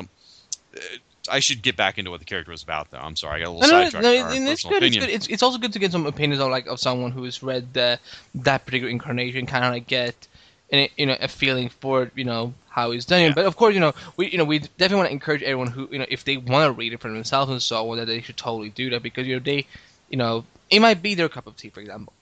Uh, 0.76 0.80
I 1.28 1.40
should 1.40 1.64
get 1.64 1.76
back 1.76 1.98
into 1.98 2.12
what 2.12 2.20
the 2.20 2.26
character 2.26 2.52
was 2.52 2.62
about, 2.62 2.92
though. 2.92 3.00
I'm 3.00 3.16
sorry, 3.16 3.42
I 3.42 3.46
got 3.46 3.50
a 3.50 3.54
little 3.54 3.68
no, 3.68 3.80
no, 3.80 3.84
sidetracked. 3.90 4.04
no, 4.04 4.26
our 4.26 4.32
and 4.32 4.48
it's 4.48 4.64
good. 4.64 4.84
It's 4.84 4.96
good. 4.96 5.10
It's, 5.10 5.28
it's 5.28 5.42
also 5.42 5.58
good 5.58 5.74
to 5.74 5.80
get 5.80 5.92
some 5.92 6.06
opinions 6.06 6.40
of 6.40 6.52
like 6.52 6.68
of 6.68 6.80
someone 6.80 7.10
who 7.10 7.24
has 7.24 7.42
read 7.42 7.74
the, 7.74 8.00
that 8.36 8.64
particular 8.68 8.92
incarnation, 8.92 9.48
kind 9.48 9.66
of 9.66 9.72
like 9.72 9.88
get, 9.88 10.28
an, 10.72 10.90
you 10.98 11.06
know, 11.06 11.18
a 11.20 11.28
feeling 11.28 11.70
for 11.70 12.12
you 12.16 12.24
know 12.24 12.54
how 12.70 12.92
he's 12.92 13.06
done 13.06 13.22
it. 13.22 13.28
Yeah. 13.28 13.34
But 13.34 13.46
of 13.46 13.56
course, 13.56 13.74
you 13.74 13.80
know, 13.80 13.94
we 14.18 14.30
you 14.30 14.38
know 14.38 14.46
we 14.46 14.60
definitely 14.60 14.98
want 14.98 15.08
to 15.08 15.14
encourage 15.14 15.44
everyone 15.44 15.68
who 15.68 15.88
you 15.92 16.00
know 16.00 16.06
if 16.10 16.24
they 16.24 16.38
want 16.38 16.68
to 16.68 16.72
read 16.72 16.94
it 16.94 17.00
for 17.00 17.10
themselves 17.10 17.52
and 17.52 17.62
so 17.62 17.90
on, 17.92 17.98
that 17.98 18.06
they 18.06 18.22
should 18.22 18.38
totally 18.38 18.70
do 18.70 18.90
that 18.92 19.04
because 19.04 19.28
you 19.28 19.36
know 19.36 19.44
they, 19.44 19.66
you 20.10 20.18
know, 20.18 20.46
it 20.70 20.80
might 20.80 21.02
be 21.02 21.16
their 21.16 21.30
cup 21.30 21.48
of 21.48 21.56
tea, 21.58 21.70
for 21.70 21.80
example. 21.80 22.14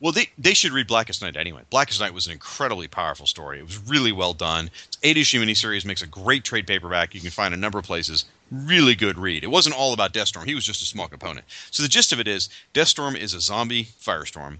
Well, 0.00 0.12
they, 0.12 0.30
they 0.38 0.54
should 0.54 0.70
read 0.70 0.86
Blackest 0.86 1.22
Night 1.22 1.36
anyway. 1.36 1.62
Blackest 1.70 2.00
Night 2.00 2.14
was 2.14 2.26
an 2.26 2.32
incredibly 2.32 2.86
powerful 2.86 3.26
story. 3.26 3.58
It 3.58 3.64
was 3.64 3.78
really 3.78 4.12
well 4.12 4.32
done. 4.32 4.70
It's 4.86 4.98
eight 5.02 5.16
issue 5.16 5.42
miniseries, 5.42 5.84
makes 5.84 6.02
a 6.02 6.06
great 6.06 6.44
trade 6.44 6.68
paperback. 6.68 7.14
You 7.14 7.20
can 7.20 7.30
find 7.30 7.52
a 7.52 7.56
number 7.56 7.80
of 7.80 7.84
places. 7.84 8.24
Really 8.52 8.94
good 8.94 9.18
read. 9.18 9.42
It 9.42 9.50
wasn't 9.50 9.74
all 9.74 9.92
about 9.92 10.12
Deathstorm. 10.12 10.46
He 10.46 10.54
was 10.54 10.64
just 10.64 10.82
a 10.82 10.84
small 10.86 11.08
component. 11.08 11.46
So 11.72 11.82
the 11.82 11.88
gist 11.88 12.12
of 12.12 12.20
it 12.20 12.28
is 12.28 12.48
Deathstorm 12.74 13.16
is 13.16 13.34
a 13.34 13.40
zombie 13.40 13.88
firestorm. 14.00 14.58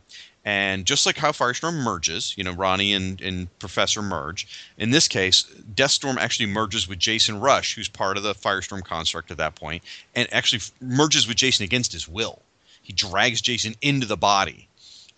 And 0.49 0.87
just 0.87 1.05
like 1.05 1.19
how 1.19 1.31
Firestorm 1.31 1.75
merges, 1.83 2.33
you 2.39 2.43
know, 2.43 2.53
Ronnie 2.53 2.95
and, 2.95 3.21
and 3.21 3.59
Professor 3.59 4.01
merge, 4.01 4.49
in 4.79 4.93
this 4.93 5.07
case, 5.07 5.43
Deathstorm 5.75 6.17
actually 6.17 6.47
merges 6.47 6.89
with 6.89 6.99
Jason 6.99 7.39
Rusch, 7.39 7.75
who's 7.75 7.87
part 7.87 8.17
of 8.17 8.23
the 8.23 8.35
Firestorm 8.35 8.83
construct 8.83 9.31
at 9.31 9.37
that 9.37 9.57
point, 9.57 9.83
and 10.15 10.27
actually 10.33 10.61
f- 10.61 10.73
merges 10.81 11.29
with 11.29 11.37
Jason 11.37 11.65
against 11.65 11.93
his 11.93 12.09
will. 12.09 12.41
He 12.81 12.95
drags 12.95 13.43
Jason 13.43 13.75
into 13.83 14.07
the 14.07 14.17
body 14.17 14.69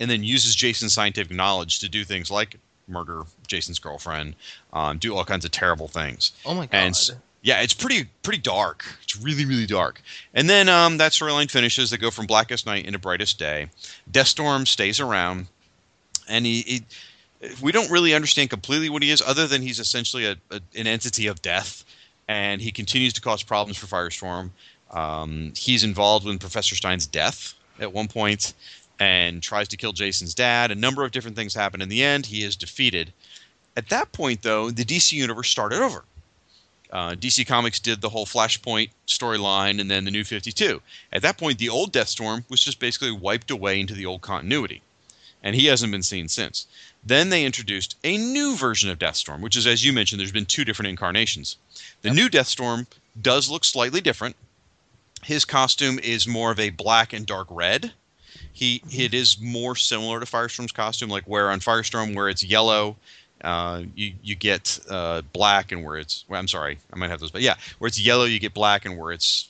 and 0.00 0.10
then 0.10 0.24
uses 0.24 0.56
Jason's 0.56 0.94
scientific 0.94 1.36
knowledge 1.36 1.78
to 1.78 1.88
do 1.88 2.02
things 2.02 2.28
like 2.28 2.56
murder 2.88 3.22
Jason's 3.46 3.78
girlfriend, 3.78 4.34
um, 4.72 4.98
do 4.98 5.14
all 5.14 5.24
kinds 5.24 5.44
of 5.44 5.52
terrible 5.52 5.86
things. 5.86 6.32
Oh 6.44 6.54
my 6.54 6.66
god. 6.66 6.76
And 6.76 7.10
yeah, 7.42 7.62
it's 7.62 7.72
pretty 7.72 8.04
pretty 8.22 8.40
dark. 8.40 8.84
It's 9.02 9.16
really 9.16 9.44
really 9.44 9.66
dark. 9.66 10.02
And 10.34 10.48
then 10.48 10.68
um, 10.68 10.98
that 10.98 11.12
storyline 11.12 11.50
finishes. 11.50 11.90
They 11.90 11.96
go 11.96 12.10
from 12.10 12.26
Blackest 12.26 12.66
Night 12.66 12.84
into 12.86 12.98
Brightest 12.98 13.38
Day. 13.38 13.68
Deathstorm 14.10 14.66
stays 14.66 15.00
around, 15.00 15.46
and 16.28 16.44
he, 16.44 16.62
he 16.62 16.82
we 17.62 17.72
don't 17.72 17.90
really 17.90 18.14
understand 18.14 18.50
completely 18.50 18.90
what 18.90 19.02
he 19.02 19.10
is, 19.10 19.22
other 19.22 19.46
than 19.46 19.62
he's 19.62 19.78
essentially 19.78 20.26
a, 20.26 20.36
a, 20.50 20.60
an 20.76 20.86
entity 20.86 21.26
of 21.26 21.40
death, 21.40 21.84
and 22.28 22.60
he 22.60 22.70
continues 22.70 23.14
to 23.14 23.20
cause 23.20 23.42
problems 23.42 23.78
for 23.78 23.86
Firestorm. 23.86 24.50
Um, 24.90 25.52
he's 25.56 25.82
involved 25.84 26.26
in 26.26 26.38
Professor 26.38 26.74
Stein's 26.74 27.06
death 27.06 27.54
at 27.78 27.92
one 27.92 28.08
point, 28.08 28.52
and 28.98 29.42
tries 29.42 29.68
to 29.68 29.78
kill 29.78 29.92
Jason's 29.92 30.34
dad. 30.34 30.70
A 30.70 30.74
number 30.74 31.04
of 31.04 31.12
different 31.12 31.36
things 31.36 31.54
happen. 31.54 31.80
In 31.80 31.88
the 31.88 32.02
end, 32.04 32.26
he 32.26 32.44
is 32.44 32.54
defeated. 32.54 33.12
At 33.76 33.88
that 33.88 34.12
point, 34.12 34.42
though, 34.42 34.70
the 34.70 34.84
DC 34.84 35.12
universe 35.12 35.48
started 35.48 35.80
over. 35.80 36.04
Uh, 36.92 37.12
DC 37.12 37.46
Comics 37.46 37.78
did 37.78 38.00
the 38.00 38.08
whole 38.08 38.26
Flashpoint 38.26 38.90
storyline 39.06 39.80
and 39.80 39.90
then 39.90 40.04
the 40.04 40.10
New 40.10 40.24
52. 40.24 40.82
At 41.12 41.22
that 41.22 41.38
point, 41.38 41.58
the 41.58 41.68
old 41.68 41.92
Deathstorm 41.92 42.44
was 42.48 42.60
just 42.60 42.80
basically 42.80 43.12
wiped 43.12 43.50
away 43.50 43.78
into 43.78 43.94
the 43.94 44.06
old 44.06 44.22
continuity, 44.22 44.82
and 45.42 45.54
he 45.54 45.66
hasn't 45.66 45.92
been 45.92 46.02
seen 46.02 46.28
since. 46.28 46.66
Then 47.04 47.30
they 47.30 47.44
introduced 47.44 47.96
a 48.02 48.18
new 48.18 48.56
version 48.56 48.90
of 48.90 48.98
Deathstorm, 48.98 49.40
which 49.40 49.56
is, 49.56 49.66
as 49.66 49.84
you 49.84 49.92
mentioned, 49.92 50.20
there's 50.20 50.32
been 50.32 50.46
two 50.46 50.64
different 50.64 50.88
incarnations. 50.88 51.56
The 52.02 52.10
new 52.10 52.28
Deathstorm 52.28 52.86
does 53.20 53.48
look 53.48 53.64
slightly 53.64 54.00
different. 54.00 54.36
His 55.22 55.44
costume 55.44 55.98
is 55.98 56.26
more 56.26 56.50
of 56.50 56.58
a 56.58 56.70
black 56.70 57.12
and 57.12 57.26
dark 57.26 57.46
red. 57.50 57.92
He 58.52 58.82
it 58.90 59.14
is 59.14 59.38
more 59.38 59.76
similar 59.76 60.18
to 60.20 60.26
Firestorm's 60.26 60.72
costume, 60.72 61.08
like 61.08 61.24
where 61.24 61.50
on 61.50 61.60
Firestorm 61.60 62.14
where 62.14 62.28
it's 62.28 62.42
yellow, 62.42 62.96
uh, 63.42 63.82
you 63.94 64.12
you 64.22 64.34
get 64.34 64.78
uh, 64.88 65.22
black, 65.32 65.72
and 65.72 65.84
where 65.84 65.96
it's 65.96 66.24
well, 66.28 66.38
I'm 66.40 66.48
sorry, 66.48 66.78
I 66.92 66.96
might 66.96 67.10
have 67.10 67.20
those, 67.20 67.30
but 67.30 67.42
yeah, 67.42 67.54
where 67.78 67.88
it's 67.88 68.00
yellow 68.00 68.24
you 68.24 68.38
get 68.38 68.54
black, 68.54 68.84
and 68.84 68.98
where 68.98 69.12
it's 69.12 69.48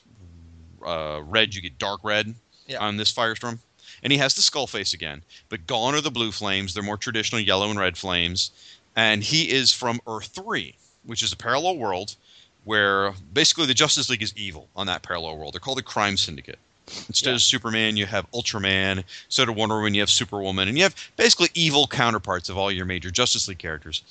uh, 0.85 1.21
red 1.25 1.53
you 1.53 1.61
get 1.61 1.77
dark 1.77 2.01
red 2.03 2.33
Yeah. 2.67 2.79
on 2.79 2.97
this 2.97 3.11
Firestorm. 3.11 3.59
And 4.03 4.11
he 4.11 4.17
has 4.17 4.33
the 4.33 4.41
skull 4.41 4.65
face 4.65 4.93
again, 4.95 5.21
but 5.49 5.67
gone 5.67 5.93
are 5.93 6.01
the 6.01 6.09
blue 6.09 6.31
flames. 6.31 6.73
They're 6.73 6.81
more 6.81 6.97
traditional 6.97 7.39
yellow 7.39 7.69
and 7.69 7.77
red 7.79 7.97
flames, 7.97 8.49
and 8.95 9.21
he 9.23 9.51
is 9.51 9.71
from 9.71 9.99
Earth 10.07 10.27
Three, 10.33 10.73
which 11.05 11.21
is 11.21 11.31
a 11.31 11.37
parallel 11.37 11.77
world 11.77 12.15
where 12.63 13.13
basically 13.33 13.65
the 13.65 13.73
Justice 13.73 14.09
League 14.09 14.21
is 14.23 14.33
evil 14.35 14.69
on 14.75 14.87
that 14.87 15.01
parallel 15.03 15.37
world. 15.37 15.53
They're 15.53 15.59
called 15.59 15.77
the 15.77 15.83
Crime 15.83 16.17
Syndicate. 16.17 16.59
Instead 17.07 17.33
of 17.33 17.41
Superman, 17.41 17.95
you 17.95 18.05
have 18.05 18.29
Ultraman. 18.31 19.03
Instead 19.27 19.49
of 19.49 19.55
Wonder 19.55 19.75
Woman, 19.75 19.93
you 19.93 20.01
have 20.01 20.09
Superwoman, 20.09 20.67
and 20.67 20.77
you 20.77 20.83
have 20.83 20.95
basically 21.15 21.49
evil 21.53 21.87
counterparts 21.87 22.49
of 22.49 22.57
all 22.57 22.71
your 22.71 22.85
major 22.85 23.11
Justice 23.11 23.47
League 23.47 23.59
characters. 23.59 24.03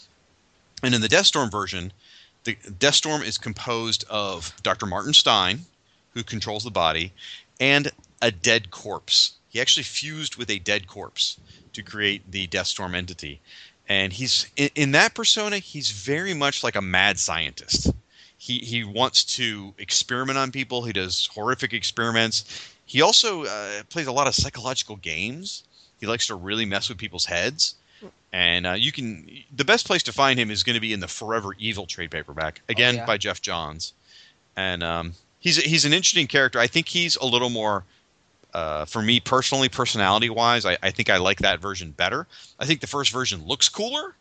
And 0.82 0.94
in 0.94 1.00
the 1.00 1.08
Deathstorm 1.08 1.50
version, 1.50 1.92
the 2.44 2.56
Deathstorm 2.78 3.22
is 3.22 3.36
composed 3.36 4.04
of 4.08 4.54
Dr. 4.62 4.86
Martin 4.86 5.12
Stein, 5.12 5.66
who 6.14 6.22
controls 6.22 6.64
the 6.64 6.70
body, 6.70 7.12
and 7.58 7.90
a 8.22 8.30
dead 8.30 8.70
corpse. 8.70 9.32
He 9.50 9.60
actually 9.60 9.82
fused 9.82 10.36
with 10.36 10.50
a 10.50 10.58
dead 10.58 10.86
corpse 10.86 11.36
to 11.72 11.82
create 11.82 12.30
the 12.30 12.46
Deathstorm 12.46 12.94
entity. 12.94 13.40
And 13.88 14.12
he's 14.12 14.46
in, 14.56 14.70
in 14.74 14.92
that 14.92 15.14
persona, 15.14 15.58
he's 15.58 15.90
very 15.90 16.32
much 16.32 16.62
like 16.62 16.76
a 16.76 16.82
mad 16.82 17.18
scientist. 17.18 17.92
He 18.40 18.58
he 18.60 18.84
wants 18.84 19.22
to 19.36 19.74
experiment 19.76 20.38
on 20.38 20.50
people. 20.50 20.82
He 20.82 20.94
does 20.94 21.28
horrific 21.34 21.74
experiments. 21.74 22.72
He 22.86 23.02
also 23.02 23.44
uh, 23.44 23.82
plays 23.90 24.06
a 24.06 24.12
lot 24.12 24.26
of 24.26 24.34
psychological 24.34 24.96
games. 24.96 25.62
He 26.00 26.06
likes 26.06 26.26
to 26.28 26.34
really 26.34 26.64
mess 26.64 26.88
with 26.88 26.96
people's 26.96 27.26
heads. 27.26 27.74
And 28.32 28.66
uh, 28.66 28.72
you 28.72 28.92
can 28.92 29.28
the 29.54 29.64
best 29.66 29.86
place 29.86 30.02
to 30.04 30.12
find 30.12 30.40
him 30.40 30.50
is 30.50 30.62
going 30.62 30.74
to 30.74 30.80
be 30.80 30.94
in 30.94 31.00
the 31.00 31.08
Forever 31.08 31.50
Evil 31.58 31.84
trade 31.84 32.10
paperback 32.10 32.62
again 32.70 32.94
yeah. 32.94 33.04
by 33.04 33.18
Geoff 33.18 33.42
Johns, 33.42 33.92
and 34.56 34.82
um, 34.82 35.12
he's 35.40 35.56
he's 35.58 35.84
an 35.84 35.92
interesting 35.92 36.26
character. 36.26 36.58
I 36.58 36.66
think 36.66 36.88
he's 36.88 37.16
a 37.16 37.26
little 37.26 37.50
more 37.50 37.84
uh, 38.54 38.86
for 38.86 39.02
me 39.02 39.20
personally, 39.20 39.68
personality 39.68 40.30
wise. 40.30 40.64
I, 40.64 40.78
I 40.82 40.92
think 40.92 41.10
I 41.10 41.18
like 41.18 41.40
that 41.40 41.60
version 41.60 41.90
better. 41.90 42.26
I 42.58 42.64
think 42.64 42.80
the 42.80 42.86
first 42.86 43.12
version 43.12 43.44
looks 43.44 43.68
cooler, 43.68 44.14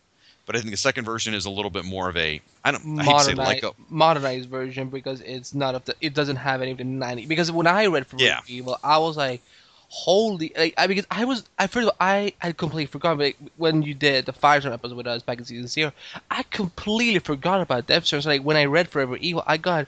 but 0.49 0.55
I 0.57 0.61
think 0.61 0.71
the 0.71 0.77
second 0.77 1.05
version 1.05 1.35
is 1.35 1.45
a 1.45 1.51
little 1.51 1.69
bit 1.69 1.85
more 1.85 2.09
of 2.09 2.17
a 2.17 2.41
I 2.65 2.71
don't 2.71 2.99
I 2.99 3.21
say 3.21 3.35
like 3.35 3.61
a 3.63 3.71
modernized 3.87 4.49
version 4.49 4.89
because 4.89 5.21
it's 5.21 5.53
not 5.53 5.75
of 5.75 5.85
the 5.85 5.95
it 6.01 6.15
doesn't 6.15 6.37
have 6.37 6.63
any 6.63 6.71
of 6.71 6.79
the 6.79 6.83
90 6.85 7.27
because 7.27 7.51
when 7.51 7.67
I 7.67 7.85
read 7.85 8.07
Forever 8.07 8.23
Yeah. 8.25 8.39
Evil 8.47 8.75
I 8.83 8.97
was 8.97 9.15
like 9.15 9.43
holy 9.89 10.51
like, 10.57 10.73
I 10.75 10.87
because 10.87 11.05
I 11.11 11.25
was 11.25 11.43
I 11.59 11.67
first 11.67 11.87
of 11.87 11.89
all 11.89 11.97
I 12.07 12.33
had 12.39 12.57
completely 12.57 12.87
forgotten 12.87 13.19
like, 13.19 13.37
when 13.57 13.83
you 13.83 13.93
did 13.93 14.25
the 14.25 14.33
Firestorm 14.33 14.73
episode 14.73 14.97
with 14.97 15.05
us 15.05 15.21
back 15.21 15.37
in 15.37 15.45
season 15.45 15.67
zero 15.67 15.91
I 16.31 16.41
completely 16.49 17.19
forgot 17.19 17.61
about 17.61 17.85
Deathstorm 17.85 18.21
so 18.23 18.29
like 18.29 18.41
when 18.41 18.57
I 18.57 18.65
read 18.65 18.89
Forever 18.89 19.17
Evil 19.17 19.43
I 19.45 19.57
got 19.57 19.87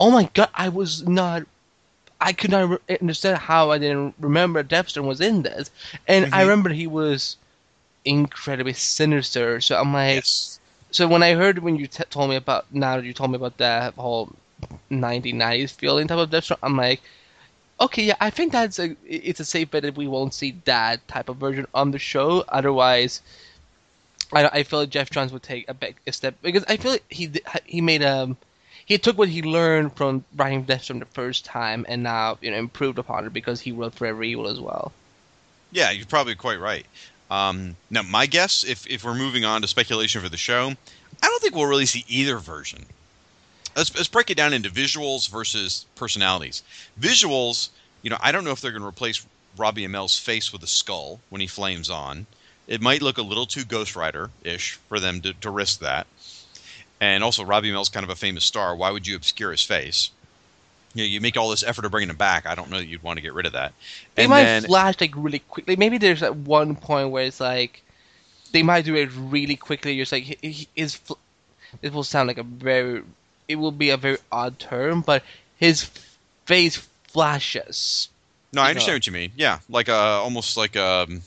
oh 0.00 0.10
my 0.10 0.28
god 0.34 0.48
I 0.54 0.68
was 0.68 1.06
not 1.06 1.44
I 2.20 2.32
could 2.32 2.50
not 2.50 2.68
re- 2.88 2.98
understand 3.00 3.38
how 3.38 3.70
I 3.70 3.78
didn't 3.78 4.14
remember 4.18 4.62
Deathstorm 4.64 5.06
was 5.06 5.20
in 5.20 5.42
this 5.42 5.70
and 6.08 6.26
I 6.32 6.42
Mhm. 6.42 6.42
remember 6.42 6.70
he 6.70 6.86
was 6.88 7.36
incredibly 8.04 8.72
sinister 8.72 9.60
so 9.60 9.78
I'm 9.78 9.92
like 9.92 10.16
yes. 10.16 10.58
so 10.90 11.06
when 11.06 11.22
I 11.22 11.34
heard 11.34 11.58
when 11.60 11.76
you 11.76 11.86
t- 11.86 12.04
told 12.10 12.30
me 12.30 12.36
about 12.36 12.72
now 12.72 12.96
that 12.96 13.04
you 13.04 13.12
told 13.12 13.30
me 13.30 13.36
about 13.36 13.58
that 13.58 13.94
whole 13.94 14.32
1990s 14.90 15.72
feeling 15.72 16.06
type 16.06 16.18
of 16.18 16.30
Deathstroke, 16.30 16.58
I'm 16.62 16.76
like, 16.76 17.00
okay, 17.80 18.04
yeah, 18.04 18.16
I 18.20 18.30
think 18.30 18.52
that's 18.52 18.78
a 18.78 18.96
it's 19.06 19.40
a 19.40 19.44
safe 19.44 19.70
bet 19.70 19.82
that 19.82 19.96
we 19.96 20.06
won't 20.06 20.34
see 20.34 20.56
that 20.64 21.06
type 21.08 21.28
of 21.28 21.36
version 21.36 21.66
on 21.74 21.90
the 21.90 21.98
show. 21.98 22.44
Otherwise, 22.48 23.22
I, 24.32 24.46
I 24.48 24.62
feel 24.62 24.80
like 24.80 24.90
Geoff 24.90 25.10
Johns 25.10 25.32
would 25.32 25.42
take 25.42 25.68
a 25.68 25.74
big 25.74 25.96
a 26.06 26.12
step 26.12 26.34
because 26.42 26.64
I 26.68 26.76
feel 26.76 26.92
like 26.92 27.04
he 27.08 27.30
he 27.64 27.80
made 27.80 28.02
um 28.02 28.36
he 28.84 28.98
took 28.98 29.16
what 29.16 29.28
he 29.28 29.42
learned 29.42 29.96
from 29.96 30.24
writing 30.36 30.64
Deathstorm 30.64 30.98
the 30.98 31.06
first 31.06 31.44
time 31.44 31.84
and 31.88 32.02
now 32.02 32.38
you 32.40 32.50
know 32.50 32.58
improved 32.58 32.98
upon 32.98 33.26
it 33.26 33.32
because 33.32 33.60
he 33.60 33.72
wrote 33.72 33.94
Forever 33.94 34.22
Evil 34.22 34.48
as 34.48 34.60
well. 34.60 34.92
Yeah, 35.70 35.90
you're 35.90 36.06
probably 36.06 36.34
quite 36.34 36.60
right. 36.60 36.86
Um, 37.32 37.76
now, 37.88 38.02
my 38.02 38.26
guess, 38.26 38.62
if 38.62 38.86
if 38.86 39.04
we're 39.04 39.14
moving 39.14 39.46
on 39.46 39.62
to 39.62 39.66
speculation 39.66 40.20
for 40.20 40.28
the 40.28 40.36
show, 40.36 40.74
I 41.22 41.26
don't 41.26 41.42
think 41.42 41.54
we'll 41.54 41.64
really 41.64 41.86
see 41.86 42.04
either 42.06 42.36
version. 42.36 42.84
Let's 43.74 43.96
let's 43.96 44.08
break 44.08 44.28
it 44.28 44.36
down 44.36 44.52
into 44.52 44.68
visuals 44.68 45.30
versus 45.30 45.86
personalities. 45.94 46.62
Visuals, 47.00 47.70
you 48.02 48.10
know, 48.10 48.18
I 48.20 48.32
don't 48.32 48.44
know 48.44 48.50
if 48.50 48.60
they're 48.60 48.70
going 48.70 48.82
to 48.82 48.88
replace 48.88 49.24
Robbie 49.56 49.86
Amell's 49.86 50.18
face 50.18 50.52
with 50.52 50.62
a 50.62 50.66
skull 50.66 51.20
when 51.30 51.40
he 51.40 51.46
flames 51.46 51.88
on. 51.88 52.26
It 52.68 52.82
might 52.82 53.00
look 53.00 53.16
a 53.16 53.22
little 53.22 53.46
too 53.46 53.64
Ghost 53.64 53.96
Rider 53.96 54.28
ish 54.44 54.72
for 54.90 55.00
them 55.00 55.22
to, 55.22 55.32
to 55.32 55.48
risk 55.48 55.80
that. 55.80 56.06
And 57.00 57.24
also, 57.24 57.44
Robbie 57.46 57.70
Amell's 57.70 57.88
kind 57.88 58.04
of 58.04 58.10
a 58.10 58.14
famous 58.14 58.44
star. 58.44 58.76
Why 58.76 58.90
would 58.90 59.06
you 59.06 59.16
obscure 59.16 59.52
his 59.52 59.62
face? 59.62 60.10
You 60.94 61.02
know, 61.02 61.08
you 61.08 61.20
make 61.20 61.36
all 61.36 61.50
this 61.50 61.62
effort 61.62 61.84
of 61.84 61.90
bringing 61.90 62.10
him 62.10 62.16
back. 62.16 62.46
I 62.46 62.54
don't 62.54 62.70
know 62.70 62.78
that 62.78 62.86
you'd 62.86 63.02
want 63.02 63.16
to 63.16 63.22
get 63.22 63.32
rid 63.34 63.46
of 63.46 63.52
that. 63.52 63.72
They 64.14 64.24
And 64.24 64.30
might 64.30 64.42
then, 64.42 64.62
flash 64.64 65.00
like 65.00 65.14
really 65.16 65.38
quickly. 65.40 65.76
Maybe 65.76 65.98
there's 65.98 66.20
that 66.20 66.36
one 66.36 66.76
point 66.76 67.10
where 67.10 67.24
it's 67.24 67.40
like 67.40 67.82
they 68.52 68.62
might 68.62 68.84
do 68.84 68.94
it 68.94 69.10
really 69.16 69.56
quickly. 69.56 69.92
You're 69.92 70.04
just 70.04 70.12
like 70.12 70.38
his, 70.74 71.00
it 71.80 71.92
will 71.92 72.04
sound 72.04 72.28
like 72.28 72.38
a 72.38 72.42
very, 72.42 73.02
it 73.48 73.56
will 73.56 73.72
be 73.72 73.90
a 73.90 73.96
very 73.96 74.18
odd 74.30 74.58
term, 74.58 75.00
but 75.00 75.22
his 75.56 75.84
face 76.44 76.76
flashes. 77.08 78.08
No, 78.52 78.60
I 78.60 78.68
understand 78.68 78.92
know. 78.92 78.96
what 78.96 79.06
you 79.06 79.12
mean. 79.12 79.32
Yeah, 79.36 79.60
like 79.70 79.88
a 79.88 79.94
almost 79.94 80.56
like 80.56 80.76
a 80.76 81.06
um, 81.08 81.22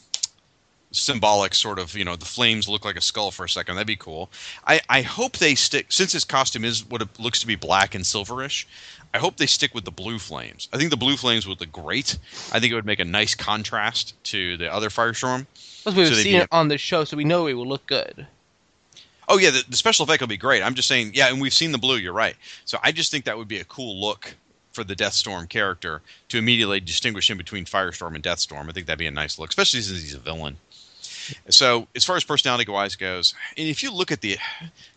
symbolic 0.96 1.54
sort 1.54 1.80
of. 1.80 1.96
You 1.96 2.06
know, 2.06 2.16
the 2.16 2.26
flames 2.26 2.68
look 2.68 2.86
like 2.86 2.96
a 2.96 3.02
skull 3.02 3.32
for 3.32 3.46
a 3.46 3.50
second. 3.50 3.76
That'd 3.76 3.88
be 3.88 3.96
cool. 3.96 4.30
I 4.66 4.80
I 4.90 5.02
hope 5.02 5.38
they 5.38 5.56
stick 5.56 5.88
since 5.92 6.12
his 6.12 6.26
costume 6.26 6.66
is 6.66 6.86
what 6.90 7.02
it 7.02 7.20
looks 7.20 7.40
to 7.42 7.48
be 7.48 7.56
black 7.56 7.96
and 7.96 8.04
silverish. 8.04 8.66
I 9.14 9.18
hope 9.18 9.38
they 9.38 9.46
stick 9.46 9.74
with 9.74 9.86
the 9.86 9.92
blue 9.92 10.20
flames. 10.20 10.68
I 10.74 10.78
think 10.78 10.90
the 10.90 10.98
blue 10.98 11.16
flames 11.16 11.48
would 11.48 11.62
look 11.62 11.72
great. 11.72 12.18
I 12.52 12.60
think 12.60 12.72
it 12.72 12.76
would 12.76 12.86
make 12.86 13.00
a 13.00 13.06
nice 13.06 13.34
contrast 13.34 14.14
to 14.26 14.58
the 14.58 14.72
other 14.72 14.90
Firestorm. 14.90 15.46
Because 15.86 15.96
we've 15.96 16.08
So 16.10 16.14
seen 16.16 16.34
be- 16.34 16.38
it 16.40 16.48
on 16.52 16.68
the 16.68 16.78
show, 16.78 17.06
so 17.06 17.16
we 17.16 17.24
know 17.24 17.48
it 17.48 17.54
will 17.54 17.68
look 17.68 17.86
good. 17.86 18.28
Oh 19.30 19.38
yeah, 19.38 19.52
the, 19.52 19.64
the 19.70 19.78
special 19.78 20.04
effect 20.04 20.22
will 20.22 20.28
be 20.28 20.38
great. 20.38 20.62
I'm 20.62 20.76
just 20.76 20.88
saying, 20.88 21.12
yeah, 21.14 21.30
and 21.30 21.40
we've 21.42 21.54
seen 21.54 21.72
the 21.72 21.78
blue. 21.78 21.96
You're 21.98 22.14
right. 22.14 22.36
So 22.66 22.78
I 22.84 22.92
just 22.92 23.10
think 23.10 23.26
that 23.26 23.38
would 23.38 23.48
be 23.48 23.60
a 23.60 23.64
cool 23.66 24.00
look 24.00 24.36
for 24.74 24.84
the 24.84 24.96
Deathstorm 24.96 25.48
character 25.48 26.02
to 26.28 26.38
immediately 26.38 26.82
distinguish 26.82 27.30
him 27.30 27.38
between 27.38 27.64
Firestorm 27.66 28.14
and 28.16 28.24
Deathstorm. 28.24 28.68
I 28.70 28.74
think 28.74 28.86
that'd 28.88 29.00
be 29.00 29.08
a 29.08 29.12
nice 29.12 29.40
look, 29.40 29.50
especially 29.50 29.80
since 29.82 30.02
he's 30.02 30.14
a 30.14 30.20
villain. 30.20 30.58
So 31.50 31.88
as 31.96 32.04
far 32.04 32.16
as 32.16 32.24
personality 32.24 32.72
wise 32.72 32.96
goes, 32.96 33.34
and 33.58 33.68
if 33.68 33.84
you 33.84 33.92
look 33.92 34.12
at 34.12 34.22
the 34.22 34.38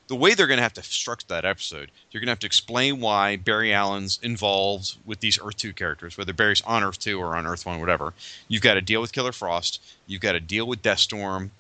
the 0.09 0.17
way 0.17 0.33
they're 0.33 0.47
going 0.47 0.59
to 0.59 0.63
have 0.63 0.73
to 0.73 0.83
structure 0.83 1.27
that 1.29 1.45
episode, 1.45 1.91
you're 2.11 2.21
going 2.21 2.29
to 2.29 2.33
have 2.33 2.39
to 2.39 2.47
explain 2.47 2.99
why 2.99 3.37
Barry 3.37 3.75
Allen's 3.75 4.19
involved 4.23 4.97
with 5.05 5.21
these 5.21 5.39
Earth 5.43 5.57
Two 5.57 5.73
characters, 5.73 6.17
whether 6.17 6.33
Barry's 6.33 6.63
on 6.63 6.83
Earth 6.83 6.99
Two 6.99 7.21
or 7.21 7.37
on 7.37 7.47
Earth 7.47 7.67
One, 7.67 7.81
whatever. 7.81 8.15
You've 8.49 8.63
got 8.63 8.75
to 8.75 8.81
deal 8.81 9.01
with 9.01 9.13
Killer 9.13 9.33
Frost. 9.33 9.83
You've 10.07 10.23
got 10.23 10.33
to 10.33 10.41
deal 10.41 10.67
with 10.67 10.83
Deathstorm 10.83 11.51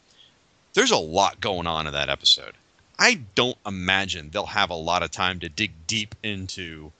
there's 0.78 0.90
a 0.92 0.96
lot 0.96 1.40
going 1.40 1.66
on 1.66 1.86
in 1.88 1.92
that 1.92 2.08
episode. 2.08 2.54
I 2.98 3.20
don't 3.34 3.58
imagine 3.66 4.30
they'll 4.30 4.46
have 4.46 4.70
a 4.70 4.74
lot 4.74 5.02
of 5.02 5.10
time 5.10 5.40
to 5.40 5.48
dig 5.48 5.72
deep 5.86 6.14
into 6.22 6.92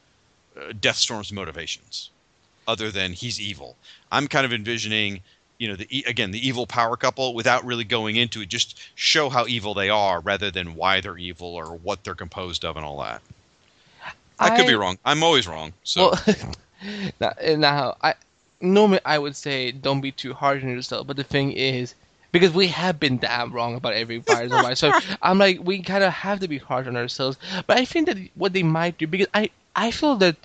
uh, 0.57 0.73
Deathstorm's 0.73 1.33
motivations, 1.33 2.11
other 2.67 2.91
than 2.91 3.13
he's 3.13 3.41
evil. 3.41 3.77
I'm 4.11 4.27
kind 4.27 4.45
of 4.45 4.53
envisioning, 4.53 5.21
you 5.59 5.69
know, 5.69 5.77
the 5.77 6.05
again 6.07 6.31
the 6.31 6.47
evil 6.47 6.67
power 6.67 6.97
couple 6.97 7.35
without 7.35 7.65
really 7.65 7.85
going 7.85 8.17
into 8.17 8.41
it. 8.41 8.49
Just 8.49 8.79
show 8.95 9.29
how 9.29 9.47
evil 9.47 9.75
they 9.75 9.91
are, 9.91 10.21
rather 10.21 10.51
than 10.51 10.75
why 10.75 11.01
they're 11.01 11.19
evil 11.19 11.55
or 11.55 11.67
what 11.67 12.05
they're 12.05 12.15
composed 12.15 12.65
of 12.65 12.77
and 12.77 12.85
all 12.85 13.01
that. 13.01 13.21
I, 14.41 14.57
could 14.57 14.69
be 14.69 14.75
wrong. 14.75 14.99
I'm 15.05 15.23
always 15.25 15.49
wrong. 15.49 15.73
So 15.83 16.13
Well, 16.13 16.53
now, 17.21 17.33
now 17.57 17.97
I 18.03 18.15
normally 18.61 19.01
I 19.05 19.19
would 19.19 19.37
say 19.37 19.73
don't 19.73 20.01
be 20.01 20.13
too 20.13 20.33
hard 20.33 20.63
on 20.63 20.69
yourself, 20.71 21.07
but 21.07 21.17
the 21.17 21.25
thing 21.25 21.53
is 21.53 21.95
because 22.31 22.53
we 22.53 22.69
have 22.69 23.01
been 23.01 23.19
damn 23.19 23.53
wrong 23.53 23.75
about 23.75 23.95
every 23.95 24.19
virus 24.29 24.53
virus, 24.53 24.79
so 24.79 24.93
I'm 25.23 25.39
like 25.39 25.59
we 25.63 25.83
kind 25.83 26.05
of 26.05 26.13
have 26.13 26.41
to 26.41 26.49
be 26.49 26.59
hard 26.59 26.87
on 26.87 26.97
ourselves. 26.97 27.37
But 27.67 27.79
I 27.79 27.85
think 27.85 28.07
that 28.07 28.19
what 28.37 28.53
they 28.53 28.63
might 28.63 28.99
do 28.99 29.09
because 29.09 29.29
I 29.35 29.51
I 29.75 29.91
feel 29.91 30.17
that 30.17 30.37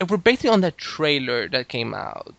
if 0.00 0.10
we're 0.10 0.16
basing 0.16 0.50
on 0.50 0.60
that 0.62 0.78
trailer 0.78 1.48
that 1.48 1.68
came 1.68 1.92
out, 1.92 2.34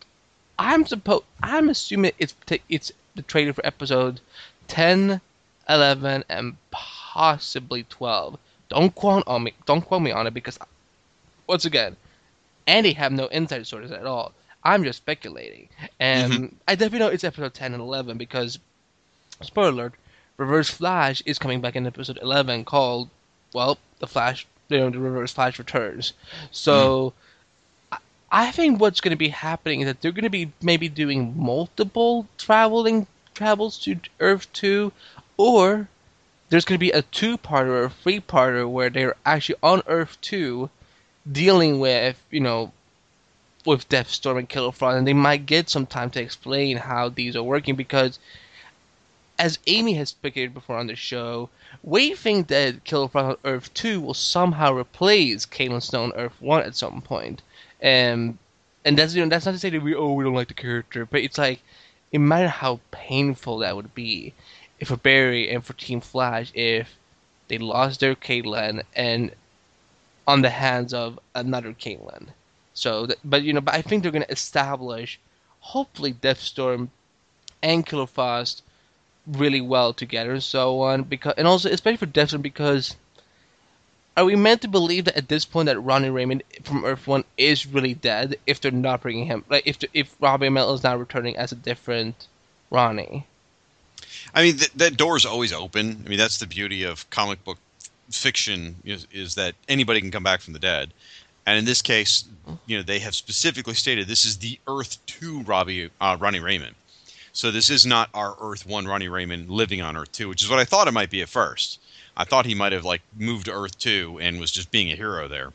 I'm 0.62 0.86
supposed 0.86 1.24
I'm 1.42 1.70
assuming 1.70 2.12
it's 2.20 2.36
it's 2.70 2.92
the 3.16 3.24
trailer 3.24 3.52
for 3.52 3.66
episode 3.66 4.22
10, 4.68 5.20
11, 5.68 6.24
and 6.30 6.56
possibly 6.70 7.84
12. 7.90 8.38
Don't 8.70 8.94
quote 8.94 9.24
on 9.26 9.44
me. 9.44 9.54
Don't 9.66 9.82
quote 9.82 10.04
me 10.04 10.12
on 10.12 10.28
it 10.28 10.36
because 10.36 10.60
once 11.48 11.66
again, 11.66 11.98
Andy 12.68 12.94
have 12.94 13.12
no 13.12 13.26
inside 13.28 13.66
sources 13.66 13.92
at 13.92 14.06
all. 14.06 14.34
I'm 14.64 14.84
just 14.84 14.98
speculating, 14.98 15.68
and 16.00 16.32
mm-hmm. 16.32 16.56
I 16.68 16.76
definitely 16.76 17.00
know 17.00 17.08
it's 17.08 17.24
episode 17.24 17.56
10 17.56 17.74
and 17.74 17.82
11 17.82 18.20
because, 18.20 18.60
spoiler 19.42 19.70
alert, 19.70 19.94
Reverse 20.38 20.70
Flash 20.70 21.24
is 21.26 21.40
coming 21.40 21.60
back 21.60 21.76
in 21.76 21.88
episode 21.88 22.20
11 22.22 22.66
called, 22.66 23.10
well, 23.52 23.80
the 23.98 24.06
Flash, 24.06 24.46
you 24.70 24.78
know, 24.78 24.92
the 24.92 25.00
Reverse 25.00 25.34
Flash 25.34 25.58
returns. 25.58 26.14
So, 26.52 27.14
I- 27.18 27.31
I 28.34 28.52
think 28.52 28.80
what's 28.80 29.02
going 29.02 29.12
to 29.12 29.18
be 29.18 29.28
happening 29.28 29.82
is 29.82 29.88
that 29.88 30.00
they're 30.02 30.14
going 30.14 30.24
to 30.24 30.30
be 30.30 30.54
maybe 30.62 30.88
doing 30.88 31.38
multiple 31.38 32.28
traveling 32.38 33.06
travels 33.34 33.78
to 33.80 34.00
Earth 34.22 34.52
2, 34.54 34.94
or 35.36 35.90
there's 36.50 36.64
going 36.64 36.78
to 36.78 36.86
be 36.86 36.92
a 36.92 37.02
two-parter 37.02 37.68
or 37.68 37.84
a 37.84 37.90
three-parter 37.90 38.70
where 38.70 38.90
they're 38.90 39.16
actually 39.26 39.56
on 39.62 39.84
Earth 39.86 40.18
2 40.22 40.70
dealing 41.30 41.82
with, 41.82 42.24
you 42.32 42.40
know, 42.40 42.72
with 43.66 43.90
Deathstorm 43.90 44.38
and 44.38 44.48
Killer 44.48 44.72
Frost, 44.72 44.98
and 44.98 45.06
they 45.06 45.14
might 45.14 45.46
get 45.46 45.70
some 45.70 45.86
time 45.86 46.10
to 46.12 46.22
explain 46.22 46.78
how 46.78 47.10
these 47.10 47.36
are 47.36 47.44
working 47.44 47.76
because, 47.76 48.18
as 49.38 49.60
Amy 49.68 49.96
has 49.96 50.10
speculated 50.10 50.54
before 50.54 50.78
on 50.78 50.88
the 50.88 50.96
show, 50.96 51.50
we 51.84 52.16
think 52.16 52.48
that 52.48 52.86
Killer 52.86 53.10
Frost 53.10 53.40
on 53.44 53.52
Earth 53.52 53.74
2 53.74 54.00
will 54.00 54.14
somehow 54.14 54.74
replace 54.74 55.46
Caitlin 55.46 55.84
Stone 55.84 56.14
Earth 56.16 56.36
1 56.40 56.64
at 56.64 56.78
some 56.78 57.02
point. 57.02 57.42
And 57.82 58.38
and 58.86 58.98
that's 58.98 59.14
you 59.14 59.24
know 59.24 59.30
that's 59.30 59.46
not 59.46 59.54
to 59.54 59.60
say 59.60 59.70
that 59.70 59.82
we 59.82 59.96
oh 59.96 60.14
we 60.14 60.24
don't 60.24 60.34
like 60.34 60.48
the 60.48 60.54
character, 60.54 61.06
but 61.06 61.22
it's 61.22 61.38
like 61.38 61.62
imagine 62.12 62.50
how 62.50 62.80
painful 62.92 63.60
that 63.60 63.76
would 63.76 63.94
be 63.94 64.34
for 64.86 64.98
Barry 64.98 65.50
and 65.50 65.64
for 65.64 65.74
Team 65.74 66.02
Flash 66.02 66.52
if 66.54 66.98
they 67.48 67.58
lost 67.58 68.00
their 68.00 68.16
Caitlin 68.16 68.84
and 68.96 69.32
on 70.28 70.42
the 70.42 70.50
hands 70.50 70.94
of 70.94 71.20
another 71.36 71.74
Caitlin. 71.74 72.30
So, 72.74 73.06
that, 73.06 73.18
but 73.24 73.44
you 73.44 73.54
know, 73.54 73.62
but 73.62 73.76
I 73.76 73.82
think 73.82 74.04
they're 74.04 74.12
to 74.12 74.32
establish, 74.32 75.20
hopefully, 75.60 76.14
Deathstorm 76.14 76.90
and 77.62 77.86
Killer 77.86 78.08
Frost 78.08 78.64
really 79.28 79.62
well 79.62 79.94
together 79.94 80.32
and 80.32 80.44
so 80.44 80.82
on. 80.82 81.04
Because 81.04 81.34
and 81.38 81.48
also 81.48 81.70
especially 81.70 81.98
for 81.98 82.06
Deathstorm 82.06 82.42
because 82.42 82.96
are 84.18 84.26
we 84.26 84.36
meant 84.36 84.62
to 84.62 84.68
believe 84.68 85.06
that 85.06 85.18
at 85.18 85.30
this 85.30 85.46
point 85.46 85.68
that 85.68 85.80
Ronnie 85.80 86.10
Raymond 86.10 86.44
from 86.64 86.84
Earth 86.84 87.08
One 87.08 87.24
is 87.38 87.66
really 87.66 87.94
dead 87.94 88.38
if 88.46 88.60
they're 88.60 88.72
not 88.72 89.02
bringing 89.02 89.26
him 89.26 89.44
like 89.50 89.64
if 89.66 89.78
if 89.94 90.16
Robbie 90.20 90.48
Amell 90.48 90.74
is 90.76 90.84
now 90.84 90.96
returning 90.96 91.38
as 91.38 91.52
a 91.52 91.56
different 91.56 92.28
Ronnie? 92.70 93.26
I 94.34 94.44
mean, 94.44 94.58
th- 94.58 94.74
that 94.74 94.98
door 94.98 95.18
is 95.18 95.26
always 95.26 95.54
open. 95.54 96.04
I 96.06 96.10
mean, 96.10 96.18
that's 96.18 96.38
the 96.38 96.48
beauty 96.48 96.84
of 96.84 97.10
comic 97.10 97.44
book 97.44 97.58
fiction 98.10 98.76
is, 98.84 99.08
is 99.12 99.36
that 99.36 99.56
anybody 99.68 100.02
can 100.02 100.12
come 100.12 100.24
back 100.24 100.42
from 100.42 100.54
the 100.54 100.60
dead. 100.60 100.94
And 101.46 101.58
in 101.58 101.66
this 101.66 101.82
case, 101.82 102.26
you 102.66 102.78
know, 102.78 102.84
they 102.84 103.00
have 103.00 103.16
specifically 103.16 103.74
stated 103.74 104.08
this 104.08 104.26
is 104.26 104.38
the 104.38 104.60
Earth 104.68 104.98
Two 105.06 105.42
Robbie 105.42 105.90
uh, 106.00 106.18
Ronnie 106.20 106.40
Raymond. 106.40 106.76
So 107.34 107.50
this 107.50 107.70
is 107.70 107.86
not 107.86 108.10
our 108.14 108.36
Earth 108.40 108.66
One 108.66 108.86
Ronnie 108.86 109.08
Raymond 109.08 109.50
living 109.50 109.82
on 109.82 109.98
Earth 109.98 110.12
Two, 110.12 110.30
which 110.30 110.44
is 110.44 110.50
what 110.50 110.60
I 110.60 110.66
thought 110.66 110.88
it 110.88 110.94
might 110.94 111.10
be 111.10 111.22
at 111.22 111.30
first. 111.30 111.80
I 112.16 112.24
thought 112.24 112.46
he 112.46 112.56
might 112.56 112.74
have 112.74 112.86
like 112.86 113.02
moved 113.18 113.46
to 113.46 113.54
Earth 113.54 113.78
Two 113.78 114.20
and 114.22 114.40
was 114.40 114.52
just 114.52 114.72
being 114.72 114.92
a 114.92 114.96
hero 114.96 115.28
there. 115.28 115.52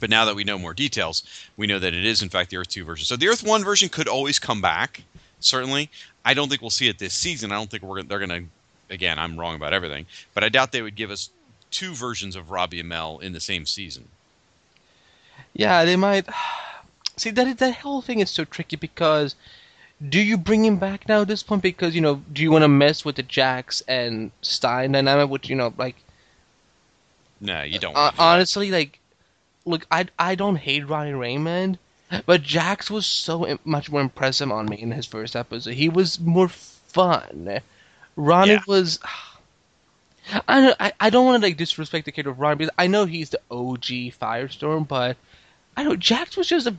But 0.00 0.10
now 0.10 0.24
that 0.26 0.36
we 0.36 0.44
know 0.44 0.58
more 0.58 0.74
details, 0.74 1.22
we 1.56 1.66
know 1.66 1.78
that 1.78 1.94
it 1.94 2.04
is 2.04 2.22
in 2.22 2.28
fact 2.28 2.50
the 2.50 2.56
Earth 2.56 2.68
Two 2.68 2.84
version. 2.84 3.04
So 3.04 3.16
the 3.16 3.28
Earth 3.28 3.42
One 3.42 3.64
version 3.64 3.88
could 3.88 4.08
always 4.08 4.38
come 4.38 4.60
back. 4.60 5.02
Certainly, 5.40 5.90
I 6.24 6.34
don't 6.34 6.48
think 6.48 6.60
we'll 6.60 6.70
see 6.70 6.88
it 6.88 6.98
this 6.98 7.14
season. 7.14 7.52
I 7.52 7.56
don't 7.56 7.70
think 7.70 7.82
we're 7.82 8.02
they're 8.02 8.18
going 8.18 8.44
to. 8.44 8.44
Again, 8.90 9.18
I'm 9.18 9.38
wrong 9.38 9.54
about 9.54 9.74
everything, 9.74 10.06
but 10.32 10.42
I 10.42 10.48
doubt 10.48 10.72
they 10.72 10.80
would 10.80 10.94
give 10.94 11.10
us 11.10 11.28
two 11.70 11.94
versions 11.94 12.36
of 12.36 12.50
Robbie 12.50 12.82
Amell 12.82 13.20
in 13.20 13.34
the 13.34 13.40
same 13.40 13.66
season. 13.66 14.08
Yeah, 15.52 15.84
they 15.84 15.96
might. 15.96 16.26
See 17.16 17.30
that 17.30 17.58
that 17.58 17.74
whole 17.74 18.00
thing 18.00 18.20
is 18.20 18.30
so 18.30 18.44
tricky 18.44 18.76
because 18.76 19.34
do 20.06 20.20
you 20.20 20.36
bring 20.36 20.64
him 20.64 20.76
back 20.78 21.08
now 21.08 21.22
at 21.22 21.28
this 21.28 21.42
point? 21.42 21.62
Because 21.62 21.94
you 21.94 22.00
know, 22.00 22.16
do 22.32 22.42
you 22.42 22.50
want 22.50 22.62
to 22.62 22.68
mess 22.68 23.04
with 23.04 23.16
the 23.16 23.22
Jax 23.22 23.80
and 23.88 24.30
Stein 24.42 24.92
dynamic? 24.92 25.28
Which 25.30 25.48
you 25.48 25.56
know, 25.56 25.72
like 25.76 25.96
No, 27.40 27.62
you 27.62 27.78
don't. 27.78 27.96
uh, 27.96 28.10
do 28.10 28.16
honestly, 28.18 28.70
like, 28.70 29.00
look, 29.64 29.86
I 29.90 30.06
I 30.18 30.34
don't 30.34 30.56
hate 30.56 30.88
Ronnie 30.88 31.12
Raymond, 31.14 31.78
but 32.26 32.42
Jax 32.42 32.90
was 32.90 33.06
so 33.06 33.58
much 33.64 33.90
more 33.90 34.00
impressive 34.00 34.50
on 34.50 34.68
me 34.68 34.76
in 34.80 34.90
his 34.92 35.06
first 35.06 35.36
episode. 35.36 35.74
He 35.74 35.88
was 35.88 36.18
more 36.20 36.48
fun. 36.48 37.60
Ronnie 38.16 38.58
Yeah. 38.58 38.62
was. 38.66 38.98
I 40.48 40.60
don't, 40.60 40.76
I, 40.80 40.92
I 41.00 41.10
don't 41.10 41.24
want 41.26 41.40
to 41.42 41.46
like 41.48 41.56
disrespect 41.56 42.04
the 42.04 42.12
character 42.12 42.30
of 42.30 42.38
Ronnie 42.40 42.56
because 42.56 42.74
I 42.78 42.86
know 42.86 43.06
he's 43.06 43.30
the 43.30 43.40
OG 43.50 44.12
Firestorm, 44.20 44.86
but 44.86 45.16
I 45.76 45.82
don't. 45.82 45.92
Know, 45.92 45.96
Jax 45.96 46.36
was 46.36 46.48
just 46.48 46.66
a 46.66 46.76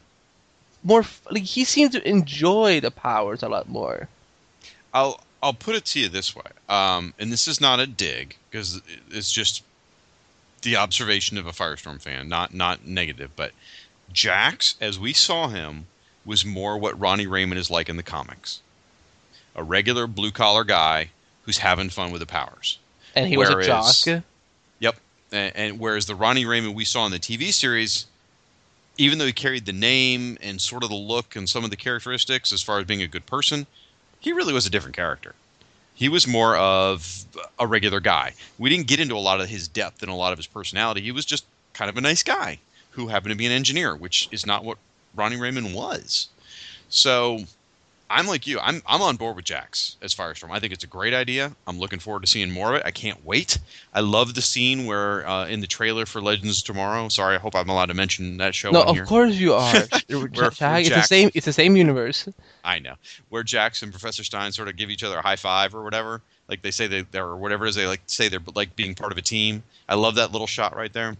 more 0.83 1.03
like 1.29 1.43
he 1.43 1.63
seemed 1.63 1.91
to 1.93 2.07
enjoy 2.07 2.79
the 2.79 2.91
powers 2.91 3.43
a 3.43 3.49
lot 3.49 3.67
more. 3.69 4.07
I'll 4.93 5.21
I'll 5.41 5.53
put 5.53 5.75
it 5.75 5.85
to 5.85 5.99
you 5.99 6.09
this 6.09 6.35
way, 6.35 6.43
um, 6.67 7.13
and 7.19 7.31
this 7.31 7.47
is 7.47 7.61
not 7.61 7.79
a 7.79 7.87
dig 7.87 8.35
because 8.49 8.81
it's 9.09 9.31
just 9.31 9.63
the 10.61 10.75
observation 10.75 11.37
of 11.37 11.47
a 11.47 11.51
Firestorm 11.51 12.01
fan, 12.01 12.27
not 12.27 12.53
not 12.53 12.85
negative. 12.85 13.31
But 13.35 13.51
Jax, 14.11 14.75
as 14.81 14.99
we 14.99 15.13
saw 15.13 15.47
him, 15.47 15.85
was 16.25 16.43
more 16.45 16.77
what 16.77 16.99
Ronnie 16.99 17.27
Raymond 17.27 17.59
is 17.59 17.69
like 17.69 17.87
in 17.89 17.97
the 17.97 18.03
comics, 18.03 18.61
a 19.55 19.63
regular 19.63 20.07
blue 20.07 20.31
collar 20.31 20.63
guy 20.63 21.09
who's 21.43 21.59
having 21.59 21.89
fun 21.89 22.11
with 22.11 22.19
the 22.21 22.25
powers. 22.27 22.79
And 23.15 23.27
he 23.27 23.37
was 23.37 23.49
a 23.49 23.53
Whereas- 23.53 24.03
jock. 24.03 24.23
Yep, 24.79 24.95
and, 25.31 25.55
and 25.55 25.79
whereas 25.79 26.05
the 26.05 26.15
Ronnie 26.15 26.45
Raymond 26.45 26.75
we 26.75 26.85
saw 26.85 27.05
in 27.05 27.11
the 27.11 27.19
TV 27.19 27.51
series, 27.53 28.05
even 28.99 29.17
though 29.17 29.25
he 29.25 29.33
carried 29.33 29.65
the 29.65 29.73
name 29.73 30.37
and 30.41 30.59
sort 30.59 30.83
of 30.83 30.89
the 30.89 30.95
look 30.95 31.37
and 31.37 31.47
some 31.47 31.63
of 31.63 31.69
the 31.69 31.77
characteristics 31.77 32.51
as 32.51 32.61
far 32.61 32.79
as 32.79 32.85
being 32.85 33.01
a 33.01 33.07
good 33.07 33.25
person, 33.25 33.65
he 34.19 34.33
really 34.33 34.53
was 34.53 34.65
a 34.65 34.69
different 34.69 34.95
character. 34.95 35.33
He 35.95 36.09
was 36.09 36.27
more 36.27 36.57
of 36.57 37.25
a 37.57 37.65
regular 37.65 38.01
guy. 38.01 38.33
We 38.57 38.69
didn't 38.69 38.87
get 38.87 38.99
into 38.99 39.15
a 39.15 39.19
lot 39.19 39.39
of 39.39 39.47
his 39.47 39.69
depth 39.69 40.03
and 40.03 40.11
a 40.11 40.15
lot 40.15 40.33
of 40.33 40.37
his 40.37 40.47
personality. 40.47 41.01
He 41.01 41.13
was 41.13 41.25
just 41.25 41.45
kind 41.73 41.89
of 41.89 41.97
a 41.97 42.01
nice 42.01 42.23
guy 42.23 42.59
who 42.91 43.07
happened 43.07 43.31
to 43.31 43.37
be 43.37 43.45
an 43.45 43.53
engineer, 43.53 43.95
which 43.95 44.27
is 44.31 44.45
not 44.45 44.65
what 44.65 44.77
Ronnie 45.15 45.37
Raymond 45.37 45.73
was. 45.73 46.27
So 46.89 47.39
I'm 48.09 48.25
like 48.25 48.47
you. 48.47 48.59
I'm 48.59 48.81
I'm 48.87 49.01
on 49.01 49.17
board 49.17 49.35
with 49.35 49.45
Jax 49.45 49.97
as 50.01 50.15
Firestorm. 50.15 50.49
I 50.51 50.59
think 50.59 50.73
it's 50.73 50.83
a 50.83 50.87
great 50.87 51.13
idea. 51.13 51.55
I'm 51.67 51.77
looking 51.79 51.99
forward 51.99 52.21
to 52.21 52.27
seeing 52.27 52.49
more 52.49 52.69
of 52.69 52.75
it. 52.77 52.83
I 52.85 52.91
can't 52.91 53.23
wait. 53.23 53.59
I 53.93 53.99
love 53.99 54.33
the 54.33 54.41
scene 54.41 54.85
where 54.87 55.27
uh, 55.27 55.45
in 55.47 55.59
the 55.59 55.67
trailer 55.67 56.05
for 56.07 56.19
Legends 56.21 56.63
Tomorrow. 56.63 57.09
Sorry, 57.09 57.35
I 57.35 57.39
hope 57.39 57.55
I'm 57.55 57.69
allowed 57.69 57.87
to 57.87 57.93
mention 57.93 58.37
that 58.37 58.55
show 58.55 58.71
No, 58.71 58.81
of 58.83 58.95
here. 58.95 59.05
course 59.05 59.35
you 59.35 59.53
are. 59.53 59.73
where 60.09 60.27
Jack, 60.49 60.79
it's 60.81 60.89
the 60.89 60.95
Jax- 60.95 61.07
same. 61.07 61.29
It's 61.35 61.45
the 61.45 61.53
same 61.53 61.75
universe. 61.77 62.27
I 62.63 62.79
know 62.79 62.95
where 63.29 63.43
Jax 63.43 63.83
and 63.83 63.91
Professor 63.91 64.23
Stein 64.23 64.51
sort 64.51 64.69
of 64.69 64.75
give 64.75 64.89
each 64.89 65.03
other 65.03 65.17
a 65.17 65.21
high 65.21 65.35
five 65.35 65.75
or 65.75 65.83
whatever. 65.83 66.21
Like 66.47 66.63
they 66.63 66.71
say 66.71 66.87
they 66.87 67.05
or 67.19 67.35
whatever 67.37 67.65
it 67.65 67.69
is 67.69 67.75
they 67.75 67.85
like 67.85 68.01
say 68.07 68.27
they're 68.27 68.39
like 68.55 68.75
being 68.75 68.95
part 68.95 69.11
of 69.11 69.17
a 69.19 69.21
team. 69.21 69.61
I 69.87 69.95
love 69.95 70.15
that 70.15 70.31
little 70.31 70.47
shot 70.47 70.75
right 70.75 70.91
there. 70.91 71.15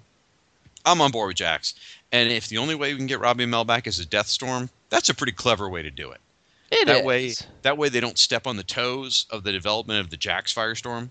I'm 0.86 1.02
on 1.02 1.12
board 1.12 1.28
with 1.28 1.38
Jax. 1.38 1.76
And 2.12 2.32
if 2.32 2.48
the 2.48 2.58
only 2.58 2.74
way 2.74 2.94
we 2.94 2.98
can 2.98 3.06
get 3.06 3.20
Robbie 3.20 3.46
Amell 3.46 3.68
back 3.68 3.86
is 3.86 4.00
a 4.00 4.06
Deathstorm, 4.06 4.70
that's 4.90 5.10
a 5.10 5.14
pretty 5.14 5.34
clever 5.34 5.70
way 5.70 5.84
to 5.84 5.92
do 5.92 6.10
it. 6.10 6.20
It 6.72 6.86
that 6.88 7.00
is. 7.00 7.06
way 7.06 7.34
that 7.64 7.78
way 7.78 7.90
they 7.90 8.00
don't 8.00 8.18
step 8.18 8.46
on 8.48 8.58
the 8.58 8.64
toes 8.64 9.26
of 9.32 9.44
the 9.44 9.52
development 9.52 10.00
of 10.02 10.10
the 10.10 10.18
Jax 10.18 10.54
Firestorm, 10.54 11.10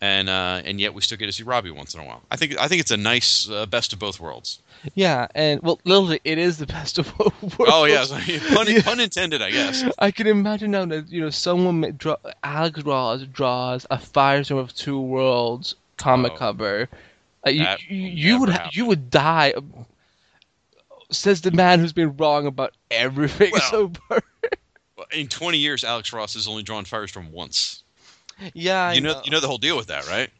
and 0.00 0.28
uh, 0.28 0.62
and 0.64 0.80
yet 0.80 0.94
we 0.94 1.02
still 1.02 1.18
get 1.18 1.26
to 1.26 1.32
see 1.32 1.42
Robbie 1.42 1.70
once 1.70 1.94
in 1.94 2.00
a 2.00 2.04
while. 2.04 2.22
I 2.30 2.36
think 2.36 2.58
I 2.58 2.66
think 2.68 2.80
it's 2.80 2.90
a 2.90 2.96
nice 2.96 3.48
uh, 3.50 3.66
best 3.66 3.92
of 3.92 3.98
both 3.98 4.18
worlds. 4.20 4.60
Yeah, 4.94 5.26
and 5.34 5.60
well, 5.62 5.80
literally, 5.84 6.20
it 6.24 6.38
is 6.38 6.58
the 6.58 6.66
best 6.66 6.98
of 6.98 7.12
both 7.18 7.42
worlds. 7.58 7.72
Oh 7.74 7.84
yeah, 7.84 8.04
pun, 8.54 8.66
Yeah. 8.68 8.82
pun 8.82 9.00
intended, 9.00 9.42
I 9.42 9.50
guess. 9.50 9.84
I 9.98 10.10
can 10.10 10.26
imagine 10.26 10.70
now 10.70 10.84
that 10.86 11.10
you 11.10 11.20
know 11.20 11.30
someone 11.30 11.94
draw, 11.98 12.16
Alex 12.44 12.82
Ross 12.82 13.22
draws 13.24 13.86
a 13.90 13.96
Firestorm 13.98 14.58
of 14.58 14.74
Two 14.74 15.00
Worlds 15.00 15.74
comic 15.96 16.32
Oh. 16.34 16.36
cover. 16.36 16.88
Uh, 17.46 17.50
you 17.50 17.66
you, 17.88 17.88
will 17.88 17.96
you 17.98 18.32
never 18.32 18.40
would 18.40 18.48
ha- 18.50 18.54
happen. 18.58 18.70
you 18.74 18.86
would 18.86 19.10
die. 19.10 19.54
Says 21.10 21.40
the 21.42 21.52
man 21.52 21.78
who's 21.78 21.92
been 21.92 22.16
wrong 22.16 22.46
about 22.46 22.74
everything 22.90 23.50
Well, 23.52 23.70
so 23.70 23.92
far. 24.08 24.22
In 25.12 25.28
20 25.28 25.58
years, 25.58 25.84
Alex 25.84 26.12
Ross 26.12 26.34
has 26.34 26.48
only 26.48 26.62
drawn 26.62 26.84
Firestorm 26.84 27.30
once. 27.30 27.82
yeah, 28.54 28.88
I 28.88 28.92
you 28.94 29.00
know, 29.00 29.20
you 29.24 29.30
know 29.30 29.40
the 29.40 29.46
whole 29.46 29.58
deal 29.58 29.76
with 29.76 29.86
that, 29.88 30.08
right? 30.08 30.30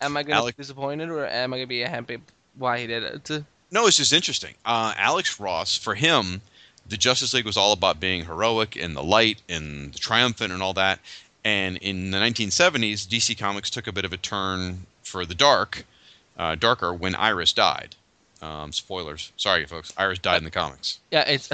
Am 0.00 0.16
I 0.16 0.22
gonna 0.22 0.36
Alex- 0.36 0.56
be 0.56 0.62
disappointed 0.62 1.08
or 1.08 1.26
am 1.26 1.52
I 1.52 1.58
gonna 1.58 1.66
be 1.66 1.80
happy 1.80 2.18
why 2.56 2.78
he 2.78 2.86
did 2.86 3.02
it? 3.02 3.44
No, 3.70 3.86
it's 3.86 3.96
just 3.96 4.12
interesting. 4.12 4.54
Uh, 4.64 4.94
Alex 4.96 5.38
Ross, 5.38 5.76
for 5.76 5.94
him, 5.94 6.40
the 6.88 6.96
Justice 6.96 7.34
League 7.34 7.44
was 7.44 7.56
all 7.56 7.72
about 7.72 8.00
being 8.00 8.24
heroic 8.24 8.76
and 8.76 8.96
the 8.96 9.02
light 9.02 9.42
and 9.48 9.92
the 9.92 9.98
triumphant 9.98 10.52
and 10.52 10.62
all 10.62 10.72
that. 10.74 11.00
And 11.44 11.76
in 11.78 12.10
the 12.10 12.18
1970s, 12.18 13.06
DC 13.06 13.38
Comics 13.38 13.70
took 13.70 13.86
a 13.86 13.92
bit 13.92 14.04
of 14.04 14.12
a 14.12 14.16
turn 14.16 14.86
for 15.02 15.26
the 15.26 15.34
dark, 15.34 15.84
uh, 16.38 16.54
darker 16.54 16.92
when 16.92 17.14
Iris 17.14 17.52
died. 17.52 17.96
Um, 18.40 18.72
spoilers, 18.72 19.32
sorry, 19.36 19.66
folks. 19.66 19.92
Iris 19.96 20.20
died 20.20 20.38
in 20.38 20.44
the 20.44 20.50
comics. 20.50 21.00
Yeah, 21.10 21.24
it's 21.26 21.48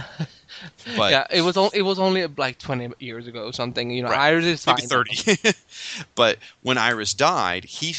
But 0.96 1.10
yeah. 1.12 1.26
It 1.30 1.40
was 1.40 1.56
on, 1.56 1.70
it 1.72 1.82
was 1.82 1.98
only 1.98 2.26
like 2.26 2.58
twenty 2.58 2.90
years 2.98 3.26
ago 3.26 3.46
or 3.46 3.52
something. 3.52 3.90
You 3.90 4.02
know, 4.02 4.10
Right. 4.10 4.32
Iris 4.32 4.44
is 4.44 4.66
maybe 4.66 4.82
fine. 4.82 5.04
30. 5.04 5.52
but 6.14 6.38
when 6.62 6.78
Iris 6.78 7.14
died, 7.14 7.64
he 7.64 7.96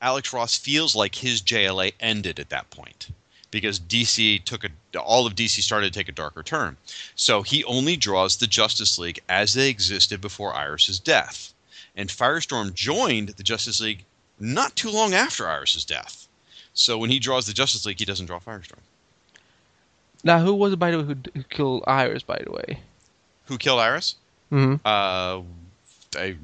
Alex 0.00 0.32
Ross 0.32 0.56
feels 0.56 0.94
like 0.94 1.14
his 1.14 1.42
JLA 1.42 1.92
ended 2.00 2.38
at 2.38 2.48
that 2.50 2.70
point 2.70 3.08
because 3.50 3.78
DC 3.80 4.44
took 4.44 4.64
a 4.64 4.98
all 4.98 5.26
of 5.26 5.34
DC 5.34 5.60
started 5.60 5.92
to 5.92 5.98
take 5.98 6.08
a 6.08 6.12
darker 6.12 6.42
turn. 6.42 6.76
So 7.14 7.42
he 7.42 7.64
only 7.64 7.96
draws 7.96 8.36
the 8.36 8.46
Justice 8.46 8.98
League 8.98 9.20
as 9.28 9.54
they 9.54 9.68
existed 9.68 10.20
before 10.20 10.54
Iris's 10.54 10.98
death. 10.98 11.52
And 11.94 12.08
Firestorm 12.08 12.74
joined 12.74 13.30
the 13.30 13.42
Justice 13.42 13.80
League 13.80 14.04
not 14.38 14.76
too 14.76 14.90
long 14.90 15.14
after 15.14 15.48
Iris's 15.48 15.84
death. 15.84 16.25
So 16.76 16.98
when 16.98 17.10
he 17.10 17.18
draws 17.18 17.46
the 17.46 17.52
Justice 17.52 17.84
League, 17.86 17.98
he 17.98 18.04
doesn't 18.04 18.26
draw 18.26 18.38
Firestorm. 18.38 18.78
Now, 20.22 20.40
who 20.40 20.54
was 20.54 20.72
it 20.74 20.78
by 20.78 20.90
the 20.90 20.98
way 20.98 21.04
who, 21.04 21.16
who 21.34 21.42
killed 21.44 21.84
Iris? 21.86 22.22
By 22.22 22.40
the 22.44 22.52
way. 22.52 22.80
Who 23.46 23.58
killed 23.58 23.80
Iris? 23.80 24.14
hmm 24.50 24.74
Uh, 24.84 25.40
I, 26.16 26.36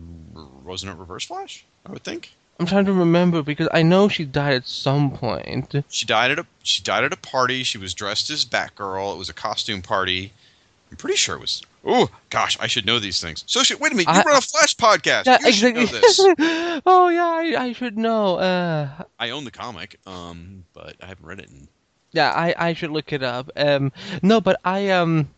wasn't 0.65 0.93
it 0.93 0.99
Reverse 0.99 1.27
Flash? 1.27 1.65
I 1.87 1.93
would 1.93 2.03
think. 2.03 2.33
I'm 2.59 2.67
trying 2.67 2.85
to 2.87 2.93
remember 2.93 3.43
because 3.43 3.69
I 3.73 3.83
know 3.83 4.09
she 4.09 4.25
died 4.25 4.55
at 4.55 4.67
some 4.67 5.11
point. 5.11 5.75
She 5.89 6.07
died 6.07 6.31
at 6.31 6.39
a 6.39 6.47
she 6.63 6.83
died 6.83 7.05
at 7.05 7.13
a 7.13 7.17
party. 7.17 7.63
She 7.65 7.79
was 7.79 7.93
dressed 7.93 8.31
as 8.31 8.45
Batgirl. 8.45 9.15
It 9.15 9.19
was 9.19 9.29
a 9.29 9.35
costume 9.35 9.83
party. 9.83 10.33
I'm 10.91 10.97
pretty 10.97 11.17
sure 11.17 11.35
it 11.37 11.41
was. 11.41 11.63
Oh 11.85 12.09
gosh, 12.31 12.57
I 12.61 12.67
should 12.67 12.87
know 12.87 12.99
these 12.99 13.21
things. 13.21 13.45
So 13.47 13.63
shit, 13.63 13.81
wait 13.81 13.93
a 13.93 13.95
minute. 13.97 14.13
You 14.15 14.21
I- 14.21 14.25
run 14.25 14.37
a 14.37 14.41
Flash 14.41 14.77
podcast. 14.77 15.27
Yeah, 15.27 15.39
you 15.45 15.53
should 15.53 15.77
exactly. 15.77 16.35
know 16.37 16.37
this. 16.37 16.83
oh 16.87 17.09
yeah, 17.09 17.27
I, 17.59 17.65
I 17.65 17.73
should 17.73 17.99
know. 17.99 18.37
Uh, 18.37 18.89
I 19.19 19.31
own 19.31 19.45
the 19.45 19.51
comic, 19.51 19.99
um, 20.07 20.65
but 20.75 20.97
I 21.03 21.07
haven't 21.07 21.27
read 21.27 21.41
it. 21.41 21.49
In, 21.51 21.69
yeah, 22.13 22.31
I, 22.33 22.55
I 22.57 22.73
should 22.75 22.91
look 22.91 23.13
it 23.13 23.23
up. 23.23 23.51
Um, 23.57 23.91
no, 24.23 24.41
but 24.41 24.61
I 24.65 24.91
um, 24.91 25.29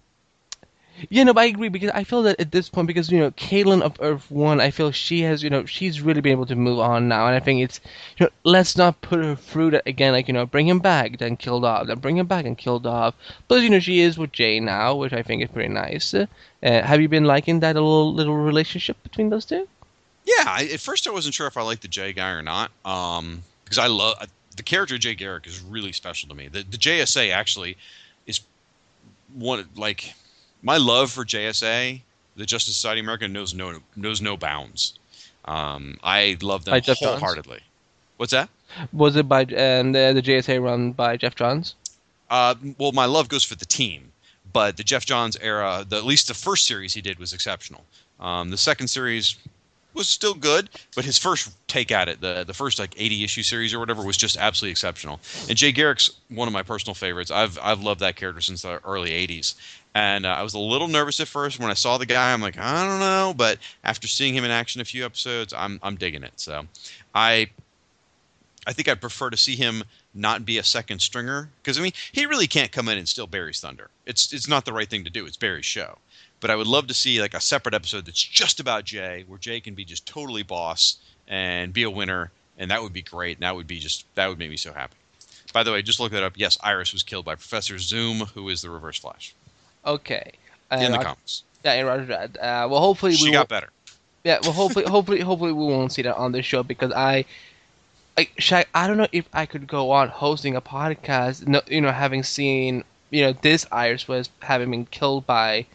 you 1.09 1.25
no, 1.25 1.35
but 1.35 1.43
I 1.43 1.47
agree 1.47 1.69
because 1.69 1.91
I 1.91 2.05
feel 2.05 2.23
that 2.23 2.41
at 2.41 2.53
this 2.53 2.69
point, 2.69 2.87
because 2.87 3.11
you 3.11 3.19
know, 3.19 3.31
Caitlin 3.33 3.83
of 3.83 3.97
Earth 4.01 4.31
One, 4.31 4.61
I 4.61 4.71
feel 4.71 4.91
she 4.91 5.23
has, 5.23 5.43
you 5.43 5.51
know, 5.51 5.65
she's 5.65 6.01
really 6.01 6.21
been 6.21 6.33
able 6.33 6.47
to 6.47 6.57
move 6.57 6.79
on 6.79 7.09
now, 7.09 7.27
and 7.27 7.35
I 7.35 7.41
think 7.41 7.63
it's, 7.63 7.81
you 8.17 8.27
know, 8.27 8.31
let's 8.45 8.77
not 8.77 9.01
put 9.01 9.25
her 9.25 9.35
through 9.35 9.73
that 9.73 9.87
again. 9.87 10.13
Like 10.13 10.29
you 10.29 10.35
know, 10.35 10.47
bring 10.47 10.69
him 10.69 10.79
back, 10.79 11.19
then 11.19 11.37
killed 11.37 11.65
off, 11.65 11.87
then 11.87 11.99
bring 11.99 12.17
him 12.17 12.27
back 12.27 12.45
and 12.45 12.57
killed 12.57 12.87
off. 12.87 13.15
But 13.49 13.63
you 13.63 13.71
know, 13.71 13.81
she 13.81 14.01
is 14.01 14.19
with 14.19 14.33
Jay 14.33 14.61
now, 14.61 14.95
which 14.95 15.13
I 15.13 15.23
think 15.23 15.43
is 15.43 15.51
pretty 15.51 15.73
nice. 15.73 16.15
Uh, 16.15 16.27
have 16.63 17.01
you 17.01 17.09
been 17.09 17.25
liking 17.25 17.61
that 17.61 17.75
little 17.75 18.13
little 18.13 18.37
relationship 18.37 19.03
between 19.03 19.31
those 19.31 19.45
two? 19.45 19.69
yeah, 20.25 20.45
I, 20.47 20.71
at 20.73 20.81
first 20.81 21.07
I 21.07 21.11
wasn't 21.11 21.35
sure 21.35 21.47
if 21.47 21.57
I 21.57 21.63
liked 21.63 21.83
the 21.83 21.89
Jay 21.89 22.13
guy 22.13 22.31
or 22.31 22.43
not, 22.43 22.71
um, 22.85 23.43
because 23.65 23.79
I 23.79 23.87
love 23.89 24.17
the 24.57 24.63
character 24.63 24.97
Jay 24.99 25.15
Garrick 25.15 25.47
is 25.47 25.61
really 25.61 25.93
special 25.93 26.29
to 26.29 26.35
me. 26.35 26.49
The, 26.49 26.63
the 26.63 26.79
JSA 26.79 27.33
actually 27.33 27.77
is 28.27 28.41
one 29.35 29.69
like 29.77 30.15
my 30.65 30.79
love 30.79 31.13
for 31.13 31.25
JSA, 31.25 32.01
the 32.35 32.47
Justice 32.47 32.75
Society 32.75 33.01
of 33.01 33.05
America, 33.05 33.29
knows 33.29 33.55
no 33.55 33.79
knows 33.95 34.21
no 34.21 34.37
bounds. 34.37 34.99
Um, 35.45 35.99
I 36.03 36.37
love 36.43 36.65
them 36.65 36.73
By 36.73 36.81
wholeheartedly. 36.81 37.61
What's 38.17 38.33
that? 38.33 38.49
Was 38.93 39.15
it 39.15 39.29
by 39.29 39.43
and 39.43 39.95
the, 39.95 40.13
the 40.15 40.23
JSA 40.23 40.61
run 40.61 40.93
by 40.93 41.17
Geoff 41.17 41.37
Johns? 41.37 41.75
Uh, 42.31 42.55
well, 42.79 42.93
my 42.93 43.05
love 43.05 43.29
goes 43.29 43.45
for 43.45 43.55
the 43.55 43.67
team, 43.67 44.11
but 44.53 44.77
the 44.77 44.83
Geoff 44.83 45.05
Johns 45.05 45.37
era, 45.41 45.85
the, 45.87 45.97
at 45.97 46.05
least 46.05 46.29
the 46.29 46.35
first 46.35 46.67
series 46.67 46.95
he 46.95 47.03
did 47.03 47.19
was 47.19 47.33
exceptional. 47.33 47.85
Um, 48.19 48.51
the 48.51 48.57
second 48.57 48.89
series 48.89 49.37
was 49.95 50.09
still 50.09 50.35
good, 50.35 50.69
but 50.95 51.05
his 51.05 51.19
first 51.19 51.53
take 51.69 51.91
at 51.91 52.09
it, 52.09 52.21
the 52.21 52.45
the 52.45 52.55
first 52.55 52.79
like 52.79 52.95
80 52.97 53.25
issue 53.25 53.43
series 53.43 53.73
or 53.73 53.79
whatever, 53.79 54.03
was 54.03 54.17
just 54.17 54.37
absolutely 54.37 54.73
exceptional. 54.73 55.21
And 55.49 55.57
Jay 55.57 55.73
Garrick's 55.73 56.11
one 56.29 56.49
of 56.49 56.53
my 56.53 56.63
personal 56.63 56.95
favorites. 56.95 57.31
I've 57.31 57.59
I've 57.63 57.83
loved 57.83 58.01
that 58.01 58.17
character 58.17 58.41
since 58.41 58.63
the 58.63 58.81
early 58.85 59.11
80s. 59.11 59.55
And 59.97 60.27
uh, 60.27 60.31
I 60.31 60.43
was 60.43 60.55
a 60.55 60.59
little 60.59 60.89
nervous 60.89 61.21
at 61.21 61.29
first 61.29 61.61
when 61.61 61.71
I 61.71 61.75
saw 61.75 61.99
the 61.99 62.07
guy. 62.07 62.33
I'm 62.33 62.41
like, 62.43 62.59
I 62.59 62.89
don't 62.89 62.99
know, 62.99 63.33
but 63.37 63.59
after 63.85 64.09
seeing 64.09 64.35
him 64.35 64.45
in 64.45 64.51
action 64.51 64.81
a 64.81 64.85
few 64.85 65.05
episodes, 65.05 65.55
I'm 65.57 65.79
I'm 65.83 65.97
digging 65.97 66.25
it. 66.25 66.33
So, 66.37 66.67
I 67.15 67.49
I 68.67 68.73
think 68.73 68.89
I'd 68.89 69.01
prefer 69.01 69.31
to 69.31 69.37
see 69.37 69.57
him 69.57 69.85
not 70.15 70.45
be 70.45 70.59
a 70.59 70.65
second 70.65 71.01
stringer 71.01 71.49
because 71.63 71.79
I 71.79 71.83
mean 71.83 71.93
he 72.13 72.27
really 72.27 72.47
can't 72.47 72.73
come 72.73 72.89
in 72.89 72.99
and 72.99 73.09
steal 73.09 73.27
Barry's 73.27 73.61
thunder. 73.61 73.91
It's 74.07 74.33
it's 74.33 74.49
not 74.49 74.65
the 74.65 74.73
right 74.73 74.89
thing 74.89 75.05
to 75.05 75.11
do. 75.11 75.27
It's 75.27 75.37
Barry's 75.37 75.67
show. 75.67 75.99
But 76.41 76.51
I 76.51 76.57
would 76.57 76.67
love 76.67 76.87
to 76.89 76.95
see 76.95 77.21
like 77.21 77.35
a 77.35 77.41
separate 77.41 77.75
episode 77.75 78.05
that's 78.07 78.23
just 78.23 78.61
about 78.61 78.85
Jay, 78.85 79.25
where 79.27 79.39
Jay 79.39 79.61
can 79.61 79.75
be 79.75 79.85
just 79.85 80.07
totally 80.07 80.43
boss 80.43 80.97
and 81.27 81.73
be 81.73 81.85
a 81.85 81.91
winner, 81.91 82.31
and 82.59 82.71
that 82.71 82.83
would 82.83 82.93
be 82.93 83.03
great. 83.03 83.37
And 83.39 83.43
that 83.45 83.57
would 83.57 83.67
be 83.67 83.79
just 83.79 84.05
that 84.15 84.29
would 84.29 84.39
make 84.39 84.51
me 84.51 84.57
so 84.57 84.73
happy. 84.73 84.95
By 85.53 85.63
the 85.63 85.73
way, 85.73 85.81
just 85.83 86.01
look 86.01 86.13
that 86.13 86.23
up. 86.23 86.33
Yes, 86.37 86.59
Iris 86.63 86.93
was 86.93 87.03
killed 87.03 87.25
by 87.25 87.35
Professor 87.37 87.79
Zoom, 87.79 88.21
who 88.35 88.49
is 88.49 88.61
the 88.63 88.71
Reverse 88.71 88.99
Flash 88.99 89.33
Okay. 89.87 90.33
in 90.73 90.91
the 90.93 90.99
Uh, 90.99 91.03
comics. 91.05 91.45
Yeah, 91.65 91.75
in 91.75 91.87
Roger 91.87 92.05
that. 92.07 92.37
Uh, 92.37 92.69
well, 92.69 92.81
hopefully 92.81 93.15
She 93.15 93.27
we 93.27 93.33
got 93.33 93.49
will- 93.49 93.57
better. 93.57 93.71
Yeah, 94.25 94.39
well, 94.43 94.53
hopefully, 94.53 94.87
hopefully, 94.87 95.21
hopefully, 95.21 95.53
we 95.53 95.65
won't 95.65 95.93
see 95.93 96.03
that 96.03 96.17
on 96.17 96.33
this 96.33 96.45
show 96.47 96.63
because 96.63 96.91
I, 96.93 97.27
I, 98.17 98.27
Shag, 98.39 98.67
I 98.75 98.87
don't 98.87 98.97
know 98.97 99.07
if 99.13 99.29
I 99.35 99.45
could 99.47 99.67
go 99.67 99.91
on 99.91 100.09
hosting 100.09 100.57
a 100.57 100.63
podcast, 100.63 101.47
no, 101.47 101.61
you 101.69 101.81
know, 101.83 101.93
having 101.93 102.23
seen, 102.23 102.85
you 103.11 103.21
know, 103.23 103.33
this 103.43 103.67
Iris 103.71 104.09
was 104.09 104.31
having 104.41 104.71
been 104.71 104.87
killed 104.87 105.27
by, 105.27 105.67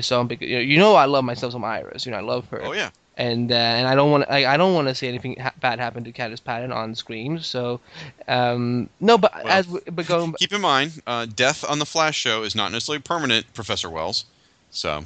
someone. 0.00 0.28
Because 0.28 0.48
you 0.48 0.56
know, 0.56 0.62
you 0.62 0.78
know, 0.78 0.94
I 0.94 1.06
love 1.06 1.24
myself 1.24 1.52
some 1.52 1.64
Iris. 1.64 2.06
You 2.06 2.12
know, 2.12 2.18
I 2.18 2.22
love 2.22 2.48
her. 2.48 2.64
Oh 2.64 2.72
yeah. 2.72 2.90
And 3.16 3.50
uh, 3.50 3.54
and 3.54 3.88
I 3.88 3.96
don't 3.96 4.12
want 4.12 4.26
I, 4.30 4.54
I 4.54 4.56
don't 4.56 4.74
want 4.74 4.86
to 4.88 4.94
see 4.94 5.08
anything 5.08 5.36
ha- 5.40 5.52
bad 5.60 5.80
happen 5.80 6.04
to 6.04 6.12
Candice 6.12 6.42
Patton 6.42 6.70
on 6.70 6.94
screen. 6.94 7.40
So, 7.40 7.80
um, 8.28 8.88
no, 9.00 9.18
but 9.18 9.34
Well, 9.34 9.48
as 9.48 9.66
we, 9.66 9.80
but 9.90 10.06
going 10.06 10.34
Keep 10.34 10.52
in 10.52 10.60
mind, 10.60 11.02
uh, 11.04 11.26
death 11.26 11.64
on 11.68 11.80
the 11.80 11.86
Flash 11.86 12.16
show 12.16 12.44
is 12.44 12.54
not 12.54 12.70
necessarily 12.70 13.02
permanent, 13.02 13.52
Professor 13.54 13.90
Wells. 13.90 14.24
So 14.70 15.04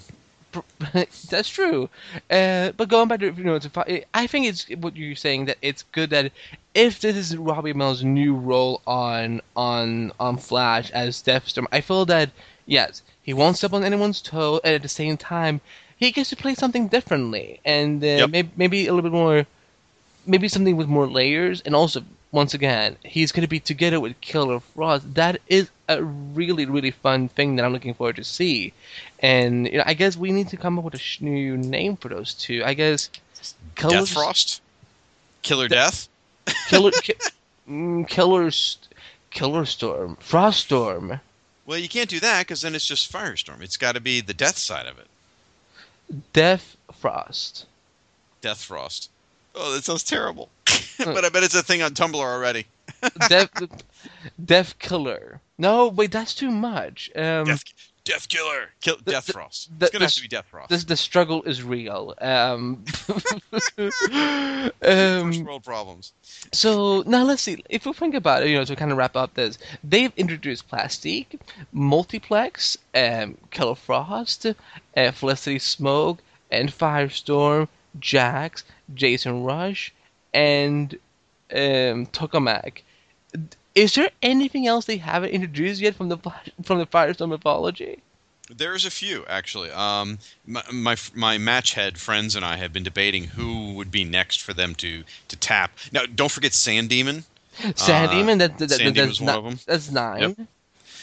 That's 1.30 1.48
true. 1.48 1.88
Uh, 2.30 2.72
but 2.72 2.88
going 2.88 3.08
back 3.08 3.20
to 3.20 3.32
you 3.32 3.44
know, 3.44 3.58
to, 3.58 4.04
I 4.14 4.26
think 4.26 4.46
it's 4.46 4.68
what 4.70 4.96
you're 4.96 5.16
saying 5.16 5.46
that 5.46 5.58
it's 5.62 5.82
good 5.92 6.10
that 6.10 6.32
if 6.74 7.00
this 7.00 7.16
is 7.16 7.36
Robbie 7.36 7.72
Amell's 7.72 8.04
new 8.04 8.34
role 8.34 8.82
on 8.86 9.40
on 9.56 10.12
on 10.20 10.36
Flash 10.36 10.90
as 10.90 11.22
Deathstorm, 11.22 11.66
I 11.72 11.80
feel 11.80 12.04
that 12.06 12.30
yes, 12.66 13.02
he 13.22 13.32
won't 13.32 13.56
step 13.56 13.72
on 13.72 13.84
anyone's 13.84 14.20
toe, 14.20 14.60
and 14.64 14.74
at 14.74 14.82
the 14.82 14.88
same 14.88 15.16
time, 15.16 15.60
he 15.96 16.10
gets 16.10 16.30
to 16.30 16.36
play 16.36 16.54
something 16.54 16.88
differently, 16.88 17.60
and 17.64 18.02
uh, 18.02 18.06
Yep. 18.06 18.30
maybe 18.30 18.50
maybe 18.56 18.86
a 18.86 18.92
little 18.94 19.08
bit 19.10 19.16
more, 19.16 19.46
maybe 20.26 20.48
something 20.48 20.76
with 20.76 20.88
more 20.88 21.06
layers, 21.06 21.60
and 21.62 21.74
also 21.74 22.02
once 22.32 22.54
again, 22.54 22.96
he's 23.04 23.30
going 23.30 23.42
to 23.42 23.48
be 23.48 23.60
together 23.60 24.00
with 24.00 24.18
Killer 24.22 24.60
Frost. 24.60 25.14
That 25.14 25.40
is 25.48 25.70
a 25.88 26.02
really 26.02 26.64
really 26.66 26.90
fun 26.90 27.28
thing 27.28 27.56
that 27.56 27.64
I'm 27.64 27.72
looking 27.72 27.94
forward 27.94 28.16
to 28.16 28.24
see. 28.24 28.72
And 29.20 29.66
you 29.68 29.78
know, 29.78 29.84
I 29.86 29.94
guess 29.94 30.16
we 30.16 30.32
need 30.32 30.48
to 30.48 30.56
come 30.56 30.78
up 30.78 30.84
with 30.84 30.94
a 30.94 30.98
sh- 30.98 31.20
new 31.20 31.56
name 31.56 31.96
for 31.96 32.08
those 32.08 32.34
two. 32.34 32.62
I 32.64 32.74
guess 32.74 33.10
Killer 33.76 33.92
Death 34.00 34.08
Frost, 34.08 34.60
Killer 35.42 35.68
Death. 35.68 36.08
Killer, 36.68 36.90
ki- 36.90 37.14
mm, 37.68 38.08
Killer, 38.08 38.50
St- 38.50 38.88
Killer 39.30 39.64
Storm, 39.66 40.16
Frost 40.20 40.60
Storm, 40.60 41.20
Well, 41.64 41.78
you 41.78 41.88
can't 41.88 42.08
do 42.08 42.20
that 42.20 42.40
because 42.40 42.62
then 42.62 42.74
it's 42.74 42.86
just 42.86 43.12
Firestorm. 43.12 43.60
It's 43.62 43.76
got 43.76 43.94
to 43.94 44.00
be 44.00 44.20
the 44.20 44.34
death 44.34 44.58
side 44.58 44.86
of 44.86 44.98
it. 44.98 45.06
Death 46.32 46.76
Frost. 46.92 47.66
Death 48.40 48.62
Frost. 48.62 49.10
Oh, 49.54 49.72
that 49.72 49.84
sounds 49.84 50.02
terrible. 50.02 50.48
but 50.98 51.24
I 51.24 51.28
bet 51.28 51.44
it's 51.44 51.54
a 51.54 51.62
thing 51.62 51.82
on 51.82 51.92
Tumblr 51.92 52.14
already. 52.14 52.66
Death, 53.28 53.50
Death 54.44 54.78
Killer. 54.78 55.40
No, 55.58 55.88
wait, 55.88 56.10
that's 56.10 56.34
too 56.34 56.50
much. 56.50 57.10
Um, 57.14 57.46
Death, 57.46 57.64
Death 58.04 58.28
Killer. 58.28 58.70
Kill, 58.80 58.96
Death 59.04 59.26
the- 59.26 59.32
Frost. 59.32 59.70
the- 59.78 59.86
it's 59.86 59.92
gonna 59.92 60.00
the- 60.00 60.06
have 60.06 60.14
to 60.14 60.22
be 60.22 60.28
Death 60.28 60.46
Frost. 60.50 60.68
this, 60.70 60.84
the 60.84 60.96
struggle 60.96 61.42
is 61.44 61.62
real. 61.62 62.14
Um, 62.20 62.84
First 63.76 64.02
um, 64.82 65.44
world 65.44 65.64
problems. 65.64 66.12
So 66.52 67.02
now 67.06 67.24
let's 67.24 67.42
see. 67.42 67.62
If 67.68 67.86
we 67.86 67.92
think 67.92 68.14
about 68.14 68.42
it, 68.42 68.48
you 68.50 68.56
know, 68.56 68.64
to 68.64 68.76
kind 68.76 68.90
of 68.90 68.98
wrap 68.98 69.16
up 69.16 69.34
this, 69.34 69.58
they've 69.84 70.12
introduced 70.16 70.68
Plastique, 70.68 71.38
Multiplex, 71.72 72.76
um, 72.94 73.36
Killer 73.50 73.74
Frost, 73.74 74.46
uh, 74.46 75.12
Felicity 75.12 75.58
Smoak, 75.58 76.18
and 76.50 76.70
Firestorm, 76.70 77.68
Jax, 78.00 78.64
Jason 78.94 79.44
Rusch, 79.44 79.90
and 80.34 80.94
um, 81.52 82.06
Tokamak. 82.06 82.82
Is 83.74 83.94
there 83.94 84.10
anything 84.22 84.66
else 84.66 84.84
they 84.84 84.98
haven't 84.98 85.30
introduced 85.30 85.80
yet 85.80 85.94
from 85.94 86.08
the 86.08 86.18
from 86.62 86.78
the 86.78 86.86
Firestorm 86.86 87.30
mythology? 87.30 87.98
There's 88.54 88.84
a 88.84 88.90
few 88.90 89.24
actually. 89.28 89.70
Um, 89.70 90.18
my, 90.46 90.62
my 90.72 90.96
my 91.14 91.38
match 91.38 91.72
head 91.74 91.98
friends 91.98 92.36
and 92.36 92.44
I 92.44 92.56
have 92.56 92.72
been 92.72 92.82
debating 92.82 93.24
who 93.24 93.72
would 93.74 93.90
be 93.90 94.04
next 94.04 94.42
for 94.42 94.52
them 94.52 94.74
to 94.76 95.04
to 95.28 95.36
tap. 95.36 95.78
Now, 95.90 96.02
don't 96.06 96.30
forget 96.30 96.52
Sand 96.52 96.90
Demon. 96.90 97.24
Sand 97.76 98.10
Uh, 98.10 98.14
Demon, 98.14 98.38
that, 98.38 98.58
that, 98.58 98.68
that, 98.68 98.78
Sand 98.78 98.96
that's, 98.96 99.18
Demon's 99.18 99.20
one 99.20 99.26
not, 99.26 99.38
of 99.38 99.46
'em. 99.46 99.58
that's 99.66 99.90
nine. 99.90 100.20
Yep. 100.20 100.48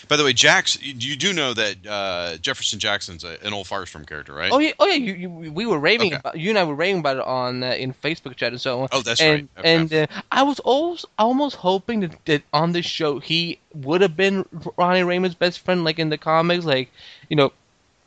By 0.09 0.17
the 0.17 0.23
way, 0.23 0.33
Jax, 0.33 0.81
you, 0.81 0.95
you 0.97 1.15
do 1.15 1.33
know 1.33 1.53
that 1.53 1.75
uh, 1.87 2.37
Jefferson 2.37 2.79
Jackson's 2.79 3.23
a, 3.23 3.37
an 3.45 3.53
old 3.53 3.67
Firestorm 3.67 4.07
character, 4.07 4.33
right? 4.33 4.51
Oh 4.51 4.57
yeah, 4.57 4.71
oh 4.79 4.87
yeah. 4.87 4.95
You, 4.95 5.13
you, 5.13 5.51
we 5.51 5.67
were 5.67 5.77
raving 5.77 6.07
Okay. 6.07 6.19
about 6.19 6.35
you 6.35 6.49
and 6.49 6.57
I 6.57 6.63
were 6.63 6.73
raving 6.73 7.01
about 7.01 7.17
it 7.17 7.23
on 7.23 7.61
uh, 7.61 7.67
in 7.73 7.93
Facebook 7.93 8.35
chat 8.35 8.51
and 8.51 8.59
so 8.59 8.81
on. 8.81 8.87
Oh, 8.91 9.03
that's 9.03 9.21
and, 9.21 9.47
right. 9.55 9.59
Okay. 9.59 9.75
And 9.75 9.93
uh, 9.93 10.07
I 10.31 10.41
was 10.41 10.59
almost 10.61 11.05
almost 11.19 11.57
hoping 11.57 11.99
that, 11.99 12.25
that 12.25 12.41
on 12.51 12.71
this 12.71 12.87
show 12.87 13.19
he 13.19 13.59
would 13.75 14.01
have 14.01 14.17
been 14.17 14.45
Ronnie 14.77 15.03
Raymond's 15.03 15.35
best 15.35 15.59
friend, 15.59 15.83
like 15.83 15.99
in 15.99 16.09
the 16.09 16.17
comics, 16.17 16.65
like 16.65 16.89
you 17.29 17.35
know, 17.35 17.53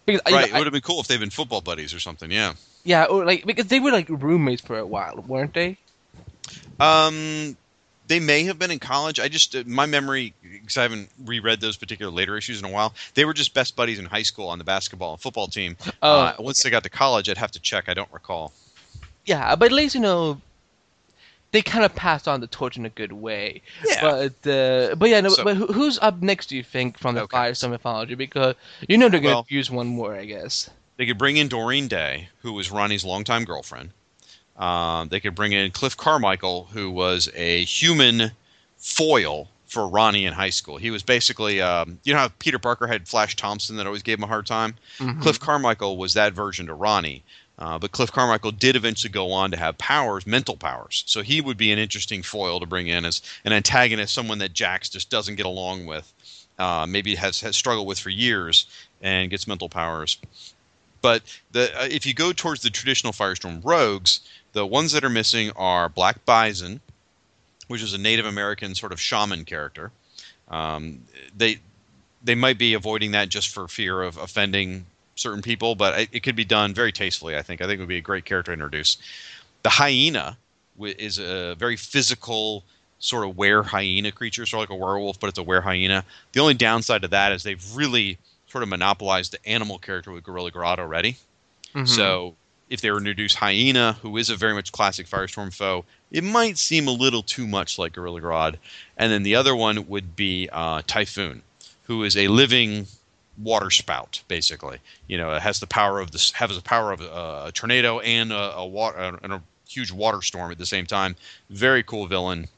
because 0.05 0.20
right. 0.32 0.48
It 0.48 0.55
would 0.55 0.66
have 0.66 0.72
been 0.72 0.82
cool 0.82 1.00
if 1.00 1.07
they'd 1.07 1.20
been 1.20 1.30
football 1.30 1.61
buddies 1.61 1.94
or 1.94 2.00
something. 2.00 2.32
Yeah. 2.32 2.55
yeah, 2.82 3.05
or 3.05 3.24
like 3.24 3.46
because 3.46 3.68
they 3.68 3.78
were 3.78 3.92
like 3.92 4.09
roommates 4.09 4.61
for 4.61 4.76
a 4.76 4.84
while, 4.84 5.24
weren't 5.24 5.55
they? 5.55 5.78
Um, 6.80 7.57
they 8.09 8.20
may 8.20 8.44
have 8.44 8.59
been 8.59 8.70
in 8.70 8.78
college. 8.78 9.18
I 9.20 9.28
just 9.28 9.55
uh, 9.55 9.62
my 9.66 9.86
memory 9.86 10.34
because 10.42 10.76
I 10.76 10.82
haven't 10.82 11.09
reread 11.24 11.61
those 11.61 11.76
particular 11.76 12.11
later 12.12 12.36
issues 12.36 12.59
in 12.59 12.64
a 12.64 12.70
while. 12.70 12.94
They 13.14 13.24
were 13.24 13.34
just 13.34 13.55
best 13.55 13.76
buddies 13.76 13.98
in 13.98 14.05
high 14.05 14.22
school 14.22 14.48
on 14.48 14.59
the 14.59 14.64
basketball 14.64 15.12
and 15.12 15.20
football 15.20 15.46
team. 15.46 15.76
Oh, 16.03 16.20
uh, 16.20 16.34
once 16.38 16.62
they 16.62 16.70
got 16.70 16.82
to 16.82 16.90
college, 16.90 17.28
I'd 17.28 17.38
have 17.38 17.53
to 17.53 17.61
check. 17.61 17.88
I 17.88 17.94
don't 17.94 18.12
recall. 18.12 18.53
Yeah, 19.24 19.55
but 19.57 19.66
at 19.66 19.72
least 19.72 19.94
you 19.94 20.00
know. 20.00 20.40
They 21.53 21.61
kind 21.61 21.84
of 21.84 21.94
passed 21.94 22.26
on 22.28 22.40
the 22.40 22.46
torch 22.46 22.78
in 22.78 22.86
a 22.86 22.88
good 22.88 23.12
way, 23.12 23.61
Yeah. 23.86 24.00
but 24.00 24.50
uh, 24.50 24.94
but 24.94 25.11
yeah, 25.11 25.20
no, 25.20 25.28
So- 25.28 25.44
but 25.44 25.55
who's 25.59 25.98
up 25.98 26.22
next? 26.22 26.46
Do 26.46 26.57
you 26.57 26.62
think 26.62 26.98
from 26.98 27.14
the 27.14 27.24
Okay. 27.24 27.36
Firestorm 27.36 27.68
mythology? 27.72 28.14
Because 28.14 28.55
you 28.88 28.96
know 28.96 29.11
they're 29.11 29.20
gonna 29.20 29.34
Well- 29.34 29.46
use 29.50 29.70
one 29.70 29.86
more, 29.88 30.16
I 30.16 30.24
guess. 30.24 30.70
They 30.96 31.05
could 31.05 31.18
bring 31.18 31.36
in 31.36 31.48
Doreen 31.48 31.88
Day, 31.88 32.30
who 32.40 32.55
was 32.55 32.70
Ronnie's 32.70 33.05
longtime 33.05 33.44
girlfriend. 33.44 33.90
Um, 34.57 35.09
they 35.09 35.20
could 35.20 35.34
bring 35.34 35.53
in 35.53 35.70
Cliff 35.70 35.96
Carmichael, 35.96 36.68
who 36.72 36.90
was 36.90 37.28
a 37.34 37.64
human 37.64 38.32
foil 38.76 39.48
for 39.66 39.88
Ronnie 39.88 40.26
in 40.26 40.34
high 40.34 40.50
school. 40.50 40.76
He 40.76 40.90
was 40.90 41.03
basically, 41.03 41.62
um, 41.62 41.98
you 42.05 42.12
know 42.12 42.18
how 42.20 42.28
Peter 42.38 42.59
Parker 42.59 42.86
had 42.86 43.09
Flash 43.09 43.36
Thompson 43.36 43.76
that 43.76 43.86
always 43.86 44.03
gave 44.03 44.18
him 44.18 44.24
a 44.24 44.28
hard 44.28 44.46
time? 44.46 44.74
Cliff 45.20 45.40
Carmichael 45.40 45.96
was 45.96 46.14
that 46.14 46.34
version 46.34 46.66
to 46.66 46.74
Ronnie. 46.74 47.22
Uh, 47.59 47.78
but 47.78 47.92
Cliff 47.92 48.11
Carmichael 48.11 48.50
did 48.50 48.76
eventually 48.76 49.12
go 49.12 49.30
on 49.30 49.50
to 49.50 49.57
have 49.57 49.78
powers, 49.78 50.26
mental 50.26 50.57
powers. 50.57 51.05
So 51.07 51.22
he 51.22 51.40
would 51.40 51.57
be 51.57 51.70
an 51.70 51.78
interesting 51.78 52.22
foil 52.22 52.59
to 52.59 52.66
bring 52.66 52.88
in 52.88 53.05
as 53.05 53.22
an 53.44 53.53
antagonist, 53.53 54.14
someone 54.14 54.38
that 54.38 54.53
Jax 54.53 54.88
just 54.88 55.11
doesn't 55.11 55.36
get 55.36 55.46
along 55.46 55.86
with, 55.86 56.12
uh, 56.59 56.86
maybe 56.88 57.14
has, 57.14 57.40
has 57.40 57.55
struggled 57.55 57.86
with 57.86 58.00
for 58.00 58.11
years, 58.11 58.66
and 59.00 59.30
gets 59.30 59.46
mental 59.46 59.68
powers. 59.68 60.18
But 61.03 61.22
the 61.53 61.70
uh, 61.78 61.88
if 61.90 62.07
you 62.07 62.14
go 62.14 62.32
towards 62.32 62.62
the 62.62 62.70
traditional 62.70 63.12
Firestorm 63.12 63.61
rogues, 63.64 64.20
the 64.53 64.66
ones 64.66 64.92
that 64.92 65.05
are 65.05 65.11
missing 65.11 65.50
are 65.57 65.88
Black 65.88 66.24
Bison, 66.24 66.80
which 67.68 67.83
is 67.83 67.95
a 67.95 67.99
Native 67.99 68.26
American 68.26 68.74
sort 68.74 68.92
of 68.92 69.00
shaman 69.00 69.45
character. 69.45 69.91
Um, 70.49 71.00
they 71.37 71.58
they 72.24 72.34
might 72.34 72.58
be 72.58 72.74
avoiding 72.74 73.12
that 73.12 73.29
just 73.29 73.49
for 73.49 73.66
fear 73.68 74.03
of 74.03 74.16
offending 74.16 74.87
certain 75.16 75.42
people, 75.42 75.74
but 75.74 75.99
it, 75.99 76.08
it 76.12 76.22
could 76.22 76.37
be 76.37 76.45
done 76.45 76.74
very 76.74 76.92
tastefully. 76.92 77.37
I 77.37 77.42
think. 77.42 77.61
I 77.61 77.66
think 77.66 77.79
it 77.79 77.80
would 77.80 77.88
be 77.88 77.96
a 77.96 78.03
great 78.03 78.24
character 78.24 78.50
to 78.50 78.54
introduce. 78.54 78.99
The 79.62 79.70
hyena 79.70 80.37
is 80.79 81.18
a 81.18 81.54
very 81.54 81.76
physical 81.76 82.64
sort 82.99 83.29
of 83.29 83.37
were 83.37 83.62
hyena 83.62 84.12
creature, 84.12 84.46
sort 84.46 84.64
of 84.64 84.70
like 84.70 84.79
a 84.79 84.80
werewolf, 84.80 85.18
but 85.18 85.29
it's 85.29 85.38
a 85.38 85.42
were 85.42 85.61
hyena. 85.61 86.04
The 86.33 86.41
only 86.41 86.54
downside 86.54 87.03
to 87.03 87.08
that 87.08 87.33
is 87.33 87.42
they've 87.42 87.74
really 87.74 88.18
sort 88.49 88.62
of 88.62 88.68
monopolized 88.68 89.33
the 89.33 89.49
animal 89.49 89.79
character 89.79 90.12
with 90.12 90.22
Gorilla 90.24 90.50
Grodd 90.53 90.79
already. 90.79 91.16
So 91.87 92.34
if 92.72 92.80
they 92.80 92.90
were 92.90 92.99
to 92.99 93.03
introduce 93.03 93.34
Hyena, 93.34 93.99
who 94.00 94.16
is 94.16 94.30
a 94.30 94.36
very 94.36 94.54
much 94.54 94.72
classic 94.72 95.07
Firestorm 95.07 95.53
foe, 95.53 95.84
it 96.11 96.24
might 96.24 96.57
seem 96.57 96.88
a 96.88 96.92
little 96.92 97.22
too 97.22 97.46
much 97.46 97.78
like 97.78 97.92
Gorilla 97.92 98.22
Grodd. 98.22 98.57
And 98.96 99.12
then 99.12 99.24
the 99.24 99.34
other 99.34 99.54
one 99.54 99.86
would 99.88 100.16
be 100.16 100.49
uh, 100.50 100.80
Typhoon, 100.86 101.42
who 101.82 102.03
is 102.03 102.16
a 102.16 102.28
living 102.28 102.86
water 103.36 103.70
spout, 103.70 104.22
basically. 104.26 104.78
You 105.07 105.18
know, 105.18 105.34
it 105.34 105.42
has 105.42 105.61
the 105.61 105.66
power 105.66 106.00
of 106.00 106.12
this, 106.12 106.30
has 106.32 106.57
the 106.57 106.62
power 106.62 106.92
of 106.92 107.03
a, 107.03 107.49
a 107.49 107.53
tornado 107.53 108.00
and 108.00 108.32
a, 108.32 108.57
a 108.57 108.66
water 108.66 109.18
and 109.22 109.34
a 109.34 109.42
huge 109.68 109.92
water 109.92 110.22
storm 110.22 110.50
at 110.50 110.57
the 110.57 110.64
same 110.64 110.86
time. 110.86 111.14
Very 111.50 111.82
cool 111.82 112.07
villain. 112.07 112.49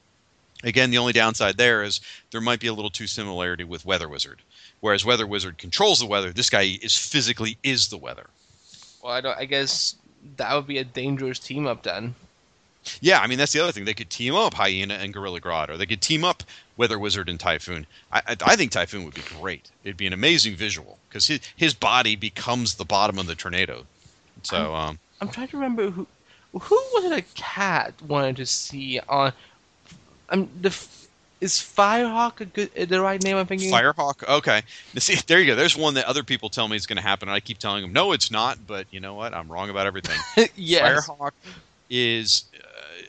Again, 0.62 0.92
the 0.92 0.98
only 0.98 1.12
downside 1.12 1.56
there 1.56 1.82
is 1.82 2.00
there 2.30 2.40
might 2.40 2.60
be 2.60 2.68
a 2.68 2.72
little 2.72 2.90
too 2.90 3.08
similarity 3.08 3.64
with 3.64 3.84
Weather 3.84 4.08
Wizard. 4.08 4.42
Whereas 4.78 5.04
Weather 5.04 5.26
Wizard 5.26 5.58
controls 5.58 5.98
the 5.98 6.06
weather, 6.06 6.32
this 6.32 6.50
guy 6.50 6.78
is 6.80 6.94
physically 6.94 7.58
is 7.64 7.88
the 7.88 7.98
weather. 7.98 8.28
Well, 9.02 9.12
I. 9.12 9.40
I 9.40 9.44
guess 9.44 9.96
that 10.36 10.54
would 10.54 10.66
be 10.66 10.78
a 10.78 10.84
dangerous 10.84 11.38
team 11.38 11.66
up 11.66 11.82
then. 11.82 12.14
Yeah, 13.00 13.20
I 13.20 13.26
mean 13.26 13.38
that's 13.38 13.52
the 13.52 13.60
other 13.60 13.72
thing. 13.72 13.84
They 13.84 13.94
could 13.94 14.10
team 14.10 14.34
up 14.34 14.54
Hyena 14.54 14.94
and 14.94 15.12
Gorilla 15.12 15.40
Grodd, 15.40 15.70
or 15.70 15.76
they 15.76 15.86
could 15.86 16.02
team 16.02 16.24
up 16.24 16.42
Weather 16.76 16.98
Wizard 16.98 17.28
and 17.28 17.40
Typhoon. 17.40 17.86
I, 18.12 18.22
I, 18.26 18.36
I 18.44 18.56
think 18.56 18.72
Typhoon 18.72 19.04
would 19.04 19.14
be 19.14 19.22
great. 19.40 19.70
It'd 19.84 19.96
be 19.96 20.06
an 20.06 20.12
amazing 20.12 20.56
visual 20.56 20.98
because 21.08 21.26
his 21.26 21.40
his 21.56 21.74
body 21.74 22.16
becomes 22.16 22.74
the 22.74 22.84
bottom 22.84 23.18
of 23.18 23.26
the 23.26 23.34
tornado. 23.34 23.86
So 24.42 24.74
um, 24.74 24.98
I'm 25.20 25.28
trying 25.28 25.48
to 25.48 25.56
remember 25.56 25.90
who 25.90 26.06
who 26.52 26.76
was 26.92 27.04
it 27.04 27.12
a 27.12 27.22
cat 27.34 27.94
wanted 28.02 28.36
to 28.36 28.46
see 28.46 29.00
on. 29.08 29.32
I'm 30.28 30.48
the 30.60 30.70
is 31.40 31.54
Firehawk 31.54 32.40
a 32.40 32.44
good 32.46 32.72
the 32.74 33.00
right 33.00 33.22
name? 33.22 33.36
I'm 33.36 33.46
thinking. 33.46 33.72
Firehawk. 33.72 34.26
Okay, 34.28 34.62
see, 34.96 35.16
there 35.26 35.40
you 35.40 35.46
go. 35.46 35.56
There's 35.56 35.76
one 35.76 35.94
that 35.94 36.06
other 36.06 36.22
people 36.22 36.48
tell 36.48 36.68
me 36.68 36.76
is 36.76 36.86
going 36.86 36.96
to 36.96 37.02
happen, 37.02 37.28
and 37.28 37.34
I 37.34 37.40
keep 37.40 37.58
telling 37.58 37.82
them, 37.82 37.92
no, 37.92 38.12
it's 38.12 38.30
not. 38.30 38.58
But 38.66 38.86
you 38.90 39.00
know 39.00 39.14
what? 39.14 39.34
I'm 39.34 39.50
wrong 39.50 39.70
about 39.70 39.86
everything. 39.86 40.18
yes. 40.56 41.06
Firehawk 41.06 41.32
is 41.90 42.44
uh, 42.56 42.66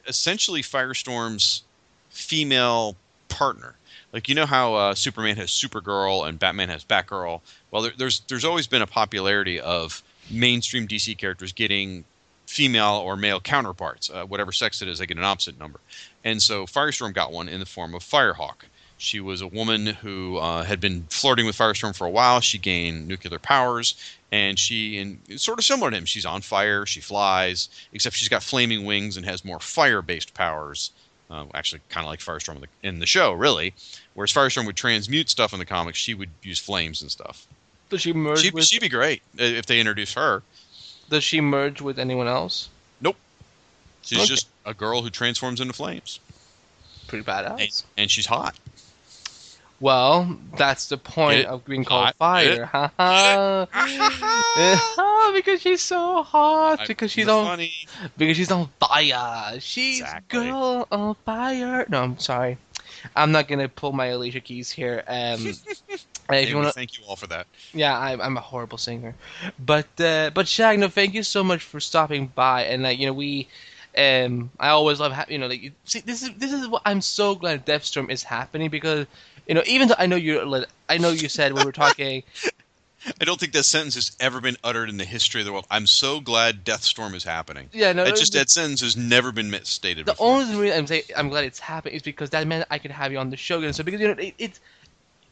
essentially 0.08 0.62
Firestorm's 0.62 1.64
female 2.10 2.96
partner. 3.30 3.76
Like 4.14 4.30
you 4.30 4.36
know 4.36 4.46
how 4.46 4.76
uh, 4.76 4.96
Superman 4.96 5.36
has 5.38 5.50
Supergirl 5.50 6.28
and 6.28 6.40
Batman 6.40 6.70
has 6.70 6.84
Batgirl. 6.86 7.42
Well, 7.72 7.82
there, 7.82 7.92
there's 7.98 8.22
there's 8.22 8.46
always 8.46 8.68
been 8.68 8.82
a 8.82 8.88
popularity 8.88 9.60
of 9.60 10.02
mainstream 10.30 10.88
DC 10.88 11.18
characters 11.18 11.52
getting 11.52 12.06
female 12.46 13.02
or 13.04 13.16
male 13.16 13.40
counterparts, 13.40 14.10
uh, 14.10 14.26
whatever 14.26 14.52
sex 14.52 14.82
it 14.82 14.88
is, 14.88 15.00
they 15.00 15.06
get 15.06 15.18
an 15.18 15.24
opposite 15.24 15.60
number. 15.60 15.80
And 16.24 16.42
so 16.42 16.66
Firestorm 16.66 17.14
got 17.14 17.32
one 17.32 17.50
in 17.50 17.60
the 17.60 17.66
form 17.66 17.94
of 17.94 18.04
Firehawk. 18.04 18.66
She 18.98 19.20
was 19.20 19.42
a 19.42 19.48
woman 19.48 19.86
who 19.86 20.38
uh, 20.38 20.64
had 20.64 20.80
been 20.80 21.04
flirting 21.10 21.46
with 21.46 21.58
Firestorm 21.58 21.96
for 21.96 22.08
a 22.08 22.10
while. 22.10 22.40
She 22.40 22.58
gained 22.58 23.08
nuclear 23.08 23.40
powers, 23.40 23.96
and 24.32 24.58
she, 24.58 24.98
and 25.00 25.20
it's 25.28 25.44
sort 25.44 25.60
of 25.60 25.66
similar 25.66 25.92
to 25.92 25.98
him, 25.98 26.06
she's 26.06 26.26
on 26.26 26.42
fire, 26.42 26.86
she 26.86 27.02
flies, 27.02 27.70
except 27.92 28.16
she's 28.16 28.30
got 28.30 28.42
flaming 28.42 28.86
wings 28.86 29.18
and 29.18 29.26
has 29.26 29.44
more 29.44 29.60
fire-based 29.60 30.34
powers. 30.34 30.92
Uh, 31.30 31.46
actually, 31.54 31.82
kind 31.90 32.06
of 32.06 32.10
like 32.10 32.20
Firestorm 32.20 32.56
in 32.56 32.62
the, 32.62 32.68
in 32.84 33.00
the 33.00 33.06
show, 33.06 33.34
really. 33.34 33.74
Whereas 34.14 34.32
Firestorm 34.32 34.66
would 34.66 34.76
transmute 34.78 35.30
stuff 35.30 35.54
in 35.54 35.60
the 35.60 35.66
comics, 35.66 35.98
she 35.98 36.14
would 36.14 36.30
use 36.42 36.60
flames 36.60 37.02
and 37.02 37.12
stuff. 37.12 37.48
Does 37.90 38.02
she 38.02 38.14
merge 38.14 38.40
She'd, 38.40 38.54
with? 38.54 38.66
she'd 38.66 38.82
be 38.82 38.90
great 38.90 39.22
uh, 39.40 39.44
if 39.44 39.66
they 39.66 39.80
introduced 39.80 40.14
her. 40.16 40.42
Does 41.10 41.24
she 41.24 41.42
merge 41.42 41.82
with 41.82 42.00
anyone 42.00 42.28
else? 42.28 42.70
Nope. 43.02 43.16
She's 44.02 44.20
Okay. 44.20 44.28
just 44.28 44.48
a 44.66 44.74
girl 44.74 45.02
who 45.02 45.10
transforms 45.10 45.62
into 45.62 45.74
flames, 45.74 46.20
Pretty 47.08 47.24
badass. 47.24 47.60
and, 47.62 47.84
and 47.98 48.12
she's 48.12 48.26
hot. 48.26 48.56
Well, 49.80 50.38
that's 50.58 50.88
the 50.88 50.98
point 50.98 51.42
it? 51.42 51.46
of 51.48 51.66
being 51.66 51.84
called 51.84 52.16
fire. 52.16 52.66
Ha 52.72 52.92
ha. 52.98 53.68
because 55.36 55.62
she's 55.62 55.82
so 55.82 56.24
hot. 56.24 56.88
Because 56.88 57.12
she's 57.12 57.28
on. 57.28 57.46
funny. 57.46 57.74
Because 58.18 58.38
she's 58.38 58.52
on 58.52 58.70
fire. 58.80 59.60
She's 59.60 60.00
Exactly. 60.00 60.40
girl 60.48 60.88
on 60.92 61.16
fire. 61.26 61.86
No, 61.90 62.04
I'm 62.04 62.18
sorry. 62.20 62.58
I'm 63.16 63.32
not 63.34 63.48
gonna 63.50 63.68
pull 63.70 63.92
my 63.92 64.08
Alicia 64.08 64.40
Keys 64.40 64.72
here. 64.72 65.04
Um, 65.08 65.54
if 66.32 66.50
Anyway, 66.50 66.50
you 66.50 66.56
wanna, 66.56 66.74
thank 66.74 66.98
you 66.98 67.04
all 67.06 67.16
for 67.16 67.28
that. 67.28 67.48
yeah, 67.74 67.98
I'm, 67.98 68.22
I'm 68.22 68.38
a 68.38 68.42
horrible 68.42 68.78
singer, 68.78 69.16
but 69.60 69.88
uh, 70.00 70.32
but 70.34 70.48
Shag, 70.48 70.80
no, 70.80 70.88
thank 70.88 71.14
you 71.14 71.24
so 71.24 71.44
much 71.44 71.64
for 71.64 71.80
stopping 71.80 72.28
by. 72.28 72.64
And 72.64 72.84
like 72.84 73.00
you 73.00 73.08
know, 73.08 73.14
we, 73.14 73.48
um, 73.98 74.52
I 74.60 74.70
always 74.70 75.00
love 75.00 75.12
ha- 75.14 75.26
you 75.30 75.38
know, 75.38 75.48
like 75.48 75.62
you- 75.62 75.72
see, 75.86 76.00
this 76.02 76.24
is 76.24 76.32
this 76.38 76.52
is 76.54 76.68
what 76.68 76.82
I'm 76.86 77.02
so 77.02 77.36
glad 77.36 77.66
Deathstorm 77.66 78.10
is 78.10 78.24
happening 78.24 78.70
because 78.70 79.08
you 79.48 79.54
know, 79.56 79.64
even 79.68 79.88
though 79.88 79.96
I 79.98 80.08
know 80.08 80.16
you, 80.16 80.40
are 80.54 80.66
I 80.90 80.98
know 80.98 81.12
you 81.12 81.28
said 81.30 81.54
when 81.54 81.62
we 81.62 81.66
were 81.66 81.72
talking, 81.72 82.24
I 83.22 83.26
don't 83.26 83.40
think 83.40 83.54
that 83.54 83.64
sentence 83.64 83.96
has 83.96 84.12
ever 84.20 84.42
been 84.42 84.58
uttered 84.64 84.90
in 84.90 84.98
the 84.98 85.06
history 85.06 85.42
of 85.42 85.46
the 85.46 85.54
world. 85.54 85.66
I'm 85.70 85.86
so 85.88 86.20
glad 86.20 86.64
Deathstorm 86.64 87.14
is 87.14 87.24
happening. 87.24 87.70
yeah, 87.72 87.94
no, 87.94 88.06
that 88.06 88.16
just 88.16 88.34
that 88.34 88.50
sentence 88.50 88.82
has 88.82 88.98
never 88.98 89.32
been 89.32 89.50
misstated 89.52 90.06
the 90.06 90.12
before. 90.12 90.26
only 90.26 90.56
reason 90.56 90.78
I'm 90.80 90.88
saying 90.88 91.04
I'm 91.16 91.30
glad 91.30 91.46
it's 91.46 91.60
happening 91.60 91.96
is 91.96 92.02
because 92.04 92.30
that 92.32 92.46
meant 92.48 92.66
I 92.72 92.80
could 92.80 92.92
have 92.92 93.12
you 93.12 93.18
on 93.18 93.30
the 93.30 93.38
show. 93.38 93.62
And 93.62 93.76
so 93.76 93.84
because 93.84 94.02
you 94.02 94.08
know, 94.08 94.16
it, 94.18 94.34
it's 94.38 94.60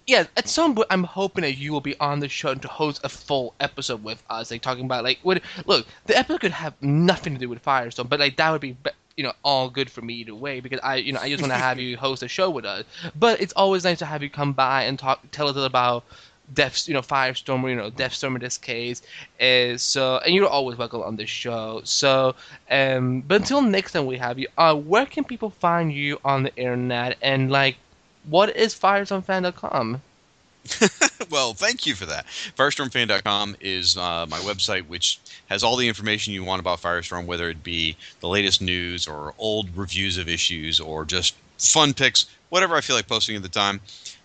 yeah, 0.05 0.25
at 0.35 0.49
some 0.49 0.75
point 0.75 0.87
I'm 0.89 1.03
hoping 1.03 1.43
that 1.43 1.57
you 1.57 1.71
will 1.71 1.81
be 1.81 1.97
on 1.99 2.19
the 2.19 2.27
show 2.29 2.53
to 2.53 2.67
host 2.67 3.01
a 3.03 3.09
full 3.09 3.53
episode 3.59 4.03
with 4.03 4.21
us, 4.29 4.51
like 4.51 4.61
talking 4.61 4.85
about 4.85 5.03
like 5.03 5.19
what. 5.23 5.41
Look, 5.65 5.85
the 6.05 6.17
episode 6.17 6.41
could 6.41 6.51
have 6.51 6.73
nothing 6.81 7.33
to 7.33 7.39
do 7.39 7.49
with 7.49 7.63
Firestorm, 7.63 8.09
but 8.09 8.19
like 8.19 8.37
that 8.37 8.51
would 8.51 8.61
be. 8.61 8.73
be 8.73 8.91
you 9.15 9.23
know, 9.23 9.33
all 9.43 9.69
good 9.69 9.91
for 9.91 10.01
me 10.01 10.15
either 10.15 10.33
way 10.33 10.59
because 10.59 10.79
I, 10.81 10.95
you 10.95 11.13
know, 11.13 11.19
I 11.19 11.29
just 11.29 11.39
want 11.39 11.53
to 11.53 11.57
have 11.59 11.79
you 11.79 11.97
host 11.97 12.23
a 12.23 12.27
show 12.27 12.49
with 12.49 12.65
us. 12.65 12.83
But 13.15 13.39
it's 13.41 13.53
always 13.53 13.83
nice 13.83 13.99
to 13.99 14.07
have 14.07 14.23
you 14.23 14.29
come 14.31 14.53
by 14.53 14.85
and 14.85 14.97
talk, 14.97 15.21
tell 15.31 15.47
us 15.47 15.55
about 15.55 16.03
Death, 16.51 16.87
you 16.87 16.95
know, 16.95 17.01
Firestorm, 17.01 17.63
or, 17.63 17.69
you 17.69 17.75
know, 17.75 17.91
Deathstorm 17.91 18.35
in 18.35 18.41
this 18.41 18.57
case. 18.57 19.03
Is 19.39 19.83
so, 19.83 20.17
and 20.25 20.33
you're 20.33 20.47
always 20.47 20.79
welcome 20.79 21.03
on 21.03 21.15
the 21.15 21.27
show. 21.27 21.81
So, 21.83 22.33
um, 22.71 23.21
but 23.21 23.41
until 23.41 23.61
next 23.61 23.91
time 23.91 24.07
we 24.07 24.17
have 24.17 24.39
you, 24.39 24.47
uh, 24.57 24.75
where 24.75 25.05
can 25.05 25.23
people 25.23 25.51
find 25.51 25.93
you 25.93 26.19
on 26.25 26.43
the 26.43 26.55
internet? 26.55 27.17
And 27.21 27.51
like, 27.51 27.77
what 28.25 28.55
is 28.55 28.73
FirestormFan.com? 28.75 30.01
well, 31.29 31.53
thank 31.53 31.85
you 31.85 31.93
for 31.93 32.05
that. 32.05 32.25
Firestormfan.com 32.57 33.57
is 33.59 33.97
uh, 33.97 34.25
my 34.29 34.37
website, 34.39 34.87
which 34.87 35.19
has 35.47 35.63
all 35.63 35.75
the 35.75 35.87
information 35.87 36.33
you 36.33 36.43
want 36.43 36.59
about 36.59 36.81
Firestorm, 36.81 37.25
whether 37.25 37.49
it 37.49 37.63
be 37.63 37.97
the 38.21 38.29
latest 38.29 38.61
news 38.61 39.07
or 39.07 39.33
old 39.37 39.67
reviews 39.75 40.17
of 40.17 40.29
issues 40.29 40.79
or 40.79 41.05
just 41.05 41.35
fun 41.57 41.93
picks, 41.93 42.25
whatever 42.49 42.75
I 42.75 42.81
feel 42.81 42.95
like 42.95 43.07
posting 43.07 43.35
at 43.35 43.43
the 43.43 43.49
time. 43.49 43.81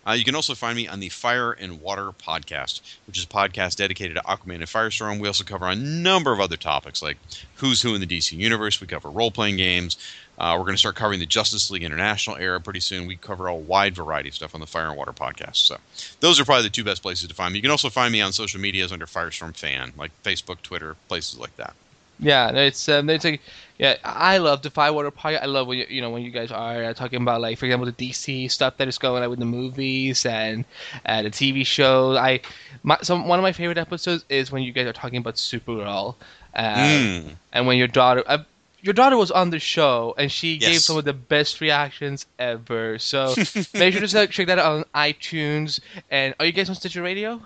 Uh, 0.08 0.12
you 0.12 0.24
can 0.24 0.34
also 0.34 0.54
find 0.54 0.74
me 0.74 0.88
on 0.88 1.00
the 1.00 1.10
Fire 1.10 1.52
and 1.52 1.82
Water 1.82 2.12
podcast, 2.12 2.80
which 3.06 3.18
is 3.18 3.24
a 3.24 3.26
podcast 3.26 3.76
dedicated 3.76 4.16
to 4.16 4.22
Aquaman 4.22 4.54
and 4.54 4.64
Firestorm. 4.64 5.20
We 5.20 5.26
also 5.26 5.44
cover 5.44 5.66
a 5.66 5.76
number 5.76 6.32
of 6.32 6.40
other 6.40 6.56
topics 6.56 7.02
like 7.02 7.18
who's 7.56 7.82
who 7.82 7.94
in 7.94 8.00
the 8.00 8.06
DC 8.06 8.32
universe. 8.32 8.80
We 8.80 8.86
cover 8.86 9.10
role 9.10 9.30
playing 9.30 9.58
games. 9.58 9.98
Uh, 10.38 10.54
we're 10.56 10.64
going 10.64 10.76
to 10.76 10.78
start 10.78 10.94
covering 10.94 11.20
the 11.20 11.26
Justice 11.26 11.70
League 11.70 11.82
International 11.82 12.36
era 12.36 12.58
pretty 12.58 12.80
soon. 12.80 13.06
We 13.06 13.16
cover 13.16 13.48
a 13.48 13.54
wide 13.54 13.94
variety 13.94 14.30
of 14.30 14.34
stuff 14.34 14.54
on 14.54 14.62
the 14.62 14.66
Fire 14.66 14.88
and 14.88 14.96
Water 14.96 15.12
podcast. 15.12 15.56
So 15.56 15.76
those 16.20 16.40
are 16.40 16.44
probably 16.44 16.62
the 16.62 16.70
two 16.70 16.84
best 16.84 17.02
places 17.02 17.28
to 17.28 17.34
find 17.34 17.52
me. 17.52 17.58
You 17.58 17.62
can 17.62 17.70
also 17.70 17.90
find 17.90 18.10
me 18.10 18.22
on 18.22 18.32
social 18.32 18.60
medias 18.60 18.92
under 18.92 19.04
Firestorm 19.04 19.54
Fan, 19.54 19.92
like 19.98 20.12
Facebook, 20.22 20.62
Twitter, 20.62 20.96
places 21.08 21.38
like 21.38 21.54
that. 21.56 21.74
Yeah, 22.20 22.50
it's 22.50 22.88
um, 22.88 23.10
it's 23.10 23.24
like, 23.24 23.40
yeah, 23.78 23.96
I 24.04 24.38
love 24.38 24.62
the 24.62 24.70
Firewater 24.70 25.10
Podcast. 25.10 25.42
I 25.42 25.46
love 25.46 25.66
when 25.68 25.78
you, 25.78 25.86
you 25.88 26.00
know 26.00 26.10
when 26.10 26.22
you 26.22 26.30
guys 26.30 26.50
are 26.50 26.82
uh, 26.84 26.94
talking 26.94 27.22
about 27.22 27.40
like, 27.40 27.58
for 27.58 27.66
example, 27.66 27.86
the 27.86 27.92
DC 28.10 28.50
stuff 28.50 28.76
that 28.78 28.88
is 28.88 28.98
going 28.98 29.22
on 29.22 29.30
with 29.30 29.38
the 29.38 29.44
movies 29.46 30.26
and 30.26 30.64
uh, 31.06 31.22
the 31.22 31.30
TV 31.30 31.64
shows. 31.64 32.16
I, 32.16 32.40
my, 32.82 32.98
some 33.02 33.28
one 33.28 33.38
of 33.38 33.42
my 33.42 33.52
favorite 33.52 33.78
episodes 33.78 34.24
is 34.28 34.50
when 34.50 34.62
you 34.62 34.72
guys 34.72 34.86
are 34.86 34.92
talking 34.92 35.18
about 35.18 35.34
Supergirl, 35.36 36.16
uh, 36.54 36.74
Mm. 36.76 37.36
and 37.52 37.66
when 37.66 37.76
your 37.78 37.86
daughter, 37.88 38.24
uh, 38.26 38.38
your 38.80 38.94
daughter 38.94 39.16
was 39.16 39.30
on 39.30 39.50
the 39.50 39.58
show 39.58 40.14
and 40.18 40.30
she 40.30 40.56
gave 40.56 40.80
some 40.80 40.96
of 40.96 41.04
the 41.04 41.12
best 41.12 41.60
reactions 41.60 42.26
ever. 42.38 42.98
So 42.98 43.34
make 43.74 43.94
sure 43.94 44.06
to 44.06 44.26
check 44.28 44.46
that 44.48 44.58
out 44.58 44.78
on 44.78 44.84
iTunes. 44.94 45.80
And 46.10 46.34
are 46.40 46.46
you 46.46 46.52
guys 46.52 46.68
on 46.68 46.74
Stitcher 46.74 47.02
Radio? 47.02 47.40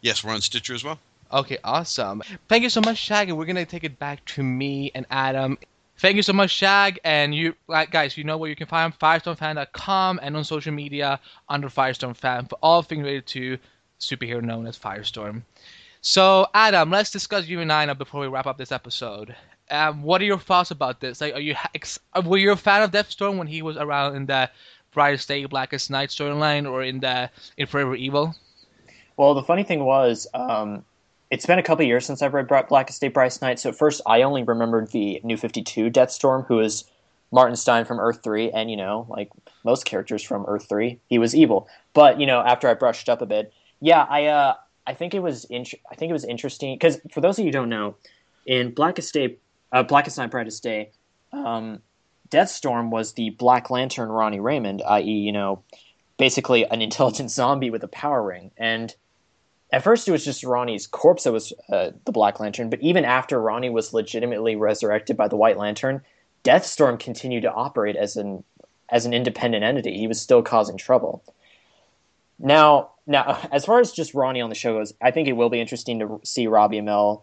Yes, 0.00 0.22
we're 0.24 0.32
on 0.32 0.40
Stitcher 0.40 0.74
as 0.74 0.82
well. 0.84 0.98
Okay, 1.32 1.58
awesome. 1.64 2.22
Thank 2.48 2.62
you 2.62 2.68
so 2.68 2.82
much, 2.82 2.98
Shag, 2.98 3.30
and 3.30 3.38
we're 3.38 3.46
gonna 3.46 3.64
take 3.64 3.84
it 3.84 3.98
back 3.98 4.22
to 4.26 4.42
me 4.42 4.90
and 4.94 5.06
Adam. 5.10 5.56
Thank 5.96 6.16
you 6.16 6.22
so 6.22 6.32
much, 6.32 6.50
Shag, 6.50 7.00
and 7.04 7.34
you, 7.34 7.54
guys, 7.68 8.18
you 8.18 8.24
know 8.24 8.36
where 8.36 8.50
you 8.50 8.56
can 8.56 8.66
find 8.66 8.98
FirestormFan.com 8.98 10.20
and 10.22 10.36
on 10.36 10.44
social 10.44 10.72
media 10.72 11.20
under 11.48 11.68
Firestorm 11.68 12.16
Fan 12.16 12.46
for 12.46 12.58
all 12.62 12.82
things 12.82 13.02
related 13.02 13.26
to 13.28 13.58
superhero 14.00 14.42
known 14.42 14.66
as 14.66 14.78
Firestorm. 14.78 15.42
So, 16.00 16.48
Adam, 16.52 16.90
let's 16.90 17.10
discuss 17.10 17.46
you 17.46 17.60
and 17.60 17.72
I 17.72 17.84
now 17.84 17.94
before 17.94 18.20
we 18.20 18.26
wrap 18.26 18.46
up 18.46 18.58
this 18.58 18.72
episode. 18.72 19.34
Um, 19.70 20.02
what 20.02 20.20
are 20.20 20.24
your 20.24 20.38
thoughts 20.38 20.70
about 20.70 21.00
this? 21.00 21.20
Like, 21.20 21.34
are 21.34 21.40
you 21.40 21.54
were 22.24 22.38
you 22.38 22.50
a 22.50 22.56
fan 22.56 22.82
of 22.82 22.90
Deathstorm 22.90 23.38
when 23.38 23.46
he 23.46 23.62
was 23.62 23.76
around 23.76 24.16
in 24.16 24.26
the 24.26 24.50
Brightest 24.92 25.28
Day, 25.28 25.44
Blackest 25.46 25.90
Night 25.90 26.10
storyline, 26.10 26.70
or 26.70 26.82
in 26.82 27.00
the 27.00 27.30
in 27.56 27.66
Forever 27.66 27.94
Evil? 27.94 28.34
Well, 29.16 29.34
the 29.34 29.42
funny 29.42 29.62
thing 29.62 29.84
was, 29.84 30.26
um, 30.34 30.84
it's 31.32 31.46
been 31.46 31.58
a 31.58 31.62
couple 31.62 31.82
years 31.86 32.04
since 32.04 32.20
I've 32.20 32.34
read 32.34 32.46
Blackest 32.46 33.00
Day, 33.00 33.08
Brightest 33.08 33.40
Night. 33.40 33.58
So 33.58 33.70
at 33.70 33.74
first, 33.74 34.02
I 34.06 34.20
only 34.20 34.42
remembered 34.42 34.90
the 34.90 35.18
New 35.24 35.38
Fifty 35.38 35.62
Two 35.62 35.88
Deathstorm, 35.88 36.44
who 36.44 36.60
is 36.60 36.84
Martin 37.32 37.56
Stein 37.56 37.86
from 37.86 37.98
Earth 37.98 38.20
Three, 38.22 38.50
and 38.50 38.70
you 38.70 38.76
know, 38.76 39.06
like 39.08 39.30
most 39.64 39.86
characters 39.86 40.22
from 40.22 40.44
Earth 40.46 40.68
Three, 40.68 41.00
he 41.06 41.18
was 41.18 41.34
evil. 41.34 41.68
But 41.94 42.20
you 42.20 42.26
know, 42.26 42.40
after 42.40 42.68
I 42.68 42.74
brushed 42.74 43.08
up 43.08 43.22
a 43.22 43.26
bit, 43.26 43.50
yeah, 43.80 44.06
I 44.10 44.26
uh, 44.26 44.54
I 44.86 44.92
think 44.92 45.14
it 45.14 45.20
was 45.20 45.46
I 45.50 45.94
think 45.94 46.10
it 46.10 46.12
was 46.12 46.26
interesting 46.26 46.74
because 46.74 47.00
for 47.10 47.22
those 47.22 47.38
of 47.38 47.46
you 47.46 47.48
who 47.48 47.52
don't 47.52 47.70
know, 47.70 47.96
in 48.44 48.74
Blackest 48.74 49.14
Day, 49.14 49.38
uh, 49.72 49.82
Blackest 49.82 50.18
Night, 50.18 50.30
Brightest 50.30 50.62
Day, 50.62 50.90
um, 51.32 51.80
Deathstorm 52.28 52.90
was 52.90 53.14
the 53.14 53.30
Black 53.30 53.70
Lantern 53.70 54.10
Ronnie 54.10 54.40
Raymond, 54.40 54.82
i.e., 54.86 55.10
you 55.10 55.32
know, 55.32 55.62
basically 56.18 56.66
an 56.66 56.82
intelligent 56.88 57.30
zombie 57.30 57.70
with 57.70 57.82
a 57.84 57.88
power 57.88 58.22
ring. 58.22 58.50
And 58.58 58.94
at 59.72 59.82
first, 59.82 60.06
it 60.06 60.12
was 60.12 60.24
just 60.24 60.44
Ronnie's 60.44 60.86
corpse 60.86 61.24
that 61.24 61.32
was 61.32 61.52
uh, 61.70 61.90
the 62.04 62.12
Black 62.12 62.38
Lantern. 62.38 62.68
But 62.68 62.82
even 62.82 63.06
after 63.06 63.40
Ronnie 63.40 63.70
was 63.70 63.94
legitimately 63.94 64.54
resurrected 64.54 65.16
by 65.16 65.28
the 65.28 65.36
White 65.36 65.56
Lantern, 65.56 66.02
Deathstorm 66.42 66.98
continued 66.98 67.42
to 67.42 67.52
operate 67.52 67.96
as 67.96 68.16
an 68.16 68.44
as 68.90 69.06
an 69.06 69.14
independent 69.14 69.64
entity. 69.64 69.96
He 69.96 70.06
was 70.06 70.20
still 70.20 70.42
causing 70.42 70.76
trouble. 70.76 71.24
Now, 72.38 72.90
now, 73.06 73.48
as 73.52 73.64
far 73.64 73.80
as 73.80 73.92
just 73.92 74.12
Ronnie 74.12 74.42
on 74.42 74.50
the 74.50 74.54
show 74.54 74.78
goes, 74.78 74.92
I 75.00 75.10
think 75.10 75.26
it 75.26 75.32
will 75.32 75.48
be 75.48 75.60
interesting 75.60 75.98
to 76.00 76.20
see 76.22 76.46
Robbie 76.46 76.80
Amell 76.80 77.22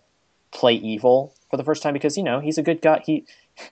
play 0.52 0.74
evil 0.74 1.36
for 1.52 1.58
the 1.58 1.64
first 1.64 1.84
time 1.84 1.94
because 1.94 2.18
you 2.18 2.24
know 2.24 2.40
he's 2.40 2.58
a 2.58 2.64
good 2.64 2.82
guy. 2.82 3.04
He 3.06 3.26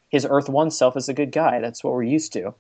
his 0.09 0.27
Earth 0.29 0.49
One 0.49 0.69
self 0.69 0.95
is 0.95 1.09
a 1.09 1.13
good 1.13 1.31
guy. 1.31 1.59
That's 1.59 1.83
what 1.83 1.93
we're 1.93 2.03
used 2.03 2.33
to. 2.33 2.53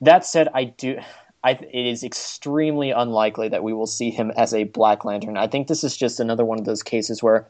That 0.00 0.26
said, 0.26 0.48
I 0.52 0.64
do. 0.64 0.98
I, 1.46 1.52
it 1.52 1.86
is 1.86 2.02
extremely 2.02 2.90
unlikely 2.90 3.48
that 3.50 3.62
we 3.62 3.72
will 3.72 3.86
see 3.86 4.10
him 4.10 4.32
as 4.36 4.52
a 4.52 4.64
Black 4.64 5.04
Lantern. 5.04 5.36
I 5.36 5.46
think 5.46 5.68
this 5.68 5.84
is 5.84 5.96
just 5.96 6.18
another 6.18 6.44
one 6.44 6.58
of 6.58 6.64
those 6.64 6.82
cases 6.82 7.22
where 7.22 7.46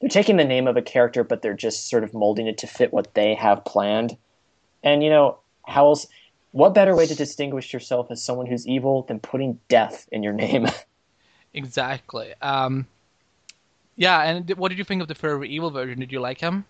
they're 0.00 0.08
taking 0.08 0.36
the 0.36 0.44
name 0.44 0.66
of 0.66 0.76
a 0.76 0.82
character, 0.82 1.22
but 1.22 1.42
they're 1.42 1.54
just 1.54 1.88
sort 1.88 2.02
of 2.02 2.12
molding 2.12 2.48
it 2.48 2.58
to 2.58 2.66
fit 2.66 2.92
what 2.92 3.14
they 3.14 3.34
have 3.34 3.64
planned. 3.64 4.16
And 4.82 5.04
you 5.04 5.10
know, 5.10 5.38
how 5.64 5.86
else? 5.86 6.06
What 6.50 6.74
better 6.74 6.96
way 6.96 7.06
to 7.06 7.14
distinguish 7.14 7.72
yourself 7.72 8.10
as 8.10 8.22
someone 8.22 8.46
who's 8.46 8.66
evil 8.66 9.02
than 9.02 9.20
putting 9.20 9.60
death 9.68 10.08
in 10.10 10.22
your 10.22 10.32
name? 10.32 10.66
Exactly. 11.54 12.34
Um, 12.42 12.86
yeah, 13.96 14.20
and 14.20 14.50
what 14.58 14.68
did 14.68 14.76
you 14.76 14.84
think 14.84 15.00
of 15.00 15.08
the 15.08 15.14
Forever 15.14 15.42
Evil 15.42 15.70
version? 15.70 15.98
Did 16.00 16.12
you 16.12 16.20
like 16.20 16.38
him? 16.38 16.66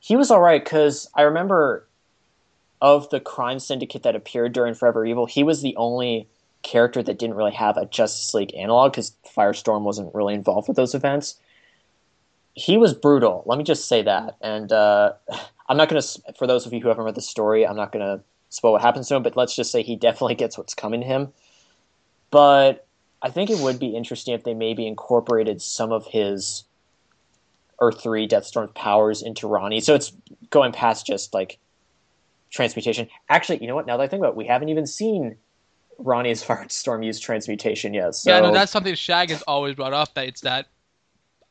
he 0.00 0.16
was 0.16 0.30
all 0.30 0.40
right 0.40 0.62
because 0.62 1.08
I 1.14 1.22
remember 1.22 1.86
of 2.80 3.08
the 3.10 3.20
crime 3.20 3.58
syndicate 3.58 4.02
that 4.02 4.16
appeared 4.16 4.52
during 4.52 4.74
Forever 4.74 5.04
Evil, 5.04 5.26
he 5.26 5.42
was 5.42 5.62
the 5.62 5.76
only 5.76 6.28
character 6.62 7.02
that 7.02 7.18
didn't 7.18 7.36
really 7.36 7.52
have 7.52 7.76
a 7.76 7.86
Justice 7.86 8.34
League 8.34 8.54
analog 8.54 8.92
because 8.92 9.12
Firestorm 9.36 9.82
wasn't 9.82 10.14
really 10.14 10.34
involved 10.34 10.68
with 10.68 10.76
those 10.76 10.94
events. 10.94 11.36
He 12.54 12.76
was 12.76 12.94
brutal. 12.94 13.42
Let 13.46 13.58
me 13.58 13.64
just 13.64 13.86
say 13.86 14.02
that. 14.02 14.36
And 14.40 14.72
uh, 14.72 15.12
I'm 15.68 15.76
not 15.76 15.88
going 15.88 16.02
to, 16.02 16.32
for 16.36 16.46
those 16.46 16.66
of 16.66 16.72
you 16.72 16.80
who 16.80 16.88
haven't 16.88 17.04
read 17.04 17.14
the 17.14 17.20
story, 17.20 17.66
I'm 17.66 17.76
not 17.76 17.92
going 17.92 18.04
to 18.04 18.22
spoil 18.50 18.72
what 18.72 18.82
happens 18.82 19.08
to 19.08 19.16
him, 19.16 19.22
but 19.22 19.36
let's 19.36 19.54
just 19.54 19.70
say 19.70 19.82
he 19.82 19.96
definitely 19.96 20.34
gets 20.34 20.58
what's 20.58 20.74
coming 20.74 21.00
to 21.00 21.06
him. 21.06 21.32
But 22.30 22.86
I 23.22 23.30
think 23.30 23.50
it 23.50 23.58
would 23.58 23.78
be 23.78 23.96
interesting 23.96 24.34
if 24.34 24.44
they 24.44 24.54
maybe 24.54 24.86
incorporated 24.86 25.60
some 25.62 25.92
of 25.92 26.06
his 26.06 26.64
Earth 27.80 28.02
3 28.02 28.26
Deathstorm 28.26 28.68
powers 28.74 29.22
into 29.22 29.46
Ronnie. 29.46 29.80
So 29.80 29.94
it's 29.94 30.12
going 30.50 30.72
past 30.72 31.06
just 31.06 31.32
like 31.32 31.58
transmutation. 32.50 33.08
Actually, 33.28 33.58
you 33.60 33.66
know 33.66 33.74
what? 33.74 33.86
Now 33.86 33.96
that 33.96 34.04
I 34.04 34.08
think 34.08 34.20
about 34.20 34.30
it, 34.30 34.36
we 34.36 34.46
haven't 34.46 34.68
even 34.68 34.86
seen 34.86 35.36
Ronnie's 35.98 36.42
Firestorm 36.42 37.04
use 37.04 37.20
transmutation 37.20 37.94
yet. 37.94 38.14
So... 38.14 38.30
Yeah, 38.30 38.40
no, 38.40 38.52
that's 38.52 38.72
something 38.72 38.94
Shag 38.94 39.30
has 39.30 39.42
always 39.42 39.74
brought 39.74 39.92
up. 39.92 40.14
That 40.14 40.28
it's 40.28 40.40
that 40.42 40.66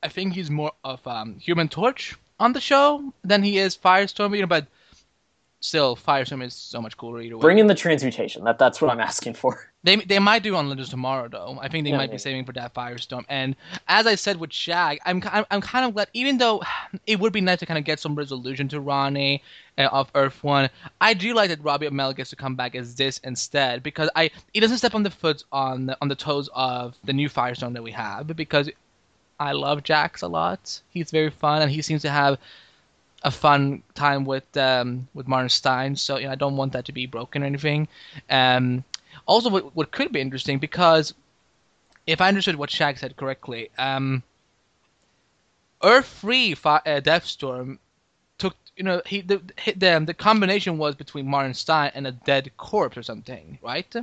I 0.03 0.07
think 0.07 0.33
he's 0.33 0.49
more 0.49 0.71
of 0.83 1.05
um, 1.07 1.39
Human 1.39 1.69
Torch 1.69 2.15
on 2.39 2.53
the 2.53 2.61
show 2.61 3.13
than 3.23 3.43
he 3.43 3.57
is 3.57 3.77
Firestorm. 3.77 4.35
You 4.35 4.41
know, 4.41 4.47
but 4.47 4.67
still, 5.59 5.95
Firestorm 5.95 6.43
is 6.43 6.53
so 6.53 6.81
much 6.81 6.95
cooler 6.97 7.21
either 7.21 7.37
way. 7.37 7.41
Bring 7.41 7.59
in 7.59 7.67
the 7.67 7.75
transmutation. 7.75 8.43
That 8.43 8.57
that's 8.59 8.81
what 8.81 8.91
I'm 8.91 8.99
asking 8.99 9.33
for. 9.35 9.71
They 9.83 9.95
they 9.97 10.19
might 10.19 10.43
do 10.43 10.53
on 10.55 10.67
Legends 10.67 10.89
tomorrow 10.89 11.29
though. 11.29 11.59
I 11.61 11.69
think 11.69 11.85
they 11.85 11.91
Yeah, 11.91 11.97
might 11.97 12.09
maybe. 12.09 12.15
be 12.15 12.17
saving 12.17 12.43
for 12.43 12.51
that 12.53 12.73
Firestorm. 12.73 13.23
And 13.29 13.55
as 13.87 14.05
I 14.05 14.15
said 14.15 14.37
with 14.37 14.51
Shag, 14.51 14.99
I'm 15.05 15.23
I'm, 15.31 15.45
I'm 15.49 15.61
kind 15.61 15.85
of 15.85 15.93
glad, 15.93 16.09
even 16.13 16.37
though 16.39 16.61
it 17.07 17.19
would 17.19 17.31
be 17.31 17.39
nice 17.39 17.59
to 17.59 17.65
kind 17.65 17.77
of 17.77 17.85
get 17.85 17.99
some 17.99 18.13
resolution 18.15 18.67
to 18.69 18.81
Ronnie 18.81 19.43
uh, 19.77 19.83
of 19.93 20.11
Earth 20.13 20.43
One. 20.43 20.69
I 20.99 21.13
do 21.13 21.33
like 21.33 21.49
that 21.49 21.63
Robbie 21.63 21.87
Amell 21.87 22.13
gets 22.13 22.31
to 22.31 22.35
come 22.35 22.55
back 22.55 22.75
as 22.75 22.95
this 22.95 23.19
instead 23.19 23.81
because 23.81 24.09
I 24.15 24.29
it 24.53 24.59
doesn't 24.59 24.79
step 24.79 24.95
on 24.95 25.03
the 25.03 25.11
foot 25.11 25.43
on 25.53 25.85
the, 25.85 25.97
on 26.01 26.09
the 26.09 26.15
toes 26.15 26.49
of 26.53 26.97
the 27.05 27.13
new 27.13 27.29
Firestorm 27.29 27.71
that 27.73 27.83
we 27.83 27.91
have 27.91 28.35
because 28.35 28.69
I 29.39 29.53
love 29.53 29.83
Jax 29.83 30.21
a 30.21 30.27
lot. 30.27 30.81
He's 30.89 31.11
very 31.11 31.29
fun 31.29 31.61
and 31.61 31.71
he 31.71 31.81
seems 31.81 32.01
to 32.01 32.09
have 32.09 32.39
a 33.23 33.31
fun 33.31 33.83
time 33.93 34.25
with 34.25 34.55
um, 34.57 35.07
with 35.13 35.27
Martin 35.27 35.49
Stein. 35.49 35.95
So 35.95 36.17
you 36.17 36.25
know, 36.25 36.31
I 36.31 36.35
don't 36.35 36.57
want 36.57 36.73
that 36.73 36.85
to 36.85 36.91
be 36.91 37.05
broken 37.05 37.43
or 37.43 37.45
anything. 37.45 37.87
Um, 38.29 38.83
also, 39.25 39.49
what, 39.49 39.75
what 39.75 39.91
could 39.91 40.11
be 40.11 40.21
interesting 40.21 40.59
because 40.59 41.13
if 42.05 42.21
I 42.21 42.27
understood 42.27 42.55
what 42.55 42.69
Shag 42.69 42.97
said 42.97 43.17
correctly, 43.17 43.69
um, 43.77 44.23
Earth 45.83 46.05
Free 46.05 46.55
uh, 46.63 46.99
Deathstorm 47.01 47.79
took 48.37 48.55
you 48.75 48.83
know 48.83 49.01
he 49.05 49.21
the 49.21 49.41
hit 49.57 49.79
them 49.79 50.05
the 50.05 50.13
combination 50.13 50.77
was 50.77 50.95
between 50.95 51.27
Martin 51.27 51.53
Stein 51.53 51.91
and 51.95 52.05
a 52.07 52.11
dead 52.11 52.51
corpse 52.57 52.97
or 52.97 53.03
something, 53.03 53.57
right? 53.61 53.93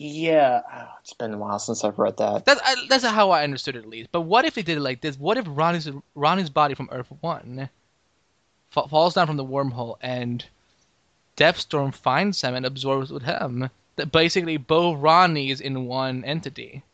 Yeah, 0.00 0.60
oh, 0.72 0.88
it's 1.00 1.12
been 1.12 1.34
a 1.34 1.38
while 1.38 1.58
since 1.58 1.82
I've 1.82 1.98
read 1.98 2.16
that. 2.18 2.44
That's 2.44 2.60
I, 2.64 2.76
that's 2.88 3.04
how 3.04 3.30
I 3.30 3.42
understood 3.42 3.74
it 3.74 3.80
at 3.80 3.88
least. 3.88 4.10
But 4.12 4.22
what 4.22 4.44
if 4.44 4.54
they 4.54 4.62
did 4.62 4.78
it 4.78 4.80
like 4.82 5.00
this? 5.00 5.18
What 5.18 5.36
if 5.36 5.44
Ronnie's 5.48 5.90
Ronnie's 6.14 6.50
body 6.50 6.74
from 6.74 6.88
Earth 6.92 7.08
One 7.20 7.68
fa- 8.70 8.86
falls 8.86 9.14
down 9.14 9.26
from 9.26 9.36
the 9.36 9.44
wormhole 9.44 9.96
and 10.00 10.44
Deathstorm 11.36 11.92
finds 11.92 12.40
him 12.40 12.54
and 12.54 12.64
absorbs 12.64 13.10
with 13.10 13.24
him? 13.24 13.70
That 13.96 14.12
basically 14.12 14.56
both 14.56 14.98
Ronnies 14.98 15.60
in 15.60 15.86
one 15.86 16.24
entity. 16.24 16.84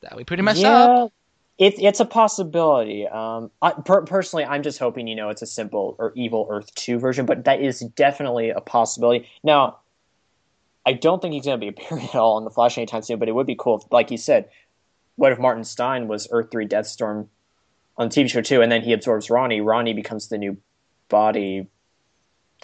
That 0.00 0.12
would 0.12 0.22
be 0.22 0.24
pretty 0.24 0.42
messed 0.42 0.62
yeah, 0.62 0.74
up. 0.74 1.12
It, 1.58 1.74
it's 1.78 2.00
a 2.00 2.04
possibility. 2.04 3.06
Um, 3.06 3.52
I, 3.62 3.70
per, 3.70 4.02
personally, 4.02 4.44
I'm 4.44 4.64
just 4.64 4.80
hoping 4.80 5.06
you 5.06 5.14
know 5.14 5.28
it's 5.28 5.42
a 5.42 5.46
simple 5.46 5.94
or 6.00 6.12
evil 6.16 6.48
Earth 6.50 6.74
Two 6.74 6.98
version, 6.98 7.24
but 7.24 7.44
that 7.44 7.60
is 7.60 7.78
definitely 7.80 8.50
a 8.50 8.60
possibility. 8.60 9.28
Now, 9.44 9.78
I 10.86 10.92
don't 10.92 11.20
think 11.20 11.34
he's 11.34 11.44
going 11.44 11.60
to 11.60 11.64
be 11.64 11.68
appearing 11.76 12.04
at 12.04 12.14
all 12.14 12.38
in 12.38 12.44
the 12.44 12.50
Flash 12.50 12.78
anytime 12.78 13.02
soon, 13.02 13.18
but 13.18 13.28
it 13.28 13.34
would 13.34 13.46
be 13.46 13.56
cool, 13.58 13.78
if, 13.78 13.92
like 13.92 14.10
you 14.10 14.16
said. 14.16 14.48
What 15.16 15.32
if 15.32 15.38
Martin 15.38 15.64
Stein 15.64 16.08
was 16.08 16.28
Earth 16.30 16.50
Three 16.50 16.66
Deathstorm 16.66 17.28
on 17.96 18.08
the 18.08 18.14
TV 18.14 18.30
show 18.30 18.42
too, 18.42 18.62
and 18.62 18.70
then 18.70 18.82
he 18.82 18.92
absorbs 18.92 19.30
Ronnie? 19.30 19.62
Ronnie 19.62 19.94
becomes 19.94 20.28
the 20.28 20.38
new 20.38 20.58
body. 21.08 21.68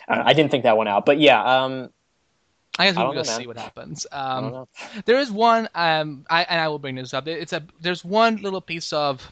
I, 0.07 0.21
I 0.31 0.33
didn't 0.35 0.51
think 0.51 0.65
that 0.65 0.77
one 0.77 0.87
out, 0.87 1.07
but 1.07 1.19
yeah. 1.19 1.43
Um, 1.43 1.91
I 2.79 2.87
guess 2.87 2.97
we'll 2.97 3.07
don't 3.07 3.15
know, 3.15 3.21
just 3.21 3.31
man. 3.31 3.41
see 3.41 3.47
what 3.47 3.59
happens. 3.59 4.07
Um, 4.13 4.67
there 5.05 5.19
is 5.19 5.31
one, 5.31 5.69
um, 5.75 6.25
I 6.29 6.43
and 6.45 6.61
I 6.61 6.69
will 6.69 6.79
bring 6.79 6.95
this 6.95 7.13
up. 7.13 7.29
It's 7.29 7.53
a 7.53 7.63
there's 7.81 8.05
one 8.05 8.37
little 8.37 8.61
piece 8.61 8.93
of 8.93 9.27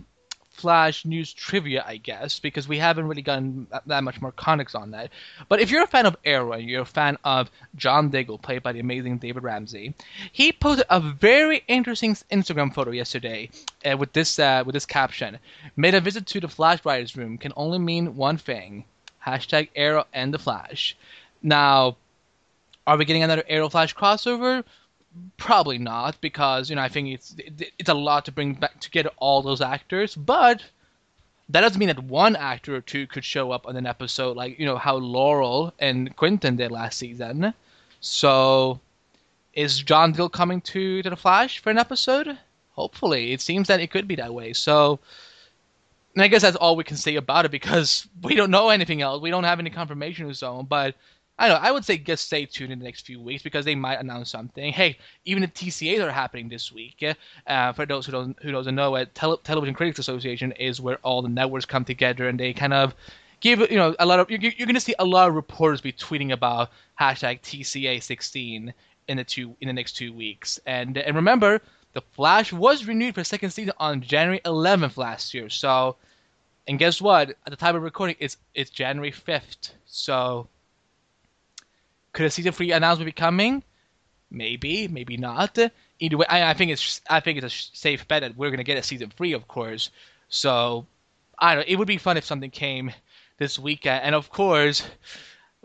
Flash 0.51 1.05
news 1.05 1.33
trivia, 1.33 1.85
I 1.87 1.97
guess, 1.97 2.39
because 2.39 2.69
we 2.69 2.79
haven't 2.79 3.07
really 3.07 3.23
gotten 3.23 3.67
that, 3.87 4.05
much 4.05 4.21
more 4.21 4.33
context 4.33 4.75
on 4.75 4.91
that. 4.91 5.11
But 5.49 5.61
if 5.61 5.71
you're 5.71 5.85
a 5.85 5.87
fan 5.87 6.07
of 6.07 6.17
Arrow 6.25 6.53
and 6.53 6.69
you're 6.69 6.83
a 6.83 6.87
fan 6.87 7.17
of 7.25 7.51
John 7.77 8.11
Diggle, 8.11 8.37
played 8.37 8.63
by 8.63 8.73
the 8.73 8.81
amazing 8.81 9.19
David 9.19 9.43
Ramsey, 9.43 9.95
he 10.33 10.53
posted 10.53 10.87
a 10.91 11.01
very 11.01 11.65
interesting 11.69 12.15
Instagram 12.31 12.75
photo 12.75 12.91
yesterday 12.91 13.49
uh, 13.85 13.97
with 13.97 14.13
this 14.13 14.39
uh, 14.39 14.63
with 14.67 14.75
this 14.75 14.87
caption: 14.87 15.39
"Made 15.77 15.95
a 15.95 16.01
visit 16.01 16.27
to 16.27 16.41
the 16.41 16.49
Flash 16.49 16.85
writers' 16.85 17.17
room 17.17 17.39
can 17.39 17.53
only 17.57 17.79
mean 17.79 18.17
one 18.17 18.37
thing: 18.37 18.85
hashtag 19.25 19.69
Arrow 19.77 20.07
and 20.13 20.35
the 20.35 20.39
Flash." 20.39 20.97
Now, 21.43 21.97
are 22.87 22.97
we 22.97 23.05
getting 23.05 23.23
another 23.23 23.45
Arrow 23.49 23.69
Flash 23.69 23.95
crossover? 23.95 24.65
Probably 25.37 25.79
not, 25.79 26.21
because 26.21 26.71
you 26.71 26.77
know 26.77 26.83
I 26.83 26.89
think 26.89 27.09
it's 27.09 27.35
it- 27.39 27.73
it's 27.79 27.89
a 27.89 27.95
lot 27.95 28.25
to 28.27 28.33
bring 28.33 28.55
back 28.55 28.79
to 28.81 28.91
get 28.91 29.07
all 29.17 29.43
those 29.43 29.61
actors. 29.61 30.15
But 30.15 30.63
that 31.49 31.63
doesn't 31.63 31.79
mean 31.81 31.89
that 31.89 32.05
one 32.05 32.37
actor 32.37 32.77
or 32.77 32.81
two 32.81 33.07
could 33.09 33.25
show 33.25 33.51
up 33.51 33.67
on 33.67 33.77
an 33.77 33.87
episode, 33.87 34.37
like 34.37 34.59
you 34.59 34.67
know 34.67 34.77
how 34.79 34.97
Laurel 34.97 35.75
and 35.81 36.15
Quentin 36.17 36.57
did 36.57 36.71
last 36.71 36.99
season. 36.99 37.55
So, 38.01 38.81
is 39.55 39.83
John 39.83 40.13
Dill 40.13 40.29
coming 40.29 40.61
to 40.63 41.03
to 41.03 41.11
the 41.11 41.17
Flash 41.17 41.59
for 41.59 41.71
an 41.71 41.79
episode? 41.79 42.39
Hopefully, 42.75 43.33
it 43.33 43.41
seems 43.41 43.67
that 43.69 43.81
it 43.81 43.91
could 43.91 44.07
be 44.07 44.15
that 44.17 44.33
way. 44.35 44.53
So, 44.53 45.01
and 46.15 46.23
I 46.23 46.29
guess 46.29 46.43
that's 46.43 46.57
all 46.57 46.77
we 46.77 46.85
can 46.85 46.97
say 46.97 47.17
about 47.17 47.45
it 47.47 47.51
because 47.51 48.07
we 48.23 48.35
don't 48.37 48.51
know 48.51 48.69
anything 48.69 49.03
else. 49.03 49.21
We 49.21 49.31
don't 49.31 49.45
have 49.45 49.59
any 49.59 49.71
confirmation 49.71 50.27
or 50.27 50.35
so. 50.35 50.63
But 50.63 50.95
I 51.41 51.49
don't 51.49 51.61
know. 51.61 51.67
I 51.67 51.73
would 51.73 51.87
say 51.87 51.97
just 51.97 52.27
stay 52.27 52.45
tuned 52.45 52.71
in 52.71 52.79
the 52.79 52.85
next 52.85 53.07
few 53.07 53.19
weeks 53.19 53.43
because 53.43 53.65
they 53.65 53.75
might 53.75 53.99
announce 53.99 54.31
something. 54.31 54.75
Hey, 54.75 54.99
even 55.25 55.41
the 55.41 55.49
TCAs 55.49 56.07
are 56.07 56.13
happening 56.13 56.51
this 56.51 56.71
week. 56.71 57.03
Uh, 57.47 57.73
for 57.73 57.87
those 57.87 58.05
who 58.05 58.13
don't 58.13 58.43
who 58.43 58.53
doesn't 58.53 58.75
know, 58.75 58.95
it 58.97 59.15
Tele- 59.15 59.41
Television 59.43 59.75
Critics 59.75 59.99
Association 59.99 60.53
is 60.53 60.83
where 60.83 60.99
all 60.99 61.23
the 61.23 61.31
networks 61.31 61.65
come 61.65 61.85
together 61.85 62.29
and 62.29 62.39
they 62.39 62.53
kind 62.53 62.75
of 62.75 62.95
give 63.41 63.61
you 63.71 63.79
know 63.79 63.97
a 63.99 64.05
lot 64.05 64.21
of 64.21 64.31
you're, 64.31 64.39
you're 64.39 64.67
going 64.67 64.75
to 64.75 64.81
see 64.81 64.95
a 64.99 65.05
lot 65.05 65.31
of 65.31 65.35
reporters 65.35 65.81
be 65.81 65.95
tweeting 65.95 66.33
about 66.33 66.71
hashtag 67.01 67.41
TCA16 67.41 68.75
in 69.09 69.17
the 69.17 69.25
two 69.25 69.57
in 69.63 69.67
the 69.67 69.73
next 69.73 69.93
two 69.93 70.13
weeks. 70.13 70.61
And 70.67 70.99
and 70.99 71.17
remember, 71.17 71.63
the 71.95 72.03
Flash 72.13 72.53
was 72.53 72.87
renewed 72.87 73.15
for 73.15 73.25
second 73.25 73.51
season 73.51 73.73
on 73.79 74.03
January 74.03 74.41
11th 74.45 74.99
last 74.99 75.33
year. 75.33 75.49
So, 75.49 75.97
and 76.69 76.79
guess 76.79 77.01
what? 77.01 77.31
At 77.31 77.37
the 77.47 77.57
time 77.57 77.77
of 77.77 77.83
recording, 77.83 78.17
it's 78.21 78.37
it's 78.55 78.69
January 78.69 79.11
5th. 79.11 79.71
So, 79.87 80.49
could 82.13 82.27
a 82.27 82.31
season 82.31 82.53
three 82.53 82.73
announcement 82.73 83.07
be 83.07 83.13
coming? 83.13 83.63
Maybe, 84.31 84.89
maybe 84.89 85.17
not. 85.17 85.59
Either 85.99 86.17
way, 86.17 86.27
I, 86.29 86.51
I 86.51 86.55
think 86.55 86.71
it's 86.71 87.01
I 87.11 87.21
think 87.21 87.39
it's 87.39 87.47
a 87.47 87.77
safe 87.77 88.07
bet 88.09 88.23
that 88.23 88.37
we're 88.37 88.51
gonna 88.51 88.65
get 88.65 88.79
a 88.79 88.83
season 88.83 89.11
three, 89.17 89.33
of 89.33 89.49
course. 89.49 89.91
So, 90.29 90.87
I 91.39 91.55
don't. 91.55 91.63
know. 91.63 91.73
It 91.73 91.77
would 91.77 91.89
be 91.89 91.99
fun 91.99 92.17
if 92.17 92.25
something 92.25 92.51
came 92.51 92.93
this 93.39 93.59
weekend, 93.59 94.05
and 94.05 94.15
of 94.15 94.31
course, 94.31 94.83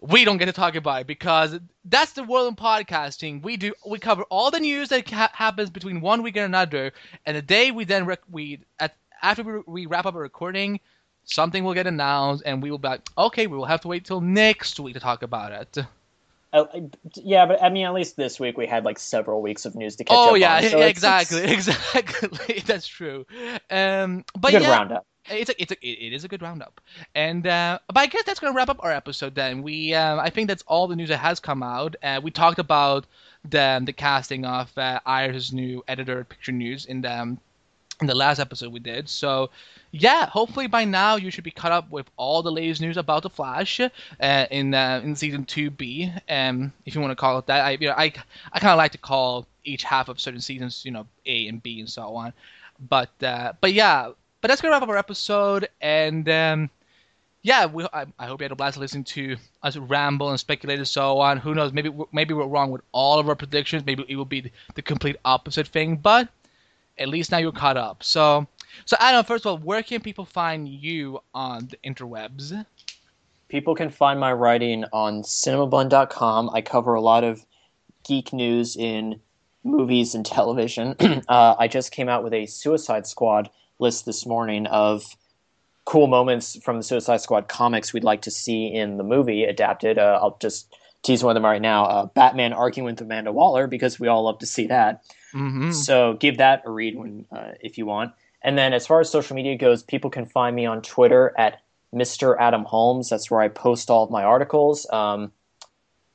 we 0.01 0.25
don't 0.25 0.37
get 0.37 0.45
to 0.45 0.53
talk 0.53 0.75
about 0.75 1.01
it 1.01 1.07
because 1.07 1.59
that's 1.85 2.13
the 2.13 2.23
world 2.23 2.47
in 2.49 2.55
podcasting. 2.55 3.41
We 3.43 3.57
do 3.57 3.73
we 3.87 3.99
cover 3.99 4.23
all 4.23 4.51
the 4.51 4.59
news 4.59 4.89
that 4.89 5.09
ha- 5.09 5.31
happens 5.33 5.69
between 5.69 6.01
one 6.01 6.23
week 6.23 6.35
and 6.37 6.45
another, 6.45 6.91
and 7.25 7.37
the 7.37 7.41
day 7.41 7.71
we 7.71 7.85
then 7.85 8.05
rec- 8.05 8.21
we 8.29 8.59
at 8.79 8.95
after 9.21 9.43
we, 9.43 9.61
we 9.67 9.85
wrap 9.85 10.05
up 10.05 10.15
a 10.15 10.19
recording, 10.19 10.79
something 11.23 11.63
will 11.63 11.73
get 11.73 11.87
announced, 11.87 12.43
and 12.45 12.61
we 12.61 12.71
will 12.71 12.77
be 12.77 12.89
like, 12.89 13.09
okay, 13.17 13.47
we 13.47 13.57
will 13.57 13.65
have 13.65 13.81
to 13.81 13.87
wait 13.87 14.05
till 14.05 14.21
next 14.21 14.79
week 14.79 14.93
to 14.95 14.99
talk 14.99 15.23
about 15.23 15.51
it. 15.51 15.85
Uh, 16.55 16.65
yeah, 17.15 17.45
but 17.45 17.61
I 17.61 17.69
mean, 17.69 17.85
at 17.85 17.93
least 17.93 18.15
this 18.15 18.39
week 18.39 18.57
we 18.57 18.65
had 18.65 18.85
like 18.85 18.97
several 18.99 19.41
weeks 19.41 19.65
of 19.65 19.75
news 19.75 19.97
to 19.97 20.03
catch 20.05 20.15
Oh 20.17 20.35
up 20.35 20.39
yeah, 20.39 20.55
on. 20.57 20.61
so 20.63 20.67
it's- 20.77 20.89
exactly, 20.89 21.41
it's 21.41 21.67
exactly. 21.67 22.59
That's 22.65 22.87
true. 22.87 23.25
Um, 23.69 24.23
but 24.39 24.51
good 24.51 24.61
yeah, 24.61 24.71
roundup. 24.71 25.05
it's 25.29 25.49
a, 25.49 25.61
it's 25.61 25.71
a, 25.73 25.75
it 25.85 26.13
is 26.13 26.23
a 26.23 26.27
good 26.29 26.41
roundup. 26.41 26.79
And 27.13 27.45
uh, 27.45 27.79
but 27.87 27.97
I 27.97 28.05
guess 28.07 28.23
that's 28.25 28.39
gonna 28.39 28.53
wrap 28.53 28.69
up 28.69 28.79
our 28.83 28.91
episode. 28.91 29.35
Then 29.35 29.63
we 29.63 29.93
uh, 29.93 30.17
I 30.17 30.29
think 30.29 30.47
that's 30.47 30.63
all 30.67 30.87
the 30.87 30.95
news 30.95 31.09
that 31.09 31.17
has 31.17 31.39
come 31.39 31.61
out. 31.61 31.95
Uh, 32.01 32.21
we 32.23 32.31
talked 32.31 32.59
about 32.59 33.05
the 33.43 33.81
the 33.85 33.93
casting 33.93 34.45
of 34.45 34.75
uh, 34.77 34.99
Iris' 35.05 35.51
new 35.51 35.83
editor 35.87 36.21
at 36.21 36.29
Picture 36.29 36.51
News 36.53 36.85
in 36.85 37.01
the 37.01 37.11
um, 37.21 37.39
in 38.01 38.07
the 38.07 38.15
last 38.15 38.39
episode 38.39 38.71
we 38.71 38.79
did. 38.79 39.09
So 39.09 39.49
yeah, 39.91 40.25
hopefully 40.25 40.67
by 40.67 40.85
now 40.85 41.15
you 41.15 41.31
should 41.31 41.43
be 41.43 41.51
caught 41.51 41.71
up 41.71 41.89
with 41.89 42.09
all 42.17 42.41
the 42.43 42.51
latest 42.51 42.81
news 42.81 42.97
about 42.97 43.23
the 43.23 43.29
Flash 43.29 43.79
uh, 43.79 44.45
in 44.51 44.73
uh, 44.73 45.01
in 45.03 45.15
season 45.15 45.45
two 45.45 45.69
B, 45.69 46.11
um, 46.29 46.73
if 46.85 46.95
you 46.95 47.01
want 47.01 47.11
to 47.11 47.15
call 47.15 47.37
it 47.39 47.47
that. 47.47 47.65
I 47.65 47.71
you 47.71 47.87
know 47.87 47.95
I 47.97 48.13
I 48.51 48.59
kind 48.59 48.71
of 48.71 48.77
like 48.77 48.91
to 48.91 48.97
call 48.97 49.47
each 49.63 49.83
half 49.83 50.09
of 50.09 50.19
certain 50.19 50.41
seasons 50.41 50.83
you 50.85 50.91
know 50.91 51.07
A 51.25 51.47
and 51.47 51.61
B 51.61 51.79
and 51.79 51.89
so 51.89 52.15
on. 52.15 52.33
But 52.89 53.11
uh, 53.23 53.53
but 53.61 53.73
yeah, 53.73 54.11
but 54.41 54.49
that's 54.49 54.61
gonna 54.61 54.73
wrap 54.73 54.83
up 54.83 54.89
our 54.89 54.97
episode 54.97 55.69
and. 55.81 56.27
Um, 56.29 56.69
yeah, 57.41 57.67
we, 57.67 57.85
I, 57.93 58.07
I, 58.17 58.25
hope 58.25 58.41
you 58.41 58.45
had 58.45 58.53
a 58.53 58.55
blast 58.55 58.75
listening 58.75 59.03
to 59.03 59.37
us 59.61 59.77
ramble 59.77 60.31
and 60.31 60.39
speculate 60.39 60.79
and 60.79 60.87
so 60.87 61.19
on. 61.19 61.37
Who 61.37 61.53
knows? 61.53 61.73
Maybe 61.73 61.91
maybe 62.11 62.33
we're 62.33 62.47
wrong 62.47 62.71
with 62.71 62.81
all 62.91 63.19
of 63.19 63.29
our 63.29 63.35
predictions. 63.35 63.85
Maybe 63.85 64.03
it 64.09 64.15
will 64.15 64.25
be 64.25 64.41
the, 64.41 64.51
the 64.73 64.81
complete 64.81 65.15
opposite 65.23 65.67
thing. 65.67 65.97
But 65.97 66.27
at 66.97 67.09
least 67.09 67.31
now 67.31 67.37
you're 67.37 67.51
caught 67.51 67.77
up. 67.77 68.03
So, 68.03 68.47
so 68.85 68.97
Adam, 68.99 69.23
first 69.23 69.45
of 69.45 69.51
all, 69.51 69.57
where 69.57 69.83
can 69.83 70.01
people 70.01 70.25
find 70.25 70.67
you 70.67 71.19
on 71.33 71.67
the 71.69 71.77
interwebs? 71.89 72.65
People 73.47 73.75
can 73.75 73.89
find 73.89 74.19
my 74.19 74.33
writing 74.33 74.85
on 74.91 75.21
cinemablend.com. 75.21 76.49
I 76.53 76.61
cover 76.61 76.93
a 76.93 77.01
lot 77.01 77.23
of 77.23 77.45
geek 78.03 78.33
news 78.33 78.75
in 78.75 79.19
movies 79.63 80.15
and 80.15 80.25
television. 80.25 80.95
uh, 81.27 81.55
I 81.57 81.67
just 81.67 81.91
came 81.91 82.09
out 82.09 82.23
with 82.23 82.33
a 82.33 82.45
Suicide 82.45 83.07
Squad 83.07 83.49
list 83.79 84.05
this 84.05 84.25
morning 84.25 84.67
of 84.67 85.15
cool 85.85 86.07
moments 86.07 86.57
from 86.63 86.77
the 86.77 86.83
Suicide 86.83 87.21
Squad 87.21 87.47
comics 87.47 87.93
we'd 87.93 88.03
like 88.03 88.21
to 88.23 88.31
see 88.31 88.67
in 88.73 88.97
the 88.97 89.03
movie 89.03 89.43
adapted. 89.43 89.97
Uh, 89.99 90.19
I'll 90.21 90.37
just 90.39 90.75
tease 91.03 91.23
one 91.23 91.31
of 91.31 91.41
them 91.41 91.49
right 91.49 91.61
now. 91.61 91.85
Uh, 91.85 92.05
Batman 92.07 92.53
arguing 92.53 92.85
with 92.85 93.01
Amanda 93.01 93.31
Waller 93.31 93.67
because 93.67 93.99
we 93.99 94.07
all 94.07 94.23
love 94.23 94.39
to 94.39 94.45
see 94.45 94.67
that. 94.67 95.03
Mm-hmm. 95.35 95.71
So 95.71 96.13
give 96.13 96.37
that 96.37 96.63
a 96.65 96.71
read 96.71 96.95
when 96.95 97.25
uh, 97.31 97.51
if 97.59 97.77
you 97.77 97.85
want. 97.85 98.13
And 98.41 98.57
then 98.57 98.73
as 98.73 98.87
far 98.87 99.01
as 99.01 99.09
social 99.09 99.35
media 99.35 99.57
goes, 99.57 99.83
people 99.83 100.09
can 100.09 100.25
find 100.25 100.55
me 100.55 100.65
on 100.65 100.81
Twitter 100.81 101.33
at 101.37 101.61
Mr. 101.93 102.35
Adam 102.39 102.63
Holmes. 102.63 103.09
That's 103.09 103.29
where 103.29 103.41
I 103.41 103.47
post 103.47 103.89
all 103.89 104.03
of 104.03 104.11
my 104.11 104.23
articles. 104.23 104.87
Um, 104.91 105.31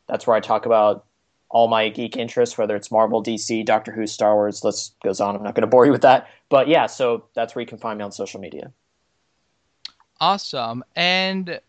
that's 0.06 0.26
where 0.26 0.36
I 0.36 0.40
talk 0.40 0.64
about 0.64 1.04
all 1.48 1.66
my 1.66 1.88
geek 1.88 2.16
interests, 2.16 2.56
whether 2.56 2.76
it's 2.76 2.90
Marvel, 2.90 3.22
DC, 3.22 3.64
Doctor 3.64 3.90
Who, 3.90 4.06
Star 4.06 4.34
Wars. 4.34 4.62
List 4.62 4.94
goes 5.02 5.20
on. 5.20 5.36
I'm 5.36 5.42
not 5.42 5.54
going 5.54 5.62
to 5.62 5.66
bore 5.66 5.84
you 5.84 5.92
with 5.92 6.02
that, 6.02 6.28
but 6.48 6.68
yeah. 6.68 6.86
So 6.86 7.24
that's 7.34 7.54
where 7.54 7.60
you 7.60 7.66
can 7.66 7.78
find 7.78 7.98
me 7.98 8.04
on 8.04 8.12
social 8.12 8.40
media. 8.40 8.72
Awesome. 10.20 10.84
And 10.94 11.60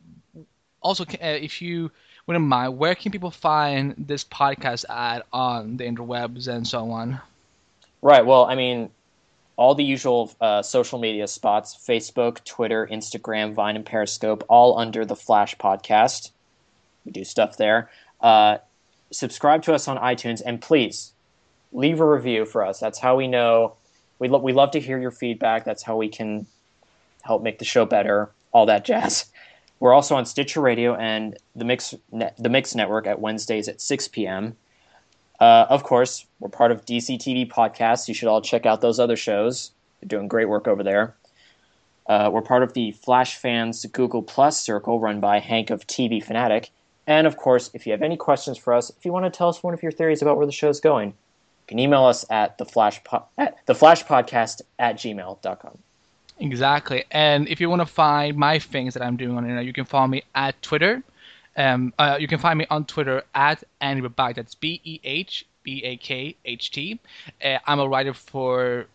also, 0.81 1.03
uh, 1.03 1.17
if 1.21 1.61
you 1.61 1.91
wouldn't 2.27 2.45
mind, 2.45 2.77
where 2.77 2.95
can 2.95 3.11
people 3.11 3.31
find 3.31 3.95
this 3.97 4.23
podcast 4.23 4.87
at 4.89 5.25
on 5.33 5.77
the 5.77 5.85
interwebs 5.85 6.47
and 6.47 6.67
so 6.67 6.91
on? 6.91 7.19
Right. 8.01 8.25
Well, 8.25 8.45
I 8.45 8.55
mean, 8.55 8.89
all 9.57 9.75
the 9.75 9.83
usual 9.83 10.31
uh, 10.41 10.61
social 10.63 10.99
media 10.99 11.27
spots 11.27 11.75
Facebook, 11.75 12.43
Twitter, 12.43 12.87
Instagram, 12.91 13.53
Vine, 13.53 13.75
and 13.75 13.85
Periscope, 13.85 14.43
all 14.49 14.79
under 14.79 15.05
the 15.05 15.15
Flash 15.15 15.55
Podcast. 15.57 16.31
We 17.05 17.11
do 17.11 17.23
stuff 17.23 17.57
there. 17.57 17.89
Uh, 18.19 18.57
subscribe 19.11 19.63
to 19.63 19.73
us 19.73 19.87
on 19.87 19.97
iTunes, 19.97 20.41
and 20.43 20.61
please 20.61 21.13
leave 21.71 21.99
a 21.99 22.05
review 22.09 22.45
for 22.45 22.65
us. 22.65 22.79
That's 22.79 22.99
how 22.99 23.15
we 23.15 23.27
know. 23.27 23.75
We, 24.19 24.29
lo- 24.29 24.39
we 24.39 24.53
love 24.53 24.71
to 24.71 24.79
hear 24.79 24.99
your 24.99 25.11
feedback. 25.11 25.63
That's 25.63 25.83
how 25.83 25.97
we 25.97 26.09
can 26.09 26.45
help 27.21 27.43
make 27.43 27.59
the 27.59 27.65
show 27.65 27.85
better, 27.85 28.31
all 28.51 28.65
that 28.65 28.85
jazz. 28.85 29.25
We're 29.79 29.93
also 29.93 30.15
on 30.15 30.25
Stitcher 30.25 30.61
Radio 30.61 30.95
and 30.95 31.37
the 31.55 31.65
Mix, 31.65 31.95
the 32.11 32.49
Mix 32.49 32.75
Network 32.75 33.07
at 33.07 33.19
Wednesdays 33.19 33.67
at 33.67 33.81
6 33.81 34.07
p.m. 34.09 34.55
Uh, 35.41 35.65
of 35.69 35.83
course, 35.83 36.27
we're 36.39 36.49
part 36.49 36.71
of 36.71 36.85
DC 36.85 37.17
TV 37.17 37.49
Podcasts. 37.49 38.07
You 38.07 38.13
should 38.13 38.27
all 38.27 38.41
check 38.41 38.67
out 38.67 38.79
those 38.79 38.99
other 38.99 39.15
shows. 39.15 39.71
They're 39.99 40.07
doing 40.07 40.27
great 40.27 40.47
work 40.47 40.67
over 40.67 40.83
there. 40.83 41.15
Uh, 42.07 42.29
we're 42.31 42.43
part 42.43 42.61
of 42.61 42.73
the 42.73 42.91
Flash 42.91 43.37
Fans 43.37 43.83
Google 43.87 44.21
Plus 44.21 44.61
circle 44.61 44.99
run 44.99 45.19
by 45.19 45.39
Hank 45.39 45.71
of 45.71 45.87
TV 45.87 46.23
Fanatic. 46.23 46.69
And 47.07 47.25
of 47.25 47.37
course, 47.37 47.71
if 47.73 47.87
you 47.87 47.91
have 47.91 48.03
any 48.03 48.17
questions 48.17 48.57
for 48.57 48.71
us, 48.71 48.91
if 48.91 49.03
you 49.03 49.11
want 49.11 49.25
to 49.25 49.35
tell 49.35 49.49
us 49.49 49.63
one 49.63 49.73
of 49.73 49.81
your 49.81 49.91
theories 49.91 50.21
about 50.21 50.37
where 50.37 50.45
the 50.45 50.51
show's 50.51 50.79
going, 50.79 51.09
you 51.09 51.67
can 51.67 51.79
email 51.79 52.03
us 52.05 52.23
at 52.29 52.59
the 52.59 52.65
flash 52.65 53.03
po- 53.03 53.25
at 53.39 53.57
the 53.65 53.73
flash 53.73 54.05
podcast 54.05 54.61
at 54.77 54.95
gmail.com. 54.97 55.77
Exactly. 56.39 57.03
And 57.09 57.47
if 57.47 57.59
you 57.59 57.69
want 57.69 57.81
to 57.81 57.87
find 57.87 58.37
my 58.37 58.59
things 58.59 58.93
that 58.93 59.01
I'm 59.01 59.17
doing 59.17 59.37
on 59.37 59.43
internet, 59.43 59.65
you 59.65 59.73
can 59.73 59.85
follow 59.85 60.07
me 60.07 60.23
at 60.35 60.61
Twitter 60.61 61.03
um, 61.57 61.93
uh, 61.99 62.17
you 62.19 62.27
can 62.27 62.39
find 62.39 62.57
me 62.57 62.65
on 62.69 62.85
Twitter 62.85 63.23
at 63.33 63.63
Andy 63.79 64.01
Behbakht. 64.01 64.35
That's 64.35 64.55
B 64.55 64.79
E 64.83 64.99
H 65.03 65.45
B 65.63 65.83
A 65.83 65.97
K 65.97 66.35
H 66.45 66.71
T. 66.71 66.99
Uh, 67.43 67.57
I'm 67.65 67.79
a 67.79 67.87
writer 67.87 68.13
for 68.13 68.87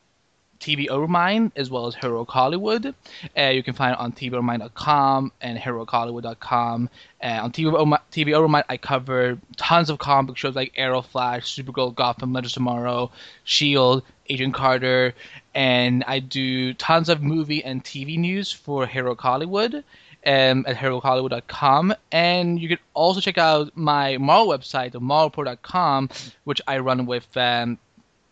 TV 0.59 0.89
Overmind 0.89 1.53
as 1.57 1.71
well 1.71 1.87
as 1.87 1.95
Heroic 1.95 2.31
Hollywood. 2.31 2.95
Uh, 3.37 3.43
you 3.49 3.63
can 3.63 3.75
find 3.75 3.93
it 3.93 3.99
on 3.99 4.13
TVOvermind.com 4.13 5.33
and 5.41 5.59
HeroicHollywood.com. 5.59 6.89
Uh, 7.23 7.27
on 7.27 7.53
TV, 7.53 7.73
Overmind, 7.73 8.01
TV 8.11 8.29
Overmind, 8.29 8.65
I 8.69 8.77
cover 8.77 9.39
tons 9.57 9.91
of 9.91 9.99
comic 9.99 10.37
shows 10.37 10.55
like 10.55 10.73
Arrow, 10.77 11.03
Flash, 11.03 11.55
Supergirl, 11.55 11.95
Gotham, 11.95 12.33
Legends 12.33 12.53
of 12.53 12.55
Tomorrow, 12.55 13.11
Shield, 13.45 14.03
Agent 14.29 14.55
Carter, 14.55 15.15
and 15.55 16.05
I 16.07 16.21
do 16.21 16.75
tons 16.75 17.09
of 17.09 17.23
movie 17.23 17.63
and 17.63 17.85
TV 17.85 18.19
news 18.19 18.53
for 18.53 18.87
Heroic 18.87 19.21
Hollywood 19.21 19.85
um, 20.27 20.65
at 20.67 20.77
heroichollywood.com. 20.77 21.95
And 22.13 22.61
you 22.61 22.69
can 22.69 22.79
also 22.95 23.21
check 23.21 23.39
out 23.39 23.77
my 23.77 24.19
Marvel 24.19 24.53
website, 24.53 24.93
marvelreport.com, 24.93 26.11
which 26.45 26.61
I 26.67 26.79
run 26.79 27.07
with 27.07 27.27
um, 27.37 27.79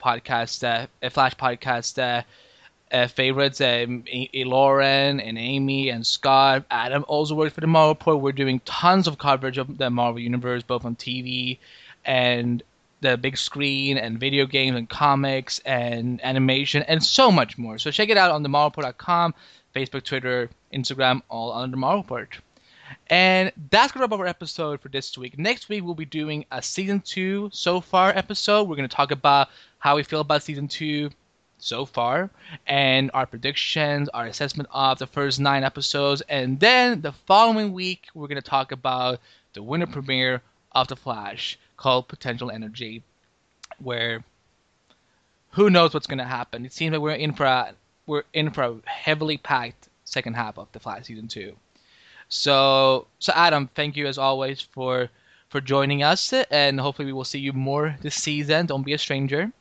podcast, 0.02 0.64
uh, 0.64 1.10
Flash 1.10 1.36
podcast 1.36 1.98
uh, 1.98 2.22
uh, 2.92 3.06
favorites, 3.06 3.60
um, 3.60 4.04
Lauren 4.34 5.20
and 5.20 5.38
Amy 5.38 5.88
and 5.88 6.06
Scott. 6.06 6.64
Adam 6.70 7.04
also 7.08 7.34
works 7.34 7.54
for 7.54 7.60
the 7.60 7.66
Marvel 7.66 7.94
Report. 7.94 8.20
We're 8.20 8.32
doing 8.32 8.60
tons 8.64 9.06
of 9.06 9.18
coverage 9.18 9.58
of 9.58 9.78
the 9.78 9.88
Marvel 9.88 10.20
Universe, 10.20 10.62
both 10.62 10.84
on 10.84 10.96
TV 10.96 11.58
and 12.04 12.62
the 13.00 13.16
big 13.18 13.36
screen 13.36 13.98
and 13.98 14.18
video 14.18 14.46
games 14.46 14.76
and 14.76 14.88
comics 14.88 15.58
and 15.60 16.24
animation 16.24 16.82
and 16.84 17.02
so 17.04 17.30
much 17.30 17.58
more. 17.58 17.78
So 17.78 17.90
check 17.90 18.08
it 18.08 18.16
out 18.16 18.30
on 18.30 18.42
the 18.42 18.48
marvelreport.com. 18.48 19.34
Facebook, 19.74 20.04
Twitter, 20.04 20.48
Instagram, 20.72 21.20
all 21.28 21.52
under 21.52 21.76
Marvel 21.76 22.02
Report. 22.02 22.38
And 23.08 23.52
that's 23.70 23.92
gonna 23.92 24.04
wrap 24.04 24.12
up 24.12 24.20
our 24.20 24.26
episode 24.26 24.80
for 24.80 24.88
this 24.88 25.16
week. 25.18 25.38
Next 25.38 25.68
week 25.68 25.84
we'll 25.84 25.94
be 25.94 26.04
doing 26.04 26.44
a 26.50 26.62
season 26.62 27.00
two 27.00 27.50
so 27.52 27.80
far 27.80 28.10
episode. 28.10 28.68
We're 28.68 28.76
gonna 28.76 28.88
talk 28.88 29.10
about 29.10 29.48
how 29.78 29.96
we 29.96 30.02
feel 30.02 30.20
about 30.20 30.42
season 30.42 30.68
two 30.68 31.10
so 31.58 31.86
far 31.86 32.30
and 32.66 33.10
our 33.14 33.26
predictions, 33.26 34.08
our 34.10 34.26
assessment 34.26 34.68
of 34.72 34.98
the 34.98 35.06
first 35.06 35.40
nine 35.40 35.64
episodes, 35.64 36.20
and 36.28 36.60
then 36.60 37.00
the 37.00 37.12
following 37.12 37.72
week 37.72 38.06
we're 38.14 38.28
gonna 38.28 38.42
talk 38.42 38.72
about 38.72 39.20
the 39.54 39.62
winter 39.62 39.86
premiere 39.86 40.42
of 40.72 40.88
The 40.88 40.96
Flash 40.96 41.58
called 41.76 42.08
Potential 42.08 42.50
Energy, 42.50 43.02
where 43.78 44.24
who 45.50 45.70
knows 45.70 45.94
what's 45.94 46.06
gonna 46.06 46.24
happen. 46.24 46.64
It 46.64 46.72
seems 46.72 46.92
like 46.92 47.00
we're 47.00 47.12
in 47.12 47.32
for 47.32 47.46
a 47.46 47.74
we're 48.06 48.24
in 48.32 48.50
for 48.50 48.62
a 48.62 48.76
heavily 48.84 49.36
packed 49.36 49.88
second 50.04 50.34
half 50.34 50.58
of 50.58 50.68
the 50.72 50.80
Flash 50.80 51.06
season 51.06 51.28
two. 51.28 51.54
So, 52.28 53.06
so 53.18 53.32
Adam, 53.34 53.68
thank 53.74 53.96
you 53.96 54.06
as 54.06 54.18
always 54.18 54.60
for 54.60 55.08
for 55.48 55.60
joining 55.60 56.02
us, 56.02 56.32
and 56.32 56.80
hopefully 56.80 57.06
we 57.06 57.12
will 57.12 57.24
see 57.24 57.38
you 57.38 57.52
more 57.52 57.96
this 58.00 58.16
season. 58.16 58.66
Don't 58.66 58.84
be 58.84 58.92
a 58.92 58.98
stranger, 58.98 59.52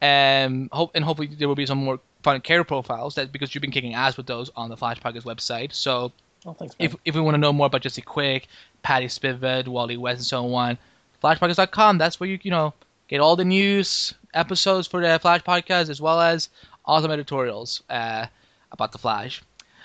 and 0.00 0.68
hope 0.72 0.92
and 0.94 1.04
hopefully 1.04 1.28
there 1.28 1.48
will 1.48 1.54
be 1.54 1.66
some 1.66 1.78
more 1.78 1.98
fun 2.22 2.40
character 2.40 2.68
profiles. 2.68 3.14
That 3.14 3.32
because 3.32 3.54
you've 3.54 3.62
been 3.62 3.72
kicking 3.72 3.94
ass 3.94 4.16
with 4.16 4.26
those 4.26 4.50
on 4.54 4.68
the 4.68 4.76
Flash 4.76 5.00
Podcast 5.00 5.22
website. 5.22 5.72
So, 5.72 6.12
oh, 6.46 6.52
thanks, 6.52 6.74
if 6.78 6.94
if 7.04 7.14
we 7.14 7.20
want 7.20 7.34
to 7.34 7.38
know 7.38 7.52
more 7.52 7.66
about 7.66 7.82
Jesse 7.82 8.02
Quick, 8.02 8.46
Patty 8.82 9.06
Spivot, 9.06 9.66
Wally 9.66 9.96
West, 9.96 10.18
and 10.18 10.26
so 10.26 10.54
on, 10.54 10.78
FlashPodcast.com. 11.22 11.98
That's 11.98 12.20
where 12.20 12.28
you 12.28 12.38
you 12.42 12.50
know 12.50 12.72
get 13.08 13.20
all 13.20 13.34
the 13.34 13.44
news 13.44 14.14
episodes 14.34 14.86
for 14.86 15.00
the 15.00 15.18
Flash 15.18 15.42
Podcast 15.42 15.90
as 15.90 16.00
well 16.00 16.20
as 16.20 16.48
awesome 16.84 17.10
editorials 17.10 17.82
uh, 17.90 18.26
about 18.72 18.92
the 18.92 18.98
Flash. 18.98 19.42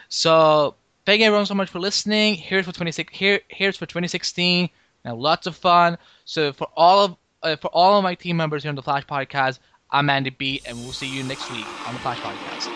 So 0.10 0.76
thank 1.06 1.20
you 1.20 1.26
everyone 1.28 1.46
so 1.46 1.54
much 1.56 1.70
for 1.70 1.80
listening. 1.80 2.36
Here's 2.36 2.66
for 2.66 2.72
26. 2.72 3.14
Here, 3.16 3.42
here's 3.48 3.78
for 3.78 3.86
2016. 3.86 4.70
Now 5.04 5.16
lots 5.16 5.48
of 5.48 5.56
fun. 5.56 5.98
So 6.26 6.54
for 6.54 6.68
all 6.76 7.06
of 7.06 7.16
uh, 7.44 7.56
for 7.58 7.68
all 7.68 7.98
of 7.98 8.04
my 8.04 8.16
team 8.16 8.38
members 8.38 8.64
here 8.64 8.70
on 8.70 8.76
the 8.76 8.82
Flash 8.82 9.06
Podcast, 9.06 9.60
I'm 9.92 10.10
Andy 10.10 10.32
B, 10.32 10.62
and 10.66 10.78
we'll 10.78 10.94
see 10.94 11.08
you 11.08 11.24
next 11.24 11.50
week 11.52 11.66
on 11.86 11.94
the 11.94 12.00
Flash 12.00 12.20
Podcast. 12.20 12.68